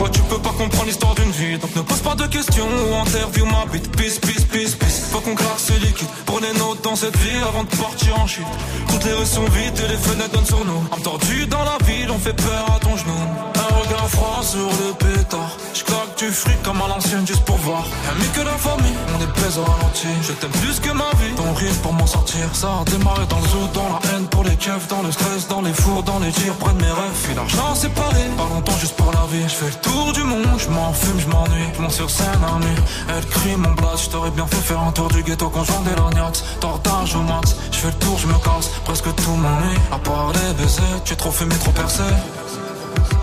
Ouais, 0.00 0.10
tu 0.10 0.20
peux 0.22 0.38
pas 0.38 0.50
comprendre 0.50 0.86
l'histoire 0.86 1.14
d'une 1.14 1.30
vie. 1.30 1.58
Donc 1.58 1.74
ne 1.74 1.82
pose 1.82 2.00
pas 2.00 2.14
de 2.14 2.26
questions 2.26 2.66
ou 2.66 2.94
interview 2.94 3.44
ma 3.46 3.66
bite. 3.70 3.90
Peace, 3.96 4.18
peace, 4.20 4.44
peace, 4.44 4.74
peace. 4.76 5.08
Faut 5.10 5.20
qu'on 5.20 5.34
claque 5.34 5.58
ce 5.58 5.72
liquide. 5.72 6.08
Prenez 6.26 6.52
notes 6.58 6.82
dans 6.82 6.96
cette 6.96 7.16
vie 7.16 7.38
avant 7.48 7.64
de 7.64 7.76
partir 7.76 8.18
en 8.20 8.26
shit. 8.26 8.44
Toutes 8.88 9.04
les 9.04 9.12
rues 9.12 9.26
sont 9.26 9.44
vides 9.44 9.78
et 9.78 9.88
les 9.88 9.96
fenêtres 9.96 10.32
donnent 10.32 10.46
sur 10.46 10.64
nous. 10.64 10.82
Tordue 11.02 11.46
dans 11.46 11.64
la 11.64 11.78
ville, 11.84 12.10
on 12.10 12.18
fait 12.18 12.34
peur 12.34 12.66
à 12.74 12.78
ton 12.78 12.96
genou. 12.96 13.67
Regard 13.88 14.08
froid 14.10 14.42
sur 14.42 14.68
le 14.68 14.92
pétard. 14.92 15.56
J'claque 15.72 16.18
du 16.18 16.30
fric 16.30 16.62
comme 16.62 16.80
à 16.82 16.88
l'ancienne 16.88 17.26
juste 17.26 17.44
pour 17.44 17.56
voir. 17.56 17.84
Amis 18.10 18.28
que 18.34 18.40
la 18.40 18.52
famille, 18.52 18.96
on 19.14 19.20
est 19.20 19.58
au 19.58 19.64
ralenti. 19.64 20.08
Je 20.22 20.32
t'aime 20.32 20.50
plus 20.50 20.78
que 20.78 20.90
ma 20.90 21.08
vie. 21.20 21.34
Ton 21.36 21.54
rire 21.54 21.72
pour 21.82 21.94
m'en 21.94 22.06
sortir. 22.06 22.44
Ça 22.52 22.68
a 22.68 22.84
démarré 22.90 23.24
dans 23.30 23.40
le 23.40 23.48
zoo, 23.48 23.66
dans 23.72 23.88
la 23.88 24.00
haine 24.10 24.26
pour 24.26 24.44
les 24.44 24.56
keufs, 24.56 24.88
dans 24.88 25.02
le 25.02 25.10
stress, 25.10 25.48
dans 25.48 25.62
les 25.62 25.72
fours, 25.72 26.02
dans 26.02 26.18
les 26.18 26.30
tirs, 26.32 26.54
près 26.54 26.74
mes 26.74 26.84
rêves. 26.84 27.18
Puis 27.22 27.34
l'argent 27.34 27.74
séparé, 27.74 28.24
pas 28.36 28.48
longtemps 28.52 28.78
juste 28.78 28.96
pour 28.96 29.10
la 29.12 29.24
vie. 29.32 29.44
Je 29.44 29.54
fais 29.54 29.66
le 29.66 29.80
tour 29.80 30.12
du 30.12 30.22
monde, 30.22 30.58
je 30.58 30.64
fume, 30.66 31.20
je 31.20 31.28
m'ennuie. 31.28 31.68
Je 31.74 31.80
monte 31.80 31.92
sur 31.92 32.10
scène 32.10 32.44
à 32.44 32.58
nuit. 32.58 32.82
Elle 33.08 33.26
crie 33.26 33.56
mon 33.56 33.72
blast, 33.72 34.04
je 34.04 34.10
t'aurais 34.10 34.32
bien 34.32 34.46
fait 34.46 34.64
faire 34.68 34.80
un 34.80 34.92
tour 34.92 35.08
du 35.08 35.22
ghetto 35.22 35.48
quand 35.48 35.64
je 35.64 35.72
vendais 35.72 35.96
l'agnax. 35.96 36.44
Tortage 36.60 37.14
au 37.14 37.22
max, 37.22 37.56
je 37.72 37.78
fais 37.78 37.88
le 37.88 37.94
tour, 37.94 38.18
je 38.18 38.26
me 38.26 38.34
casse. 38.34 38.68
Presque 38.84 39.14
tout 39.14 39.30
m'ennuie. 39.30 39.78
À 39.90 39.98
part 39.98 40.32
les 40.34 40.52
baisers, 40.62 41.02
tu 41.06 41.14
es 41.14 41.16
trop 41.16 41.30
fumé, 41.30 41.54
trop 41.56 41.72
percé. 41.72 42.02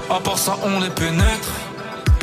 À 0.10 0.19
part 0.19 0.38
ça, 0.38 0.56
on 0.64 0.80
les 0.80 0.90
pénètre. 0.90 1.49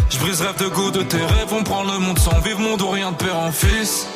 Je 0.09 0.19
brise 0.19 0.41
rêve 0.41 0.57
de 0.59 0.69
goût 0.69 0.91
de 0.91 1.03
tes 1.03 1.17
rêves, 1.17 1.53
on 1.53 1.65
prend 1.65 1.83
le 1.83 1.99
monde 1.99 2.19
sans 2.19 2.39
vivre, 2.41 2.61
monde 2.61 2.81
ou 2.83 2.91
rien 2.91 3.11
de 3.11 3.17
père 3.17 3.37
en 3.37 3.51
fils. 3.51 4.07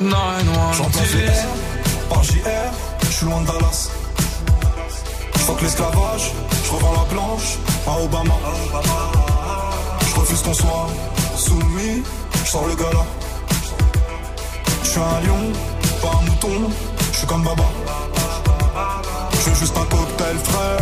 Nine, 0.00 0.12
one, 0.12 0.74
J'entends 0.76 1.00
VR 1.00 2.08
par 2.08 2.22
JR, 2.24 2.72
je 3.02 3.12
suis 3.12 3.26
loin 3.26 3.40
de 3.42 3.46
Dallas. 3.46 3.90
Je 5.34 5.38
fuck 5.40 5.60
l'esclavage, 5.62 6.32
je 6.64 6.70
revends 6.72 6.92
la 6.92 7.12
blanche 7.12 7.58
à 7.86 8.00
Obama. 8.00 8.34
Je 10.08 10.20
refuse 10.20 10.42
qu'on 10.42 10.54
soit 10.54 10.88
soumis, 11.36 12.02
je 12.44 12.50
sors 12.50 12.66
le 12.66 12.74
gala. 12.74 13.04
Je 14.82 14.88
suis 14.88 15.00
un 15.00 15.20
lion, 15.26 15.52
pas 16.02 16.18
un 16.20 16.24
mouton, 16.26 16.70
je 17.12 17.18
suis 17.18 17.26
comme 17.26 17.44
Baba. 17.44 17.64
Je 19.32 19.50
veux 19.50 19.56
juste 19.56 19.76
un 19.76 19.84
cocktail 19.84 20.36
frais, 20.42 20.76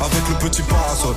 avec 0.00 0.28
le 0.28 0.48
petit 0.48 0.62
parasol. 0.62 1.16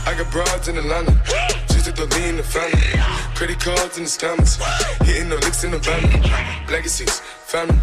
I 0.07 0.15
got 0.17 0.31
broads 0.31 0.67
in 0.67 0.77
Atlanta. 0.77 1.11
Just 1.67 1.85
to 1.85 1.91
the 1.91 2.07
lean 2.15 2.37
the 2.37 2.43
family. 2.43 2.81
Credit 3.35 3.59
cards 3.59 3.97
in 3.97 4.05
the 4.05 4.09
scammers. 4.09 4.59
Hitting 5.05 5.29
the 5.29 5.35
licks 5.35 5.63
in 5.63 5.71
the 5.71 5.77
van. 5.77 6.01
Legacies, 6.67 7.21
family. 7.49 7.81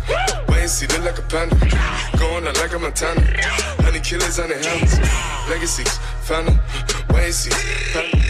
Wait 0.49 0.69
see, 0.71 0.87
look 0.87 1.03
like 1.05 1.19
a 1.19 1.23
panda. 1.23 1.57
Going 2.19 2.47
out 2.47 2.57
like 2.59 2.73
a 2.73 2.79
Montana. 2.79 3.21
Honey 3.83 3.99
killers 3.99 4.39
on 4.39 4.49
their 4.49 4.63
hands. 4.63 4.95
Legacies, 5.51 5.99
family. 6.23 6.55
Wait 7.11 7.33
see, 7.33 7.51
family. 7.91 8.23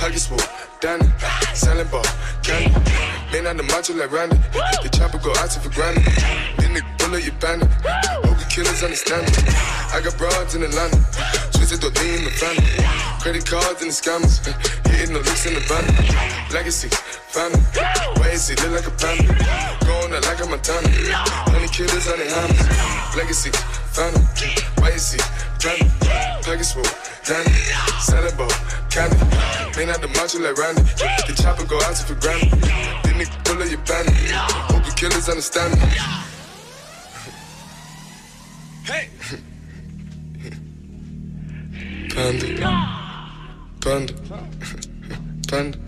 Pockets 0.00 0.26
full, 0.26 0.40
Danny. 0.80 1.06
Selling 1.52 1.88
ball, 1.88 2.04
candy. 2.42 2.72
Man 3.32 3.46
on 3.46 3.56
the 3.58 3.62
macho 3.64 3.92
like 3.94 4.10
Randy. 4.10 4.38
The 4.82 4.88
chopper 4.88 5.18
go 5.18 5.30
out 5.36 5.50
to 5.50 5.60
for 5.60 5.68
granted. 5.68 6.08
Then 6.56 6.72
the 6.72 6.82
bullet 6.96 7.24
you 7.24 7.32
bandit. 7.32 7.68
Hope 8.24 8.38
the 8.40 8.48
killers 8.48 8.82
understand 8.82 9.28
it. 9.28 9.44
I 9.92 10.00
got 10.00 10.16
broads 10.16 10.54
in 10.54 10.62
Atlanta. 10.62 10.96
Twisted 11.52 11.84
the 11.84 11.92
in 12.16 12.24
the 12.24 12.32
family. 12.32 12.64
Credit 13.20 13.44
cards 13.44 13.82
and 13.84 13.92
the 13.92 13.96
scammers. 13.96 14.40
Hitting 14.88 15.12
the 15.12 15.20
licks 15.20 15.44
in 15.44 15.52
the 15.52 15.60
van. 15.68 15.84
Legacy, 16.48 16.88
family. 17.28 17.60
And 18.48 18.60
look 18.62 18.70
like 18.70 18.86
a 18.86 18.90
panda. 18.96 19.34
Going 19.84 20.12
out 20.14 20.24
like 20.24 20.40
a 20.40 20.46
Montana. 20.46 20.88
Honey 21.50 21.68
killers 21.68 22.06
on 22.08 22.18
their 22.18 22.30
hands. 22.30 23.16
Legacy, 23.16 23.50
family. 23.92 24.24
See, 24.98 25.18
family. 25.60 25.90
Pockets 26.42 26.72
full, 26.72 26.82
Danny. 27.24 27.50
Selling 28.00 28.36
ball, 28.36 28.50
candy. 28.90 29.16
Man 29.76 29.90
out 29.90 30.00
the 30.00 30.08
macho 30.08 30.38
like 30.40 30.56
Randy. 30.56 30.82
The 30.82 31.34
chopper 31.40 31.64
go 31.66 31.76
out 31.82 31.94
to 31.94 32.06
for 32.06 32.14
granted. 32.14 32.50
Then 33.04 33.14
nigga 33.14 33.44
pull 33.44 33.62
up 33.62 33.70
your 33.70 33.78
bandit. 33.86 34.14
Hope 34.70 34.84
the 34.84 34.92
killers 34.96 35.28
understand 35.28 35.74
me. 35.74 35.86
Hey! 38.84 39.08
Panda. 42.10 42.46
Panda. 43.80 44.14
Panda. 45.48 45.87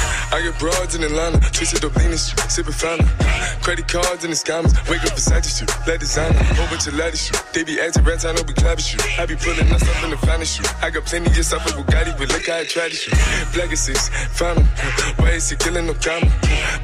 I 0.31 0.41
get 0.41 0.57
broads 0.59 0.95
in 0.95 1.03
Atlanta, 1.03 1.39
twisted 1.51 1.83
lean 1.83 2.15
shit, 2.15 2.39
sipping 2.47 2.71
fountain. 2.71 3.05
Credit 3.61 3.85
cards 3.85 4.23
and 4.23 4.31
the 4.31 4.39
scammers, 4.39 4.71
wake 4.87 5.03
up 5.03 5.13
beside 5.13 5.43
you, 5.43 5.67
let 5.85 5.99
designer, 5.99 6.39
whole 6.55 6.67
bunch 6.71 6.87
of 6.87 6.95
shoot. 7.19 7.35
They 7.51 7.63
be 7.63 7.81
acting 7.81 8.03
rats, 8.07 8.23
I 8.23 8.31
know 8.31 8.41
we 8.47 8.53
clapping 8.55 8.79
shoot. 8.83 9.03
I 9.19 9.25
be 9.27 9.35
pulling 9.35 9.67
up 9.67 9.83
in 10.03 10.09
the 10.09 10.17
finest 10.23 10.55
shoot. 10.55 10.71
I 10.81 10.89
got 10.89 11.03
plenty 11.03 11.27
of 11.27 11.45
stuff 11.45 11.65
with 11.67 11.75
Bugatti, 11.75 12.15
but 12.17 12.31
look 12.31 12.47
how 12.47 12.59
I 12.59 12.65
try 12.65 12.87
to 12.87 12.95
shoot. 12.95 13.13
Black 13.53 13.71
is 13.75 13.83
six. 13.83 14.07
Why 15.19 15.35
is 15.35 15.49
he 15.49 15.57
killing 15.57 15.85
no 15.85 15.93
comma? 15.99 16.31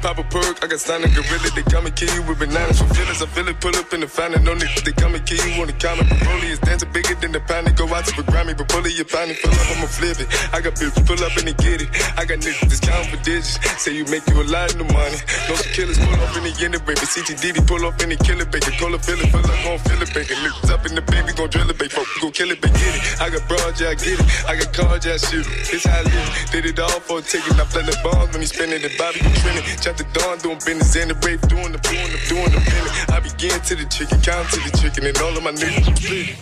Pop 0.04 0.18
a 0.18 0.24
perk, 0.28 0.62
I 0.62 0.68
got 0.68 0.80
signed 0.80 1.04
a 1.04 1.08
gorilla, 1.08 1.48
they 1.56 1.64
come 1.64 1.86
and 1.88 1.96
kill 1.96 2.12
you 2.12 2.22
with 2.28 2.38
bananas. 2.38 2.84
For 2.84 2.88
feelings, 2.92 3.22
I 3.24 3.26
feel 3.32 3.48
it, 3.48 3.60
pull 3.60 3.74
up 3.74 3.92
in 3.96 4.00
the 4.00 4.08
fountain. 4.08 4.44
No 4.44 4.54
niggas, 4.54 4.84
they 4.84 4.92
come 4.92 5.14
and 5.16 5.24
kill 5.24 5.40
you 5.40 5.56
on 5.60 5.68
the 5.68 5.76
counter. 5.80 6.04
Broly 6.04 6.52
is 6.52 6.60
dancing 6.60 6.92
bigger 6.92 7.16
than 7.16 7.32
the 7.32 7.40
pound. 7.40 7.74
Go 7.80 7.88
out 7.96 8.04
to 8.04 8.14
the 8.14 8.28
Grammy, 8.28 8.56
but 8.56 8.68
pull 8.68 8.84
it, 8.84 8.92
you 8.92 9.04
find 9.04 9.30
it, 9.30 9.40
pull 9.40 9.52
up, 9.56 9.72
I'ma 9.72 9.88
flip 9.88 10.20
it. 10.20 10.28
I 10.52 10.60
got 10.60 10.78
bills, 10.78 10.92
pull 11.08 11.18
up 11.24 11.32
and 11.40 11.48
they 11.48 11.56
get 11.56 11.80
it. 11.80 11.88
I 12.20 12.28
got 12.28 12.44
niggas 12.44 12.84
counting 12.84 13.08
for 13.08 13.18
digits. 13.38 13.82
Say 13.82 13.94
you 13.94 14.04
make 14.06 14.26
you 14.28 14.42
a 14.42 14.44
lot 14.44 14.74
of 14.74 14.86
money. 14.92 15.18
No 15.48 15.54
some 15.54 15.72
killers 15.72 15.98
pull 15.98 16.20
off 16.20 16.36
in 16.36 16.44
the 16.44 16.76
of 16.76 16.84
baby. 16.86 17.00
CTDD 17.00 17.66
pull 17.66 17.84
off 17.84 18.02
in 18.02 18.10
the 18.10 18.16
killer 18.16 18.44
baby. 18.44 18.70
Call 18.78 18.94
a 18.94 18.98
feeling, 18.98 19.30
feel 19.30 19.42
like 19.42 19.64
gon' 19.64 19.78
feel 19.78 20.02
it, 20.02 20.14
baby. 20.14 20.34
Niggas 20.34 20.70
up 20.70 20.86
in 20.86 20.94
the 20.94 21.02
baby, 21.02 21.32
gon' 21.32 21.50
drill 21.50 21.70
it, 21.70 21.78
baby. 21.78 21.94
We 21.96 22.20
gon' 22.20 22.32
kill 22.32 22.50
it, 22.50 22.60
baby. 22.60 22.78
Get 22.78 22.94
it. 22.96 23.20
I 23.20 23.30
got 23.30 23.48
broad, 23.48 23.80
yeah, 23.80 23.90
I 23.90 23.94
get 23.94 24.18
it. 24.18 24.26
I 24.46 24.56
got 24.58 24.72
cards, 24.74 25.06
yeah, 25.06 25.14
I 25.14 25.18
shoot 25.18 25.46
it. 25.46 25.74
It's 25.74 25.84
how 25.86 25.98
I 25.98 26.02
live. 26.02 26.50
Did 26.52 26.66
it 26.66 26.78
all 26.78 27.00
for 27.00 27.18
a 27.18 27.22
ticket. 27.22 27.54
I 27.58 27.64
play 27.64 27.82
the 27.82 27.96
bombs 28.02 28.32
when 28.32 28.42
he 28.42 28.48
spinning 28.48 28.82
the 28.82 28.90
Bobby, 28.98 29.20
you 29.22 29.30
trending. 29.42 29.64
Chop 29.80 29.96
the 29.96 30.06
dawn, 30.12 30.38
doing 30.38 30.60
business 30.64 30.96
in 30.96 31.08
the 31.08 31.16
rape, 31.22 31.40
doing 31.48 31.72
the 31.72 31.80
doing 31.86 32.10
the 32.10 32.20
doing 32.28 32.50
the 32.50 32.60
minute. 32.60 32.92
I 33.10 33.20
begin 33.20 33.58
to 33.60 33.74
the 33.74 33.86
chicken, 33.86 34.20
count 34.20 34.50
to 34.50 34.60
the 34.60 34.72
chicken, 34.78 35.06
and 35.06 35.16
all 35.18 35.36
of 35.36 35.42
my 35.42 35.52
niggas 35.52 35.86
split. 35.96 36.36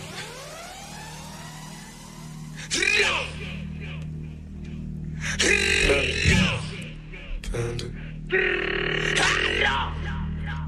Panda. 7.51 7.85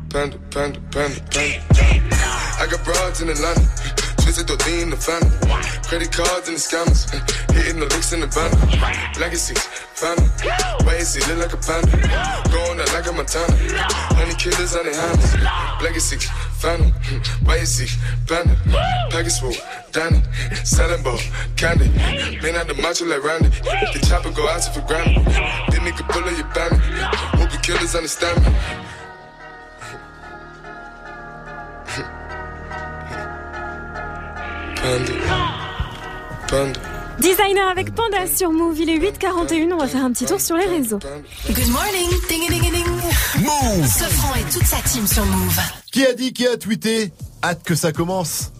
Panda, 0.09 0.37
panda, 0.49 0.79
panda, 0.91 1.21
panda. 1.29 1.69
I 2.59 2.67
got 2.71 2.83
broads 2.85 3.21
in 3.21 3.29
Atlanta. 3.29 3.67
Twisted 4.21 4.47
the 4.47 4.79
in 4.81 4.89
the 4.89 4.95
family. 4.95 5.29
Credit 5.83 6.11
cards 6.11 6.47
and 6.47 6.55
the 6.55 6.61
scammers. 6.61 7.09
Hitting 7.51 7.79
the 7.79 7.87
licks 7.87 8.13
in 8.13 8.21
the 8.21 8.27
van. 8.27 8.51
Legacies, 9.19 9.59
family. 9.97 10.29
Wait 10.87 10.99
and 10.99 11.07
see, 11.07 11.19
look 11.27 11.43
like 11.43 11.53
a 11.53 11.57
panda. 11.57 11.91
Going 12.47 12.79
out 12.79 12.93
like 12.93 13.07
a 13.07 13.11
Montana. 13.11 13.51
Honey 14.15 14.35
killers 14.35 14.75
on 14.75 14.85
their 14.85 14.95
hands. 14.95 15.35
Legacies, 15.83 16.29
and 16.65 17.67
see, 17.67 17.87
panda. 18.27 18.55
Package 19.09 19.39
full, 19.39 19.53
Danny. 19.91 20.21
Selling 20.63 21.03
ball, 21.03 21.19
candy. 21.55 21.89
Man 22.41 22.55
out 22.55 22.67
the 22.67 22.73
macho 22.81 23.05
like 23.05 23.23
Randy. 23.23 23.49
The 23.49 24.05
chopper 24.07 24.31
go 24.31 24.47
out 24.47 24.63
for 24.73 24.81
granted. 24.81 25.25
Then 25.25 25.81
nigga 25.81 26.07
pull 26.09 26.23
up 26.23 26.37
your 26.37 26.47
bandit. 26.53 26.79
Hope 27.39 27.51
the 27.51 27.57
killers 27.57 27.95
understand 27.95 28.45
me. 28.45 28.51
Panda. 34.75 35.13
Panda. 36.47 36.98
Designer 37.19 37.67
avec 37.69 37.93
Panda 37.93 38.25
sur 38.27 38.51
Move, 38.51 38.79
il 38.79 38.89
est 38.89 38.97
8h41, 38.97 39.73
on 39.73 39.77
va 39.77 39.87
faire 39.87 40.05
un 40.05 40.11
petit 40.11 40.25
tour 40.25 40.39
sur 40.39 40.55
les 40.55 40.65
réseaux. 40.65 40.99
Good 41.49 41.67
morning. 41.69 42.09
Ding 42.29 42.47
ding 42.49 42.61
ding. 42.71 42.85
Move. 43.39 43.85
Sofran 43.87 44.35
et 44.35 44.43
toute 44.51 44.65
sa 44.65 44.77
team 44.77 45.05
sur 45.05 45.25
Move. 45.25 45.59
Qui 45.91 46.05
a 46.05 46.13
dit, 46.13 46.31
qui 46.33 46.47
a 46.47 46.55
tweeté 46.57 47.11
Hâte 47.43 47.63
que 47.63 47.75
ça 47.75 47.91
commence. 47.91 48.51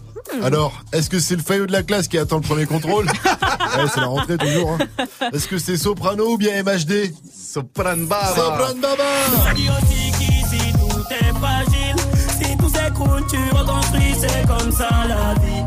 Alors, 0.42 0.72
est-ce 0.92 1.08
que 1.10 1.18
c'est 1.18 1.36
le 1.36 1.42
faillot 1.42 1.66
de 1.66 1.72
la 1.72 1.82
classe 1.82 2.06
qui 2.06 2.18
attend 2.18 2.36
le 2.36 2.42
premier 2.42 2.66
contrôle 2.66 3.06
Ouais, 3.06 3.84
c'est 3.92 4.00
la 4.00 4.06
rentrée 4.06 4.36
toujours. 4.38 4.72
hein. 4.78 5.06
Est-ce 5.32 5.48
que 5.48 5.58
c'est 5.58 5.76
Soprano 5.76 6.32
ou 6.34 6.36
bien 6.38 6.62
MHD 6.62 7.12
Sopran 7.34 7.96
Baba. 7.96 8.34
Sopran 8.36 8.74
Baba 8.80 9.54
Dis 9.54 9.68
aussi 9.68 10.12
qu'ici 10.18 10.72
tout 10.74 11.02
est 11.10 11.38
fragile. 11.38 11.96
Si 12.42 12.56
tout 12.56 12.68
s'écroule, 12.68 13.24
tu 13.28 13.38
reconstruis, 13.56 14.14
c'est 14.20 14.46
comme 14.46 14.70
ça 14.70 14.88
la 15.08 15.34
vie. 15.40 15.59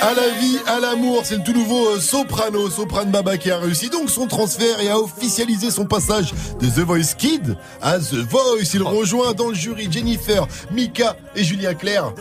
À 0.00 0.14
la 0.14 0.28
vie, 0.38 0.58
à 0.66 0.80
l'amour, 0.80 1.22
c'est 1.24 1.36
le 1.36 1.42
tout 1.42 1.52
nouveau 1.52 1.88
euh, 1.88 2.00
Soprano, 2.00 2.70
Soprano 2.70 3.10
Baba 3.10 3.36
qui 3.36 3.50
a 3.50 3.58
réussi 3.58 3.88
donc 3.90 4.10
son 4.10 4.26
transfert 4.26 4.80
et 4.80 4.88
a 4.88 4.98
officialisé 4.98 5.70
son 5.70 5.86
passage 5.86 6.32
de 6.60 6.66
The 6.66 6.80
Voice 6.80 7.14
Kid 7.16 7.56
à 7.82 7.98
The 7.98 8.14
Voice. 8.14 8.74
Il 8.74 8.82
rejoint 8.82 9.32
dans 9.32 9.48
le 9.48 9.54
jury 9.54 9.88
Jennifer, 9.90 10.46
Mika 10.70 11.16
et 11.34 11.44
Julien 11.44 11.74
Clerc. 11.74 12.12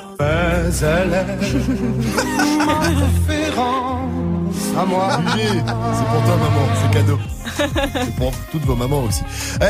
à 4.78 4.86
moi. 4.86 5.20
Julie, 5.32 5.44
c'est 5.44 6.06
pour 6.06 6.24
toi 6.24 6.38
maman, 6.38 6.68
c'est 6.82 6.92
cadeau. 7.00 7.20
C'est 8.06 8.16
pour 8.16 8.32
toutes 8.52 8.66
vos 8.66 8.76
mamans 8.76 9.04
aussi. 9.04 9.22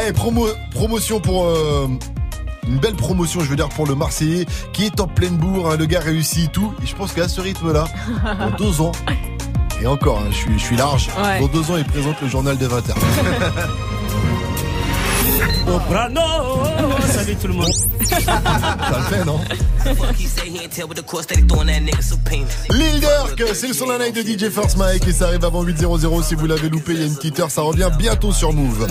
Eh, 0.08 0.14
promo, 0.14 0.48
promotion 0.72 1.20
pour 1.20 1.46
euh, 1.46 1.88
une 2.68 2.78
belle 2.78 2.96
promotion, 2.96 3.42
je 3.42 3.46
veux 3.50 3.56
dire 3.56 3.70
pour 3.70 3.86
le 3.88 3.96
Marseillais 3.96 4.46
qui 4.74 4.86
est 4.86 5.00
en 5.00 5.08
pleine 5.08 5.36
bourre. 5.38 5.72
hein. 5.72 5.78
le 5.78 5.86
gars 5.86 6.00
réussit 6.00 6.52
tout. 6.52 6.74
Et 6.84 6.86
je 6.88 6.96
pense 6.96 7.14
qu'à 7.14 7.28
ce 7.28 7.42
rythme-là, 7.42 7.86
dans 8.40 8.52
deux 8.58 8.82
ans. 8.82 8.92
Et 9.82 9.88
encore, 9.88 10.20
hein, 10.20 10.28
je, 10.32 10.36
suis, 10.36 10.54
je 10.60 10.64
suis 10.64 10.76
large. 10.78 11.10
Ouais. 11.22 11.40
Dans 11.42 11.48
deux 11.48 11.72
ans, 11.72 11.78
il 11.78 11.84
présente 11.86 12.22
le 12.22 12.28
journal 12.30 12.58
des 12.58 12.68
20h. 12.68 12.94
Soprano, 15.66 16.22
salut 17.06 17.36
tout 17.36 17.48
le 17.48 17.54
monde. 17.54 17.74
Ça 18.10 18.98
le 18.98 19.16
fait, 19.16 19.26
non. 19.26 19.40
Lil 22.70 23.00
Durk, 23.00 23.44
c'est 23.54 23.68
le 23.68 23.74
son 23.74 23.88
d'un 23.88 24.00
night 24.00 24.16
de 24.16 24.22
DJ 24.22 24.50
First 24.50 24.78
Mike 24.78 25.08
et 25.08 25.12
ça 25.12 25.28
arrive 25.28 25.44
avant 25.46 25.64
8.00 25.64 26.24
si 26.24 26.36
vous 26.36 26.48
l'avez 26.48 26.70
loupé 26.70 26.94
il 26.94 27.00
y 27.00 27.04
a 27.04 27.08
une 27.08 27.16
petite 27.16 27.40
heure, 27.40 27.52
ça 27.52 27.62
revient 27.62 27.90
bientôt 27.98 28.32
sur 28.32 28.54
Move. 28.54 28.88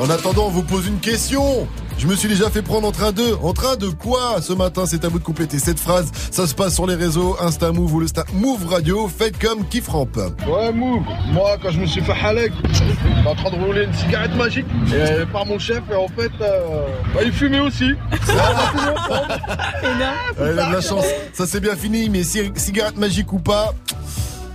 En 0.00 0.10
attendant, 0.10 0.46
on 0.46 0.50
vous 0.50 0.62
pose 0.62 0.86
une 0.86 1.00
question. 1.00 1.68
Je 1.98 2.06
me 2.06 2.14
suis 2.14 2.28
déjà 2.28 2.50
fait 2.50 2.60
prendre 2.60 2.86
en 2.86 2.92
train 2.92 3.12
de. 3.12 3.24
En 3.42 3.54
train 3.54 3.76
de 3.76 3.88
quoi 3.88 4.42
ce 4.42 4.52
matin? 4.52 4.84
C'est 4.86 5.06
à 5.06 5.08
vous 5.08 5.18
de 5.18 5.24
compléter 5.24 5.58
cette 5.58 5.80
phrase. 5.80 6.10
Ça 6.30 6.46
se 6.46 6.54
passe 6.54 6.74
sur 6.74 6.86
les 6.86 6.94
réseaux 6.94 7.38
Insta 7.40 7.72
Move 7.72 7.94
ou 7.94 8.00
le 8.00 8.06
Sta 8.06 8.24
Move 8.34 8.66
Radio. 8.66 9.08
Faites 9.08 9.38
comme 9.38 9.66
Kiff 9.66 9.88
Ramp. 9.88 10.08
Ouais, 10.46 10.72
Move. 10.72 11.04
Moi, 11.32 11.56
quand 11.62 11.70
je 11.70 11.80
me 11.80 11.86
suis 11.86 12.02
fait 12.02 12.12
halek, 12.12 12.52
j'étais 12.70 13.26
en 13.26 13.34
train 13.34 13.50
de 13.50 13.64
rouler 13.64 13.84
une 13.84 13.94
cigarette 13.94 14.34
magique 14.36 14.66
et 14.88 15.24
par 15.32 15.46
mon 15.46 15.58
chef, 15.58 15.80
et 15.90 15.94
en 16.06 16.20
fait, 16.20 16.30
euh, 16.40 16.86
bah, 17.14 17.20
il 17.24 17.32
fumait 17.32 17.60
aussi. 17.60 17.92
Elle 20.40 20.58
a 20.58 20.68
de 20.68 20.72
la 20.72 20.80
chance. 20.80 21.04
Ça 21.32 21.46
c'est 21.46 21.60
bien 21.60 21.76
fini, 21.76 22.08
mais 22.08 22.22
ci- 22.22 22.50
cigarette 22.56 22.96
magique 22.98 23.32
ou 23.32 23.38
pas, 23.38 23.74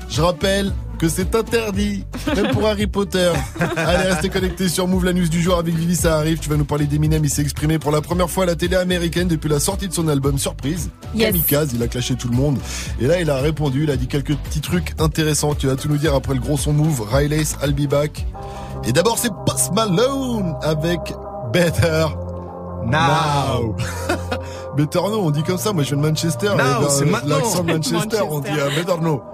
je 0.09 0.21
rappelle 0.21 0.71
que 0.97 1.09
c'est 1.09 1.33
interdit, 1.33 2.05
même 2.35 2.49
pour 2.51 2.67
Harry 2.67 2.85
Potter. 2.85 3.31
Allez, 3.75 4.09
restez 4.09 4.29
connectés 4.29 4.69
sur 4.69 4.87
Move 4.87 5.03
la 5.05 5.13
news 5.13 5.27
du 5.27 5.41
jour 5.41 5.57
avec 5.57 5.73
Vivi, 5.73 5.95
ça 5.95 6.17
arrive. 6.17 6.37
Tu 6.37 6.47
vas 6.47 6.57
nous 6.57 6.65
parler 6.65 6.85
d'Eminem, 6.85 7.23
il 7.25 7.29
s'est 7.29 7.41
exprimé 7.41 7.79
pour 7.79 7.91
la 7.91 8.01
première 8.01 8.29
fois 8.29 8.43
à 8.43 8.47
la 8.47 8.55
télé 8.55 8.75
américaine 8.75 9.27
depuis 9.27 9.49
la 9.49 9.59
sortie 9.59 9.87
de 9.87 9.93
son 9.93 10.07
album 10.07 10.37
Surprise. 10.37 10.91
Yes. 11.15 11.27
Kamikaze, 11.31 11.71
il 11.73 11.81
a 11.81 11.87
clashé 11.87 12.13
tout 12.15 12.27
le 12.29 12.35
monde. 12.35 12.59
Et 12.99 13.07
là, 13.07 13.19
il 13.19 13.31
a 13.31 13.37
répondu, 13.37 13.83
il 13.85 13.89
a 13.89 13.97
dit 13.97 14.05
quelques 14.07 14.35
petits 14.35 14.61
trucs 14.61 14.93
intéressants. 14.99 15.55
Tu 15.55 15.65
vas 15.65 15.75
tout 15.75 15.87
nous 15.89 15.97
dire 15.97 16.13
après 16.13 16.35
le 16.35 16.39
gros 16.39 16.55
son 16.57 16.71
Move. 16.73 17.01
Riley's, 17.11 17.55
I'll 17.63 17.73
be 17.73 17.89
back. 17.89 18.23
Et 18.87 18.91
d'abord, 18.93 19.17
c'est 19.17 19.31
Post 19.47 19.73
Malone 19.73 20.53
avec 20.61 20.99
Better 21.51 22.07
Now. 22.85 23.75
Better 24.75 25.01
No, 25.01 25.25
on 25.25 25.31
dit 25.31 25.43
comme 25.43 25.57
ça. 25.57 25.73
Moi, 25.73 25.83
je 25.83 25.89
viens 25.89 25.97
de 26.01 26.07
Manchester. 26.07 26.47
Now, 26.55 26.81
dans 26.81 26.89
c'est 26.89 27.05
maintenant. 27.05 27.37
L'accent 27.37 27.63
de 27.63 27.73
Manchester, 27.73 28.21
on 28.29 28.39
dit 28.39 28.49
euh, 28.49 28.69
Better 28.75 28.99
No. 29.01 29.23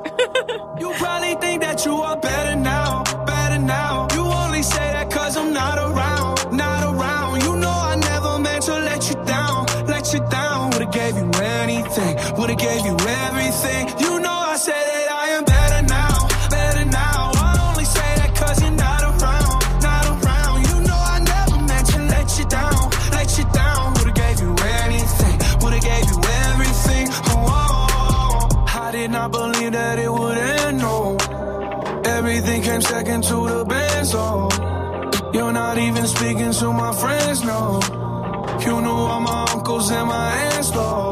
You 0.79 0.91
probably 0.99 1.35
think 1.41 1.61
that 1.61 1.83
you 1.85 1.93
are 2.03 2.17
better 2.19 2.55
now, 2.55 3.03
better 3.25 3.57
now. 3.57 4.07
You 4.13 4.21
only 4.21 4.61
say 4.61 4.91
that 4.93 5.09
cause 5.09 5.35
I'm 5.35 5.51
not 5.51 5.79
around, 5.79 6.51
not 6.55 6.83
around. 6.83 7.41
You 7.41 7.55
know 7.55 7.67
I 7.71 7.95
never 7.95 8.37
meant 8.37 8.61
to 8.65 8.73
let 8.73 9.09
you 9.09 9.15
down, 9.25 9.65
let 9.87 10.13
you 10.13 10.19
down. 10.29 10.69
Would've 10.69 10.91
gave 10.91 11.17
you 11.17 11.31
anything, 11.41 12.17
would've 12.37 12.59
gave 12.59 12.85
you 12.85 12.95
everything. 13.25 13.89
You 13.99 14.16
To 33.07 33.47
the 33.47 33.65
best, 33.65 34.13
oh. 34.15 34.49
You're 35.33 35.53
not 35.53 35.77
even 35.77 36.05
speaking 36.07 36.51
to 36.51 36.73
my 36.73 36.93
friends, 36.93 37.41
no. 37.41 37.79
You 38.59 38.81
knew 38.81 38.89
all 38.89 39.21
my 39.21 39.45
uncles 39.53 39.89
and 39.89 40.07
my 40.09 40.29
aunts, 40.53 40.71
though. 40.71 41.06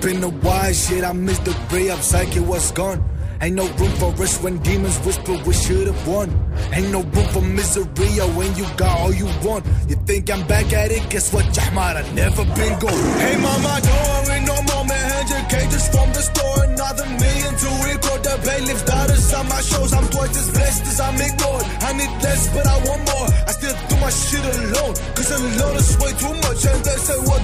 Been 0.00 0.22
a 0.22 0.28
while, 0.28 0.72
shit. 0.72 1.04
I 1.04 1.12
missed 1.12 1.44
the 1.44 1.54
ray 1.72 1.90
up, 1.90 2.00
psyche 2.00 2.40
was 2.40 2.70
gone. 2.72 3.02
Ain't 3.40 3.54
no 3.54 3.68
room 3.78 3.92
for 4.02 4.10
us 4.22 4.42
when 4.42 4.58
demons 4.58 4.98
whisper 5.06 5.38
we 5.46 5.54
should've 5.54 6.08
won. 6.08 6.28
Ain't 6.72 6.90
no 6.90 7.02
room 7.02 7.28
for 7.30 7.42
misery 7.42 8.18
or 8.18 8.26
when 8.34 8.50
you 8.56 8.66
got 8.76 8.98
all 8.98 9.14
you 9.14 9.26
want. 9.46 9.64
You 9.88 9.94
think 10.06 10.28
I'm 10.28 10.44
back 10.48 10.72
at 10.72 10.90
it? 10.90 11.08
Guess 11.08 11.32
what, 11.32 11.46
Jahmar? 11.54 11.94
I 11.98 12.02
never 12.14 12.44
been 12.58 12.74
gone. 12.80 13.04
Hey 13.22 13.36
mama, 13.38 13.78
don't 13.78 14.26
worry 14.26 14.40
no 14.42 14.56
more, 14.66 14.84
man. 14.90 15.04
100k 15.22 15.70
just 15.70 15.92
from 15.92 16.10
the 16.12 16.22
store. 16.22 16.64
Another 16.64 17.06
million 17.06 17.54
to 17.62 17.68
record 17.86 18.20
the 18.26 18.34
bailiff's 18.42 18.82
daughters 18.82 19.32
on 19.34 19.48
my 19.48 19.60
shows. 19.60 19.92
I'm 19.92 20.08
twice 20.10 20.36
as 20.36 20.50
blessed 20.50 20.82
as 20.90 21.00
I'm 21.00 21.14
ignored. 21.14 21.64
I 21.86 21.92
need 21.92 22.10
less, 22.18 22.42
but 22.50 22.66
I 22.66 22.76
want 22.90 23.02
more. 23.06 23.28
I 23.46 23.52
still 23.54 23.76
do 23.86 23.96
my 24.02 24.10
shit 24.10 24.42
alone. 24.42 24.94
Cause 25.14 25.30
alone 25.30 25.76
is 25.78 25.94
way 26.02 26.10
too 26.18 26.34
much. 26.42 26.66
And 26.66 26.82
they 26.82 26.98
say, 27.06 27.18
what 27.22 27.37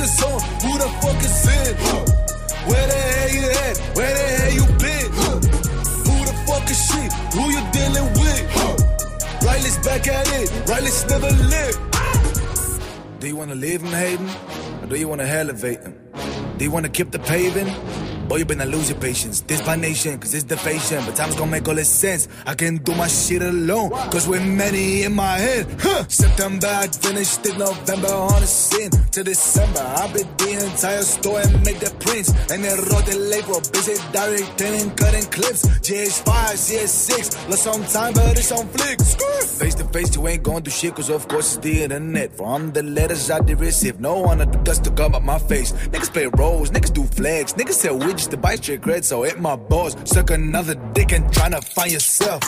is 0.00 0.22
on? 0.22 0.40
Who 0.62 0.78
the 0.78 0.88
fuck 1.00 1.20
is 1.22 1.46
in? 1.46 1.74
Where 2.68 2.86
the 2.86 2.94
hell 2.94 3.30
you 3.36 3.46
at? 3.66 3.76
Where 3.96 4.14
the 4.18 4.26
hell 4.38 4.52
you 4.58 4.66
been? 4.82 5.08
Who 6.06 6.14
the 6.28 6.34
fuck 6.46 6.70
is 6.70 6.80
she? 6.88 7.02
Who 7.36 7.42
you 7.50 7.62
dealing 7.72 8.08
with? 8.20 9.44
Riley's 9.44 9.78
back 9.78 10.08
at 10.08 10.26
it. 10.32 10.68
Riley's 10.68 11.06
never 11.06 11.30
lived. 11.30 11.78
Do 13.20 13.26
you 13.28 13.36
wanna 13.36 13.54
leave 13.54 13.82
him 13.82 13.92
hating? 13.92 14.30
Or 14.82 14.86
do 14.86 14.96
you 14.96 15.08
wanna 15.08 15.24
elevate 15.24 15.80
him? 15.80 15.94
Do 16.58 16.64
you 16.64 16.70
wanna 16.70 16.88
keep 16.88 17.10
the 17.10 17.18
paving? 17.18 17.68
Boy, 18.28 18.38
you 18.38 18.44
better 18.44 18.66
lose 18.66 18.90
your 18.90 18.98
patience. 18.98 19.40
This 19.42 19.64
my 19.64 19.76
nation, 19.76 20.18
cause 20.18 20.34
it's 20.34 20.44
the. 20.44 20.56
But 20.56 21.14
time's 21.14 21.36
gonna 21.36 21.50
make 21.50 21.68
all 21.68 21.74
this 21.74 21.88
sense. 21.88 22.26
I 22.44 22.54
can 22.54 22.78
do 22.78 22.92
my 22.96 23.06
shit 23.06 23.40
alone, 23.40 23.90
cause 24.10 24.26
we're 24.26 24.44
many 24.44 25.04
in 25.04 25.14
my 25.14 25.38
head. 25.38 25.66
Huh. 25.78 26.04
September, 26.08 26.66
I 26.66 26.88
finished 26.88 27.46
it. 27.46 27.56
November 27.56 28.08
on 28.08 28.40
the 28.40 28.46
scene. 28.46 28.90
To 28.90 29.22
December, 29.22 29.80
I 29.80 30.12
beat 30.12 30.26
the 30.38 30.50
entire 30.66 31.02
store 31.02 31.40
and 31.40 31.64
make 31.64 31.78
the 31.78 31.90
prints. 32.00 32.30
And 32.50 32.64
then 32.64 32.76
wrote 32.90 33.06
the 33.06 33.16
label, 33.16 33.60
busy 33.72 33.94
directing 34.12 34.90
cutting 34.96 35.24
clips. 35.30 35.64
GH5, 35.86 36.26
CS6, 36.26 37.48
lost 37.48 37.62
some 37.62 37.84
time, 37.84 38.12
but 38.12 38.36
it's 38.36 38.50
on 38.50 38.66
flick. 38.68 39.00
Face 39.60 39.74
to 39.76 39.84
face, 39.84 40.14
you 40.16 40.26
ain't 40.28 40.42
gonna 40.42 40.60
do 40.60 40.70
shit, 40.70 40.94
cause 40.94 41.10
of 41.10 41.28
course 41.28 41.54
it's 41.56 41.64
the 41.64 41.84
internet. 41.84 42.36
From 42.36 42.72
the 42.72 42.82
letters 42.82 43.30
I 43.30 43.40
did 43.40 43.60
receive, 43.60 44.00
no 44.00 44.18
one 44.20 44.38
to 44.38 44.46
do 44.46 44.58
dust 44.64 44.84
to 44.84 44.90
come 44.90 45.14
up 45.14 45.22
my 45.22 45.38
face. 45.38 45.72
Niggas 45.72 46.12
play 46.12 46.26
roles, 46.26 46.70
niggas 46.70 46.92
do 46.92 47.04
flags, 47.04 47.54
niggas 47.54 47.72
sell 47.72 47.96
widgets 48.16 48.30
to 48.30 48.36
bite 48.36 48.62
straight 48.62 48.80
cred, 48.80 49.04
so 49.04 49.22
hit 49.22 49.38
my 49.40 49.56
balls. 49.56 49.96
Suck 50.04 50.30
another 50.30 50.74
dick 50.94 51.12
and 51.12 51.24
tryna 51.26 51.62
find 51.62 51.92
yourself. 51.92 52.40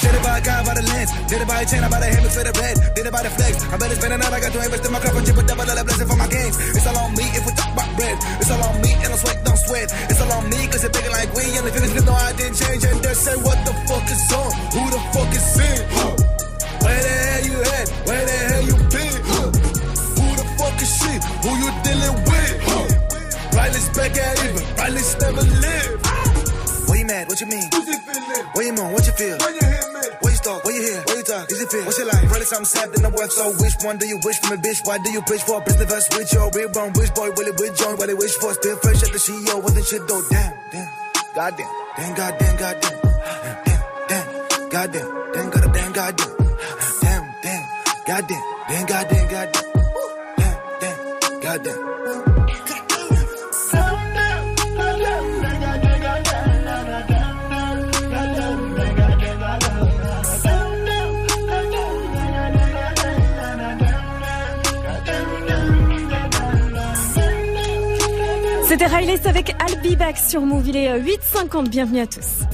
Did 0.00 0.14
it 0.14 0.22
by 0.22 0.38
a 0.38 0.42
guy 0.42 0.64
by 0.64 0.74
the 0.74 0.82
lens, 0.82 1.10
did 1.28 1.40
it 1.42 1.48
by 1.48 1.60
a 1.62 1.66
chain, 1.66 1.82
I 1.84 1.88
by 1.88 2.00
the 2.00 2.06
hammer 2.06 2.28
for 2.28 2.44
the 2.44 2.52
red, 2.60 2.76
did 2.94 3.06
it 3.06 3.12
by 3.12 3.22
the 3.22 3.30
flex. 3.30 3.64
I 3.64 3.76
better 3.76 3.94
spend 3.94 4.12
another, 4.14 4.36
I 4.36 4.40
got 4.40 4.52
to 4.52 4.64
invest 4.64 4.84
in 4.84 4.92
my 4.92 5.00
cup 5.00 5.14
and 5.14 5.26
chip 5.26 5.36
a 5.36 5.42
double 5.42 5.64
dollar 5.64 5.84
blessing 5.84 6.08
for 6.08 6.16
my 6.16 6.28
games. 6.28 6.56
It's 6.74 6.86
all 6.86 6.98
on 6.98 7.12
me 7.14 7.24
if 7.34 7.42
we 7.46 7.52
talk 7.54 7.70
about 7.72 7.90
bread. 7.96 8.16
It's 8.40 8.50
all 8.50 8.62
on 8.62 8.74
me 8.82 8.92
and 8.94 9.10
I 9.12 9.16
sweat, 9.16 9.38
don't 9.44 9.58
sweat. 9.58 9.88
It's 10.10 10.20
all 10.20 10.32
on 10.32 10.44
me 10.50 10.60
cause 10.66 10.82
it's 10.84 10.94
bigger 10.94 11.12
like 11.14 11.30
we 11.34 11.44
and 11.54 11.64
the 11.66 11.72
figures 11.72 12.04
no 12.04 12.12
I 12.12 12.32
didn't 12.34 12.56
change 12.58 12.82
and 12.84 12.98
they 12.98 13.14
say 13.14 13.36
what 13.38 13.58
the 13.64 13.74
fuck 13.86 14.06
is 14.10 14.24
on, 14.34 14.50
who 14.74 14.82
the 14.90 15.00
fuck 15.14 15.30
is 15.30 15.48
in? 15.62 15.78
Huh. 15.94 16.14
Where 16.84 17.00
the 17.00 17.14
hell 17.24 17.44
you 17.48 17.56
at? 17.78 17.86
Where 18.04 18.24
the 18.24 18.36
hell 18.50 18.64
you 18.68 18.76
been? 18.92 19.16
Huh. 19.30 19.48
Who 20.18 20.26
the 20.34 20.46
fuck 20.58 20.76
is 20.82 20.90
she? 20.98 21.12
Who 21.44 21.50
you 21.62 21.70
dealing 21.86 22.16
with? 22.26 22.54
Huh. 22.66 23.04
Riley's 23.54 23.88
back 23.94 24.16
at 24.18 24.34
even. 24.44 24.73
Riley's 24.84 25.16
never 25.16 25.40
live. 25.40 25.96
Why 26.84 26.96
you 27.00 27.06
mad? 27.06 27.24
What 27.26 27.40
you 27.40 27.46
mean? 27.46 27.64
Who's 27.72 27.88
it 27.88 28.04
feeling? 28.04 28.44
What 28.52 28.64
you 28.68 28.74
moan? 28.76 28.92
What 28.92 29.06
you 29.08 29.16
feel? 29.16 29.38
When 29.40 29.54
you 29.56 29.64
hear 29.64 29.86
me? 29.96 30.04
What 30.20 30.28
you 30.28 30.36
start? 30.36 30.60
What 30.60 30.74
you 30.76 30.82
hear? 30.84 31.00
What 31.08 31.16
you 31.16 31.24
talk? 31.24 31.50
Is 31.50 31.62
it 31.62 31.70
feel? 31.72 31.84
What's 31.88 31.96
your 31.96 32.08
life? 32.12 32.20
Probably 32.28 32.44
something 32.44 32.68
sad 32.68 32.92
in 32.92 33.00
the 33.00 33.08
world. 33.08 33.32
So 33.32 33.48
which 33.64 33.80
one 33.80 33.96
do 33.96 34.04
you 34.04 34.20
wish 34.20 34.36
from 34.44 34.52
a 34.52 34.60
bitch? 34.60 34.84
Why 34.84 34.98
do 35.00 35.08
you 35.10 35.22
push 35.22 35.40
for 35.40 35.56
a 35.56 35.64
business 35.64 35.88
verse 35.88 36.06
with 36.12 36.28
your 36.36 36.52
real 36.52 36.68
wrong? 36.76 36.92
Which 37.00 37.14
boy 37.16 37.32
will 37.32 37.48
it 37.48 37.56
with 37.56 37.72
join? 37.80 37.96
What 37.96 38.12
they 38.12 38.18
wish 38.20 38.36
for? 38.36 38.52
Still 38.52 38.76
fresh 38.76 39.00
at 39.00 39.08
the 39.08 39.16
CEO. 39.16 39.56
Wasn't 39.56 39.86
shit 39.88 40.04
though. 40.04 40.20
Damn, 40.28 40.52
damn. 40.68 40.88
Goddamn. 41.32 41.72
Damn, 41.96 42.12
goddamn, 42.12 42.56
goddamn. 42.60 42.96
Damn, 43.64 43.80
damn. 44.04 44.26
Goddamn. 44.68 45.08
Damn, 45.32 45.48
goddamn, 45.48 45.72
damn, 45.72 45.92
goddamn. 45.96 46.32
Damn, 47.00 47.24
damn. 47.40 47.64
Goddamn. 48.04 48.44
Damn, 48.68 48.84
goddamn, 48.84 49.26
goddamn. 49.32 49.66
Damn, 50.36 50.56
damn. 50.76 51.40
Goddamn. 51.40 51.93
C'était 68.94 69.06
Riley 69.06 69.26
avec 69.26 69.56
I'll 69.60 69.80
Be 69.80 69.98
Back 69.98 70.16
sur 70.16 70.42
Move. 70.42 70.68
Il 70.68 70.76
est 70.76 70.88
euh, 70.88 71.00
8h50. 71.00 71.68
Bienvenue 71.68 72.00
à 72.00 72.06
tous. 72.06 72.44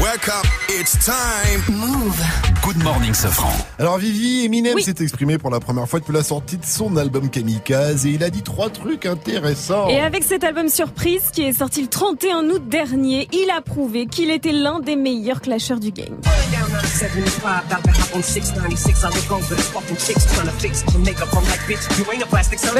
Wake 0.00 0.28
up, 0.28 0.46
it's 0.70 0.96
time. 1.04 1.62
Move. 1.68 2.55
Good 2.66 2.82
morning, 2.82 3.14
Sofran. 3.14 3.52
Alors 3.78 3.96
Vivi, 3.96 4.44
Eminem 4.44 4.74
Oui. 4.74 4.82
s'est 4.82 4.96
exprimé 4.98 5.38
pour 5.38 5.50
la 5.50 5.60
première 5.60 5.88
fois 5.88 6.00
depuis 6.00 6.12
la 6.12 6.24
sortie 6.24 6.56
de 6.56 6.64
son 6.64 6.96
album 6.96 7.30
Kamikaze 7.30 8.06
et 8.06 8.10
il 8.10 8.24
a 8.24 8.30
dit 8.30 8.42
trois 8.42 8.70
trucs 8.70 9.06
intéressants. 9.06 9.88
Et 9.88 10.00
avec 10.00 10.24
cet 10.24 10.42
album 10.42 10.68
surprise 10.68 11.30
qui 11.32 11.42
est 11.42 11.52
sorti 11.52 11.82
le 11.82 11.86
31 11.86 12.50
août 12.50 12.68
dernier, 12.68 13.28
il 13.32 13.52
a 13.56 13.60
prouvé 13.60 14.06
qu'il 14.06 14.32
était 14.32 14.50
l'un 14.50 14.80
des 14.80 14.96
meilleurs 14.96 15.42
clasheurs 15.42 15.78
du 15.78 15.92
game. 15.92 16.16
Bah, 16.24 16.30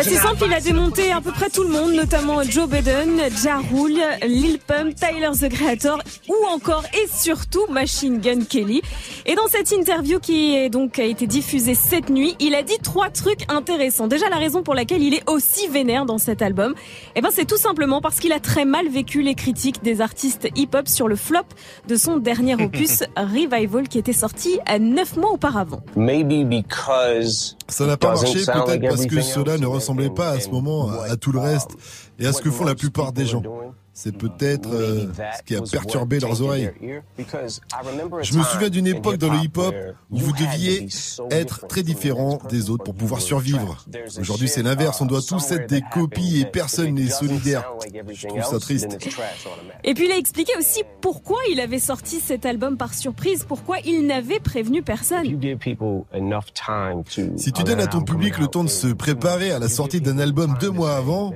c'est 0.03 0.17
simple, 0.17 0.45
il 0.47 0.53
a 0.53 0.61
démonté 0.61 1.13
à 1.13 1.21
peu 1.21 1.31
près 1.31 1.49
tout 1.49 1.63
le 1.63 1.69
monde, 1.69 1.93
notamment 1.93 2.43
Joe 2.43 2.69
Budden, 2.69 3.21
Ja 3.41 3.59
Rule, 3.73 4.03
Lil 4.27 4.59
Pump, 4.59 4.97
Tyler 4.97 5.31
the 5.41 5.49
Creator 5.49 6.01
ou 6.29 6.47
encore 6.49 6.83
et 6.93 7.07
surtout 7.09 7.67
Machine 7.71 8.19
Gun 8.19 8.41
Kelly. 8.49 8.83
Et 9.27 9.37
dans 9.37 9.47
cette 9.47 9.76
interview 9.77 10.19
qui 10.19 10.57
est 10.57 10.71
donc 10.71 10.99
a 10.99 11.05
été 11.05 11.27
diffusée 11.27 11.75
cette 11.75 12.09
nuit, 12.11 12.35
il 12.41 12.55
a 12.55 12.63
dit 12.63 12.79
trois 12.83 13.11
trucs 13.11 13.51
intéressants. 13.51 14.07
Déjà 14.07 14.29
la 14.29 14.37
raison 14.37 14.63
pour 14.63 14.75
laquelle 14.75 15.03
il 15.03 15.15
est 15.15 15.29
aussi 15.29 15.69
vénère 15.69 16.07
dans 16.07 16.19
cet 16.19 16.43
album, 16.43 16.75
eh 17.15 17.21
ben 17.21 17.29
c'est 17.33 17.45
tout 17.45 17.57
simplement 17.57 18.01
parce 18.01 18.19
qu'il 18.19 18.33
a 18.33 18.41
très 18.41 18.65
mal 18.65 18.89
vécu 18.89 19.23
les 19.23 19.35
critiques 19.35 19.83
des 19.83 20.01
artistes 20.01 20.49
hip-hop 20.57 20.89
sur 20.89 21.09
le 21.09 21.17
flop 21.17 21.47
de 21.89 21.97
son 21.97 22.17
dernier 22.17 22.55
opus 22.63 23.05
Revival 23.17 23.89
qui 23.89 23.99
était 23.99 24.13
sorti 24.13 24.59
à 24.67 24.79
neuf 24.79 25.17
mois 25.17 25.33
auparavant. 25.33 25.83
Maybe 25.95 26.49
because 26.49 27.57
Ça 27.69 27.87
n'a 27.87 27.97
pas 27.97 28.15
marché 28.15 28.45
peut-être 28.45 28.89
parce 28.89 29.07
que 29.07 29.21
cela 29.21 29.59
ne 29.59 29.67
ressemblait 29.67 30.11
pas 30.11 30.31
à 30.31 30.41
ce 30.41 30.49
moment 30.49 30.91
à 30.91 31.17
tout 31.17 31.33
le 31.33 31.39
reste 31.39 31.71
et 32.19 32.27
à 32.27 32.33
ce 32.33 32.41
que 32.41 32.51
font 32.51 32.65
la 32.65 32.75
plupart 32.75 33.13
des 33.13 33.27
gens. 33.27 33.43
C'est 33.99 34.15
peut-être 34.15 34.69
euh, 34.75 35.07
ce 35.39 35.43
qui 35.43 35.57
a 35.57 35.63
perturbé 35.63 36.21
leurs 36.21 36.43
oreilles. 36.43 36.71
Je 37.17 38.37
me 38.37 38.43
souviens 38.43 38.69
d'une 38.69 38.87
époque 38.87 39.17
dans 39.17 39.33
le 39.33 39.39
hip-hop 39.39 39.75
où 40.11 40.19
vous 40.19 40.33
deviez 40.33 40.87
être 41.31 41.67
très 41.67 41.83
différent 41.83 42.39
des 42.51 42.69
autres 42.69 42.85
pour 42.85 42.95
pouvoir 42.95 43.23
survivre. 43.23 43.83
Aujourd'hui, 44.21 44.49
c'est 44.49 44.63
l'inverse. 44.63 45.01
On 45.01 45.07
doit 45.07 45.23
tous 45.23 45.51
être 45.51 45.67
des 45.71 45.81
copies 45.81 46.43
et 46.43 46.45
personne 46.45 46.93
n'est 46.93 47.09
solidaire. 47.09 47.73
Je 48.13 48.27
trouve 48.29 48.43
ça 48.43 48.59
triste. 48.59 48.99
Et 49.83 49.95
puis 49.95 50.05
il 50.05 50.13
a 50.13 50.19
expliqué 50.19 50.53
aussi 50.59 50.83
pourquoi 51.01 51.39
il 51.51 51.59
avait 51.59 51.79
sorti 51.79 52.21
cet 52.21 52.45
album 52.45 52.77
par 52.77 52.93
surprise, 52.93 53.47
pourquoi 53.49 53.79
il 53.87 54.07
n'avait 54.07 54.41
prévenu 54.41 54.83
personne. 54.83 55.41
Si 57.37 57.53
tu 57.53 57.65
donnes 57.65 57.81
à 57.81 57.87
ton 57.87 58.03
public 58.03 58.37
le 58.39 58.47
temps 58.47 58.65
de 58.65 58.69
se 58.69 58.89
préparer 58.89 59.53
à 59.53 59.59
la 59.59 59.71
sortie 59.71 60.03
d'un 60.03 60.19
album 60.19 60.55
deux 60.61 60.71
mois 60.71 60.97
avant, 60.97 61.33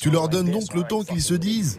tu 0.00 0.10
leur 0.10 0.28
donnes 0.28 0.50
donc 0.50 0.74
le 0.74 0.82
temps 0.82 1.04
qu'ils 1.04 1.22
se 1.22 1.34
disent 1.34 1.78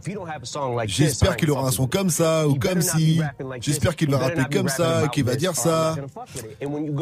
J'espère 0.88 1.36
qu'il 1.36 1.52
aura 1.52 1.68
un 1.68 1.72
son 1.72 1.88
comme 1.88 2.10
ça 2.10 2.48
ou 2.48 2.56
comme 2.56 2.82
si. 2.82 3.22
J'espère 3.60 3.95
qu'il 3.95 4.10
va 4.10 4.18
rapper 4.18 4.44
comme 4.52 4.69
ça, 4.69 5.07
qu'il 5.11 5.23
va 5.23 5.36
dire 5.36 5.56
ça. 5.56 5.95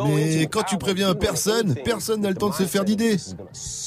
Mais 0.07 0.47
quand 0.47 0.63
tu 0.63 0.77
préviens 0.77 1.13
personne, 1.15 1.75
personne 1.83 2.21
n'a 2.21 2.29
le 2.29 2.35
temps 2.35 2.49
de 2.49 2.55
se 2.55 2.63
faire 2.63 2.85
d'idées. 2.85 3.17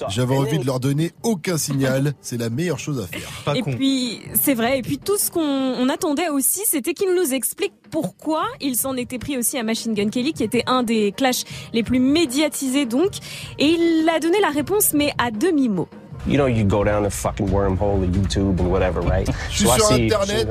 J'avais 0.09 0.37
envie 0.37 0.59
de 0.59 0.67
leur 0.67 0.81
donner 0.81 1.13
aucun 1.23 1.57
signal. 1.57 2.15
C'est 2.21 2.39
la 2.39 2.51
meilleure 2.51 2.79
chose 2.79 3.01
à 3.01 3.07
faire. 3.07 3.55
et 3.57 3.63
puis 3.63 4.21
c'est 4.35 4.55
vrai. 4.55 4.79
Et 4.79 4.83
puis 4.83 4.99
tout 4.99 5.17
ce 5.17 5.31
qu'on 5.31 5.41
on 5.41 5.89
attendait 5.89 6.29
aussi, 6.29 6.63
c'était 6.67 6.95
qu'il 6.95 7.15
nous 7.15 7.33
explique 7.35 7.73
pourquoi 7.91 8.45
il 8.61 8.77
s'en 8.77 8.97
était 8.97 9.19
pris 9.19 9.39
aussi 9.39 9.59
à 9.59 9.63
Machine 9.63 9.95
Gun 9.95 10.11
Kelly, 10.11 10.33
qui 10.33 10.43
était 10.45 10.65
un 10.67 10.83
des 10.83 11.13
clashs 11.13 11.45
les 11.73 11.83
plus 11.83 12.01
médiatisés 12.01 12.87
donc. 12.87 13.13
Et 13.59 13.67
il 13.67 14.09
a 14.09 14.21
donné 14.21 14.41
la 14.41 14.51
réponse, 14.51 14.93
mais 14.93 15.13
à 15.19 15.31
demi 15.31 15.69
mot. 15.69 15.89
You 16.27 16.39
know, 16.39 16.47
you 16.47 16.65
go 16.65 16.83
down 16.83 17.05
the 17.05 17.11
fucking 17.11 17.49
wormhole 17.49 18.03
of 18.03 18.11
YouTube 18.11 18.59
and 18.59 18.71
whatever, 18.71 19.01
right? 19.11 19.29
Je 19.51 19.59
suis 19.59 19.69
sur 19.69 19.93
Internet. 19.93 20.49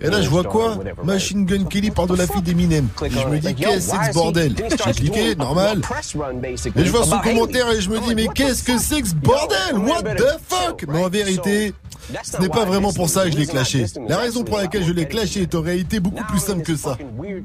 Et 0.00 0.08
là, 0.08 0.22
je 0.22 0.28
vois 0.30 0.44
quoi? 0.44 0.78
Machine 1.04 1.44
Gun 1.44 1.64
Kelly 1.64 1.90
parle 1.90 2.08
de 2.08 2.16
la 2.16 2.26
fille 2.26 2.42
d'Eminem. 2.42 2.88
Et 3.04 3.10
je 3.10 3.26
me 3.28 3.38
dis, 3.38 3.54
qu'est-ce 3.54 3.90
que 3.90 3.92
c'est 3.92 3.98
que 3.98 4.06
ce 4.06 4.12
bordel? 4.12 4.54
J'ai 4.86 4.92
cliqué, 4.92 5.34
normal. 5.36 5.82
Et 6.76 6.84
je 6.84 6.90
vois 6.90 7.04
son 7.04 7.18
commentaire 7.18 7.70
et 7.70 7.80
je 7.80 7.90
me 7.90 7.98
dis, 8.00 8.14
mais 8.14 8.28
qu'est-ce 8.34 8.62
que 8.62 8.78
c'est 8.78 9.02
que 9.02 9.08
ce 9.08 9.14
bordel? 9.14 9.76
What 9.76 10.02
the 10.14 10.38
fuck? 10.48 10.84
Mais 10.88 11.04
en 11.04 11.08
vérité, 11.10 11.74
ce 12.22 12.40
n'est 12.40 12.48
pas 12.48 12.64
vraiment 12.64 12.92
pour 12.92 13.08
ça 13.08 13.24
que 13.24 13.32
je 13.32 13.36
l'ai 13.36 13.46
clashé. 13.46 13.84
La 14.08 14.18
raison 14.18 14.42
pour 14.42 14.56
laquelle 14.56 14.84
je 14.84 14.92
l'ai 14.92 15.06
clashé 15.06 15.42
est 15.42 15.54
en 15.54 15.60
réalité 15.60 16.00
beaucoup 16.00 16.24
plus 16.24 16.40
simple 16.40 16.62
que 16.62 16.76
ça. 16.76 16.96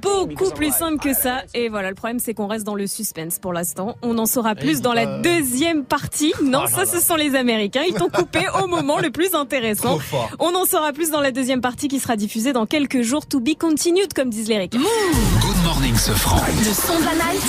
Beaucoup 0.02 0.52
plus 0.52 0.74
simple 0.74 1.00
que 1.00 1.14
ça. 1.14 1.42
Et 1.54 1.68
voilà, 1.70 1.90
le 1.90 1.96
problème, 1.96 2.20
c'est 2.20 2.34
qu'on 2.34 2.48
reste 2.48 2.66
dans 2.66 2.76
le 2.76 2.88
suspense 2.88 3.40
pour 3.40 3.52
l'instant. 3.54 3.98
On 4.02 4.18
en 4.18 4.26
saura 4.26 4.56
plus 4.56 4.82
dans 4.82 4.94
la 4.94 5.20
deuxième 5.20 5.84
partie. 5.84 6.34
Non, 6.42 6.68
ça, 6.68 6.86
ce 6.86 7.00
sont 7.00 7.17
les 7.18 7.36
Américains. 7.36 7.84
Ils 7.88 7.94
t'ont 7.94 8.10
coupé 8.10 8.46
au 8.64 8.68
moment 8.68 9.00
le 9.00 9.10
plus 9.10 9.34
intéressant. 9.36 10.00
On 10.40 10.56
en 10.56 10.66
saura 10.66 10.94
plus 10.94 11.10
dans 11.12 11.22
la 11.22 11.32
deuxième 11.32 11.62
partie 11.62 11.88
qui 11.88 12.00
sera 12.00 12.16
diffusée 12.16 12.54
dans 12.54 12.66
quelques 12.66 13.02
jours. 13.02 13.26
To 13.28 13.40
be 13.40 13.58
continued, 13.60 14.14
comme 14.16 14.30
disent 14.30 14.48
les 14.50 14.58
Ricains. 14.58 14.80
Good 14.80 15.64
morning, 15.66 15.96
Sofran. 15.96 16.38
Le 16.60 16.74
son 16.74 17.00
de 17.00 17.06
la 17.06 17.16
night. 17.16 17.42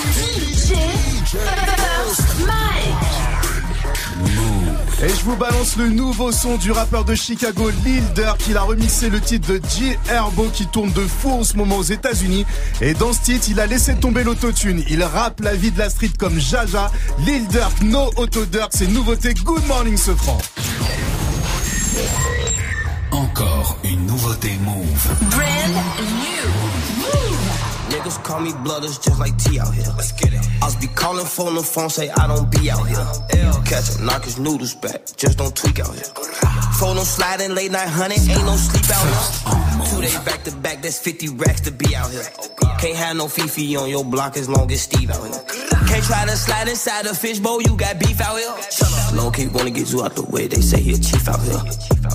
DJ 0.48 0.74
First 1.26 2.46
Mike. 2.46 2.97
Et 5.00 5.08
je 5.08 5.24
vous 5.24 5.36
balance 5.36 5.76
le 5.76 5.90
nouveau 5.90 6.32
son 6.32 6.56
du 6.56 6.72
rappeur 6.72 7.04
de 7.04 7.14
Chicago, 7.14 7.70
Lil 7.84 8.02
Durk. 8.14 8.40
Il 8.48 8.56
a 8.56 8.62
remixé 8.62 9.08
le 9.08 9.20
titre 9.20 9.52
de 9.52 9.60
G 9.68 9.96
Herbo 10.10 10.48
qui 10.52 10.66
tourne 10.66 10.90
de 10.90 11.06
fou 11.06 11.30
en 11.30 11.44
ce 11.44 11.56
moment 11.56 11.76
aux 11.76 11.84
États-Unis. 11.84 12.44
Et 12.80 12.94
dans 12.94 13.12
ce 13.12 13.20
titre, 13.20 13.46
il 13.48 13.60
a 13.60 13.66
laissé 13.66 13.94
tomber 13.94 14.24
l'autotune. 14.24 14.82
Il 14.88 15.04
rappe 15.04 15.40
la 15.40 15.54
vie 15.54 15.70
de 15.70 15.78
la 15.78 15.88
street 15.88 16.10
comme 16.18 16.40
Jaja. 16.40 16.90
Lil 17.24 17.46
Durk, 17.46 17.80
no 17.82 18.10
auto 18.16 18.44
Durk, 18.44 18.72
c'est 18.74 18.88
nouveauté. 18.88 19.34
Good 19.34 19.66
morning, 19.68 19.96
ce 19.96 20.14
franc. 20.16 20.38
Encore 23.12 23.78
une 23.84 24.04
nouveauté 24.04 24.58
Move. 24.64 25.08
Brand 25.30 25.74
new. 26.00 26.67
Niggas 28.08 28.24
call 28.24 28.40
me 28.40 28.52
blooders 28.52 29.02
just 29.04 29.20
like 29.20 29.36
T 29.36 29.60
out 29.60 29.74
here. 29.74 29.84
Let's 29.94 30.12
get 30.12 30.32
it. 30.32 30.40
I 30.62 30.80
be 30.80 30.86
calling 30.86 31.26
phone 31.26 31.56
the 31.56 31.62
phone, 31.62 31.90
say 31.90 32.08
I 32.08 32.26
don't 32.26 32.50
be 32.50 32.70
out 32.70 32.88
here. 32.88 33.06
Catch 33.66 33.98
'em, 33.98 34.06
knock 34.06 34.24
his 34.24 34.38
noodles 34.38 34.74
back, 34.74 35.04
just 35.16 35.36
don't 35.36 35.54
tweak 35.54 35.78
out 35.78 35.94
here. 35.94 36.10
Told 36.78 36.96
them 36.96 37.04
sliding 37.04 37.54
late 37.54 37.70
night 37.70 37.88
hunting, 37.88 38.20
ain't 38.30 38.46
no 38.46 38.56
sleep 38.56 38.88
out 38.96 39.04
here. 39.04 39.90
Two 39.90 40.00
days 40.00 40.18
back 40.20 40.42
to 40.44 40.52
back, 40.52 40.80
that's 40.80 40.98
50 40.98 41.28
racks 41.28 41.60
to 41.62 41.70
be 41.70 41.94
out 41.94 42.10
here. 42.10 42.24
Can't 42.78 42.96
have 42.96 43.16
no 43.16 43.28
Fifi 43.28 43.76
on 43.76 43.90
your 43.90 44.04
block 44.04 44.38
as 44.38 44.48
long 44.48 44.72
as 44.72 44.80
Steve 44.80 45.10
out 45.10 45.22
here. 45.28 45.42
Can't 45.88 46.04
try 46.04 46.24
to 46.24 46.36
slide 46.36 46.68
inside 46.68 47.04
a 47.06 47.14
fishbowl, 47.14 47.60
you 47.60 47.76
got 47.76 47.98
beef 47.98 48.20
out 48.22 48.38
here. 48.38 48.54
Low 49.12 49.30
key 49.30 49.48
wanna 49.48 49.70
get 49.70 49.92
you 49.92 50.02
out 50.02 50.14
the 50.14 50.22
way, 50.22 50.46
they 50.46 50.62
say 50.62 50.80
he 50.80 50.94
a 50.94 50.98
chief 50.98 51.28
out 51.28 51.42
here. 51.42 51.60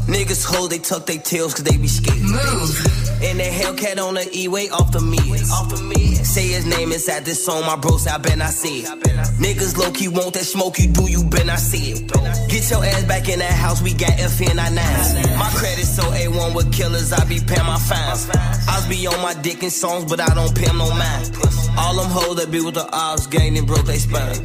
Niggas 0.08 0.44
hold, 0.44 0.72
they 0.72 0.80
tuck 0.80 1.06
their 1.06 1.20
tails 1.20 1.54
cause 1.54 1.64
they 1.64 1.78
be 1.78 1.88
scared. 1.88 2.22
Move. 2.22 3.04
And 3.24 3.40
that 3.40 3.54
Hellcat 3.54 4.00
on 4.06 4.16
the 4.16 4.30
E-way 4.38 4.70
off 4.70 4.92
the 4.92 5.00
me. 5.00 5.18
Off 5.52 5.70
the 5.70 5.83
me. 5.84 6.16
Say 6.16 6.48
his 6.48 6.66
name 6.66 6.92
inside 6.92 7.26
this 7.26 7.44
song, 7.46 7.62
my 7.66 7.76
bros, 7.76 8.08
I 8.08 8.18
been 8.18 8.42
I 8.42 8.50
see 8.50 8.82
it. 8.82 8.88
Niggas 9.40 9.78
low 9.78 9.92
key 9.92 10.08
want 10.08 10.34
that 10.34 10.46
smoke, 10.46 10.80
you 10.80 10.88
do, 10.88 11.10
you 11.10 11.24
been 11.24 11.50
I 11.50 11.58
see 11.58 11.92
it. 11.92 12.12
Get 12.50 12.70
your 12.70 12.84
ass 12.84 13.04
back 13.04 13.30
in 13.30 13.40
that 13.40 13.54
house, 13.54 13.82
we 13.82 13.94
got 13.94 14.12
FN99s. 14.12 15.38
My 15.38 15.50
credit 15.56 15.86
so 15.86 16.04
A1 16.04 16.56
with 16.56 16.74
killers, 16.74 17.12
I 17.14 17.24
be 17.26 17.40
paying 17.40 17.66
my 17.66 17.78
fines. 17.78 18.30
I 18.34 18.86
be 18.90 19.06
on 19.08 19.22
my 19.22 19.34
dick 19.42 19.64
in 19.64 19.70
songs, 19.70 20.06
but 20.06 20.20
I 20.20 20.34
don't 20.34 20.56
pay 20.56 20.72
no 20.74 20.90
mind. 20.90 21.32
All 21.78 21.96
them 21.96 22.10
hoes 22.10 22.38
that 22.38 22.52
be 22.52 22.62
with 22.62 22.76
the 22.76 22.88
ops 22.92 23.28
gang 23.28 23.58
and 23.58 23.66
broke 23.66 23.86
they 23.86 23.98
spine. 23.98 24.38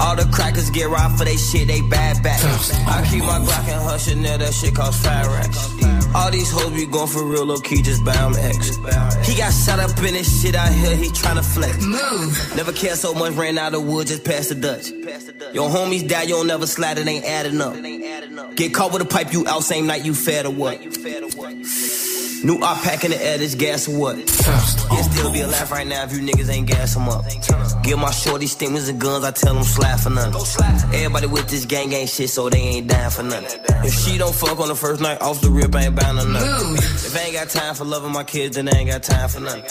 All 0.00 0.16
the 0.16 0.28
crackers 0.32 0.70
get 0.70 0.88
robbed 0.88 1.18
for 1.18 1.24
they 1.24 1.36
shit, 1.36 1.68
they 1.68 1.80
bad 1.82 2.22
back. 2.22 2.40
I 2.86 3.06
keep 3.10 3.22
my 3.22 3.38
Glock 3.38 3.68
and 3.68 3.82
hush 3.82 4.10
and 4.10 4.24
that 4.24 4.52
shit 4.52 4.74
cost 4.74 5.04
five 5.04 5.26
racks. 5.26 6.01
All 6.14 6.30
these 6.30 6.50
hoes 6.50 6.72
be 6.72 6.86
going 6.86 7.08
for 7.08 7.24
real 7.24 7.46
low 7.46 7.58
key, 7.58 7.80
just 7.82 8.04
buy 8.04 8.14
'em 8.14 8.34
X. 8.36 8.76
He 9.26 9.34
got 9.34 9.52
shot 9.52 9.78
up 9.78 9.96
in 9.98 10.14
this 10.14 10.42
shit 10.42 10.54
out 10.54 10.72
here, 10.72 10.94
he 10.94 11.08
tryna 11.08 11.44
flex. 11.44 11.82
Move. 11.82 12.56
Never 12.56 12.72
cared 12.72 12.98
so 12.98 13.14
much, 13.14 13.32
ran 13.32 13.56
out 13.58 13.74
of 13.74 13.84
wood, 13.84 14.08
just 14.08 14.24
past 14.24 14.50
the 14.50 14.54
Dutch. 14.54 14.90
Your 15.54 15.70
homies 15.70 16.06
die, 16.06 16.22
you 16.24 16.34
don't 16.34 16.46
never 16.46 16.66
slide, 16.66 16.98
it 16.98 17.06
ain't 17.06 17.24
adding 17.24 17.60
up. 17.60 17.74
Get 18.56 18.74
caught 18.74 18.92
with 18.92 19.02
a 19.02 19.06
pipe, 19.06 19.32
you 19.32 19.46
out 19.48 19.64
same 19.64 19.86
night, 19.86 20.04
you 20.04 20.14
fed 20.14 20.44
or 20.46 20.50
what? 20.50 20.80
New 22.44 22.58
op 22.60 22.82
pack 22.82 23.04
in 23.04 23.12
the 23.12 23.24
air, 23.24 23.38
this 23.38 23.54
gas 23.54 23.88
or 23.88 23.96
what? 23.96 24.16
He'll 24.16 25.04
still 25.04 25.32
be 25.32 25.42
alive 25.42 25.70
right 25.70 25.86
now 25.86 26.02
if 26.02 26.12
you 26.12 26.20
niggas 26.20 26.50
ain't 26.50 26.66
gas 26.66 26.96
him 26.96 27.08
up. 27.08 27.24
Give 27.84 27.98
my 27.98 28.10
shorty 28.10 28.46
stingers 28.48 28.88
and 28.88 29.00
guns, 29.00 29.24
I 29.24 29.30
tell 29.30 29.54
them 29.54 29.62
slap 29.62 30.00
for 30.00 30.10
nothing. 30.10 30.34
Everybody 30.92 31.26
with 31.28 31.48
this 31.48 31.66
gang 31.66 31.90
gang 31.90 32.08
shit, 32.08 32.30
so 32.30 32.48
they 32.48 32.58
ain't 32.58 32.88
dying 32.88 33.10
for 33.10 33.22
nothing. 33.22 33.60
If 33.84 33.94
she 33.94 34.18
don't 34.18 34.34
fuck 34.34 34.58
on 34.58 34.68
the 34.68 34.74
first 34.74 35.00
night, 35.00 35.20
off 35.20 35.40
the 35.40 35.50
rip, 35.50 35.74
ain't 35.76 35.94
bound 35.94 36.18
to 36.18 36.26
nothing. 36.26 36.74
If 36.74 37.16
I 37.16 37.20
ain't 37.20 37.34
got 37.34 37.48
time 37.48 37.74
for 37.76 37.84
loving 37.84 38.12
my 38.12 38.24
kids, 38.24 38.56
then 38.56 38.68
I 38.68 38.76
ain't 38.76 38.90
got 38.90 39.04
time 39.04 39.28
for 39.28 39.40
nothing. 39.40 39.64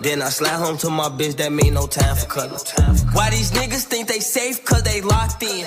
Then 0.00 0.22
I 0.22 0.28
slide 0.28 0.64
home 0.64 0.76
to 0.78 0.90
my 0.90 1.08
bitch, 1.08 1.36
that 1.38 1.52
mean 1.52 1.74
no 1.74 1.88
time 1.88 2.14
for 2.14 2.26
cutting. 2.26 2.58
Why 3.12 3.30
these 3.30 3.50
niggas 3.50 3.84
think 3.84 4.06
they 4.06 4.20
safe? 4.20 4.64
Cause 4.64 4.84
they 4.84 5.00
locked 5.00 5.42
in. 5.42 5.66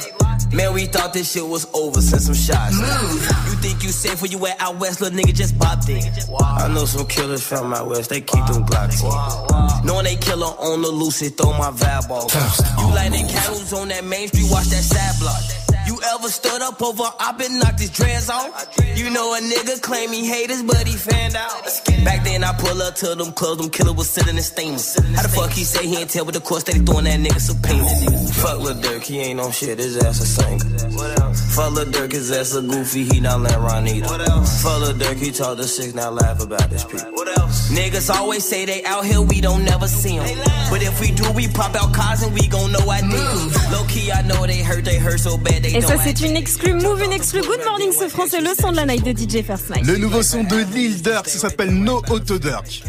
Man, 0.53 0.73
we 0.73 0.86
thought 0.86 1.11
this 1.11 1.34
shit 1.34 1.45
was 1.45 1.68
over 1.73 1.99
since 2.02 2.26
some 2.27 2.36
shots. 2.36 2.77
You 2.80 3.56
think 3.60 3.84
you 3.84 3.90
safe 3.90 4.22
when 4.22 4.32
you 4.32 4.45
at 4.48 4.61
out 4.61 4.80
west, 4.80 5.02
little 5.02 5.18
nigga 5.18 5.34
just 5.34 5.57
bopped 5.57 5.90
in. 5.90 5.99
I 6.57 6.67
know 6.73 6.85
some 6.85 7.07
killers 7.07 7.43
from 7.45 7.69
my 7.69 7.81
west, 7.81 8.09
they 8.09 8.22
keep 8.22 8.45
them 8.45 8.65
Glocks 8.65 9.01
in. 9.03 9.85
Knowing 9.85 10.05
they 10.05 10.15
killer 10.15 10.45
on 10.45 10.81
the 10.81 10.89
loose, 10.89 11.22
it 11.22 11.38
throw 11.38 11.51
my 11.53 11.72
vibe 11.72 12.09
off. 12.09 12.34
You 12.80 12.88
lighting 12.95 13.27
candles 13.27 13.73
on 13.73 13.88
that 13.89 14.03
main 14.03 14.27
street, 14.27 14.47
watch 14.49 14.65
that 14.67 14.84
side 14.84 15.19
block. 15.19 15.64
You 15.87 15.99
ever 16.15 16.29
stood 16.29 16.61
up 16.61 16.81
over, 16.81 17.03
I 17.19 17.31
been 17.33 17.59
knocked 17.59 17.79
his 17.79 17.91
dreads 17.91 18.29
off. 18.29 18.67
You 18.95 19.09
know 19.09 19.33
a 19.35 19.39
nigga 19.39 19.81
claim 19.81 20.11
he 20.11 20.25
haters, 20.25 20.63
but 20.63 20.87
he 20.87 20.95
fanned 20.95 21.35
out. 21.35 21.63
Back 22.03 22.23
then 22.23 22.43
I 22.43 22.53
pull 22.53 22.81
up 22.81 22.95
to 22.95 23.15
them 23.15 23.31
clubs, 23.33 23.61
them 23.61 23.69
killer 23.69 23.93
was 23.93 24.09
sitting 24.09 24.35
in 24.35 24.43
steamers. 24.43 24.95
How 25.15 25.23
the 25.23 25.29
fuck 25.29 25.51
he 25.51 25.63
say 25.63 25.87
he 25.87 25.97
ain't 25.97 26.09
tell 26.09 26.25
with 26.25 26.35
the 26.35 26.41
course, 26.41 26.63
that 26.63 26.73
they 26.73 26.79
throwing 26.79 27.05
that 27.05 27.19
nigga 27.19 27.39
subpoenas. 27.39 28.41
Fuck 28.41 28.59
Lil 28.59 28.75
Durk, 28.75 29.03
he 29.03 29.19
ain't 29.19 29.39
on 29.39 29.51
shit, 29.51 29.77
his 29.79 29.97
ass 29.97 30.21
a 30.21 30.25
singer. 30.25 30.95
What 30.95 31.19
else? 31.19 31.55
Fuck 31.55 31.73
Lil 31.73 31.85
Durk, 31.85 32.11
his 32.11 32.31
ass 32.31 32.55
a 32.55 32.61
goofy, 32.61 33.03
he 33.03 33.19
not 33.19 33.41
let 33.41 33.57
Ron 33.59 33.87
either. 33.87 34.07
What 34.07 34.27
else? 34.27 34.63
Fuck 34.63 34.81
Lil 34.81 34.93
Durk, 34.93 35.17
he 35.17 35.31
talk 35.31 35.57
to 35.57 35.63
six, 35.65 35.93
now 35.93 36.09
laugh 36.09 36.41
about 36.41 36.69
his 36.69 36.83
people. 36.83 37.11
What 37.11 37.27
else? 37.37 37.69
Niggas 37.71 38.13
always 38.13 38.47
say 38.47 38.65
they 38.65 38.83
out 38.85 39.05
here, 39.05 39.21
we 39.21 39.41
don't 39.41 39.63
never 39.63 39.87
see 39.87 40.17
them. 40.17 40.37
But 40.69 40.81
if 40.81 40.99
we 40.99 41.11
do, 41.11 41.31
we 41.33 41.47
pop 41.47 41.75
out 41.75 41.93
cars 41.93 42.23
and 42.23 42.33
we 42.33 42.47
gon' 42.47 42.71
know 42.71 42.89
I 42.89 43.01
did. 43.01 43.11
Mm. 43.11 43.71
Low 43.71 43.85
key, 43.87 44.11
I 44.11 44.21
know 44.23 44.45
they 44.45 44.61
hurt, 44.61 44.85
they 44.85 44.97
hurt 44.97 45.19
so 45.19 45.37
bad, 45.37 45.63
they 45.63 45.74
Et 45.76 45.81
ça, 45.81 45.95
c'est 46.02 46.22
une 46.22 46.38
exclue 46.38 46.73
Move, 46.73 47.03
une 47.03 47.11
exclue 47.11 47.41
Good 47.41 47.60
Morning 47.65 47.91
ce 47.91 48.07
français, 48.07 48.39
le 48.39 48.52
son 48.57 48.72
de 48.72 48.77
la 48.77 48.85
night 48.85 49.03
de 49.03 49.11
DJ 49.11 49.43
First 49.43 49.69
Mike. 49.69 49.85
Le 49.85 49.97
nouveau 49.97 50.23
son 50.23 50.45
de 50.45 50.56
Lil 50.73 51.02
Durk, 51.02 51.27
ça 51.27 51.38
s'appelle 51.38 51.72
No 51.72 52.02
Auto 52.10 52.39
Durk. 52.39 52.81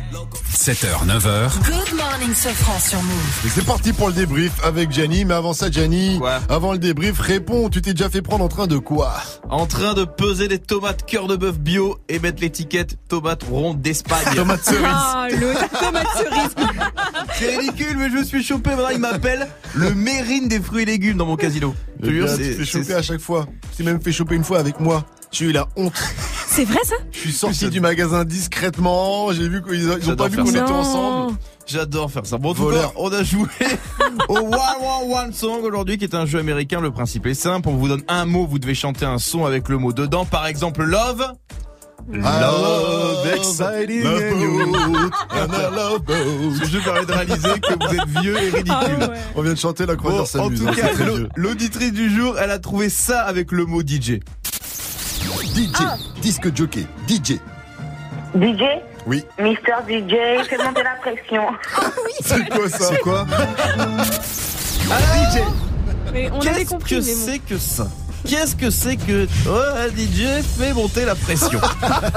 7h, 0.54 1.04
9h. 1.04 1.50
Good 1.64 1.96
morning, 1.96 2.32
Sofran 2.32 2.78
sur 2.78 3.02
Move. 3.02 3.42
Et 3.44 3.48
c'est 3.48 3.64
parti 3.64 3.92
pour 3.92 4.06
le 4.06 4.14
débrief 4.14 4.52
avec 4.64 4.92
Gianni. 4.92 5.24
Mais 5.24 5.34
avant 5.34 5.52
ça, 5.52 5.68
Gianni, 5.68 6.20
avant 6.48 6.72
le 6.72 6.78
débrief, 6.78 7.18
réponds. 7.18 7.70
Tu 7.70 7.82
t'es 7.82 7.92
déjà 7.92 8.08
fait 8.08 8.22
prendre 8.22 8.44
en 8.44 8.48
train 8.48 8.68
de 8.68 8.78
quoi 8.78 9.14
En 9.50 9.66
train 9.66 9.94
de 9.94 10.04
peser 10.04 10.46
des 10.46 10.60
tomates 10.60 11.04
cœur 11.06 11.26
de 11.26 11.34
bœuf 11.34 11.58
bio 11.58 11.98
et 12.08 12.20
mettre 12.20 12.40
l'étiquette 12.40 12.96
tomates 13.08 13.42
rondes 13.42 13.80
d'Espagne. 13.80 14.24
Tomate 14.36 14.64
cerise. 14.64 14.80
Ah, 14.84 15.26
le 15.30 15.54
tomate 15.78 16.06
cerise. 16.16 16.54
C'est 17.38 17.56
ridicule, 17.56 17.96
mais 17.98 18.10
je 18.10 18.14
me 18.16 18.24
suis 18.24 18.44
chopé. 18.44 18.70
Maintenant, 18.70 18.90
il 18.92 18.98
m'appelle 19.00 19.48
le 19.74 19.92
mérine 19.92 20.46
des 20.46 20.60
fruits 20.60 20.82
et 20.82 20.86
légumes 20.86 21.16
dans 21.16 21.26
mon 21.26 21.36
casino. 21.36 21.74
Je 22.02 22.06
te 22.08 22.10
Eh 22.12 22.28
c'est- 22.28 22.52
c'est- 22.54 22.64
choper 22.64 22.94
à 22.94 23.02
chaque 23.02 23.20
fois. 23.20 23.46
Tu 23.70 23.78
t'es 23.78 23.82
même 23.84 24.00
fait 24.00 24.12
choper 24.12 24.34
une 24.34 24.44
fois 24.44 24.58
avec 24.58 24.80
moi. 24.80 25.04
J'ai 25.32 25.46
eu 25.46 25.52
la 25.52 25.66
honte. 25.76 25.92
C'est 26.48 26.64
vrai 26.64 26.78
ça 26.84 26.94
Je 27.12 27.18
suis 27.18 27.32
sorti 27.32 27.68
du 27.68 27.80
magasin 27.80 28.24
discrètement. 28.24 29.30
J'ai 29.32 29.46
vu 29.48 29.62
qu'ils 29.62 29.82
ils 30.00 30.10
ont 30.10 30.16
pas 30.16 30.28
vu 30.28 30.36
faire 30.36 30.44
qu'on 30.44 30.50
ça. 30.52 30.58
était 30.62 30.70
ensemble. 30.72 31.36
J'adore 31.66 32.10
faire 32.10 32.24
ça. 32.24 32.38
Bon, 32.38 32.50
en 32.50 32.54
tout 32.54 32.62
Voleur. 32.62 32.92
cas, 32.94 32.98
on 32.98 33.12
a 33.12 33.22
joué 33.22 33.46
au 34.28 34.36
One 34.38 34.54
One 34.54 35.12
One 35.12 35.32
Song 35.34 35.62
aujourd'hui, 35.64 35.98
qui 35.98 36.04
est 36.04 36.14
un 36.14 36.24
jeu 36.24 36.38
américain. 36.38 36.80
Le 36.80 36.90
principe 36.92 37.26
est 37.26 37.34
simple. 37.34 37.68
On 37.68 37.74
vous 37.76 37.88
donne 37.88 38.02
un 38.08 38.24
mot, 38.24 38.46
vous 38.46 38.58
devez 38.58 38.74
chanter 38.74 39.04
un 39.04 39.18
son 39.18 39.44
avec 39.44 39.68
le 39.68 39.76
mot 39.76 39.92
dedans. 39.92 40.24
Par 40.24 40.46
exemple, 40.46 40.82
love. 40.84 41.26
Love, 42.08 43.26
exciting 43.34 44.04
love 44.04 44.22
and 44.22 44.40
you. 44.40 44.66
boat, 44.72 45.12
and 45.32 45.52
a 45.54 45.70
love 45.70 46.04
boat. 46.04 46.64
Jeu 46.70 46.80
permet 46.84 47.04
de 47.06 47.12
réaliser 47.12 47.60
que 47.60 47.74
vous 47.86 47.94
êtes 47.94 48.08
vieux 48.22 48.36
et 48.36 48.50
ridicule. 48.50 48.66
Ah 48.70 49.08
ouais. 49.10 49.18
On 49.34 49.42
vient 49.42 49.54
de 49.54 49.58
chanter 49.58 49.86
la 49.86 49.96
Bon, 49.96 50.02
croisière 50.10 50.42
en 50.42 50.46
s'amuse. 50.46 50.60
tout 50.64 50.72
cas, 50.72 50.88
l'auditrice 51.36 51.92
du 51.92 52.14
jour, 52.14 52.38
elle 52.38 52.50
a 52.52 52.58
trouvé 52.60 52.88
ça 52.90 53.22
avec 53.22 53.50
le 53.50 53.64
mot 53.66 53.82
DJ. 53.82 54.20
DJ, 55.54 55.82
disque 56.22 56.54
jockey, 56.54 56.86
DJ. 57.08 57.40
DJ 58.36 58.62
Oui. 59.06 59.24
Mister 59.40 59.72
DJ, 59.88 60.46
fais 60.48 60.58
monter 60.64 60.82
la 60.84 60.96
pression. 61.00 61.42
C'est 62.20 62.48
quoi 62.50 62.68
ça? 62.68 62.78
C'est 62.90 63.00
quoi? 63.00 63.26
DJ 64.84 65.40
Mais 66.12 66.30
on 66.30 66.40
avait 66.40 66.64
Qu'est-ce 66.64 66.74
que 66.76 66.94
bon. 66.94 67.02
c'est 67.26 67.38
que 67.40 67.58
ça? 67.58 67.88
Qu'est-ce 68.28 68.56
que 68.56 68.70
c'est 68.70 68.96
que 68.96 69.26
oh, 69.48 69.50
un 69.76 69.88
DJ 69.88 70.42
fait 70.58 70.72
monter 70.72 71.04
la 71.04 71.14
pression 71.14 71.60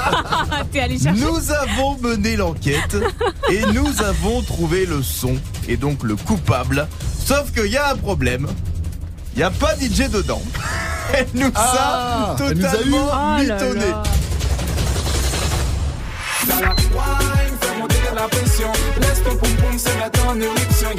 T'es 0.71 0.79
allé 0.81 0.97
chercher. 0.99 1.21
Nous 1.21 1.51
avons 1.51 1.97
mené 2.01 2.35
l'enquête 2.35 2.95
et 3.51 3.61
nous 3.73 4.01
avons 4.01 4.41
trouvé 4.41 4.85
le 4.85 5.03
son 5.03 5.35
et 5.67 5.77
donc 5.77 6.03
le 6.03 6.15
coupable. 6.15 6.87
Sauf 7.25 7.51
qu'il 7.53 7.67
y 7.71 7.77
a 7.77 7.91
un 7.91 7.95
problème. 7.95 8.47
Il 9.35 9.37
n'y 9.39 9.43
a 9.43 9.51
pas 9.51 9.75
DJ 9.75 10.09
dedans. 10.09 10.41
Elle 11.13 11.27
nous 11.35 11.51
Ah, 11.55 12.35
a 12.37 12.43
elle 12.43 12.57
nous 12.57 12.65
a 12.65 12.69
eu. 12.69 12.71
totalement 12.71 13.07
Oh 13.07 13.15
là 13.15 13.37
mitonné. 13.43 13.79
là. 13.89 14.03
Dans 16.47 16.59
la 16.61 16.69
wine, 16.69 17.57
fais 17.61 17.77
monter 17.79 17.95
la 18.15 18.27
pression. 18.27 18.71
Laisse 19.01 19.23
ton 19.23 19.35
poum 19.35 19.51
poum 19.55 19.77
se 19.79 19.89
mettre 19.89 20.27
en 20.27 20.39
éruption, 20.39 20.89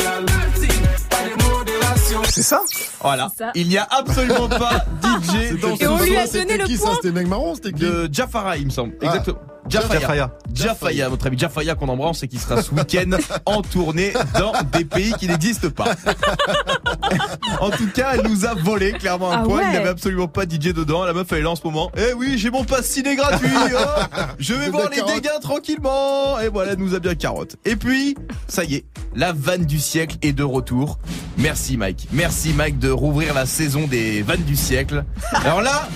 C'est 2.28 2.42
ça 2.42 2.62
Voilà. 3.00 3.30
Ça. 3.36 3.50
Il 3.54 3.68
n'y 3.68 3.78
a 3.78 3.86
absolument 3.90 4.48
pas 4.48 4.84
DJ 5.02 5.60
dans 5.60 5.76
Et 5.76 5.86
on 5.86 5.98
ce 5.98 6.04
lui 6.04 6.16
a 6.16 6.26
donné 6.26 6.26
C'était 6.26 6.56
le 6.58 6.64
qui 6.64 6.76
ça 6.76 6.84
point. 6.86 6.94
C'était 6.96 7.12
Mec 7.12 7.26
Marron 7.28 7.54
C'était 7.54 7.72
qui 7.72 7.80
de 7.80 8.08
Jafara, 8.12 8.56
il 8.56 8.66
me 8.66 8.70
semble. 8.70 8.94
Ah. 9.00 9.06
Exactement. 9.06 9.38
Jafaya. 9.70 10.00
Jafaya. 10.00 10.30
Jafaya, 10.52 11.08
votre 11.08 11.26
ami 11.26 11.38
Jafaya 11.38 11.74
qu'on 11.74 11.88
embrasse 11.88 12.22
et 12.22 12.28
qui 12.28 12.38
sera 12.38 12.62
ce 12.62 12.74
week-end 12.74 13.10
en 13.46 13.62
tournée 13.62 14.12
dans 14.38 14.52
des 14.72 14.84
pays 14.84 15.12
qui 15.18 15.28
n'existent 15.28 15.70
pas. 15.70 15.94
en 17.60 17.70
tout 17.70 17.88
cas, 17.94 18.14
elle 18.14 18.28
nous 18.28 18.44
a 18.44 18.54
volé 18.54 18.92
clairement 18.92 19.30
un 19.32 19.42
Ah 19.42 19.44
point. 19.44 19.62
Il 19.62 19.70
n'y 19.70 19.76
avait 19.76 19.88
absolument 19.88 20.28
pas 20.28 20.44
DJ 20.44 20.72
dedans. 20.72 21.04
La 21.04 21.12
meuf, 21.12 21.26
elle 21.32 21.38
est 21.38 21.42
là 21.42 21.50
en 21.50 21.56
ce 21.56 21.62
moment. 21.64 21.90
Eh 21.96 22.12
oui, 22.14 22.36
j'ai 22.36 22.50
mon 22.50 22.64
pass 22.64 22.86
ciné 22.86 23.16
gratuit. 23.16 23.48
oh. 23.74 24.22
Je 24.38 24.54
vais 24.54 24.70
voir 24.70 24.90
les 24.90 24.96
carotte. 24.96 25.14
dégâts 25.14 25.40
tranquillement. 25.40 26.38
Et 26.40 26.48
voilà, 26.48 26.72
elle 26.72 26.78
nous 26.78 26.94
a 26.94 26.98
bien 26.98 27.14
carotte. 27.14 27.56
Et 27.64 27.76
puis, 27.76 28.16
ça 28.48 28.64
y 28.64 28.76
est, 28.76 28.84
la 29.14 29.32
vanne 29.32 29.64
du 29.64 29.78
siècle 29.78 30.16
est 30.22 30.32
de 30.32 30.44
retour. 30.44 30.98
Merci 31.38 31.76
Mike. 31.76 32.08
Merci 32.12 32.52
Mike 32.52 32.78
de 32.78 32.90
rouvrir 32.90 33.34
la 33.34 33.46
saison 33.46 33.86
des 33.86 34.22
vannes 34.22 34.42
du 34.42 34.56
siècle. 34.56 35.04
Alors 35.32 35.62
là, 35.62 35.88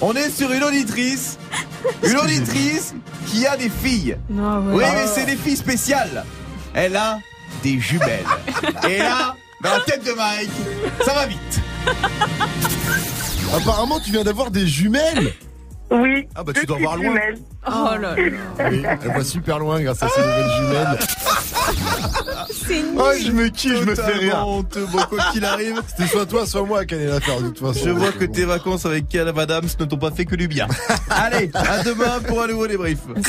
on 0.00 0.14
est 0.14 0.30
sur 0.30 0.50
une 0.52 0.62
auditrice. 0.64 1.38
Une 2.02 2.18
auditrice 2.18 2.94
qui 3.26 3.46
a 3.46 3.56
des 3.56 3.70
filles. 3.70 4.16
Non, 4.28 4.66
ouais. 4.66 4.84
Oui, 4.84 4.90
mais 4.94 5.06
c'est 5.06 5.24
des 5.24 5.36
filles 5.36 5.56
spéciales. 5.56 6.24
Elle 6.74 6.94
a 6.94 7.18
des 7.62 7.80
jumelles. 7.80 8.26
Et 8.88 8.98
là, 8.98 9.34
dans 9.62 9.70
la 9.70 9.80
tête 9.80 10.04
de 10.04 10.12
Mike, 10.12 10.50
ça 11.04 11.14
va 11.14 11.26
vite. 11.26 11.60
Apparemment, 13.54 13.98
tu 13.98 14.12
viens 14.12 14.24
d'avoir 14.24 14.50
des 14.50 14.66
jumelles. 14.66 15.32
Oui. 15.90 16.28
Ah 16.36 16.44
bah 16.44 16.52
tu 16.54 16.66
dois 16.66 16.78
voir 16.78 16.96
loin. 16.96 17.14
Oh 17.66 17.70
là 17.70 17.98
là. 17.98 18.16
Oui, 18.70 18.82
elle 18.84 19.12
voit 19.12 19.24
super 19.24 19.58
loin 19.58 19.80
grâce 19.80 20.02
à 20.02 20.08
ses 20.08 20.20
nouvelles 20.20 20.50
jumelles. 20.60 20.98
C'est 22.52 22.82
nul. 22.82 22.98
Oh, 22.98 23.10
je 23.20 23.32
me 23.32 23.48
kiffe, 23.48 23.80
je 23.80 23.84
me 23.84 23.94
fais 23.94 24.12
rire. 24.12 24.46
honteux, 24.46 24.86
bon, 24.92 25.00
quoi 25.08 25.18
qu'il 25.32 25.44
arrive. 25.44 25.80
C'était 25.88 26.08
soit 26.08 26.26
toi, 26.26 26.46
soit 26.46 26.64
moi 26.64 26.84
qui 26.84 26.94
allait 26.94 27.06
la 27.06 27.20
faire 27.20 27.40
de 27.40 27.48
toute 27.48 27.58
façon. 27.58 27.84
Je 27.84 27.90
vois 27.90 28.12
que 28.12 28.24
tes 28.24 28.44
vacances 28.44 28.86
avec 28.86 29.08
Kev 29.08 29.38
Adams 29.38 29.68
ne 29.78 29.84
t'ont 29.84 29.96
pas 29.96 30.10
fait 30.10 30.24
que 30.24 30.36
du 30.36 30.46
bien. 30.48 30.68
Allez, 31.10 31.50
à 31.54 31.82
demain 31.82 32.20
pour 32.26 32.42
un 32.42 32.46
nouveau 32.46 32.66
débrief. 32.66 32.98
Good 33.06 33.24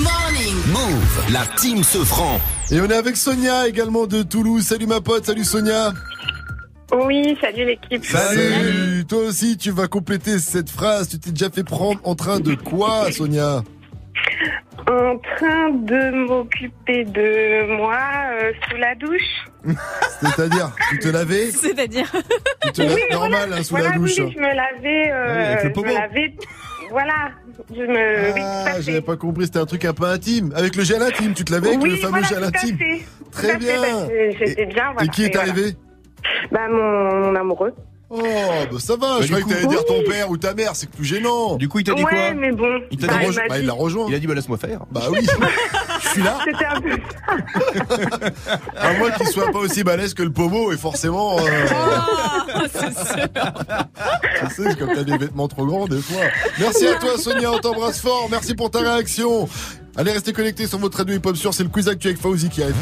morning. 0.00 0.54
Move, 0.68 1.32
la 1.32 1.46
team 1.58 1.84
se 1.84 1.98
franc. 1.98 2.40
Et 2.70 2.80
on 2.80 2.88
est 2.88 2.96
avec 2.96 3.16
Sonia 3.16 3.68
également 3.68 4.06
de 4.06 4.22
Toulouse. 4.22 4.64
Salut 4.66 4.86
ma 4.86 5.00
pote, 5.00 5.26
salut 5.26 5.44
Sonia. 5.44 5.92
Oui, 6.92 7.36
salut 7.40 7.64
l'équipe. 7.64 8.04
Salut. 8.04 9.04
Toi 9.08 9.18
aussi, 9.18 9.56
tu 9.56 9.70
vas 9.70 9.88
compléter 9.88 10.38
cette 10.38 10.70
phrase. 10.70 11.08
Tu 11.08 11.18
t'es 11.18 11.30
déjà 11.30 11.50
fait 11.50 11.64
prendre 11.64 12.00
en 12.04 12.14
train 12.14 12.38
de 12.40 12.54
quoi, 12.54 13.10
Sonia 13.12 13.62
En 14.88 15.18
train 15.18 15.70
de 15.70 16.26
m'occuper 16.26 17.04
de 17.04 17.76
moi 17.76 17.98
euh, 18.40 18.52
sous 18.68 18.76
la 18.76 18.94
douche. 18.94 19.46
C'est-à-dire, 20.20 20.70
tu 20.90 20.98
te 21.00 21.08
lavais 21.08 21.50
C'est-à-dire 21.50 22.10
Tu 22.62 22.72
te 22.72 22.82
laves 22.82 22.94
Oui, 22.94 23.00
normal 23.10 23.30
voilà, 23.48 23.56
hein, 23.56 23.62
sous 23.64 23.70
voilà, 23.70 23.88
la 23.90 23.96
douche. 23.96 24.18
Oui, 24.18 24.32
je 24.34 24.40
me 24.40 24.54
lavais. 24.54 25.10
euh, 25.10 25.36
oui, 25.36 25.44
avec 25.44 25.64
le 25.64 25.82
je 25.82 25.88
me 25.88 25.94
lavais. 25.94 26.34
Voilà. 26.90 27.30
Je 27.74 27.82
me. 27.82 28.32
Ah, 28.40 28.80
j'avais 28.80 29.00
pas 29.00 29.16
compris, 29.16 29.46
c'était 29.46 29.58
un 29.58 29.66
truc 29.66 29.84
un 29.84 29.92
peu 29.92 30.04
intime. 30.04 30.52
Avec 30.54 30.76
le 30.76 30.84
gel 30.84 31.02
intime, 31.02 31.34
tu 31.34 31.44
te 31.44 31.52
lavais 31.52 31.68
avec 31.70 31.82
oui, 31.82 31.90
le 31.90 31.96
fameux 31.96 32.20
voilà, 32.20 32.28
gel 32.28 32.44
intime. 32.44 32.78
Très 33.32 33.54
Tout 33.54 33.58
bien. 33.58 34.08
J'étais 34.38 34.68
Et 35.02 35.08
qui 35.08 35.24
est 35.24 35.34
voilà. 35.34 35.50
arrivé 35.50 35.74
Bah, 36.52 36.68
mon, 36.70 37.26
mon 37.26 37.34
amoureux. 37.36 37.74
Oh, 38.08 38.22
bah 38.22 38.78
ça 38.78 38.92
va, 38.94 38.98
Bah, 38.98 39.16
je 39.22 39.26
croyais 39.26 39.42
que 39.44 39.48
t'allais 39.48 39.66
dire 39.66 39.84
ton 39.84 40.00
père 40.08 40.30
ou 40.30 40.36
ta 40.36 40.54
mère, 40.54 40.76
c'est 40.76 40.88
plus 40.88 41.04
gênant. 41.04 41.56
Du 41.56 41.68
coup, 41.68 41.80
il 41.80 41.84
t'a 41.84 41.92
dit 41.92 42.04
ouais, 42.04 42.08
quoi 42.10 42.34
mais 42.34 42.52
bon. 42.52 42.80
Il 42.92 42.98
t'a 42.98 43.08
bah, 43.08 43.14
dit 43.18 43.34
Bah, 43.34 43.42
il 43.56 43.60
dit- 43.62 43.66
l'a 43.66 43.72
rejoint. 43.72 44.06
Il 44.08 44.14
a 44.14 44.18
dit 44.20 44.28
bah 44.28 44.34
laisse-moi 44.34 44.58
faire. 44.58 44.82
Bah 44.92 45.00
oui, 45.10 45.26
je 46.02 46.08
suis 46.10 46.22
là. 46.22 46.38
C'était 46.44 46.64
un 46.66 46.80
peu. 46.80 46.96
À 48.76 48.92
moins 48.94 49.10
qu'il 49.10 49.26
soit 49.26 49.50
pas 49.50 49.58
aussi 49.58 49.82
balèze 49.82 50.14
que 50.14 50.22
le 50.22 50.30
pommeau, 50.30 50.70
et 50.70 50.76
forcément, 50.76 51.36
euh, 51.38 51.42
Oh, 52.58 52.60
c'est 52.72 52.94
sûr. 52.94 53.28
tu 54.40 54.54
sais, 54.54 54.74
comme 54.76 54.92
t'as 54.94 55.02
des 55.02 55.18
vêtements 55.18 55.48
trop 55.48 55.66
grands 55.66 55.86
des 55.86 56.00
fois. 56.00 56.22
Merci 56.60 56.86
à 56.86 56.94
toi 56.94 57.18
Sonia, 57.18 57.50
on 57.52 57.58
t'embrasse 57.58 58.00
fort, 58.00 58.28
merci 58.30 58.54
pour 58.54 58.70
ta 58.70 58.78
réaction. 58.80 59.48
Allez, 59.98 60.12
restez 60.12 60.34
connectés 60.34 60.66
sur 60.66 60.78
votre 60.78 60.98
radio 60.98 61.14
hip-hop 61.16 61.34
sur, 61.38 61.54
c'est 61.54 61.62
le 61.62 61.70
quiz 61.70 61.88
actuel 61.88 62.12
avec 62.12 62.22
Fauzi 62.22 62.50
qui 62.50 62.62
arrive. 62.62 62.74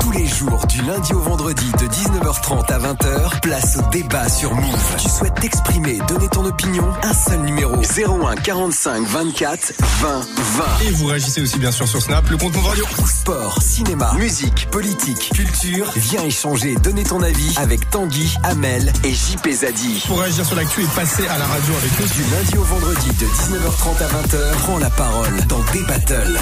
Tous 0.00 0.12
les 0.12 0.26
jours, 0.26 0.66
du 0.66 0.80
lundi 0.80 1.12
au 1.12 1.20
vendredi, 1.20 1.66
de 1.72 1.86
19h30 1.86 2.72
à 2.72 2.78
20h, 2.78 3.40
place 3.40 3.76
au 3.76 3.90
débat 3.90 4.30
sur 4.30 4.54
Move. 4.54 4.96
Tu 4.96 5.10
souhaites 5.10 5.34
t'exprimer, 5.34 5.98
donner 6.08 6.26
ton 6.28 6.46
opinion? 6.46 6.88
Un 7.02 7.12
seul 7.12 7.40
numéro 7.40 7.76
01 7.76 8.34
45 8.36 9.06
24 9.06 9.72
20 9.78 10.20
20. 10.20 10.64
Et 10.86 10.90
vous 10.92 11.06
réagissez 11.08 11.42
aussi 11.42 11.58
bien 11.58 11.70
sûr 11.70 11.86
sur 11.86 12.00
Snap, 12.00 12.26
le 12.30 12.38
compte 12.38 12.54
Move 12.54 12.66
Radio. 12.68 12.86
Sport, 13.06 13.60
cinéma, 13.60 14.14
musique, 14.14 14.68
politique, 14.70 15.32
culture. 15.34 15.92
Viens 15.96 16.24
échanger, 16.24 16.76
donner 16.76 17.04
ton 17.04 17.22
avis 17.22 17.54
avec 17.58 17.90
Tanguy, 17.90 18.38
Amel 18.44 18.90
et 19.04 19.12
JP 19.12 19.50
Zadi. 19.50 20.02
Pour 20.06 20.20
réagir 20.20 20.46
sur 20.46 20.56
l'actu 20.56 20.80
et 20.80 20.86
passer 20.96 21.26
à 21.28 21.36
la 21.36 21.44
radio 21.44 21.74
avec 21.74 22.00
nous. 22.00 22.06
Du 22.06 22.30
lundi 22.34 22.56
au 22.56 22.64
vendredi 22.64 23.08
de 23.08 23.26
19h30 23.26 24.02
à 24.02 24.08
20h, 24.08 24.56
prends 24.62 24.78
la 24.78 24.88
parole 24.88 25.09
dans 25.48 25.62
des 25.72 25.82
battles. 25.82 26.38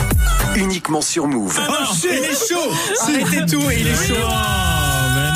Uniquement 0.57 1.01
sur 1.01 1.27
Move. 1.27 1.59
Oh 1.69 1.73
il 2.05 2.11
est 2.11 2.49
chaud 2.49 2.71
tout, 3.47 3.71
il 3.71 3.87
est 3.87 4.07
chaud 4.07 4.15
mais. 5.15 5.29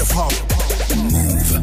Move 0.94 1.56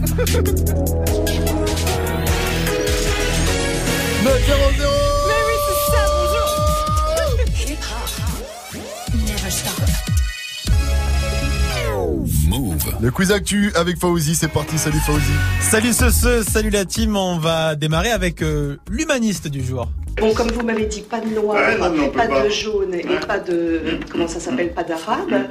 Move. 12.59 12.95
Le 13.01 13.11
quiz 13.11 13.33
actu 13.33 13.73
avec 13.75 13.99
Fauzi, 13.99 14.35
c'est 14.35 14.49
parti, 14.49 14.77
salut 14.77 14.99
Fauzi. 15.07 15.33
Salut 15.63 15.93
ce, 15.95 16.11
ce, 16.11 16.43
salut 16.43 16.69
la 16.69 16.85
team, 16.85 17.17
on 17.17 17.39
va 17.39 17.75
démarrer 17.77 18.11
avec 18.11 18.43
euh, 18.43 18.77
l'humaniste 18.91 19.49
du 19.49 19.65
jour. 19.65 19.89
Bon, 20.21 20.35
comme 20.35 20.51
vous 20.51 20.63
m'avez 20.63 20.85
dit, 20.85 21.01
pas 21.01 21.21
de 21.21 21.29
noir, 21.35 21.57
Ouais, 21.57 21.79
non, 21.79 22.11
pas. 22.11 22.27
de 22.27 22.51
jaune 22.51 22.93
et 22.95 23.05
pas 23.27 23.39
de. 23.39 23.81
Comment 24.11 24.29
ça 24.29 24.39
s'appelle 24.39 24.75
Pas 24.75 24.85
d'arabe. 24.85 25.49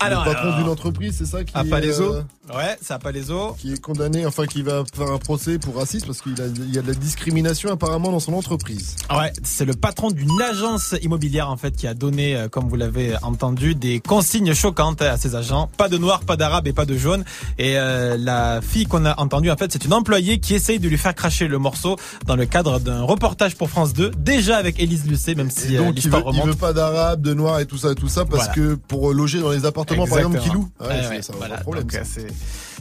Alors, 0.00 0.24
le 0.24 0.32
patron 0.32 0.56
d'une 0.58 0.68
entreprise, 0.68 1.14
c'est 1.18 1.26
ça 1.26 1.44
qui 1.44 1.52
À 1.56 1.64
Palaiso 1.64 2.14
euh, 2.14 2.22
Ouais, 2.54 2.76
c'est 2.80 2.94
à 2.94 2.98
Palaiso. 2.98 3.54
qui 3.58 3.72
est 3.74 3.80
condamné, 3.80 4.26
enfin 4.26 4.46
qui 4.46 4.62
va 4.62 4.82
faire 4.94 5.10
un 5.12 5.18
procès 5.18 5.58
pour 5.58 5.76
racisme 5.76 6.06
parce 6.06 6.20
qu'il 6.22 6.40
a, 6.40 6.46
il 6.46 6.74
y 6.74 6.78
a 6.78 6.82
de 6.82 6.88
la 6.88 6.94
discrimination 6.94 7.70
apparemment 7.70 8.10
dans 8.10 8.18
son 8.18 8.32
entreprise. 8.32 8.96
Ouais, 9.10 9.32
c'est 9.44 9.64
le 9.64 9.74
patron 9.74 10.10
d'une 10.10 10.40
agence 10.42 10.94
immobilière 11.02 11.48
en 11.50 11.56
fait 11.56 11.76
qui 11.76 11.86
a 11.86 11.94
donné, 11.94 12.34
euh, 12.34 12.48
comme 12.48 12.68
vous 12.68 12.76
l'avez 12.76 13.14
entendu, 13.22 13.74
des 13.74 14.00
consignes 14.00 14.52
choquantes 14.54 15.02
à 15.02 15.16
ses 15.16 15.36
agents. 15.36 15.70
Pas 15.76 15.88
de 15.88 15.98
noir, 15.98 16.20
pas 16.20 16.36
d'arabe 16.36 16.66
et 16.66 16.72
pas 16.72 16.86
de 16.86 16.96
jaune. 16.96 17.24
Et 17.58 17.78
euh, 17.78 18.16
la 18.18 18.60
fille 18.62 18.86
qu'on 18.86 19.04
a 19.04 19.20
entendue 19.20 19.50
en 19.50 19.56
fait, 19.56 19.70
c'est 19.70 19.84
une 19.84 19.92
employée 19.92 20.40
qui 20.40 20.54
essaye 20.54 20.80
de 20.80 20.88
lui 20.88 20.98
faire 20.98 21.14
cracher 21.14 21.46
le 21.46 21.58
morceau 21.58 21.96
dans 22.26 22.36
le 22.36 22.46
cadre 22.46 22.80
d'un 22.80 23.02
reportage 23.02 23.54
pour 23.54 23.68
France 23.70 23.92
2, 23.92 24.10
déjà 24.18 24.56
avec 24.56 24.80
Élise 24.80 25.06
Lucet, 25.06 25.34
même 25.34 25.50
si 25.50 25.74
Et 25.74 25.78
euh, 25.78 25.84
donc 25.84 26.02
il 26.04 26.10
veut, 26.10 26.22
il 26.32 26.42
veut 26.42 26.54
pas 26.54 26.72
d'arabe, 26.72 27.20
de 27.22 27.34
noir 27.34 27.60
et 27.60 27.66
tout 27.66 27.78
ça, 27.78 27.94
tout 27.94 28.08
ça 28.08 28.24
parce 28.24 28.46
Voilà. 28.46 28.54
que 28.54 28.74
pour 28.74 29.12
loger 29.12 29.40
dans 29.40 29.50
les 29.50 29.66
appartements 29.66 29.89
par 29.96 30.18
exemple 30.18 30.38
qu'il 30.38 30.46
Exactement. 30.52 30.54
loue. 30.54 30.84
Ouais, 30.84 30.86
Ouais, 30.88 31.02
c'est- 31.02 31.08
ouais, 31.08 31.22
ça 31.22 31.32
va 31.32 31.38
voilà, 31.38 31.54
pas 31.54 31.58
de 31.58 31.62
problème. 31.64 31.82
donc, 31.84 31.92
ça. 31.92 32.04
c'est- 32.04 32.26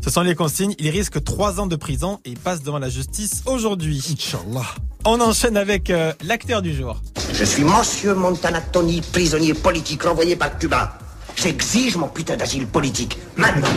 Ce 0.03 0.09
sont 0.09 0.21
les 0.21 0.35
consignes. 0.35 0.73
Il 0.79 0.89
risque 0.89 1.21
3 1.23 1.59
ans 1.59 1.67
de 1.67 1.75
prison 1.75 2.19
et 2.25 2.29
il 2.29 2.39
passe 2.39 2.63
devant 2.63 2.79
la 2.79 2.89
justice 2.89 3.43
aujourd'hui. 3.45 4.01
Inch'Allah. 4.11 4.65
On 5.05 5.19
enchaîne 5.21 5.57
avec 5.57 5.89
euh, 5.89 6.13
l'acteur 6.23 6.61
du 6.61 6.73
jour. 6.75 7.01
Je 7.33 7.43
suis 7.43 7.63
Monsieur 7.63 8.13
Montana 8.15 8.61
Tony, 8.61 9.01
prisonnier 9.01 9.53
politique 9.53 10.03
renvoyé 10.03 10.35
par 10.35 10.57
Cuba. 10.57 10.97
J'exige 11.35 11.95
mon 11.95 12.07
putain 12.09 12.35
d'asile 12.35 12.67
politique. 12.67 13.17
Maintenant. 13.37 13.67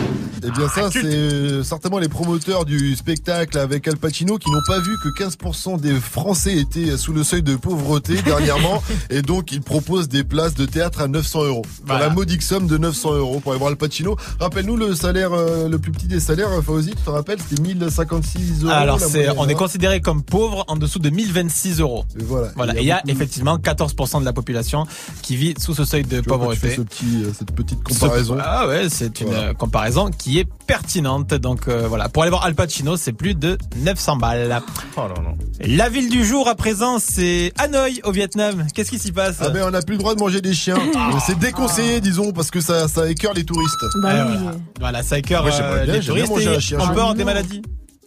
Eh 0.45 0.51
bien 0.51 0.67
ça, 0.67 0.89
c'est 0.91 1.05
euh, 1.05 1.63
certainement 1.63 1.99
les 1.99 2.09
promoteurs 2.09 2.65
du 2.65 2.93
spectacle 2.97 3.57
avec 3.57 3.87
Al 3.87 3.95
Pacino 3.95 4.37
qui 4.37 4.51
n'ont 4.51 4.61
pas 4.67 4.79
vu 4.81 4.91
que 5.01 5.07
15% 5.23 5.79
des 5.79 5.93
Français 5.97 6.57
étaient 6.57 6.97
sous 6.97 7.13
le 7.13 7.23
seuil 7.23 7.41
de 7.41 7.55
pauvreté 7.55 8.21
dernièrement 8.25 8.83
et 9.09 9.21
donc 9.21 9.53
ils 9.53 9.61
proposent 9.61 10.09
des 10.09 10.25
places 10.25 10.55
de 10.55 10.65
théâtre 10.65 10.99
à 10.99 11.07
900 11.07 11.43
euros. 11.45 11.61
Pour 11.61 11.85
Voilà. 11.87 12.07
la 12.09 12.13
modique 12.13 12.41
somme 12.41 12.67
de 12.67 12.77
900 12.77 13.13
euros 13.13 13.39
pour 13.39 13.53
aller 13.53 13.59
voir 13.59 13.71
Al 13.71 13.77
Pacino. 13.77 14.17
Rappelle-nous 14.41 14.75
le 14.75 14.93
salaire, 14.95 15.31
euh, 15.31 15.69
le 15.69 15.79
plus 15.79 15.93
petit 15.93 16.07
des 16.07 16.19
salaires, 16.19 16.49
euh, 16.51 16.61
Fauzi, 16.61 16.89
tu 16.89 16.95
te 16.97 17.09
rappelles, 17.09 17.39
c'était 17.39 17.61
1056 17.61 18.63
euros. 18.63 18.71
Alors 18.73 18.99
c'est, 18.99 19.07
moyenne, 19.19 19.33
on 19.37 19.47
est 19.47 19.53
hein. 19.53 19.57
considéré 19.57 20.01
comme 20.01 20.23
pauvre 20.23 20.65
en 20.67 20.75
dessous 20.75 20.99
de 20.99 21.09
1026 21.09 21.79
euros. 21.79 22.03
Et 22.19 22.23
voilà. 22.23 22.51
Voilà. 22.57 22.75
Et 22.75 22.81
il 22.81 22.85
y 22.87 22.91
a 22.91 23.01
effectivement 23.07 23.57
14% 23.57 24.19
de 24.19 24.25
la 24.25 24.33
population 24.33 24.85
qui 25.21 25.37
vit 25.37 25.53
sous 25.57 25.73
ce 25.73 25.85
seuil 25.85 26.03
de 26.03 26.19
Tu 26.19 26.27
vois, 26.27 26.37
quand 26.37 26.51
tu 26.51 26.59
pauvreté. 26.59 26.67
fais 26.69 26.75
ce 26.75 26.81
petit, 26.81 27.23
euh, 27.23 27.31
cette 27.37 27.52
petite 27.53 27.83
comparaison. 27.83 28.37
Ah 28.41 28.67
ouais, 28.67 28.87
c'est 28.89 29.21
une 29.21 29.27
Voilà. 29.27 29.41
euh, 29.49 29.53
comparaison 29.53 30.09
qui 30.11 30.39
est 30.39 30.47
pertinente. 30.67 31.33
Donc 31.33 31.67
euh, 31.67 31.87
voilà, 31.87 32.09
pour 32.09 32.23
aller 32.23 32.29
voir 32.29 32.45
Al 32.45 32.55
Pacino, 32.55 32.97
c'est 32.97 33.13
plus 33.13 33.35
de 33.35 33.57
900 33.77 34.17
balles. 34.17 34.61
Oh 34.97 35.01
là 35.01 35.07
là. 35.07 35.33
La 35.65 35.89
ville 35.89 36.09
du 36.09 36.25
jour 36.25 36.47
à 36.47 36.55
présent, 36.55 36.97
c'est 36.99 37.53
Hanoï 37.57 38.01
au 38.03 38.11
Vietnam. 38.11 38.65
Qu'est-ce 38.73 38.89
qui 38.89 38.99
s'y 38.99 39.11
passe? 39.11 39.37
Ah 39.39 39.49
ben 39.49 39.63
on 39.67 39.71
n'a 39.71 39.81
plus 39.81 39.93
le 39.93 39.99
droit 39.99 40.15
de 40.15 40.19
manger 40.19 40.41
des 40.41 40.53
chiens. 40.53 40.77
Euh, 40.77 41.17
C'est 41.25 41.37
déconseillé, 41.39 42.01
disons, 42.01 42.31
parce 42.31 42.51
que 42.51 42.59
ça, 42.59 42.87
ça 42.87 43.09
écœure 43.09 43.33
les 43.33 43.43
touristes. 43.45 43.75
Bah 44.01 44.09
Ah, 44.11 44.27
oui. 44.29 44.37
voilà. 44.41 44.57
Voilà, 44.79 45.03
ça 45.03 45.17
écœure 45.19 45.45
euh, 45.45 45.85
les 45.85 45.99
touristes 46.01 46.31
et 46.37 46.59
chien. 46.59 46.77
on 46.81 46.83
Ah, 46.85 46.87
peut 46.93 46.99
avoir 46.99 47.13
des 47.13 47.19
non. 47.21 47.25
maladies 47.25 47.61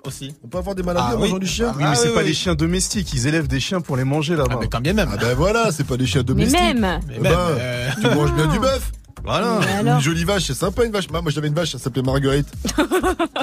aussi. 0.04 0.32
On 0.44 0.48
peut 0.48 0.58
avoir 0.58 0.74
des 0.74 0.82
maladies 0.82 1.06
Ah 1.10 1.14
en 1.16 1.20
oui. 1.20 1.28
mangeant 1.28 1.38
du 1.38 1.46
chien 1.46 1.72
Oui, 1.76 1.84
mais 1.88 1.94
c'est 1.96 2.08
Ah, 2.08 2.10
pas 2.12 2.18
oui, 2.18 2.24
des 2.24 2.30
oui. 2.30 2.34
chiens 2.34 2.54
domestiques, 2.54 3.12
ils 3.12 3.26
élèvent 3.26 3.48
des 3.48 3.58
chiens 3.60 3.80
pour 3.80 3.96
les 3.96 4.04
manger 4.04 4.36
là-bas. 4.36 4.50
Ah, 4.54 4.58
mais 4.60 4.68
quand 4.68 4.80
bien 4.80 4.92
même. 4.92 5.08
Ah 5.12 5.16
ben 5.16 5.34
voilà, 5.34 5.70
c'est 5.72 5.84
pas 5.84 5.96
des 5.96 6.06
chiens 6.06 6.20
Mais 6.20 6.24
domestiques. 6.24 6.60
même. 6.60 6.80
Mais 7.08 7.14
Eh 7.16 7.20
même, 7.20 7.32
ben, 7.32 7.38
euh, 7.38 7.90
Tu 8.00 8.08
manges 8.14 8.32
bien 8.34 8.46
du 8.46 8.58
bœuf. 8.60 8.92
Voilà. 9.26 9.58
Une 9.96 10.00
jolie 10.00 10.22
vache, 10.24 10.44
c'est 10.46 10.54
sympa 10.54 10.84
une 10.84 10.92
vache. 10.92 11.10
Moi, 11.10 11.20
j'avais 11.28 11.48
une 11.48 11.54
vache, 11.54 11.72
ça 11.72 11.78
s'appelait 11.78 12.02
Marguerite. 12.02 12.46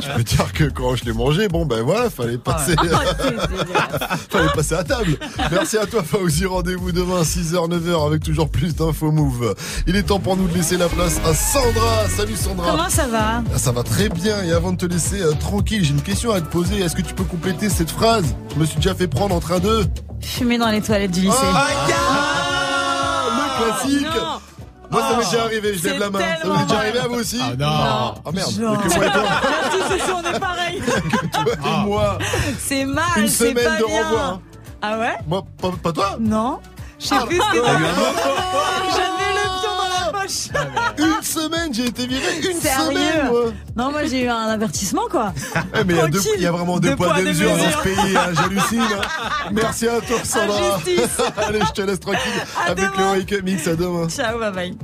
je 0.01 0.15
peux 0.15 0.23
dire 0.23 0.53
que 0.53 0.64
quand 0.65 0.95
je 0.95 1.03
l'ai 1.03 1.11
mangée, 1.11 1.49
bon 1.49 1.65
ben 1.65 1.81
voilà, 1.84 2.10
fallait 2.10 2.38
passer, 2.38 2.73
Oh, 2.80 2.85
c'est 3.19 3.30
dégueulasse. 3.30 4.19
fallait 4.30 4.49
passer 4.55 4.76
à 4.76 4.84
table. 4.85 5.18
Merci 5.51 5.77
à 5.77 5.85
toi 5.85 6.01
Fauzi, 6.03 6.45
rendez-vous 6.45 6.91
demain 6.93 7.22
6h 7.23 7.69
9h 7.69 8.07
avec 8.07 8.23
toujours 8.23 8.49
plus 8.49 8.76
d'infos 8.76 9.11
move. 9.11 9.53
Il 9.85 9.95
est 9.97 10.03
temps 10.03 10.19
pour 10.19 10.38
nous 10.38 10.47
de 10.47 10.53
laisser 10.53 10.77
la 10.77 10.88
place 10.88 11.19
à 11.26 11.34
Sandra. 11.34 12.07
Salut 12.15 12.35
Sandra. 12.38 12.72
Comment 12.72 12.89
ça 12.89 13.07
va? 13.07 13.43
Ah, 13.53 13.57
Ça 13.60 13.72
va 13.73 13.84
très 13.84 14.07
bien 14.10 14.41
et 14.43 14.51
avant 14.53 14.72
de 14.72 14.77
te 14.77 14.85
laisser 14.85 15.22
euh, 15.22 15.34
tranquille, 15.34 15.84
j'ai 15.84 15.91
une 15.91 16.01
question 16.01 16.31
à 16.31 16.39
te 16.39 16.47
poser. 16.47 16.80
Est-ce 16.80 16.95
que 16.95 17.01
tu 17.01 17.14
peux 17.14 17.26
compléter 17.26 17.69
cette 17.69 17.91
phrase? 17.91 18.23
Je 18.55 18.60
me 18.60 18.65
suis 18.65 18.77
déjà 18.77 18.95
fait 18.95 19.07
prendre 19.07 19.35
en 19.35 19.39
train 19.41 19.60
de... 19.60 19.85
Fumer 20.22 20.57
dans 20.57 20.69
les 20.69 20.81
toilettes 20.81 21.11
du 21.11 21.22
lycée. 21.22 21.35
Ah, 21.53 21.68
le 23.30 23.64
classique. 23.65 24.07
Moi 24.94 25.02
ça 25.02 25.18
m'est 25.18 25.24
Oh, 25.26 25.32
déjà 25.32 25.44
arrivé, 25.44 25.74
je 25.76 25.84
lève 25.90 25.99
la 25.99 26.10
main. 26.10 26.20
Ça 26.20 26.26
vous 26.26 26.41
tellement 26.41 26.60
est 26.60 26.64
déjà 26.65 26.78
arrivé 26.80 26.99
à 26.99 27.07
vous 27.07 27.15
aussi 27.15 27.40
Ah 27.41 27.56
non. 27.57 27.65
Ah 27.68 28.32
merde, 28.32 28.52
et 28.52 28.60
toi. 28.60 28.78
Merci, 29.90 30.11
on 30.14 30.34
est 30.36 30.40
pareil. 30.40 30.82
Toi 31.34 31.44
et 31.65 31.86
moi. 31.86 32.18
C'est 32.60 32.86
mal, 32.86 33.03
Une 33.18 33.28
c'est 33.28 33.49
semaine 33.49 33.64
pas 33.65 33.78
de 33.80 33.86
bien. 33.86 34.03
renvoi. 34.03 34.40
Ah 34.82 34.99
ouais? 34.99 35.15
Moi, 35.28 35.44
pas, 35.82 35.91
toi? 35.91 36.18
Non. 36.20 36.60
Je 36.99 37.07
sais 37.07 37.15
plus 37.26 37.38
ce 37.41 37.52
que 37.52 37.57
J'avais 38.94 39.34
le 39.34 39.45
pion 39.60 39.74
dans 39.78 39.90
la 40.14 40.20
poche. 40.22 40.49
Semaine, 41.74 41.86
j'ai 41.86 41.86
été 41.88 42.08
viré 42.08 42.38
une 42.52 42.60
Sérieux 42.62 42.98
semaine, 42.98 43.28
moi. 43.30 43.41
Non, 43.76 43.91
moi 43.91 44.06
j'ai 44.06 44.24
eu 44.24 44.28
un 44.28 44.48
avertissement 44.48 45.08
quoi. 45.10 45.34
Eh, 45.80 45.84
mais 45.86 45.94
il 45.94 46.41
y, 46.41 46.45
a 46.45 46.50
y 46.50 46.52
vraiment 46.52 46.80
deux, 46.80 46.90
Deux 46.90 46.95
poids, 46.95 47.14
deux 47.18 47.24
mesures 47.24 47.58
dans 47.58 47.72
ce 47.72 47.84
pays, 47.84 48.18
hein, 48.18 48.30
j'hallucine. 48.34 48.82
hein. 48.82 49.50
Merci 49.52 49.88
à 49.88 50.00
toi, 50.02 50.18
Sandra. 50.24 50.80
Allez, 51.48 51.60
je 51.68 51.72
te 51.72 51.82
laisse 51.82 52.00
tranquille 52.00 52.20
À 52.58 52.72
avec 52.72 52.78
demain. 52.91 53.14
le 53.14 53.20
Wake 53.20 53.34
Up 53.34 53.44
Mix. 53.44 53.68
À 53.68 53.76
demain. 53.76 54.08
Ciao, 54.10 54.40
bye 54.40 54.52
bye. 54.52 54.76